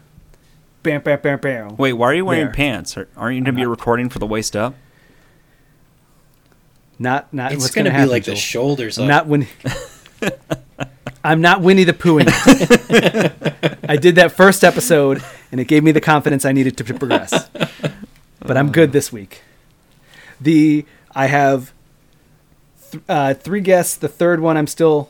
Bam, 0.81 1.01
bam, 1.01 1.19
bam, 1.21 1.39
bam. 1.39 1.77
Wait, 1.77 1.93
why 1.93 2.07
are 2.07 2.13
you 2.15 2.25
wearing 2.25 2.45
There. 2.45 2.53
pants? 2.53 2.97
Are- 2.97 3.07
Aren't 3.15 3.35
you 3.35 3.41
going 3.43 3.53
to 3.55 3.59
be 3.61 3.65
recording 3.67 4.09
for 4.09 4.17
the 4.19 4.25
waist 4.25 4.55
up? 4.55 4.73
Not, 6.99 7.31
not 7.31 7.51
It's 7.51 7.69
going 7.69 7.83
going 7.85 7.93
to 7.93 7.99
to 8.01 8.05
be 8.07 8.11
like 8.11 8.23
Joel. 8.23 8.33
the 8.35 8.39
shoulders 8.41 8.97
up. 8.97 9.07
not 9.07 9.27
Winnie. 9.27 9.47
I'm 11.23 11.41
not 11.41 11.61
Winnie 11.61 11.83
the 11.83 11.93
Poohing. 11.93 12.27
I 13.89 13.97
did 13.97 14.15
that 14.15 14.31
first 14.31 14.63
episode, 14.63 15.23
and 15.51 15.59
it 15.59 15.65
gave 15.65 15.83
me 15.83 15.91
the 15.91 16.01
confidence 16.01 16.45
I 16.45 16.51
needed 16.51 16.77
to 16.77 16.83
progress. 16.83 17.49
But 18.39 18.57
I'm 18.57 18.71
good 18.71 18.91
this 18.91 19.11
week. 19.11 19.41
The 20.39 20.85
I 21.15 21.27
have 21.27 21.73
th- 22.91 23.03
uh, 23.09 23.33
three 23.33 23.61
guests. 23.61 23.95
The 23.95 24.07
third 24.07 24.39
one 24.39 24.55
I'm 24.55 24.67
still 24.67 25.09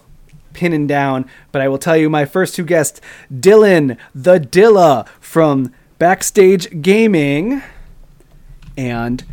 pinning 0.54 0.88
down, 0.88 1.30
but 1.52 1.62
I 1.62 1.68
will 1.68 1.78
tell 1.78 1.98
you 1.98 2.10
my 2.10 2.26
first 2.26 2.56
two 2.56 2.64
guests: 2.64 3.02
Dylan 3.32 3.98
the 4.16 4.40
Dilla 4.40 5.08
from 5.20 5.74
Backstage 6.00 6.82
Gaming, 6.82 7.62
and 8.78 9.24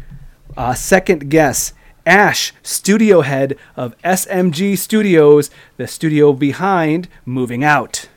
uh, 0.57 0.75
second 0.75 1.31
guess, 1.31 1.73
Ash, 2.07 2.53
studio 2.63 3.23
head 3.23 3.57
of 3.77 3.97
SMG 4.03 4.77
Studios, 4.77 5.51
the 5.79 5.87
studio 5.87 6.33
behind 6.33 7.09
Moving 7.25 7.65
Out. 7.65 8.09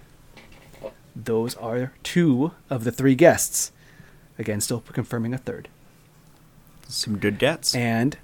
Those 1.16 1.56
are 1.56 1.94
two 2.04 2.52
of 2.70 2.84
the 2.84 2.92
three 2.92 3.16
guests. 3.16 3.72
Again, 4.38 4.62
still 4.62 4.82
confirming 4.82 5.34
a 5.34 5.38
third. 5.38 5.70
Some 6.88 7.18
good 7.18 7.38
debts. 7.38 7.74
And 7.76 8.18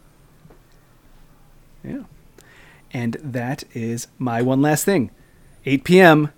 yeah. 1.84 2.04
And 2.92 3.14
that 3.24 3.64
is 3.74 4.08
my 4.20 4.42
one 4.42 4.62
last 4.62 4.86
thing. 4.86 5.10
8 5.66 5.84
p.m. 5.84 6.30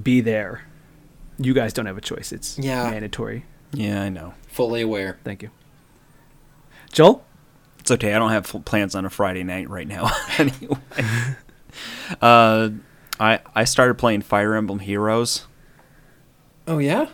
Be 0.00 0.20
there. 0.20 0.64
You 1.38 1.54
guys 1.54 1.72
don't 1.72 1.86
have 1.86 1.96
a 1.96 2.02
choice. 2.02 2.32
It's 2.32 2.58
Yeah. 2.58 2.90
mandatory. 2.90 3.44
Yeah, 3.72 4.02
I 4.02 4.08
know. 4.08 4.34
Fully 4.48 4.82
aware. 4.82 5.18
Thank 5.24 5.42
you. 5.42 5.50
Joel? 6.92 7.24
It's 7.84 7.90
okay. 7.90 8.14
I 8.14 8.18
don't 8.18 8.30
have 8.30 8.46
full 8.46 8.62
plans 8.62 8.94
on 8.94 9.04
a 9.04 9.10
Friday 9.10 9.44
night 9.44 9.68
right 9.68 9.86
now. 9.86 10.10
anyway, 10.38 10.78
uh, 12.22 12.70
I 13.20 13.40
I 13.54 13.64
started 13.64 13.96
playing 13.96 14.22
Fire 14.22 14.54
Emblem 14.54 14.78
Heroes. 14.78 15.44
Oh 16.66 16.78
yeah? 16.78 17.08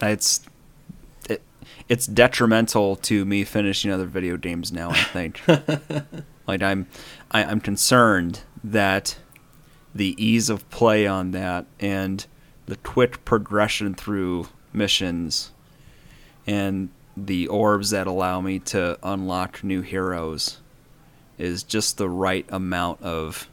It's 0.00 0.48
it, 1.28 1.42
it's 1.90 2.06
detrimental 2.06 2.96
to 2.96 3.26
me 3.26 3.44
finishing 3.44 3.90
other 3.90 4.06
video 4.06 4.38
games 4.38 4.72
now. 4.72 4.92
I 4.92 4.94
think. 4.94 5.42
like 6.46 6.62
I'm 6.62 6.86
I, 7.30 7.44
I'm 7.44 7.60
concerned 7.60 8.44
that 8.64 9.18
the 9.94 10.16
ease 10.16 10.48
of 10.48 10.70
play 10.70 11.06
on 11.06 11.32
that 11.32 11.66
and 11.80 12.24
the 12.64 12.76
quick 12.76 13.26
progression 13.26 13.92
through 13.92 14.48
missions 14.72 15.50
and 16.46 16.88
the 17.16 17.46
orbs 17.48 17.90
that 17.90 18.06
allow 18.06 18.40
me 18.40 18.58
to 18.58 18.98
unlock 19.02 19.62
new 19.62 19.80
heroes 19.82 20.58
is 21.38 21.62
just 21.62 21.98
the 21.98 22.08
right 22.08 22.46
amount 22.48 23.02
of 23.02 23.48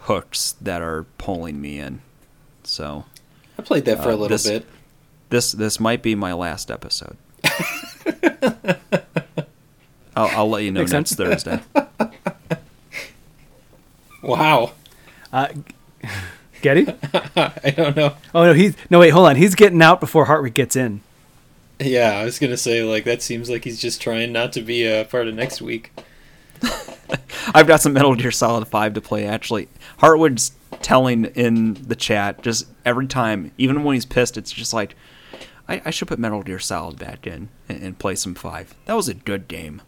hooks 0.00 0.54
that 0.60 0.82
are 0.82 1.04
pulling 1.18 1.60
me 1.60 1.78
in. 1.78 2.00
So 2.64 3.04
I 3.58 3.62
played 3.62 3.84
that 3.86 4.02
for 4.02 4.10
Uh, 4.10 4.14
a 4.14 4.16
little 4.16 4.28
this- 4.28 4.46
bit. 4.48 4.66
this 5.30 5.52
this 5.52 5.78
might 5.80 6.02
be 6.02 6.14
my 6.14 6.32
last 6.32 6.70
episode. 6.70 7.16
I'll, 10.16 10.28
I'll 10.36 10.50
let 10.50 10.64
you 10.64 10.72
know 10.72 10.80
Makes 10.80 10.92
next 10.92 11.10
sense. 11.16 11.44
Thursday. 11.44 11.60
Wow. 14.22 14.72
Uh, 15.32 15.48
Getty? 16.60 16.86
I 17.36 17.72
don't 17.74 17.96
know. 17.96 18.14
Oh 18.34 18.44
no, 18.44 18.52
he's 18.52 18.76
no 18.90 18.98
wait, 18.98 19.10
hold 19.10 19.26
on. 19.28 19.36
He's 19.36 19.54
getting 19.54 19.80
out 19.80 19.98
before 19.98 20.26
Hartwick 20.26 20.52
gets 20.52 20.76
in. 20.76 21.00
Yeah, 21.80 22.18
I 22.18 22.24
was 22.24 22.38
gonna 22.38 22.58
say 22.58 22.82
like 22.82 23.04
that 23.04 23.22
seems 23.22 23.48
like 23.48 23.64
he's 23.64 23.80
just 23.80 24.02
trying 24.02 24.32
not 24.32 24.52
to 24.52 24.60
be 24.60 24.84
a 24.84 25.04
part 25.04 25.28
of 25.28 25.34
next 25.34 25.62
week. 25.62 25.92
I've 27.54 27.66
got 27.66 27.80
some 27.80 27.94
Metal 27.94 28.14
Gear 28.14 28.30
Solid 28.30 28.68
5 28.68 28.94
to 28.94 29.00
play, 29.00 29.26
actually. 29.26 29.68
Hartwood's 29.98 30.52
telling 30.82 31.24
in 31.26 31.74
the 31.74 31.96
chat 31.96 32.42
just 32.42 32.66
every 32.84 33.06
time, 33.06 33.52
even 33.58 33.82
when 33.82 33.94
he's 33.94 34.04
pissed, 34.04 34.36
it's 34.36 34.52
just 34.52 34.72
like, 34.72 34.94
I, 35.68 35.82
I 35.86 35.90
should 35.90 36.08
put 36.08 36.18
Metal 36.18 36.42
Gear 36.42 36.58
Solid 36.58 36.98
back 36.98 37.26
in 37.26 37.48
and, 37.68 37.82
and 37.82 37.98
play 37.98 38.14
some 38.14 38.34
5. 38.34 38.74
That 38.84 38.94
was 38.94 39.08
a 39.08 39.14
good 39.14 39.48
game. 39.48 39.82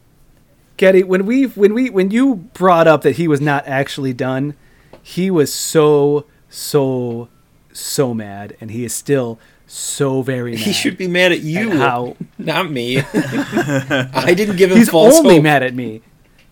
Getty, 0.78 1.05
when 1.05 1.27
we 1.27 1.44
when 1.44 1.74
we 1.74 1.90
when 1.90 2.10
you 2.10 2.36
brought 2.55 2.89
up 2.89 3.02
that 3.02 3.16
he 3.16 3.28
was 3.28 3.40
not 3.40 3.66
actually 3.69 4.14
done, 4.14 4.55
he 5.02 5.31
was 5.31 5.52
so 5.52 6.24
so 6.48 7.28
so 7.73 8.14
mad, 8.14 8.56
and 8.60 8.70
he 8.70 8.85
is 8.85 8.94
still 8.94 9.39
so 9.74 10.20
very 10.20 10.53
mad. 10.53 10.61
He 10.61 10.73
should 10.74 10.99
be 10.99 11.09
mad 11.09 11.32
at 11.32 11.40
you, 11.40 11.70
at 11.73 11.77
how 11.78 12.16
not 12.39 12.70
me. 12.70 12.99
I 13.15 14.35
didn't 14.36 14.57
give 14.57 14.70
him 14.70 14.77
he's 14.78 14.90
false 14.90 15.16
only 15.19 15.36
hope. 15.36 15.43
mad 15.44 15.62
at 15.62 15.74
me. 15.74 16.03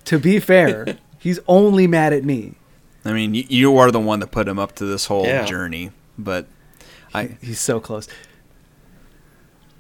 To 0.07 0.19
be 0.19 0.41
fair, 0.41 0.97
he's 1.19 1.39
only 1.47 1.87
mad 1.87 2.13
at 2.15 2.25
me. 2.25 2.55
I 3.05 3.13
mean, 3.13 3.35
you, 3.35 3.45
you 3.49 3.77
are 3.79 3.91
the 3.91 4.01
one 4.01 4.21
that 4.21 4.31
put 4.31 4.49
him 4.49 4.59
up 4.59 4.75
to 4.77 4.85
this 4.87 5.07
whole 5.07 5.25
Yeah. 5.27 5.45
journey, 5.45 5.91
but 6.19 6.47
I 7.13 7.37
He's 7.43 7.61
so 7.61 7.79
close. 7.81 8.09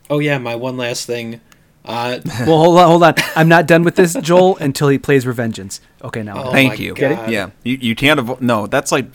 Oh 0.09 0.19
yeah, 0.19 0.39
my 0.39 0.57
one 0.57 0.77
last 0.77 1.07
thing. 1.07 1.41
Uh, 1.85 2.19
Well, 2.47 2.59
hold 2.59 2.79
on, 2.79 2.87
hold 2.89 3.03
on. 3.05 3.15
I'm 3.37 3.49
not 3.49 3.67
done 3.67 3.85
with 3.85 3.95
this, 3.97 4.12
Joel, 4.21 4.57
until 4.59 4.89
he 4.89 4.99
plays 4.99 5.25
Revengeance. 5.25 5.81
Okay, 6.03 6.23
now. 6.23 6.45
Oh 6.45 6.53
thank 6.53 6.73
my 6.73 6.75
you. 6.77 6.95
God. 6.95 7.31
Yeah, 7.31 7.51
you, 7.62 7.79
you 7.81 7.95
can't 7.95 8.21
avoid. 8.21 8.43
No, 8.43 8.67
that's 8.67 8.93
like 8.93 9.07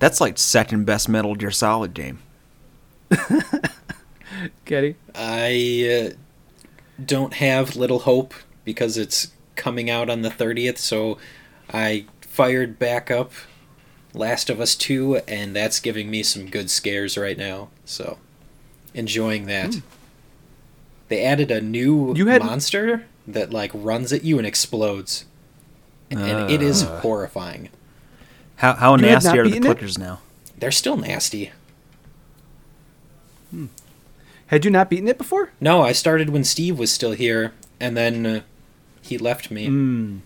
that's 0.00 0.20
like 0.20 0.38
second 0.38 0.86
best 0.86 1.08
Metal 1.08 1.34
Gear 1.36 1.50
Solid 1.52 1.94
game. 1.94 2.20
Getty. 4.64 4.96
I 5.14 6.10
uh, 6.12 6.14
don't 7.04 7.34
have 7.34 7.76
Little 7.76 8.00
Hope 8.00 8.34
because 8.64 8.96
it's 8.96 9.32
coming 9.56 9.90
out 9.90 10.08
on 10.08 10.22
the 10.22 10.30
30th, 10.30 10.78
so 10.78 11.18
I 11.72 12.06
fired 12.20 12.78
back 12.78 13.10
up 13.10 13.32
Last 14.14 14.48
of 14.50 14.60
Us 14.60 14.74
2, 14.76 15.16
and 15.28 15.54
that's 15.54 15.80
giving 15.80 16.10
me 16.10 16.22
some 16.22 16.46
good 16.48 16.70
scares 16.70 17.16
right 17.18 17.36
now. 17.36 17.68
So, 17.84 18.18
enjoying 18.94 19.46
that. 19.46 19.80
They 21.08 21.24
added 21.24 21.50
a 21.50 21.60
new 21.60 22.14
You 22.16 22.28
had- 22.28 22.42
monster 22.42 23.06
that 23.26 23.52
like 23.52 23.70
runs 23.74 24.12
at 24.12 24.24
you 24.24 24.38
and 24.38 24.46
explodes. 24.46 25.24
And, 26.10 26.20
and 26.20 26.50
it 26.50 26.62
is 26.62 26.82
horrifying. 26.82 27.68
How 28.56 28.74
how 28.74 28.96
You 28.96 29.02
nasty 29.02 29.38
are 29.38 29.44
the 29.44 29.50
beaten 29.50 29.70
it? 29.70 29.78
clickers 29.78 29.96
now? 29.98 30.20
They're 30.58 30.72
still 30.72 30.96
nasty. 30.96 31.52
Had 34.48 34.64
you 34.64 34.70
not 34.70 34.90
beaten 34.90 35.08
it 35.08 35.18
before? 35.18 35.50
No, 35.60 35.82
I 35.82 35.92
started 35.92 36.30
when 36.30 36.44
Steve 36.44 36.78
was 36.78 36.92
still 36.92 37.12
here, 37.12 37.52
and 37.78 37.96
then 37.96 38.26
uh, 38.26 38.40
he 39.02 39.16
left 39.18 39.50
me. 39.50 39.68
Mm. 39.68 40.20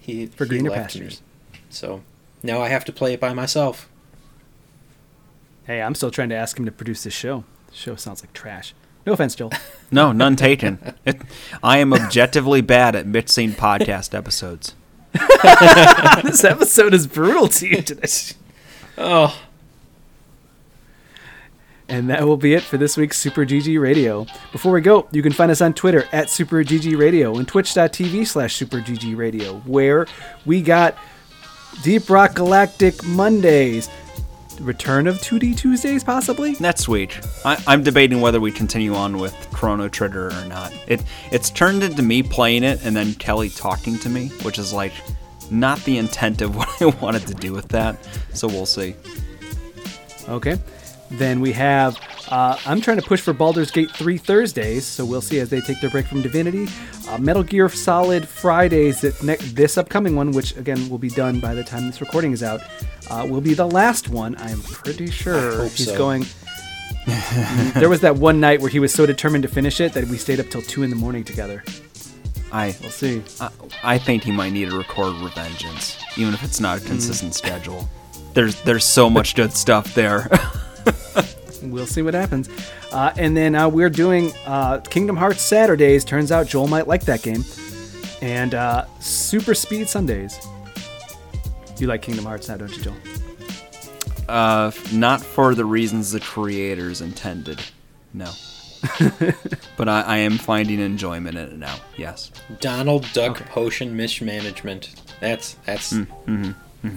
He 0.00 0.26
For 0.26 0.44
he 0.44 0.48
greener 0.48 0.70
left 0.70 0.94
me. 0.94 1.02
pastures. 1.02 1.22
So 1.70 2.02
now 2.42 2.60
I 2.60 2.68
have 2.68 2.84
to 2.86 2.92
play 2.92 3.12
it 3.12 3.20
by 3.20 3.32
myself. 3.34 3.88
Hey, 5.66 5.80
I'm 5.82 5.94
still 5.94 6.10
trying 6.10 6.30
to 6.30 6.34
ask 6.34 6.58
him 6.58 6.64
to 6.64 6.72
produce 6.72 7.04
this 7.04 7.14
show. 7.14 7.44
The 7.68 7.74
show 7.74 7.94
sounds 7.96 8.22
like 8.22 8.32
trash. 8.32 8.74
No 9.06 9.12
offense, 9.12 9.34
Joel. 9.34 9.52
No, 9.94 10.10
none 10.10 10.36
taken. 10.36 10.94
It, 11.04 11.20
I 11.62 11.76
am 11.76 11.92
objectively 11.92 12.62
bad 12.62 12.96
at 12.96 13.06
mixing 13.06 13.52
podcast 13.52 14.14
episodes. 14.16 14.74
this 16.22 16.42
episode 16.44 16.94
is 16.94 17.06
brutal 17.06 17.46
to 17.48 17.68
you 17.68 17.82
today. 17.82 18.08
Oh, 18.96 19.38
And 21.92 22.08
that 22.08 22.26
will 22.26 22.38
be 22.38 22.54
it 22.54 22.62
for 22.62 22.78
this 22.78 22.96
week's 22.96 23.18
Super 23.18 23.44
GG 23.44 23.78
Radio. 23.78 24.24
Before 24.50 24.72
we 24.72 24.80
go, 24.80 25.06
you 25.12 25.22
can 25.22 25.30
find 25.30 25.50
us 25.50 25.60
on 25.60 25.74
Twitter 25.74 26.08
at 26.10 26.30
Super 26.30 26.64
GG 26.64 26.96
Radio 26.96 27.36
and 27.36 27.46
twitch.tv 27.46 28.26
slash 28.26 28.56
Super 28.56 28.78
GG 28.78 29.14
Radio, 29.14 29.58
where 29.66 30.06
we 30.46 30.62
got 30.62 30.96
Deep 31.82 32.08
Rock 32.08 32.34
Galactic 32.34 33.04
Mondays, 33.04 33.90
return 34.58 35.06
of 35.06 35.18
2D 35.18 35.54
Tuesdays, 35.54 36.02
possibly? 36.02 36.54
That's 36.54 36.80
sweet. 36.80 37.20
I, 37.44 37.62
I'm 37.66 37.82
debating 37.82 38.22
whether 38.22 38.40
we 38.40 38.52
continue 38.52 38.94
on 38.94 39.18
with 39.18 39.34
Chrono 39.52 39.90
Trigger 39.90 40.28
or 40.28 40.44
not. 40.46 40.72
It 40.86 41.04
it's 41.30 41.50
turned 41.50 41.82
into 41.82 42.02
me 42.02 42.22
playing 42.22 42.64
it 42.64 42.82
and 42.86 42.96
then 42.96 43.12
Kelly 43.16 43.50
talking 43.50 43.98
to 43.98 44.08
me, 44.08 44.28
which 44.44 44.58
is 44.58 44.72
like 44.72 44.94
not 45.50 45.78
the 45.84 45.98
intent 45.98 46.40
of 46.40 46.56
what 46.56 46.70
I 46.80 46.86
wanted 46.86 47.26
to 47.26 47.34
do 47.34 47.52
with 47.52 47.68
that. 47.68 47.98
So 48.32 48.48
we'll 48.48 48.64
see. 48.64 48.94
Okay. 50.26 50.56
Then 51.12 51.40
we 51.40 51.52
have, 51.52 52.00
uh, 52.28 52.56
I'm 52.64 52.80
trying 52.80 52.96
to 52.96 53.02
push 53.02 53.20
for 53.20 53.34
Baldur's 53.34 53.70
Gate 53.70 53.90
3 53.90 54.16
Thursdays, 54.16 54.86
so 54.86 55.04
we'll 55.04 55.20
see 55.20 55.40
as 55.40 55.50
they 55.50 55.60
take 55.60 55.80
their 55.80 55.90
break 55.90 56.06
from 56.06 56.22
Divinity. 56.22 56.68
Uh, 57.06 57.18
Metal 57.18 57.42
Gear 57.42 57.68
Solid 57.68 58.26
Fridays, 58.26 59.02
that 59.02 59.22
ne- 59.22 59.36
this 59.36 59.76
upcoming 59.76 60.16
one, 60.16 60.32
which 60.32 60.56
again 60.56 60.88
will 60.88 60.98
be 60.98 61.10
done 61.10 61.38
by 61.38 61.54
the 61.54 61.62
time 61.62 61.86
this 61.86 62.00
recording 62.00 62.32
is 62.32 62.42
out, 62.42 62.62
uh, 63.10 63.26
will 63.28 63.42
be 63.42 63.52
the 63.52 63.66
last 63.66 64.08
one. 64.08 64.34
I'm 64.38 64.62
pretty 64.62 65.10
sure 65.10 65.56
hope 65.58 65.72
he's 65.72 65.86
so. 65.86 65.98
going. 65.98 66.24
there 67.74 67.90
was 67.90 68.00
that 68.00 68.16
one 68.16 68.40
night 68.40 68.60
where 68.60 68.70
he 68.70 68.78
was 68.78 68.92
so 68.92 69.04
determined 69.04 69.42
to 69.42 69.48
finish 69.48 69.80
it 69.80 69.92
that 69.92 70.06
we 70.06 70.16
stayed 70.16 70.40
up 70.40 70.48
till 70.48 70.62
2 70.62 70.82
in 70.82 70.88
the 70.90 70.96
morning 70.96 71.24
together. 71.24 71.62
I 72.52 72.74
We'll 72.80 72.90
see. 72.90 73.22
I, 73.40 73.50
I 73.82 73.98
think 73.98 74.24
he 74.24 74.32
might 74.32 74.52
need 74.52 74.70
to 74.70 74.76
record 74.76 75.14
Revengeance, 75.14 75.98
even 76.18 76.32
if 76.34 76.42
it's 76.42 76.60
not 76.60 76.78
a 76.78 76.80
consistent 76.84 77.34
schedule. 77.34 77.88
There's 78.34 78.60
there's 78.62 78.84
so 78.84 79.10
much 79.10 79.34
good 79.34 79.52
stuff 79.52 79.94
there. 79.94 80.28
We'll 81.62 81.86
see 81.86 82.02
what 82.02 82.14
happens. 82.14 82.48
Uh, 82.90 83.12
and 83.16 83.36
then 83.36 83.54
uh, 83.54 83.68
we're 83.68 83.88
doing 83.90 84.32
uh, 84.46 84.78
Kingdom 84.80 85.16
Hearts 85.16 85.42
Saturdays. 85.42 86.04
Turns 86.04 86.32
out 86.32 86.48
Joel 86.48 86.66
might 86.66 86.88
like 86.88 87.04
that 87.04 87.22
game. 87.22 87.44
And 88.20 88.54
uh, 88.54 88.84
Super 89.00 89.54
Speed 89.54 89.88
Sundays. 89.88 90.38
You 91.78 91.86
like 91.86 92.02
Kingdom 92.02 92.24
Hearts 92.24 92.48
now, 92.48 92.56
don't 92.56 92.76
you, 92.76 92.82
Joel? 92.82 92.96
uh, 94.28 94.70
not 94.92 95.20
for 95.20 95.54
the 95.54 95.64
reasons 95.64 96.10
the 96.12 96.20
creators 96.20 97.00
intended. 97.00 97.60
No. 98.12 98.30
but 99.76 99.88
I, 99.88 100.00
I 100.02 100.16
am 100.18 100.38
finding 100.38 100.80
enjoyment 100.80 101.38
in 101.38 101.44
it 101.48 101.56
now. 101.58 101.76
Yes. 101.96 102.32
Donald 102.60 103.06
Duck 103.12 103.40
Okay. 103.40 103.44
potion 103.50 103.96
mismanagement. 103.96 104.94
That's 105.20 105.54
that's 105.64 105.94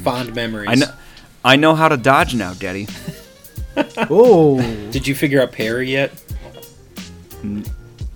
fond 0.04 0.34
memories. 0.36 0.70
I 0.70 0.76
know. 0.76 0.92
I 1.44 1.56
know 1.58 1.76
how 1.76 1.88
to 1.90 1.98
dodge 1.98 2.34
now, 2.34 2.54
Daddy. 2.56 2.88
Oh, 4.10 4.60
Did 4.92 5.08
you 5.08 5.16
figure 5.16 5.42
out 5.42 5.52
parry 5.52 5.92
yet? 5.92 6.12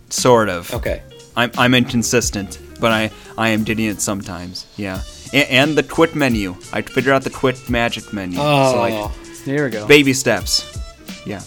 Sort 0.09 0.49
of. 0.49 0.73
Okay. 0.73 1.01
I'm, 1.35 1.51
I'm 1.57 1.73
inconsistent, 1.73 2.59
but 2.79 2.91
I, 2.91 3.11
I 3.37 3.49
am 3.49 3.63
doing 3.63 3.79
it 3.79 4.01
sometimes. 4.01 4.65
Yeah. 4.77 5.01
And, 5.33 5.49
and 5.49 5.77
the 5.77 5.83
quit 5.83 6.15
menu. 6.15 6.55
I 6.73 6.81
figured 6.81 7.13
out 7.13 7.23
the 7.23 7.29
quit 7.29 7.69
magic 7.69 8.11
menu. 8.13 8.37
Oh, 8.41 8.71
So 8.71 8.79
like 8.79 9.45
there 9.45 9.65
we 9.65 9.69
go. 9.71 9.87
baby 9.87 10.13
steps. 10.13 10.77
Yeah. 11.25 11.41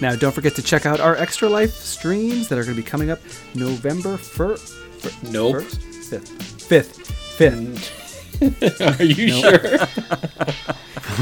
Now, 0.00 0.14
don't 0.14 0.32
forget 0.32 0.54
to 0.56 0.62
check 0.62 0.84
out 0.84 1.00
our 1.00 1.16
Extra 1.16 1.48
Life 1.48 1.72
streams 1.72 2.48
that 2.48 2.58
are 2.58 2.64
going 2.64 2.76
to 2.76 2.82
be 2.82 2.86
coming 2.86 3.10
up 3.10 3.18
November 3.54 4.16
1st. 4.18 5.32
Nope. 5.32 5.56
5th. 5.56 6.28
5th. 6.68 7.38
5th. 7.38 8.02
are 8.80 9.02
you 9.02 9.28
sure? 9.28 9.78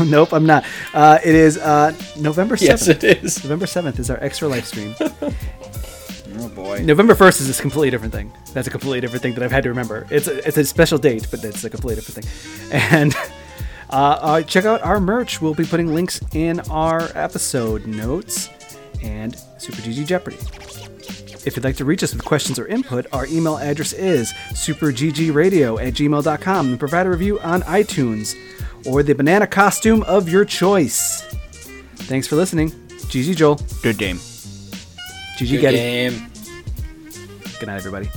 nope, 0.04 0.32
I'm 0.32 0.46
not. 0.46 0.64
Uh, 0.92 1.18
it 1.24 1.34
is 1.34 1.58
uh, 1.58 1.94
November 2.18 2.56
7th. 2.56 2.62
yes, 2.62 2.88
it 2.88 3.04
is. 3.04 3.42
November 3.44 3.66
7th 3.66 3.98
is 3.98 4.10
our 4.10 4.18
Extra 4.22 4.48
live 4.48 4.66
stream. 4.66 4.94
Oh 6.36 6.48
boy. 6.48 6.82
November 6.82 7.14
1st 7.14 7.42
is 7.42 7.58
a 7.58 7.62
completely 7.62 7.90
different 7.90 8.12
thing. 8.12 8.32
That's 8.52 8.66
a 8.66 8.70
completely 8.70 9.00
different 9.00 9.22
thing 9.22 9.34
that 9.34 9.44
I've 9.44 9.52
had 9.52 9.62
to 9.62 9.68
remember. 9.68 10.04
It's 10.10 10.26
a, 10.26 10.46
it's 10.46 10.56
a 10.56 10.64
special 10.64 10.98
date, 10.98 11.28
but 11.30 11.44
it's 11.44 11.62
a 11.62 11.70
completely 11.70 12.02
different 12.02 12.26
thing. 12.26 12.72
And 12.72 13.14
uh, 13.88 14.18
uh, 14.20 14.42
check 14.42 14.64
out 14.64 14.82
our 14.82 14.98
merch. 14.98 15.40
We'll 15.40 15.54
be 15.54 15.64
putting 15.64 15.94
links 15.94 16.20
in 16.32 16.58
our 16.70 17.08
episode 17.14 17.86
notes 17.86 18.50
and 19.00 19.36
Super 19.58 19.76
GG 19.82 20.06
Jeopardy. 20.06 20.38
If 21.46 21.56
you'd 21.56 21.64
like 21.64 21.76
to 21.76 21.84
reach 21.84 22.02
us 22.02 22.14
with 22.14 22.24
questions 22.24 22.58
or 22.58 22.66
input, 22.66 23.06
our 23.12 23.26
email 23.26 23.58
address 23.58 23.92
is 23.92 24.32
superggradio 24.52 25.84
at 25.86 25.94
gmail.com 25.94 26.68
and 26.70 26.78
provide 26.78 27.06
a 27.06 27.10
review 27.10 27.38
on 27.40 27.62
iTunes 27.62 28.34
or 28.86 29.02
the 29.02 29.14
banana 29.14 29.46
costume 29.46 30.02
of 30.04 30.28
your 30.28 30.44
choice. 30.44 31.22
Thanks 32.06 32.26
for 32.26 32.36
listening. 32.36 32.70
GG 32.70 33.36
Joel. 33.36 33.60
Good 33.82 33.98
game. 33.98 34.16
GG 34.16 35.38
Getty. 35.38 35.56
Good 35.56 35.60
Getty. 35.60 35.76
game. 35.76 36.30
Good 37.60 37.66
night, 37.66 37.76
everybody. 37.76 38.08